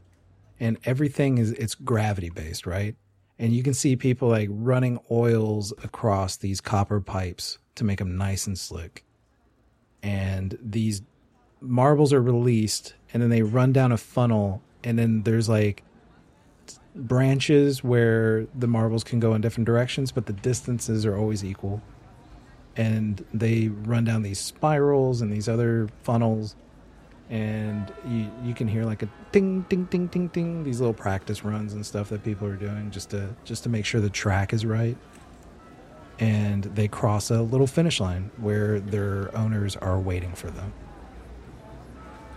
and 0.60 0.78
everything 0.86 1.38
is 1.38 1.52
it's 1.52 1.76
gravity 1.76 2.30
based, 2.30 2.66
right? 2.66 2.96
And 3.40 3.54
you 3.54 3.64
can 3.64 3.74
see 3.74 3.96
people 3.96 4.28
like 4.28 4.50
running 4.52 5.00
oils 5.10 5.72
across 5.84 6.36
these 6.36 6.60
copper 6.62 7.00
pipes 7.00 7.58
to 7.76 7.84
make 7.84 8.00
them 8.00 8.18
nice 8.18 8.46
and 8.46 8.60
slick. 8.60 9.06
And 10.04 10.58
these 10.62 11.02
marbles 11.62 12.14
are 12.14 12.22
released, 12.22 12.94
and 13.14 13.24
then 13.24 13.30
they 13.30 13.42
run 13.42 13.72
down 13.72 13.92
a 13.92 13.98
funnel, 13.98 14.62
and 14.84 15.00
then 15.00 15.24
there's 15.24 15.48
like 15.48 15.84
branches 16.96 17.84
where 17.84 18.46
the 18.54 18.68
marbles 18.68 19.04
can 19.04 19.20
go 19.20 19.34
in 19.34 19.42
different 19.42 19.66
directions, 19.66 20.12
but 20.12 20.26
the 20.26 20.34
distances 20.34 21.06
are 21.06 21.16
always 21.16 21.44
equal 21.44 21.82
and 22.80 23.26
they 23.34 23.68
run 23.68 24.06
down 24.06 24.22
these 24.22 24.40
spirals 24.40 25.22
and 25.22 25.32
these 25.32 25.50
other 25.50 25.90
funnels 26.04 26.56
and 27.30 27.94
you 28.08 28.32
you 28.44 28.54
can 28.54 28.68
hear 28.68 28.86
like 28.86 29.04
a 29.04 29.10
ding 29.32 29.62
ding 29.70 29.86
ding 29.86 30.08
ding 30.08 30.28
ding 30.30 30.64
these 30.64 30.80
little 30.80 30.94
practice 30.94 31.44
runs 31.46 31.74
and 31.74 31.86
stuff 31.86 32.10
that 32.10 32.24
people 32.24 32.48
are 32.48 32.56
doing 32.56 32.92
just 32.92 33.12
to 33.12 33.36
just 33.46 33.64
to 33.64 33.70
make 33.70 33.86
sure 33.86 34.02
the 34.02 34.10
track 34.10 34.54
is 34.54 34.66
right 34.66 34.98
and 36.20 36.66
they 36.66 36.88
cross 36.88 37.32
a 37.32 37.42
little 37.42 37.68
finish 37.68 38.00
line 38.00 38.32
where 38.38 38.80
their 38.80 39.36
owners 39.38 39.76
are 39.78 40.00
waiting 40.00 40.34
for 40.36 40.52
them 40.52 40.74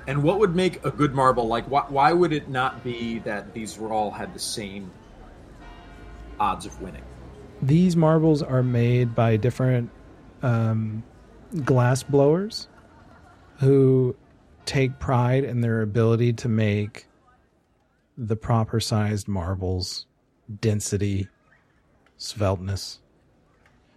And 0.06 0.23
what 0.23 0.39
would 0.40 0.55
make 0.56 0.85
a 0.85 0.90
good 0.90 1.14
marble? 1.14 1.47
Like, 1.47 1.64
why, 1.66 1.85
why 1.89 2.12
would 2.12 2.32
it 2.32 2.48
not 2.48 2.82
be 2.82 3.20
that 3.20 3.55
these 3.55 3.78
were 3.78 3.93
all 3.93 4.10
had 4.10 4.35
the 4.35 4.39
same 4.40 4.93
odds 6.40 6.66
of 6.66 6.81
winning? 6.81 7.05
these 7.60 7.97
marbles 7.97 8.43
are 8.43 8.62
made 8.62 9.14
by 9.14 9.36
different 9.36 9.90
um, 10.43 11.05
glass 11.64 12.02
blowers 12.02 12.69
who 13.60 14.16
take 14.64 14.98
pride 14.98 15.44
in 15.44 15.60
their 15.60 15.82
ability 15.82 16.32
to 16.34 16.48
make 16.48 17.06
the 18.16 18.36
proper 18.36 18.80
sized 18.80 19.28
marbles 19.28 20.06
density 20.60 21.28
svelteness. 22.18 22.98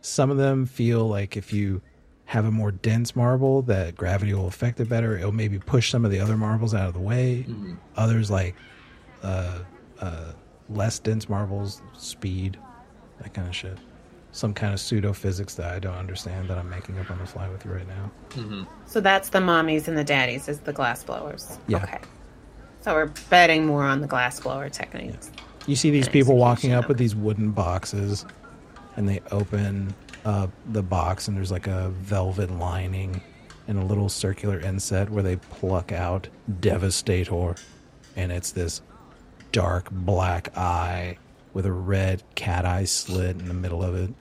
Some 0.02 0.32
of 0.32 0.38
them 0.38 0.66
feel 0.66 1.08
like 1.08 1.36
if 1.36 1.52
you 1.52 1.82
have 2.26 2.46
a 2.46 2.52
more 2.52 2.72
dense 2.72 3.16
marble 3.16 3.62
that 3.64 3.96
gravity 3.96 4.34
will 4.34 4.48
affect 4.48 4.80
it 4.80 4.90
better. 4.90 5.18
It'll 5.18 5.32
maybe 5.32 5.60
push 5.60 5.92
some 5.92 6.06
of 6.06 6.12
the 6.12 6.20
other 6.20 6.36
marbles 6.36 6.74
out 6.74 6.88
of 6.88 6.94
the 6.94 7.00
way. 7.00 7.46
Others 7.98 8.32
like 8.32 8.56
uh, 9.22 9.60
uh, 10.00 10.32
less 10.70 11.00
dense 11.00 11.30
marbles 11.30 11.82
speed 11.94 12.58
that 13.22 13.34
kind 13.34 13.48
of 13.48 13.56
shit 13.56 13.78
some 14.36 14.54
kind 14.54 14.74
of 14.74 14.80
pseudo 14.80 15.14
physics 15.14 15.56
that 15.56 15.74
i 15.74 15.80
don't 15.80 15.96
understand 15.96 16.50
that 16.50 16.58
i'm 16.58 16.70
making 16.70 17.00
up 17.00 17.10
on 17.10 17.18
the 17.20 17.26
fly 17.26 17.48
with 17.50 17.64
you 17.66 17.72
right 17.72 17.88
now 17.88 18.12
mm-hmm. 18.32 18.64
So 18.86 19.02
that's 19.02 19.30
the 19.30 19.40
mommies 19.40 19.88
and 19.88 19.98
the 19.98 20.04
daddies 20.04 20.48
is 20.48 20.60
the 20.60 20.72
glass 20.72 21.04
blowers. 21.04 21.58
Yeah. 21.68 21.84
Okay. 21.84 21.98
So 22.82 22.94
we're 22.94 23.12
betting 23.30 23.66
more 23.66 23.84
on 23.84 24.00
the 24.00 24.08
glass 24.08 24.40
blower 24.40 24.70
techniques. 24.70 25.32
You 25.66 25.76
see 25.76 25.90
these 25.90 26.08
people 26.08 26.38
walking 26.38 26.72
up 26.72 26.86
of 26.86 26.90
with 26.90 26.98
these 26.98 27.16
wooden 27.16 27.52
boxes, 27.52 28.26
and 28.96 29.10
they 29.10 29.22
open 29.32 29.94
up 30.24 30.52
the 30.68 30.84
box, 30.84 31.28
and 31.28 31.36
there's 31.36 31.52
like 31.52 31.68
a 31.68 31.90
velvet 31.90 32.52
lining 32.52 33.22
and 33.68 33.80
a 33.80 33.84
little 33.84 34.08
circular 34.08 34.60
inset 34.60 35.10
where 35.10 35.24
they 35.24 35.36
pluck 35.36 35.92
out 35.92 36.30
Devastator, 36.60 37.56
and 38.16 38.32
it's 38.32 38.52
this 38.52 38.82
dark 39.52 39.90
black 39.92 40.56
eye 40.56 41.18
with 41.54 41.66
a 41.66 41.72
red 41.72 42.22
cat 42.36 42.66
eye 42.66 42.84
slit 42.84 43.40
in 43.40 43.48
the 43.48 43.54
middle 43.54 43.84
of 43.84 43.96
it. 43.96 44.14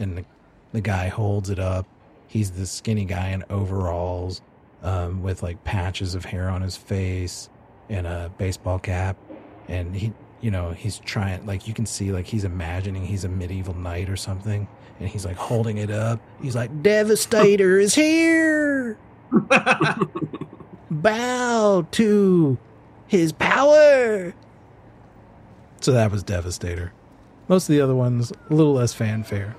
And 0.00 0.16
the, 0.16 0.24
the 0.72 0.80
guy 0.80 1.08
holds 1.08 1.50
it 1.50 1.58
up. 1.58 1.86
He's 2.26 2.52
the 2.52 2.66
skinny 2.66 3.04
guy 3.04 3.30
in 3.30 3.44
overalls 3.50 4.40
um, 4.82 5.22
with 5.22 5.42
like 5.42 5.62
patches 5.64 6.14
of 6.14 6.24
hair 6.24 6.48
on 6.48 6.62
his 6.62 6.76
face 6.76 7.48
and 7.88 8.06
a 8.06 8.32
baseball 8.38 8.78
cap. 8.78 9.16
And 9.68 9.94
he 9.94 10.12
you 10.40 10.50
know 10.50 10.70
he's 10.70 10.98
trying 11.00 11.44
like 11.44 11.68
you 11.68 11.74
can 11.74 11.84
see 11.84 12.12
like 12.12 12.26
he's 12.26 12.44
imagining 12.44 13.04
he's 13.04 13.24
a 13.24 13.28
medieval 13.28 13.74
knight 13.74 14.08
or 14.08 14.16
something. 14.16 14.66
And 14.98 15.08
he's 15.08 15.24
like 15.24 15.36
holding 15.36 15.78
it 15.78 15.90
up. 15.90 16.20
He's 16.42 16.56
like 16.56 16.82
devastator 16.82 17.78
is 17.78 17.94
here! 17.94 18.98
Bow 20.90 21.86
to 21.90 22.58
his 23.06 23.32
power! 23.32 24.34
So 25.80 25.92
that 25.92 26.10
was 26.10 26.22
devastator. 26.22 26.92
Most 27.48 27.68
of 27.68 27.74
the 27.74 27.80
other 27.80 27.94
ones 27.94 28.32
a 28.32 28.54
little 28.54 28.74
less 28.74 28.92
fanfare 28.92 29.56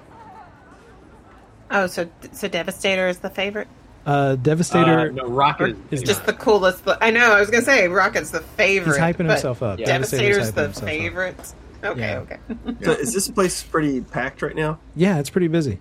Oh, 1.72 1.88
so 1.88 2.10
so 2.34 2.48
Devastator 2.48 3.08
is 3.08 3.20
the 3.20 3.30
favorite. 3.30 3.68
uh 4.06 4.36
devastator 4.36 5.00
Uh, 5.00 5.06
no, 5.12 5.26
Rocket 5.28 5.78
is 5.92 6.02
is 6.02 6.08
Just 6.08 6.26
the 6.26 6.34
coolest. 6.34 6.84
I 7.02 7.12
know. 7.12 7.32
I 7.34 7.40
was 7.40 7.50
gonna 7.50 7.64
say 7.64 7.88
Rocket's 7.88 8.32
the 8.32 8.42
favorite. 8.42 8.94
he's 8.94 9.02
hyping 9.02 9.28
himself 9.30 9.62
up 9.64 9.80
Yeah. 9.80 9.86
Devastator's 9.86 10.52
Devastator's 10.52 10.52
the 10.54 10.62
himself 10.64 10.84
up. 10.84 10.90
favorite. 10.90 11.54
Okay, 11.84 12.00
Yeah. 12.00 12.18
okay. 12.20 12.38
So 12.84 12.92
is 12.92 13.14
this 13.14 13.28
place 13.30 13.64
pretty 13.64 14.02
packed 14.02 14.42
right 14.42 14.56
now? 14.56 14.80
yeah 14.96 15.18
it's 15.20 15.30
pretty 15.32 15.48
busy 15.48 15.80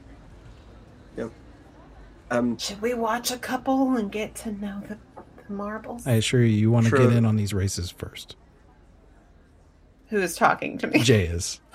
Um, 2.33 2.57
Should 2.59 2.81
we 2.81 2.95
watch 2.95 3.33
a 3.33 3.37
couple 3.39 3.97
and 3.97 4.11
get 4.13 4.37
to 4.37 4.53
know 4.53 4.81
the, 4.89 4.97
the 5.49 5.53
marbles? 5.53 6.07
i 6.07 6.13
assure 6.13 6.41
you 6.45 6.57
you 6.57 6.71
want 6.71 6.87
to 6.87 6.97
get 6.97 7.11
in 7.13 7.25
on 7.27 7.35
these 7.35 7.53
races 7.53 7.91
first 7.91 8.37
Who 10.11 10.19
is 10.19 10.37
talking 10.37 10.79
to 10.79 10.87
me? 10.87 11.01
jay 11.01 11.25
is 11.25 11.61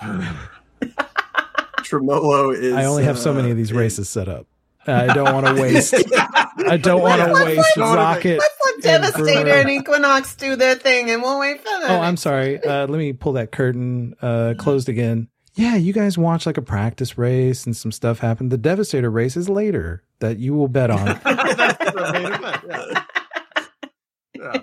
Tremolo 1.86 2.50
is. 2.50 2.72
I 2.74 2.84
only 2.84 3.04
have 3.04 3.18
so 3.18 3.32
many 3.32 3.50
of 3.50 3.56
these 3.56 3.72
uh, 3.72 3.76
races 3.76 4.08
set 4.08 4.28
up. 4.28 4.46
I 4.86 5.12
don't 5.12 5.32
want 5.34 5.46
to 5.46 5.60
waste. 5.60 5.94
I 6.58 6.76
don't 6.76 7.02
want 7.02 7.20
to 7.20 7.32
waste 7.44 7.76
let- 7.76 7.96
rocket. 7.96 8.38
Let's 8.38 8.54
let 8.64 8.82
Devastator 8.82 9.50
Vroomer. 9.50 9.60
and 9.62 9.70
Equinox 9.70 10.36
do 10.36 10.54
their 10.56 10.74
thing, 10.76 11.10
and 11.10 11.22
we'll 11.22 11.40
wait 11.40 11.58
for 11.58 11.64
them. 11.80 11.90
Oh, 11.90 12.00
I'm 12.00 12.16
sorry. 12.16 12.62
Uh, 12.62 12.86
let 12.86 12.98
me 12.98 13.12
pull 13.12 13.32
that 13.32 13.50
curtain 13.52 14.14
uh, 14.22 14.54
closed 14.58 14.88
again. 14.88 15.28
Yeah, 15.54 15.74
you 15.76 15.92
guys 15.94 16.18
watch 16.18 16.44
like 16.44 16.58
a 16.58 16.62
practice 16.62 17.16
race 17.16 17.64
and 17.64 17.74
some 17.76 17.90
stuff 17.90 18.18
happened. 18.18 18.52
The 18.52 18.58
Devastator 18.58 19.10
race 19.10 19.36
is 19.36 19.48
later 19.48 20.02
that 20.20 20.38
you 20.38 20.54
will 20.54 20.68
bet 20.68 20.90
on. 20.90 21.06
That's 21.24 21.78
the 21.94 22.10
main 22.12 22.32
event. 22.32 22.98
Yeah. 24.34 24.60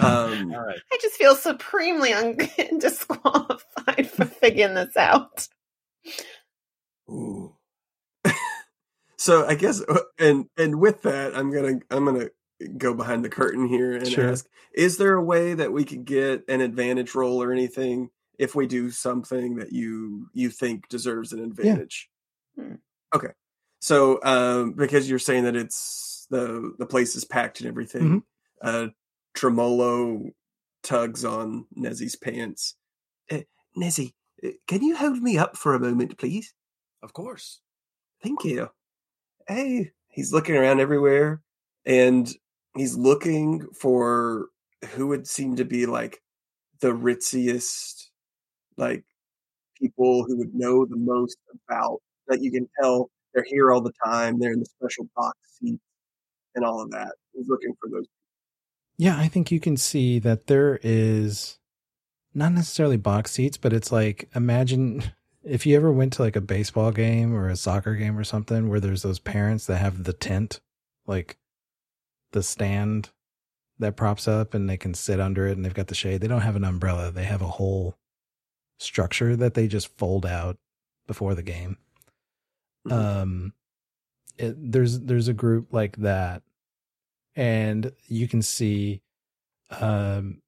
Um, 0.00 0.52
All 0.52 0.60
right. 0.66 0.80
I 0.92 0.98
just 1.00 1.14
feel 1.14 1.36
supremely 1.36 2.12
un- 2.12 2.36
disqualified 2.78 4.10
for 4.10 4.24
figuring 4.24 4.74
this 4.74 4.96
out. 4.96 5.46
Ooh. 7.08 7.56
so 9.16 9.46
I 9.46 9.54
guess, 9.54 9.82
uh, 9.82 10.00
and 10.18 10.46
and 10.56 10.80
with 10.80 11.02
that, 11.02 11.36
I'm 11.36 11.52
gonna 11.52 11.80
I'm 11.90 12.04
gonna 12.04 12.30
go 12.78 12.94
behind 12.94 13.24
the 13.24 13.28
curtain 13.28 13.66
here 13.66 13.92
and 13.92 14.06
Sure. 14.06 14.30
ask: 14.30 14.46
Is 14.74 14.96
there 14.96 15.14
a 15.14 15.22
way 15.22 15.54
that 15.54 15.72
we 15.72 15.84
could 15.84 16.04
get 16.04 16.44
an 16.48 16.60
advantage 16.60 17.14
roll 17.14 17.42
or 17.42 17.52
anything 17.52 18.10
if 18.38 18.54
we 18.54 18.66
do 18.66 18.90
something 18.90 19.56
that 19.56 19.72
you 19.72 20.28
you 20.32 20.50
think 20.50 20.88
deserves 20.88 21.32
an 21.32 21.40
advantage? 21.40 22.08
Hmm. 22.58 22.74
Okay, 23.14 23.32
so 23.80 24.20
um, 24.22 24.72
because 24.72 25.08
you're 25.10 25.18
saying 25.18 25.44
that 25.44 25.56
it's 25.56 26.26
the 26.30 26.74
the 26.78 26.86
place 26.86 27.14
is 27.16 27.24
packed 27.24 27.60
and 27.60 27.68
everything, 27.68 28.22
uh, 28.62 28.88
Tremolo 29.34 30.30
tugs 30.82 31.24
on 31.24 31.66
Nezzy's 31.76 32.16
pants. 32.16 32.76
Uh, 33.30 33.40
Nezzy, 33.76 34.12
Uh, 34.44 34.50
can 34.66 34.82
you 34.82 34.96
hold 34.96 35.22
me 35.22 35.38
up 35.38 35.56
for 35.56 35.74
a 35.74 35.80
moment, 35.80 36.18
please? 36.18 36.54
Of 37.02 37.12
course. 37.12 37.60
Thank 38.22 38.44
you. 38.44 38.68
Hey, 39.48 39.90
he's 40.08 40.32
looking 40.32 40.56
around 40.56 40.80
everywhere 40.80 41.42
and 41.84 42.32
he's 42.76 42.96
looking 42.96 43.66
for 43.72 44.46
who 44.94 45.08
would 45.08 45.26
seem 45.26 45.56
to 45.56 45.64
be 45.64 45.86
like 45.86 46.20
the 46.80 46.92
ritziest, 46.92 48.10
like 48.76 49.04
people 49.80 50.24
who 50.24 50.38
would 50.38 50.54
know 50.54 50.84
the 50.84 50.96
most 50.96 51.38
about 51.68 52.00
that 52.28 52.42
you 52.42 52.50
can 52.50 52.68
tell 52.80 53.10
they're 53.34 53.44
here 53.46 53.72
all 53.72 53.80
the 53.80 53.92
time, 54.04 54.38
they're 54.38 54.52
in 54.52 54.60
the 54.60 54.66
special 54.66 55.08
box 55.16 55.38
seats 55.58 55.82
and 56.54 56.64
all 56.64 56.80
of 56.80 56.90
that. 56.90 57.12
He's 57.34 57.48
looking 57.48 57.74
for 57.80 57.88
those. 57.88 58.06
Yeah, 58.98 59.18
I 59.18 59.28
think 59.28 59.50
you 59.50 59.58
can 59.58 59.76
see 59.76 60.18
that 60.20 60.46
there 60.46 60.78
is 60.82 61.58
not 62.34 62.52
necessarily 62.52 62.96
box 62.96 63.32
seats, 63.32 63.56
but 63.56 63.72
it's 63.72 63.92
like 63.92 64.28
imagine 64.34 65.02
if 65.44 65.66
you 65.66 65.76
ever 65.76 65.92
went 65.92 66.12
to 66.14 66.22
like 66.22 66.36
a 66.36 66.40
baseball 66.40 66.92
game 66.92 67.34
or 67.34 67.48
a 67.48 67.56
soccer 67.56 67.94
game 67.94 68.18
or 68.18 68.24
something 68.24 68.68
where 68.68 68.80
there's 68.80 69.02
those 69.02 69.18
parents 69.18 69.66
that 69.66 69.78
have 69.78 70.04
the 70.04 70.12
tent, 70.12 70.60
like 71.06 71.36
the 72.32 72.42
stand 72.42 73.10
that 73.78 73.96
props 73.96 74.28
up 74.28 74.54
and 74.54 74.68
they 74.68 74.76
can 74.76 74.94
sit 74.94 75.18
under 75.20 75.46
it 75.46 75.56
and 75.56 75.64
they've 75.64 75.74
got 75.74 75.88
the 75.88 75.94
shade. 75.94 76.20
They 76.20 76.28
don't 76.28 76.42
have 76.42 76.56
an 76.56 76.64
umbrella, 76.64 77.10
they 77.10 77.24
have 77.24 77.42
a 77.42 77.46
whole 77.48 77.96
structure 78.78 79.36
that 79.36 79.54
they 79.54 79.66
just 79.68 79.96
fold 79.96 80.26
out 80.26 80.58
before 81.06 81.34
the 81.34 81.42
game. 81.42 81.76
Mhm. 82.86 82.92
Um 82.92 83.52
it, 84.38 84.54
there's 84.72 85.00
there's 85.00 85.28
a 85.28 85.34
group 85.34 85.72
like 85.72 85.96
that 85.98 86.42
and 87.36 87.92
you 88.06 88.26
can 88.28 88.42
see 88.42 89.02
um 89.70 90.41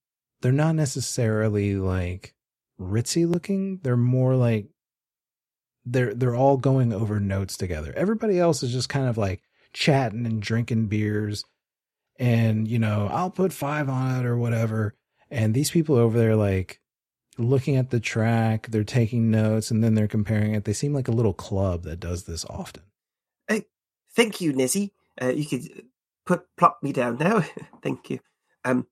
they're 0.44 0.52
not 0.52 0.76
necessarily 0.76 1.76
like 1.76 2.34
ritzy 2.80 3.28
looking 3.28 3.80
they're 3.82 3.96
more 3.96 4.36
like 4.36 4.68
they're 5.86 6.14
they're 6.14 6.36
all 6.36 6.58
going 6.58 6.92
over 6.92 7.18
notes 7.18 7.56
together 7.56 7.94
everybody 7.96 8.38
else 8.38 8.62
is 8.62 8.72
just 8.72 8.90
kind 8.90 9.08
of 9.08 9.18
like 9.18 9.42
chatting 9.72 10.26
and 10.26 10.42
drinking 10.42 10.86
beers 10.86 11.44
and 12.18 12.68
you 12.68 12.78
know 12.78 13.08
i'll 13.12 13.30
put 13.30 13.52
five 13.52 13.88
on 13.88 14.20
it 14.20 14.26
or 14.26 14.36
whatever 14.36 14.94
and 15.30 15.54
these 15.54 15.72
people 15.72 15.96
over 15.96 16.18
there 16.18 16.36
like 16.36 16.80
looking 17.38 17.76
at 17.76 17.90
the 17.90 18.00
track 18.00 18.68
they're 18.70 18.84
taking 18.84 19.30
notes 19.30 19.70
and 19.70 19.82
then 19.82 19.94
they're 19.94 20.06
comparing 20.06 20.54
it 20.54 20.64
they 20.64 20.74
seem 20.74 20.94
like 20.94 21.08
a 21.08 21.12
little 21.12 21.34
club 21.34 21.84
that 21.84 21.98
does 21.98 22.24
this 22.24 22.44
often 22.50 22.82
Thank 24.14 24.40
you, 24.40 24.52
Nezzy. 24.52 24.92
Uh, 25.20 25.28
you 25.28 25.46
could 25.46 25.84
put 26.26 26.44
plop 26.56 26.78
me 26.82 26.92
down 26.92 27.18
now. 27.18 27.44
Thank 27.82 28.10
you. 28.10 28.20
Um, 28.64 28.86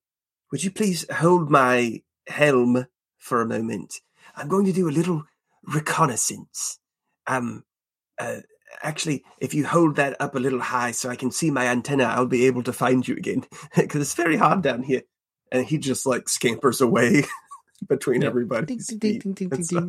would 0.52 0.62
you 0.62 0.70
please 0.70 1.04
hold 1.12 1.50
my 1.50 2.02
helm 2.28 2.86
for 3.18 3.40
a 3.42 3.46
moment? 3.46 3.94
I'm 4.36 4.48
going 4.48 4.66
to 4.66 4.72
do 4.72 4.88
a 4.88 4.90
little 4.92 5.24
reconnaissance. 5.64 6.78
Um, 7.26 7.64
uh, 8.18 8.38
actually, 8.82 9.24
if 9.40 9.54
you 9.54 9.66
hold 9.66 9.96
that 9.96 10.20
up 10.20 10.34
a 10.34 10.38
little 10.38 10.60
high 10.60 10.92
so 10.92 11.08
I 11.10 11.16
can 11.16 11.30
see 11.30 11.50
my 11.50 11.66
antenna, 11.66 12.04
I'll 12.04 12.26
be 12.26 12.46
able 12.46 12.62
to 12.64 12.72
find 12.72 13.06
you 13.06 13.16
again 13.16 13.44
because 13.76 14.00
it's 14.02 14.14
very 14.14 14.36
hard 14.36 14.62
down 14.62 14.82
here. 14.82 15.02
And 15.50 15.66
he 15.66 15.76
just 15.78 16.06
like 16.06 16.28
scampers 16.28 16.80
away 16.80 17.24
between 17.88 18.22
Yeah. 18.22 18.28
everybody. 18.28 18.78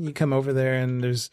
You 0.08 0.14
come 0.14 0.34
over 0.34 0.52
there, 0.52 0.74
and 0.76 1.02
there's 1.02 1.30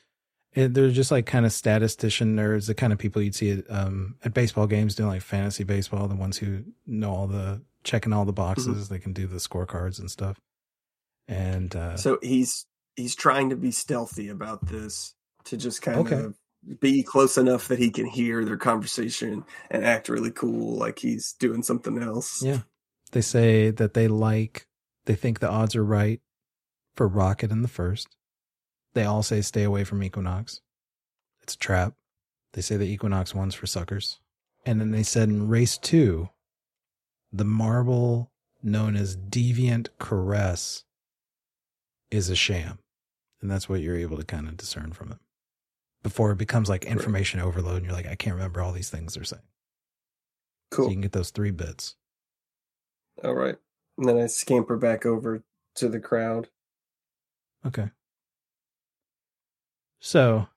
and 0.54 0.74
they're 0.74 0.90
just 0.90 1.10
like 1.10 1.26
kind 1.26 1.44
of 1.46 1.52
statistician 1.52 2.36
nerds, 2.36 2.66
the 2.66 2.74
kind 2.74 2.92
of 2.92 2.98
people 2.98 3.22
you'd 3.22 3.34
see 3.34 3.50
at, 3.52 3.64
um, 3.70 4.16
at 4.24 4.34
baseball 4.34 4.66
games 4.68 4.94
doing 4.94 5.08
like 5.08 5.22
fantasy 5.22 5.64
baseball, 5.64 6.06
the 6.06 6.14
ones 6.14 6.38
who 6.38 6.64
know 6.86 7.10
all 7.12 7.26
the 7.26 7.60
checking 7.84 8.12
all 8.12 8.24
the 8.24 8.32
boxes, 8.32 8.88
they 8.88 8.98
can 8.98 9.12
do 9.12 9.26
the 9.26 9.36
scorecards 9.38 9.98
and 9.98 10.10
stuff. 10.10 10.38
And 11.28 11.74
uh, 11.74 11.96
So 11.96 12.18
he's 12.22 12.66
he's 12.96 13.14
trying 13.14 13.50
to 13.50 13.56
be 13.56 13.70
stealthy 13.70 14.28
about 14.28 14.66
this 14.68 15.14
to 15.44 15.56
just 15.56 15.80
kind 15.82 15.98
Okay. 16.00 16.16
of 16.24 16.36
be 16.80 17.02
close 17.02 17.38
enough 17.38 17.68
that 17.68 17.78
he 17.78 17.90
can 17.90 18.04
hear 18.06 18.44
their 18.44 18.56
conversation 18.58 19.44
and 19.70 19.84
act 19.84 20.08
really 20.08 20.30
cool, 20.30 20.76
like 20.76 20.98
he's 20.98 21.32
doing 21.38 21.62
something 21.62 22.02
else. 22.02 22.42
Yeah. 22.42 22.60
they 23.12 23.22
say 23.22 23.70
that 23.70 23.94
they 23.94 24.06
like, 24.08 24.66
they 25.06 25.14
think 25.14 25.38
the 25.40 25.48
odds 25.48 25.74
are 25.74 25.84
right 25.84 26.20
for 26.94 27.08
Rocket 27.08 27.50
in 27.50 27.62
the 27.62 27.68
first. 27.68 28.08
They 28.92 29.04
all 29.04 29.22
say 29.22 29.40
stay 29.40 29.62
away 29.62 29.84
from 29.84 30.02
Equinox. 30.02 30.60
It's 31.42 31.54
a 31.54 31.58
trap. 31.58 31.94
They 32.52 32.60
say 32.60 32.76
the 32.76 32.92
Equinox 32.92 33.34
one's 33.34 33.54
for 33.54 33.66
suckers. 33.66 34.18
And 34.66 34.80
then 34.80 34.90
they 34.90 35.02
said 35.04 35.28
in 35.30 35.48
race 35.48 35.78
two, 35.78 36.28
the 37.32 37.44
marble 37.44 38.30
known 38.62 38.96
as 38.96 39.16
Deviant 39.16 39.88
Caress 39.98 40.84
is 42.10 42.28
a 42.28 42.36
sham. 42.36 42.78
And 43.40 43.50
that's 43.50 43.68
what 43.68 43.80
you're 43.80 43.96
able 43.96 44.16
to 44.18 44.24
kind 44.24 44.48
of 44.48 44.56
discern 44.56 44.92
from 44.92 45.12
it 45.12 45.18
before 46.02 46.30
it 46.32 46.38
becomes 46.38 46.68
like 46.68 46.84
information 46.84 47.40
overload 47.40 47.76
and 47.76 47.86
you're 47.86 47.94
like, 47.94 48.06
I 48.06 48.14
can't 48.14 48.36
remember 48.36 48.60
all 48.60 48.72
these 48.72 48.90
things 48.90 49.14
they're 49.14 49.24
saying. 49.24 49.42
So 50.72 50.76
Cool. 50.76 50.84
you 50.86 50.92
can 50.92 51.00
get 51.00 51.12
those 51.12 51.30
three 51.30 51.50
bits. 51.50 51.96
All 53.24 53.34
right. 53.34 53.56
And 53.98 54.08
then 54.08 54.18
I 54.18 54.26
scamper 54.26 54.76
back 54.76 55.04
over 55.06 55.42
to 55.76 55.88
the 55.88 56.00
crowd. 56.00 56.48
Okay. 57.66 57.90
So, 60.00 60.48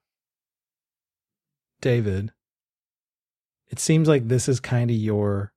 David, 1.80 2.32
it 3.68 3.78
seems 3.78 4.08
like 4.08 4.28
this 4.28 4.48
is 4.48 4.60
kind 4.60 4.90
of 4.90 4.96
your 4.96 5.52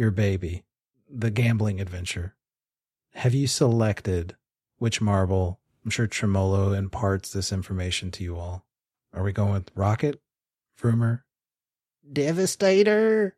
your 0.00 0.10
baby, 0.10 0.64
the 1.10 1.30
gambling 1.30 1.78
adventure. 1.78 2.34
Have 3.12 3.34
you 3.34 3.46
selected 3.46 4.34
which 4.78 5.02
marble? 5.02 5.60
I'm 5.84 5.90
sure 5.90 6.06
Tremolo 6.06 6.72
imparts 6.72 7.30
this 7.30 7.52
information 7.52 8.10
to 8.12 8.24
you 8.24 8.38
all. 8.38 8.64
Are 9.12 9.22
we 9.22 9.32
going 9.32 9.52
with 9.52 9.70
Rocket, 9.74 10.22
Vroomer, 10.80 11.20
Devastator, 12.10 13.36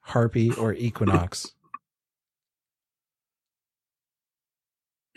Harpy, 0.00 0.52
or 0.52 0.74
Equinox? 0.74 1.54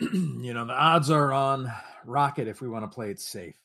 you 0.00 0.54
know, 0.54 0.64
the 0.64 0.72
odds 0.72 1.10
are 1.10 1.30
on 1.30 1.70
Rocket 2.06 2.48
if 2.48 2.62
we 2.62 2.68
want 2.68 2.90
to 2.90 2.94
play 2.94 3.10
it 3.10 3.20
safe. 3.20 3.56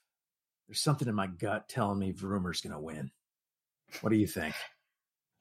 There's 0.67 0.81
something 0.81 1.07
in 1.07 1.15
my 1.15 1.27
gut 1.27 1.69
telling 1.69 1.97
me 1.97 2.11
Vroomer's 2.11 2.59
going 2.59 2.75
to 2.75 2.79
win. 2.81 3.09
What 4.01 4.09
do 4.09 4.17
you 4.17 4.27
think? 4.27 4.53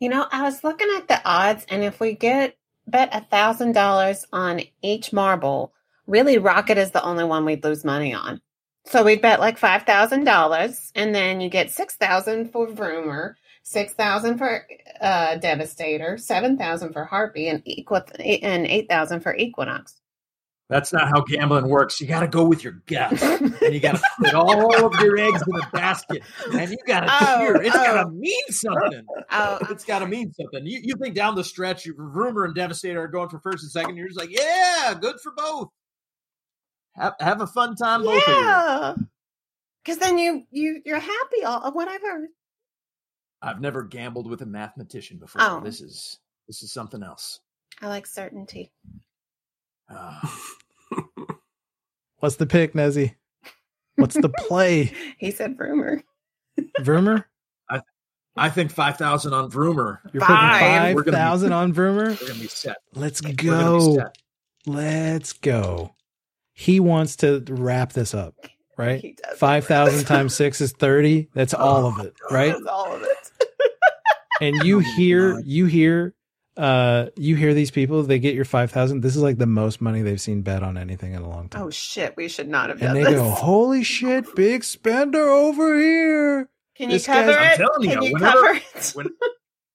You 0.05 0.11
know, 0.11 0.27
I 0.31 0.43
was 0.43 0.63
looking 0.63 0.91
at 0.99 1.09
the 1.09 1.19
odds, 1.25 1.65
and 1.71 1.83
if 1.83 1.99
we 1.99 2.13
get 2.13 2.59
bet 2.87 3.09
a 3.15 3.23
thousand 3.23 3.73
dollars 3.73 4.27
on 4.35 4.61
each 4.83 5.15
marble, 5.15 5.73
really 6.07 6.37
Rocket 6.37 6.77
is 6.77 6.91
the 6.91 7.03
only 7.03 7.25
one 7.25 7.47
we'd 7.47 7.65
lose 7.65 7.87
money 7.87 8.13
on. 8.13 8.43
So 8.85 9.03
we'd 9.03 9.23
bet 9.23 9.41
like 9.41 9.57
five 9.57 9.85
thousand 9.85 10.25
dollars, 10.25 10.93
and 10.95 11.15
then 11.15 11.41
you 11.41 11.49
get 11.49 11.71
six 11.71 11.97
thousand 11.97 12.53
for 12.53 12.67
Vroomer, 12.67 13.37
six 13.63 13.95
thousand 13.95 14.37
for 14.37 14.67
uh, 15.01 15.37
Devastator, 15.37 16.19
seven 16.19 16.59
thousand 16.59 16.93
for 16.93 17.07
Harpy, 17.07 17.49
and 17.49 17.63
and 17.67 18.67
eight 18.67 18.91
thousand 18.91 19.21
for 19.21 19.35
Equinox. 19.35 20.03
That's 20.75 20.93
not 20.93 21.07
how 21.07 21.21
gambling 21.21 21.69
works. 21.69 22.01
You 22.01 22.09
got 22.09 22.21
to 22.23 22.27
go 22.27 22.45
with 22.45 22.65
your 22.65 22.83
gut, 22.89 23.23
and 23.23 23.73
you 23.73 23.79
got 23.79 23.95
to 23.95 24.03
put 24.19 24.35
all 24.35 24.85
of 24.85 25.01
your 25.01 25.17
eggs 25.17 25.41
in 25.47 25.55
a 25.55 25.71
basket, 25.71 26.25
and 26.53 26.69
you 26.69 26.77
got 26.85 27.03
to 27.03 27.07
Oh, 27.09 27.39
cheer. 27.39 27.63
It's 27.63 27.77
got 27.77 27.97
oh. 27.97 28.03
to 28.03 28.11
mean 28.11 28.43
something. 28.49 29.07
Oh, 29.31 29.59
It's 29.71 29.85
got 29.85 30.01
to 30.01 30.09
mean 30.09 30.33
something. 30.33 30.67
You, 30.67 30.81
you 30.83 30.95
think 31.01 31.15
down 31.15 31.37
the 31.37 31.45
stretch, 31.45 31.87
your 31.87 31.95
Vroomer 31.95 32.45
and 32.45 32.57
Devastator 32.57 33.05
are 33.05 33.07
going 33.07 33.29
for 33.29 33.39
first 33.39 33.63
and 33.63 33.71
second. 33.71 33.97
You're 33.97 34.09
just 34.09 34.19
like, 34.19 34.37
yeah, 34.37 34.95
good 35.01 35.21
for 35.23 35.31
both. 35.37 35.69
Have, 36.97 37.15
have 37.21 37.41
a 37.41 37.47
fun 37.47 37.77
time, 37.77 38.03
both 38.03 38.21
of 38.27 38.29
you. 38.29 38.41
yeah. 38.41 38.95
Because 39.85 39.99
then 39.99 40.19
you 40.19 40.43
you 40.51 40.81
you're 40.85 40.99
happy 40.99 41.45
all 41.47 41.71
whatever. 41.73 42.31
I've 43.41 43.61
never 43.61 43.85
gambled 43.85 44.29
with 44.29 44.43
a 44.43 44.47
mathematician 44.47 45.19
before. 45.19 45.41
Oh. 45.41 45.61
This 45.61 45.81
is 45.81 46.19
this 46.49 46.65
is 46.65 46.73
something 46.73 47.05
else. 47.05 47.39
I 47.81 47.87
like 47.87 48.09
certainty. 48.09 48.73
Ah. 49.89 50.37
What's 52.25 52.37
the 52.37 52.47
pick, 52.47 52.73
Nezzy? 52.73 53.17
What's 53.97 54.15
the 54.17 54.31
play? 54.31 54.91
He 55.19 55.31
said 55.31 55.59
rumor. 55.61 56.03
Vroomer? 56.81 57.25
I 57.69 57.83
I 58.35 58.49
think 58.49 58.71
five 58.73 58.97
thousand 58.97 59.35
on 59.35 59.51
Vroomer. 59.51 59.99
You're 60.15 60.23
Five. 60.23 60.59
putting 60.59 60.95
We're 60.95 61.03
gonna 61.03 61.17
be- 61.19 61.21
5,000 61.21 61.53
on 61.53 61.75
Vroomer? 61.75 62.19
We're 62.19 62.29
gonna 62.29 62.41
be 62.41 62.49
set. 62.49 62.79
Let's 62.95 63.21
We're 63.23 63.35
gonna 63.35 63.37
be 63.37 63.69
go. 63.79 63.95
set. 63.97 64.19
Let's 64.65 65.35
go. 65.35 65.95
He 66.55 66.81
wants 66.81 67.17
to 67.17 67.45
wrap 67.51 67.93
this 67.93 68.15
up, 68.15 68.35
right? 68.79 69.03
He 69.03 69.19
does. 69.23 69.37
5,000 69.39 70.05
times 70.07 70.35
6 70.35 70.63
is 70.63 70.73
30. 70.73 71.29
That's 71.35 71.53
all 71.53 71.85
oh 71.85 71.89
of 71.89 72.07
it, 72.07 72.15
right? 72.31 72.53
That's 72.55 72.67
all 72.67 72.91
of 72.95 73.03
it. 73.03 73.09
And 74.41 74.65
you 74.65 74.79
Oh, 74.79 74.81
hear, 74.81 75.39
you 75.41 75.67
hear, 75.67 76.15
uh, 76.57 77.07
you 77.17 77.37
hear 77.37 77.53
these 77.55 77.71
people, 77.71 78.03
they 78.05 78.19
get 78.19 78.35
your 78.35 78.45
5,000. 78.45 79.01
This 79.01 79.17
is 79.17 79.23
like 79.23 79.39
the 79.39 79.47
most 79.47 79.81
money 79.81 80.03
they've 80.03 80.21
seen 80.21 80.43
bet 80.43 80.63
on 80.63 80.77
anything 80.79 81.13
in 81.15 81.23
a 81.23 81.29
long 81.29 81.49
time. 81.49 81.63
Oh 81.63 81.71
shit, 81.71 82.17
we 82.17 82.29
should 82.29 82.49
not 82.49 82.69
have 82.69 82.81
and 82.81 82.95
done 82.95 82.95
they 82.95 83.05
this. 83.05 83.15
go, 83.21 83.29
holy 83.31 83.83
shit, 83.83 84.35
big 84.37 84.63
spender 84.65 85.23
over 85.29 85.79
here. 85.79 86.49
Can 86.77 86.91
you 86.91 86.97
this 86.97 87.07
cover 87.07 87.33
guy's- 87.33 87.39
I'm 87.59 87.65
it? 87.65 87.67
telling 87.69 87.89
Can 87.91 88.03
you, 88.03 88.09
you 88.09 88.15
whenever- 88.15 88.41
cover 88.41 88.55
it? 88.77 88.93
when, 88.95 89.07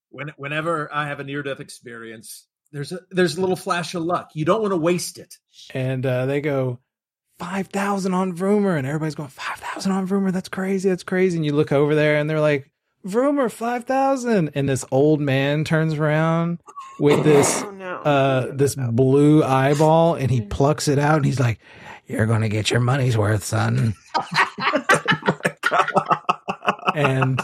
when 0.09 0.33
whenever 0.37 0.93
I 0.93 1.07
have 1.07 1.19
a 1.19 1.23
near 1.23 1.43
death 1.43 1.59
experience, 1.59 2.47
there's 2.71 2.91
a 2.91 2.99
there's 3.11 3.37
a 3.37 3.41
little 3.41 3.55
flash 3.55 3.93
of 3.95 4.03
luck. 4.03 4.31
You 4.33 4.45
don't 4.45 4.61
want 4.61 4.71
to 4.71 4.77
waste 4.77 5.17
it. 5.17 5.35
and 5.73 6.05
uh, 6.05 6.25
they 6.27 6.39
go 6.41 6.79
5000 7.39 8.13
on 8.13 8.35
Vroomer 8.35 8.77
and 8.77 8.85
everybody's 8.85 9.15
going 9.15 9.29
5000 9.29 9.91
on 9.91 10.07
Vroomer 10.07 10.31
that's 10.31 10.49
crazy 10.49 10.89
that's 10.89 11.03
crazy 11.03 11.37
and 11.37 11.45
you 11.45 11.53
look 11.53 11.71
over 11.71 11.95
there 11.95 12.17
and 12.17 12.29
they're 12.29 12.41
like 12.41 12.68
Vroomer 13.05 13.49
5000 13.51 14.51
and 14.55 14.67
this 14.67 14.83
old 14.91 15.21
man 15.21 15.63
turns 15.63 15.93
around 15.93 16.59
with 16.99 17.23
this 17.23 17.63
Oh 17.63 17.71
no. 17.71 17.95
uh 17.99 18.47
this 18.53 18.75
blue 18.75 19.41
eyeball 19.43 20.15
and 20.15 20.29
he 20.29 20.41
plucks 20.41 20.87
it 20.89 20.99
out 20.99 21.15
and 21.17 21.25
he's 21.25 21.39
like 21.39 21.59
you're 22.07 22.25
going 22.25 22.41
to 22.41 22.49
get 22.49 22.69
your 22.71 22.79
money's 22.81 23.17
worth 23.17 23.43
son. 23.43 23.93
And 26.95 27.39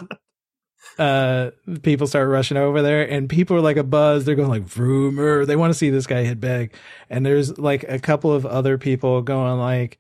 uh 0.98 1.52
people 1.84 2.08
start 2.08 2.30
rushing 2.30 2.58
over 2.58 2.82
there 2.82 3.08
and 3.10 3.30
people 3.30 3.56
are 3.58 3.62
like 3.62 3.76
a 3.78 3.84
buzz 3.84 4.24
they're 4.26 4.36
going 4.36 4.48
like 4.50 4.64
vroomer 4.66 5.46
they 5.46 5.58
want 5.58 5.72
to 5.72 5.78
see 5.78 5.90
this 5.90 6.08
guy 6.08 6.24
hit 6.24 6.40
big. 6.40 6.74
And 7.10 7.26
there's 7.26 7.58
like 7.58 7.84
a 7.88 8.00
couple 8.00 8.32
of 8.34 8.46
other 8.46 8.78
people 8.78 9.22
going 9.22 9.60
like 9.60 10.00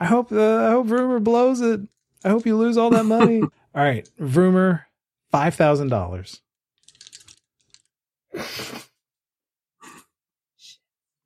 i 0.00 0.06
hope 0.06 0.32
uh, 0.32 0.66
i 0.66 0.70
hope 0.70 0.86
vroomer 0.88 1.22
blows 1.22 1.60
it. 1.60 1.80
I 2.24 2.30
hope 2.30 2.46
you 2.46 2.56
lose 2.56 2.76
all 2.76 2.90
that 2.90 3.04
money 3.04 3.42
all 3.74 3.82
right 3.82 4.08
vroomer 4.20 4.82
five 5.30 5.54
thousand 5.54 5.88
dollars 5.88 6.40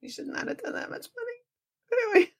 you 0.00 0.10
should 0.10 0.26
not 0.26 0.48
have 0.48 0.58
done 0.62 0.74
that 0.74 0.90
much 0.90 1.06
money. 1.16 2.12
Anyway. 2.14 2.32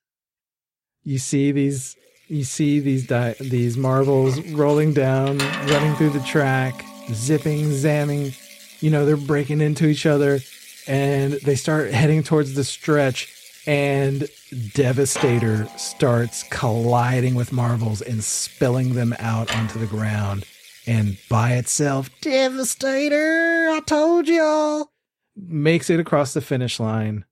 you 1.03 1.19
see 1.19 1.53
these 1.53 1.97
you 2.29 2.45
see 2.45 2.81
these 2.81 3.07
di- 3.07 3.35
these 3.41 3.77
marbles 3.77 4.41
rolling 4.51 4.93
down 4.93 5.39
running 5.39 5.95
through 5.97 6.11
the 6.11 6.21
track 6.21 6.85
zipping 7.13 7.65
zamming 7.71 8.37
you 8.83 8.91
know 8.91 9.07
they're 9.07 9.17
breaking 9.17 9.61
into 9.61 9.87
each 9.87 10.05
other 10.07 10.41
and 10.87 11.35
they 11.45 11.55
start 11.55 11.91
heading 11.91 12.23
towards 12.23 12.55
the 12.55 12.65
stretch 12.65 13.35
and 13.69 14.27
devastator 14.73 15.69
starts 15.77 16.43
colliding 16.45 17.35
with 17.35 17.53
marbles 17.53 18.01
and 18.01 18.25
spilling 18.25 18.95
them 18.95 19.15
out 19.19 19.55
onto 19.55 19.79
the 19.79 19.87
ground. 19.87 20.47
And 20.87 21.19
by 21.29 21.53
itself 21.53 22.09
devastator 22.23 23.69
i 23.71 23.81
told 23.81 24.27
y'all 24.27 24.91
makes 25.37 25.91
it 25.91 26.01
across 26.01 26.33
the 26.33 26.41
finish 26.41 26.81
line 26.81 27.27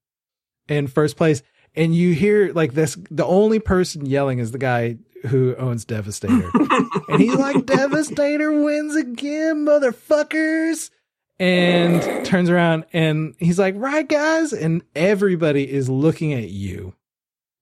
in 0.69 0.89
first 0.89 1.17
place. 1.17 1.43
And 1.75 1.95
you 1.95 2.13
hear 2.13 2.53
like 2.53 2.75
this 2.75 2.99
the 3.11 3.25
only 3.25 3.59
person 3.59 4.05
yelling 4.05 4.39
is 4.39 4.53
the 4.53 4.59
guy 4.59 4.99
who 5.27 5.57
owns 5.57 5.85
devastator. 5.87 6.51
And 7.09 7.23
he's 7.23 7.37
like 7.37 7.65
devastator 7.65 8.53
wins 8.53 8.95
again 8.95 9.65
motherfuckers 9.65 10.91
and 11.39 12.25
turns 12.25 12.49
around 12.49 12.85
and 12.93 13.35
he's 13.39 13.59
like 13.59 13.75
right 13.77 14.09
guys 14.09 14.53
and 14.53 14.83
everybody 14.95 15.71
is 15.71 15.89
looking 15.89 16.33
at 16.33 16.49
you 16.49 16.95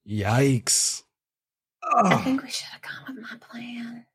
yikes 0.09 1.03
I 1.83 2.15
Oh, 2.15 2.19
think 2.19 2.43
we 2.43 2.51
should 2.51 2.69
have 2.69 2.81
gone 2.83 3.15
with 3.17 3.25
my 3.31 3.37
plan. 3.39 4.07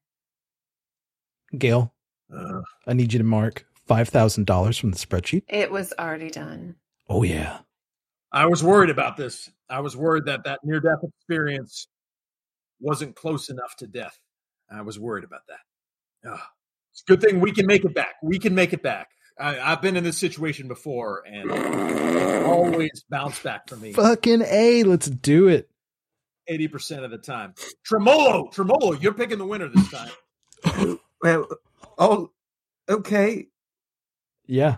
Gail, 1.57 1.93
Uh, 2.35 2.61
I 2.87 2.93
need 2.93 3.13
you 3.13 3.19
to 3.19 3.23
mark 3.25 3.65
$5,000 3.87 4.79
from 4.79 4.89
the 4.91 4.97
spreadsheet. 4.97 5.43
It 5.47 5.69
was 5.71 5.93
already 5.99 6.31
done. 6.31 6.75
Oh, 7.07 7.21
yeah. 7.23 7.59
I 8.31 8.45
was 8.47 8.63
worried 8.63 8.89
about 8.89 9.17
this. 9.17 9.49
I 9.69 9.79
was 9.81 9.95
worried 9.95 10.25
that 10.25 10.43
that 10.45 10.59
near 10.63 10.79
death 10.79 10.99
experience 11.03 11.87
wasn't 12.79 13.15
close 13.15 13.49
enough 13.49 13.75
to 13.77 13.87
death. 13.87 14.17
I 14.71 14.81
was 14.81 14.99
worried 14.99 15.23
about 15.23 15.41
that. 15.47 16.29
Ugh. 16.31 16.39
It's 16.91 17.01
a 17.01 17.05
good 17.11 17.21
thing 17.21 17.39
we 17.39 17.51
can 17.51 17.65
make 17.67 17.85
it 17.85 17.93
back. 17.93 18.15
We 18.23 18.39
can 18.39 18.53
make 18.55 18.73
it 18.73 18.81
back. 18.81 19.09
I, 19.39 19.59
I've 19.71 19.81
been 19.81 19.95
in 19.95 20.03
this 20.03 20.17
situation 20.17 20.67
before, 20.67 21.23
and 21.25 21.51
always 22.43 23.03
bounce 23.09 23.39
back 23.39 23.69
for 23.69 23.77
me 23.77 23.93
Fucking 23.93 24.41
A. 24.41 24.83
Let's 24.83 25.09
do 25.09 25.47
it. 25.47 25.69
eighty 26.47 26.67
percent 26.67 27.05
of 27.05 27.11
the 27.11 27.17
time. 27.17 27.53
Tremolo, 27.85 28.49
Tremolo, 28.51 28.93
you're 28.93 29.13
picking 29.13 29.37
the 29.37 29.45
winner 29.45 29.69
this 29.69 29.89
time. 29.89 30.99
Well, 31.21 31.47
oh, 31.97 32.31
okay. 32.87 33.47
Yeah. 34.45 34.77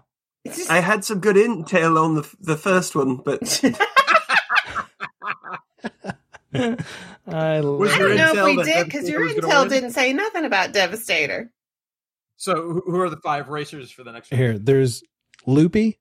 I 0.70 0.80
had 0.80 1.06
some 1.06 1.20
good 1.20 1.36
intel 1.36 2.04
on 2.04 2.16
the 2.16 2.36
the 2.40 2.58
first 2.58 2.96
one, 2.96 3.18
but 3.18 3.42
I 6.54 7.62
Was 7.62 7.94
I 7.94 7.98
your 7.98 8.16
don't 8.18 8.36
know 8.36 8.48
if 8.48 8.58
we 8.58 8.64
did 8.64 8.86
because 8.86 9.08
your 9.08 9.28
intel 9.30 9.70
didn't 9.70 9.92
say 9.92 10.14
nothing 10.14 10.46
about 10.46 10.74
Devastator. 10.74 11.52
So, 12.42 12.56
who- 12.56 12.82
who 12.88 13.00
are 13.00 13.10
the 13.12 13.18
five 13.22 13.50
racers 13.50 13.92
for 13.92 14.04
the 14.04 14.12
next 14.12 14.32
one? 14.32 14.40
Here, 14.40 14.58
there's 14.58 15.04
Loopy, 15.46 16.00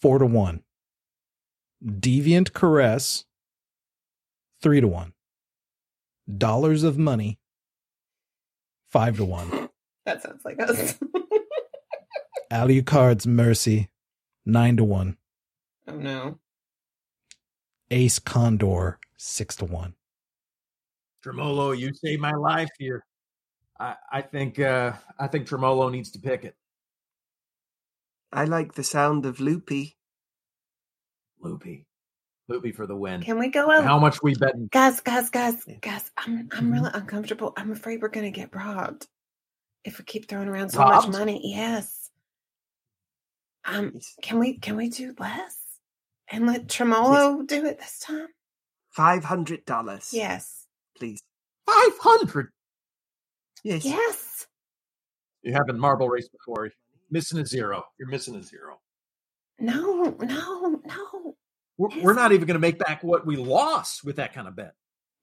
four 0.00 0.18
to 0.18 0.26
one. 0.26 0.64
Deviant 1.80 2.52
Caress, 2.52 3.24
three 4.60 4.80
to 4.80 4.88
one. 4.88 5.14
Dollars 6.36 6.82
of 6.82 6.98
Money, 6.98 7.38
five 8.90 9.16
to 9.18 9.24
one. 9.24 9.48
That 10.06 10.22
sounds 10.22 10.42
like 10.44 10.58
us. 10.60 10.98
Alucard's 12.50 13.26
Mercy, 13.26 13.90
nine 14.44 14.76
to 14.78 14.82
one. 14.84 15.18
oh 15.86 15.96
no. 15.98 16.40
Ace 17.92 18.18
Condor, 18.18 18.98
six 19.18 19.54
to 19.56 19.66
one. 19.66 19.94
Tremolo, 21.22 21.70
you 21.72 21.92
saved 21.94 22.20
my 22.22 22.32
life 22.32 22.70
here. 22.78 23.04
I, 23.80 23.94
I 24.12 24.22
think 24.22 24.58
uh, 24.58 24.92
I 25.18 25.26
think 25.28 25.46
Tremolo 25.46 25.88
needs 25.88 26.10
to 26.12 26.18
pick 26.18 26.44
it. 26.44 26.54
I 28.32 28.44
like 28.44 28.74
the 28.74 28.84
sound 28.84 29.24
of 29.24 29.40
Loopy. 29.40 29.96
Loopy, 31.40 31.86
Loopy 32.48 32.72
for 32.72 32.86
the 32.86 32.96
win. 32.96 33.22
Can 33.22 33.38
we 33.38 33.48
go 33.48 33.70
out? 33.70 33.84
How 33.84 33.98
much 33.98 34.22
we 34.22 34.34
betting? 34.34 34.68
Guys, 34.72 35.00
guys, 35.00 35.30
guys, 35.30 35.64
guys, 35.80 36.10
I'm 36.16 36.48
I'm 36.52 36.68
Mhm. 36.68 36.72
really 36.72 36.90
uncomfortable. 36.92 37.52
I'm 37.56 37.70
afraid 37.72 38.02
we're 38.02 38.08
gonna 38.08 38.30
get 38.32 38.54
robbed 38.54 39.06
if 39.84 39.98
we 39.98 40.04
keep 40.04 40.28
throwing 40.28 40.48
around 40.48 40.70
so 40.70 40.80
Robbed? 40.80 41.08
much 41.08 41.16
money. 41.18 41.40
Yes. 41.54 42.10
Um, 43.64 44.00
can 44.22 44.38
we 44.40 44.58
can 44.58 44.76
we 44.76 44.88
do 44.88 45.14
less 45.18 45.56
and 46.28 46.46
let 46.46 46.68
Tremolo 46.68 47.42
do 47.42 47.64
it 47.66 47.78
this 47.78 48.00
time? 48.00 48.28
Five 48.90 49.24
hundred 49.24 49.64
dollars. 49.64 50.10
Yes. 50.12 50.66
please. 50.96 51.22
Five 51.66 51.98
hundred. 52.00 52.48
Yes. 53.64 53.84
Yes. 53.84 54.46
You 55.42 55.52
haven't 55.52 55.78
marble 55.78 56.08
race 56.08 56.28
before. 56.28 56.70
Missing 57.10 57.38
a 57.38 57.46
zero. 57.46 57.84
You're 57.98 58.08
missing 58.08 58.34
a 58.36 58.42
zero. 58.42 58.80
No, 59.58 60.16
no, 60.20 60.80
no, 60.84 61.36
We're, 61.78 61.88
we're 62.02 62.14
not 62.14 62.32
even 62.32 62.46
going 62.46 62.54
to 62.54 62.60
make 62.60 62.78
back 62.78 63.02
what 63.02 63.26
we 63.26 63.36
lost 63.36 64.04
with 64.04 64.16
that 64.16 64.32
kind 64.32 64.46
of 64.46 64.54
bet. 64.54 64.74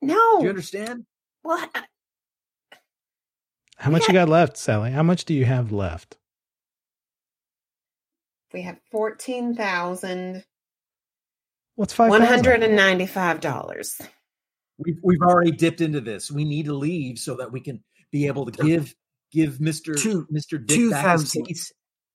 no. 0.02 0.38
Do 0.40 0.44
you 0.44 0.50
understand? 0.50 1.06
What? 1.44 1.70
How 3.78 3.92
much 3.92 4.08
you 4.08 4.14
got 4.14 4.30
left, 4.30 4.58
Sally? 4.58 4.92
How 4.92 5.04
much 5.04 5.26
do 5.26 5.34
you 5.34 5.46
have 5.46 5.72
left? 5.72 6.18
We 8.54 8.62
have 8.64 8.78
fourteen 8.90 9.54
thousand 9.56 10.44
What's 11.76 11.94
five? 11.94 12.10
one 12.10 12.22
hundred 12.22 12.64
and 12.64 12.76
ninety-five 12.76 13.42
dollars. 13.42 14.02
We've 14.78 14.98
we've 15.04 15.22
already 15.22 15.52
dipped 15.52 15.82
into 15.82 16.00
this. 16.02 16.32
We 16.32 16.46
need 16.46 16.66
to 16.66 16.74
leave 16.74 17.20
so 17.20 17.36
that 17.36 17.52
we 17.52 17.60
can 17.60 17.84
be 18.12 18.28
able 18.28 18.46
to 18.46 18.52
give 18.64 18.96
give 19.32 19.60
Mister 19.60 19.94
Two- 19.96 20.28
Mister 20.30 20.58
Dick 20.58 20.78
two 20.78 20.90
back 20.92 21.20
his 21.20 21.34
thousand. 21.34 21.48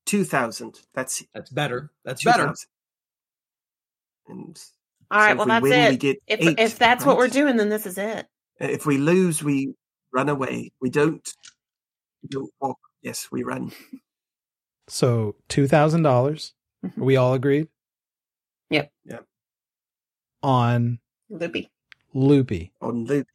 Two 0.06 0.24
thousand. 0.24 0.80
That's 0.94 1.22
That's 1.34 1.50
better. 1.50 1.90
That's 2.04 2.22
two 2.22 2.30
better. 2.30 2.46
thousand. 2.46 2.68
And 4.28 4.62
All 5.10 5.18
right, 5.18 5.32
so 5.32 5.36
well 5.36 5.46
we 5.46 5.50
that's 5.50 5.62
win, 5.62 5.88
we 5.88 5.94
it. 5.94 6.00
get 6.00 6.16
If 6.26 6.40
eight, 6.40 6.58
if 6.58 6.78
that's 6.78 7.04
what 7.04 7.16
we're 7.16 7.28
doing, 7.28 7.56
then 7.56 7.68
this 7.68 7.86
is 7.86 7.98
it. 7.98 8.26
If 8.58 8.86
we 8.86 8.98
lose, 8.98 9.42
we 9.42 9.74
run 10.12 10.28
away. 10.28 10.72
We 10.80 10.90
don't. 10.90 11.26
We 12.22 12.28
don't 12.28 12.50
walk. 12.60 12.78
Yes, 13.02 13.28
we 13.32 13.42
run. 13.42 13.72
So 14.88 15.36
two 15.48 15.66
thousand 15.68 16.02
dollars. 16.02 16.54
Mhm. 16.84 16.98
Are 16.98 17.04
we 17.04 17.16
all 17.16 17.34
agreed? 17.34 17.68
Yep. 18.70 18.90
Yep. 19.04 19.24
On 20.42 20.98
Loopy. 21.28 21.70
Loopy. 22.14 22.72
on 22.80 23.04
Luke. 23.04 23.26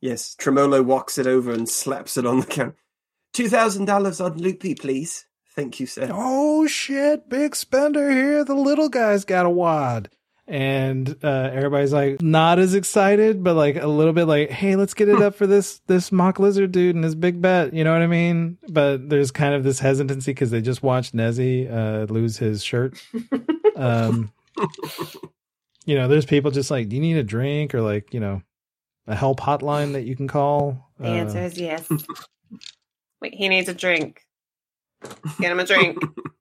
Yes, 0.00 0.34
Tremolo 0.34 0.82
walks 0.82 1.18
it 1.18 1.26
over 1.26 1.52
and 1.52 1.68
slaps 1.68 2.16
it 2.16 2.26
on 2.26 2.40
the 2.40 2.46
counter. 2.46 2.76
Two 3.32 3.48
thousand 3.48 3.86
dollars 3.86 4.20
on 4.20 4.38
Loopy, 4.38 4.74
please. 4.74 5.26
Thank 5.54 5.80
you, 5.80 5.86
sir. 5.86 6.10
Oh 6.12 6.66
shit, 6.66 7.28
big 7.28 7.56
spender 7.56 8.10
here. 8.10 8.44
The 8.44 8.54
little 8.54 8.88
guy's 8.88 9.24
got 9.24 9.46
a 9.46 9.50
wad. 9.50 10.10
And 10.48 11.16
uh, 11.24 11.50
everybody's 11.52 11.92
like 11.92 12.22
not 12.22 12.60
as 12.60 12.74
excited, 12.74 13.42
but 13.42 13.54
like 13.56 13.76
a 13.76 13.88
little 13.88 14.12
bit 14.12 14.26
like, 14.26 14.50
hey, 14.50 14.76
let's 14.76 14.94
get 14.94 15.08
it 15.08 15.20
up 15.20 15.34
for 15.34 15.46
this 15.46 15.80
this 15.86 16.12
mock 16.12 16.38
lizard 16.38 16.70
dude 16.70 16.94
and 16.94 17.02
his 17.02 17.16
big 17.16 17.42
bet. 17.42 17.74
You 17.74 17.82
know 17.82 17.92
what 17.92 18.02
I 18.02 18.06
mean? 18.06 18.58
But 18.68 19.08
there's 19.08 19.32
kind 19.32 19.54
of 19.54 19.64
this 19.64 19.80
hesitancy 19.80 20.30
because 20.30 20.52
they 20.52 20.60
just 20.60 20.84
watched 20.84 21.16
Nezzy 21.16 21.68
uh, 21.68 22.06
lose 22.12 22.36
his 22.38 22.62
shirt. 22.62 23.02
Um, 23.76 24.32
you 25.84 25.94
know, 25.94 26.08
there's 26.08 26.24
people 26.24 26.50
just 26.50 26.70
like, 26.70 26.88
do 26.88 26.96
you 26.96 27.02
need 27.02 27.18
a 27.18 27.22
drink 27.22 27.74
or 27.74 27.82
like, 27.82 28.14
you 28.14 28.20
know, 28.20 28.40
a 29.06 29.14
help 29.14 29.40
hotline 29.40 29.92
that 29.92 30.04
you 30.04 30.16
can 30.16 30.28
call? 30.28 30.90
The 30.98 31.08
Uh, 31.08 31.12
answer 31.14 31.38
is 31.40 31.58
yes. 31.58 31.88
Wait, 33.20 33.34
he 33.34 33.48
needs 33.48 33.68
a 33.68 33.74
drink. 33.74 34.22
Get 35.40 35.52
him 35.52 35.60
a 35.60 35.66
drink. 35.66 35.98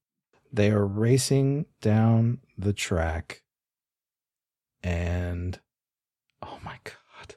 they 0.54 0.72
are 0.72 0.86
racing 0.86 1.66
down 1.82 2.40
the 2.58 2.72
track 2.74 3.42
and 4.82 5.60
oh 6.42 6.58
my 6.64 6.78
god 6.84 7.36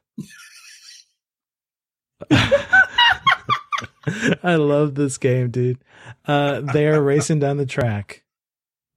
i 4.42 4.54
love 4.54 4.94
this 4.94 5.18
game 5.18 5.50
dude 5.50 5.78
uh 6.26 6.60
they 6.60 6.86
are 6.86 7.02
racing 7.02 7.38
down 7.40 7.56
the 7.56 7.66
track 7.66 8.22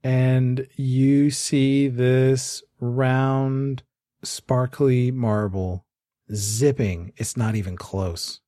and 0.04 0.68
you 0.76 1.30
see 1.32 1.88
this 1.88 2.62
round 2.80 3.82
sparkly 4.24 5.10
marble 5.12 5.86
zipping 6.34 7.12
it's 7.18 7.36
not 7.36 7.56
even 7.56 7.76
close 7.76 8.40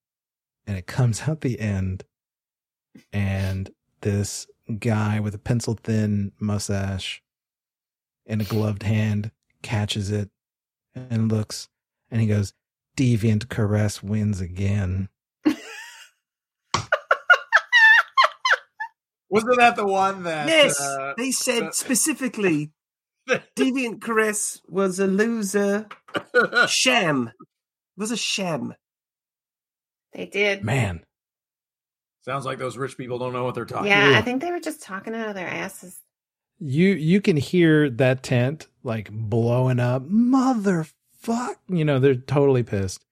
and 0.66 0.78
it 0.78 0.88
comes 0.88 1.24
out 1.28 1.42
the 1.42 1.60
end 1.60 2.04
and 3.12 3.70
this 4.02 4.48
guy 4.80 5.20
with 5.20 5.34
a 5.36 5.40
pencil 5.40 5.78
thin 5.84 6.32
mustache 6.40 7.22
and 8.26 8.42
a 8.42 8.46
gloved 8.46 8.84
hand 8.84 9.32
catches 9.62 10.12
it 10.12 10.30
and 10.96 11.32
looks 11.32 11.70
and 12.12 12.22
he 12.22 12.28
goes 12.28 12.54
deviant 12.96 13.50
caress 13.50 14.02
wins 14.04 14.40
again 14.40 15.10
Wasn't 19.30 19.58
that 19.58 19.76
the 19.76 19.88
one 19.88 20.22
that? 20.24 20.48
yes, 20.48 20.80
uh, 20.80 21.16
they 21.18 21.32
said 21.32 21.64
uh, 21.64 21.72
specifically 21.72 22.72
Deviant 23.56 24.02
Caress 24.02 24.62
was 24.68 25.00
a 25.00 25.08
loser. 25.08 25.88
Sham. 26.68 27.32
Was 27.98 28.12
a 28.12 28.18
sham. 28.18 28.74
They 30.14 30.26
did. 30.26 30.64
man 30.64 31.04
Sounds 32.22 32.46
like 32.46 32.58
those 32.58 32.78
rich 32.78 32.98
people 32.98 33.20
don't 33.20 33.34
know 33.34 33.44
what 33.44 33.54
they're 33.54 33.66
talking. 33.66 33.88
Yeah, 33.88 34.10
Ugh. 34.12 34.16
I 34.16 34.22
think 34.22 34.42
they 34.42 34.52
were 34.52 34.60
just 34.62 34.82
talking 34.82 35.14
out 35.14 35.28
of 35.28 35.36
their 35.36 35.48
asses. 35.48 36.00
you 36.60 36.90
you 36.90 37.20
can 37.20 37.36
hear 37.36 37.90
that 37.90 38.24
tent 38.24 38.68
like 38.84 39.10
blowing 39.12 39.80
up 39.80 40.04
motherfuck 40.08 41.56
you 41.68 41.84
know 41.84 42.00
they're 42.00 42.16
totally 42.16 42.64
pissed 42.64 43.04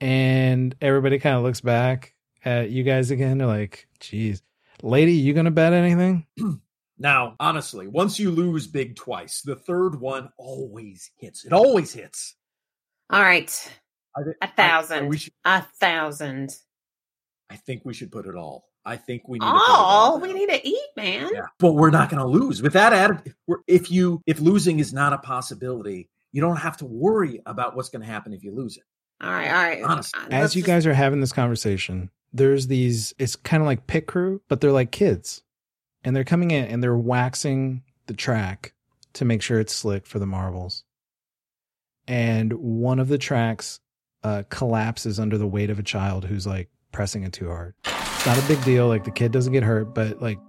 and 0.00 0.74
everybody 0.80 1.18
kind 1.18 1.36
of 1.36 1.42
looks 1.42 1.60
back 1.60 2.14
at 2.44 2.70
you 2.70 2.82
guys 2.82 3.10
again 3.10 3.38
they're 3.38 3.46
like 3.46 3.88
geez 4.00 4.42
lady 4.82 5.12
you 5.12 5.34
gonna 5.34 5.50
bet 5.50 5.72
anything 5.72 6.26
Now, 6.98 7.36
honestly, 7.38 7.86
once 7.88 8.18
you 8.18 8.30
lose 8.30 8.66
big 8.66 8.96
twice, 8.96 9.42
the 9.42 9.54
third 9.54 10.00
one 10.00 10.30
always 10.38 11.10
hits. 11.18 11.44
It 11.44 11.52
always 11.52 11.92
hits. 11.92 12.36
All 13.10 13.20
right. 13.20 13.52
I 14.16 14.22
thi- 14.22 14.30
A 14.30 14.44
I- 14.44 14.46
I- 14.46 14.50
thousand. 14.50 15.08
we 15.08 15.18
should, 15.18 15.32
A 15.44 15.62
thousand. 15.62 16.56
I 17.50 17.56
think 17.56 17.82
we 17.84 17.94
should 17.94 18.10
put 18.10 18.26
it 18.26 18.34
all. 18.34 18.68
I 18.84 18.96
think 18.96 19.28
we 19.28 19.38
need. 19.38 19.46
to 19.46 19.50
put 19.52 19.56
it 19.56 19.62
Oh, 19.68 19.74
all 19.76 20.20
we 20.20 20.32
need 20.32 20.48
to 20.48 20.66
eat, 20.66 20.88
man. 20.96 21.30
Yeah, 21.34 21.46
but 21.58 21.72
we're 21.72 21.90
not 21.90 22.08
going 22.08 22.20
to 22.22 22.26
lose 22.28 22.62
with 22.62 22.72
that 22.74 22.92
attitude. 22.92 23.34
If 23.66 23.90
you 23.90 24.22
if 24.26 24.40
losing 24.40 24.78
is 24.78 24.92
not 24.92 25.12
a 25.12 25.18
possibility, 25.18 26.08
you 26.32 26.40
don't 26.40 26.56
have 26.56 26.76
to 26.78 26.86
worry 26.86 27.40
about 27.46 27.74
what's 27.76 27.88
going 27.88 28.02
to 28.02 28.06
happen 28.08 28.32
if 28.32 28.42
you 28.44 28.52
lose 28.54 28.76
it. 28.76 28.84
All 29.20 29.30
right, 29.30 29.48
all 29.48 29.54
right. 29.54 29.82
Honestly. 29.82 30.20
Uh, 30.20 30.22
let's 30.30 30.34
as 30.44 30.56
you 30.56 30.62
just- 30.62 30.66
guys 30.68 30.86
are 30.86 30.94
having 30.94 31.20
this 31.20 31.32
conversation 31.32 32.10
there's 32.32 32.66
these 32.66 33.14
it's 33.18 33.34
kind 33.36 33.62
of 33.62 33.66
like 33.66 33.86
pit 33.86 34.06
crew, 34.06 34.42
but 34.48 34.60
they're 34.60 34.72
like 34.72 34.90
kids. 34.90 35.42
And 36.04 36.14
they're 36.14 36.22
coming 36.24 36.50
in 36.50 36.66
and 36.66 36.82
they're 36.82 36.96
waxing 36.96 37.82
the 38.06 38.14
track 38.14 38.74
to 39.14 39.24
make 39.24 39.40
sure 39.42 39.58
it's 39.58 39.72
slick 39.74 40.06
for 40.06 40.18
the 40.18 40.26
marbles. 40.26 40.84
And 42.06 42.52
one 42.52 42.98
of 42.98 43.08
the 43.08 43.18
tracks 43.18 43.80
uh, 44.26 44.42
collapses 44.48 45.20
under 45.20 45.38
the 45.38 45.46
weight 45.46 45.70
of 45.70 45.78
a 45.78 45.84
child 45.84 46.24
who's 46.24 46.48
like 46.48 46.68
pressing 46.90 47.22
it 47.22 47.32
too 47.32 47.46
hard. 47.46 47.74
It's 47.84 48.26
not 48.26 48.36
a 48.36 48.48
big 48.48 48.62
deal. 48.64 48.88
Like 48.88 49.04
the 49.04 49.12
kid 49.12 49.30
doesn't 49.30 49.52
get 49.52 49.62
hurt, 49.62 49.94
but 49.94 50.20
like 50.20 50.40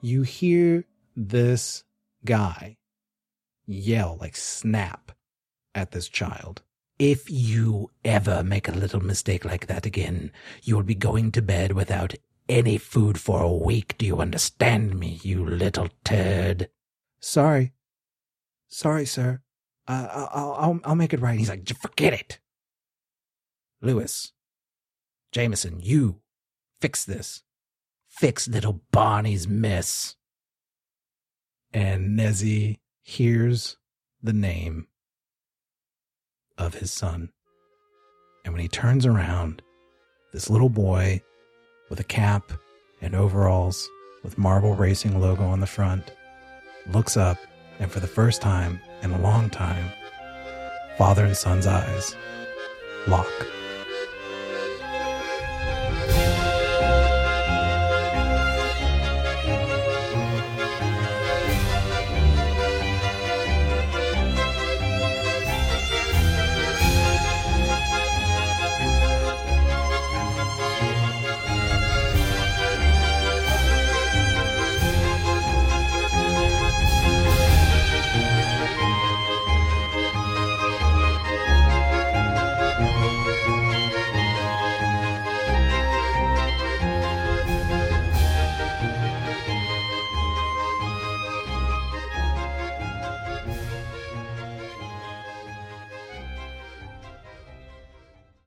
you 0.00 0.22
hear 0.22 0.86
this 1.14 1.84
guy 2.24 2.78
yell, 3.66 4.16
like 4.18 4.34
snap 4.34 5.12
at 5.74 5.90
this 5.90 6.08
child. 6.08 6.62
If 6.98 7.28
you 7.28 7.90
ever 8.02 8.42
make 8.42 8.66
a 8.66 8.72
little 8.72 9.00
mistake 9.00 9.44
like 9.44 9.66
that 9.66 9.84
again, 9.84 10.32
you 10.62 10.76
will 10.76 10.82
be 10.82 10.94
going 10.94 11.32
to 11.32 11.42
bed 11.42 11.72
without 11.72 12.14
any 12.48 12.78
food 12.78 13.20
for 13.20 13.42
a 13.42 13.52
week. 13.52 13.98
Do 13.98 14.06
you 14.06 14.20
understand 14.20 14.98
me, 14.98 15.20
you 15.22 15.44
little 15.44 15.90
turd? 16.02 16.70
Sorry. 17.20 17.74
Sorry, 18.68 19.04
sir. 19.04 19.42
Uh, 19.86 20.08
I'll, 20.10 20.56
I'll, 20.58 20.80
I'll 20.84 20.94
make 20.94 21.12
it 21.12 21.20
right. 21.20 21.38
He's 21.38 21.50
like, 21.50 21.68
forget 21.76 22.14
it. 22.14 22.38
Lewis, 23.82 24.32
Jameson, 25.32 25.80
you 25.80 26.20
fix 26.80 27.04
this. 27.04 27.42
Fix 28.08 28.46
little 28.46 28.82
Barney's 28.92 29.48
mess. 29.48 30.16
And 31.72 32.18
Nezzy 32.18 32.78
hears 33.02 33.76
the 34.22 34.32
name 34.32 34.86
of 36.56 36.74
his 36.74 36.92
son. 36.92 37.30
And 38.44 38.54
when 38.54 38.60
he 38.60 38.68
turns 38.68 39.04
around, 39.04 39.62
this 40.32 40.48
little 40.48 40.68
boy 40.68 41.20
with 41.90 41.98
a 41.98 42.04
cap 42.04 42.52
and 43.00 43.14
overalls 43.14 43.88
with 44.22 44.38
Marble 44.38 44.74
Racing 44.74 45.20
logo 45.20 45.44
on 45.44 45.60
the 45.60 45.66
front 45.66 46.12
looks 46.92 47.16
up, 47.16 47.38
and 47.80 47.90
for 47.90 48.00
the 48.00 48.06
first 48.06 48.40
time 48.40 48.80
in 49.02 49.10
a 49.10 49.20
long 49.20 49.50
time, 49.50 49.90
father 50.96 51.24
and 51.24 51.36
son's 51.36 51.66
eyes 51.66 52.14
lock. 53.08 53.26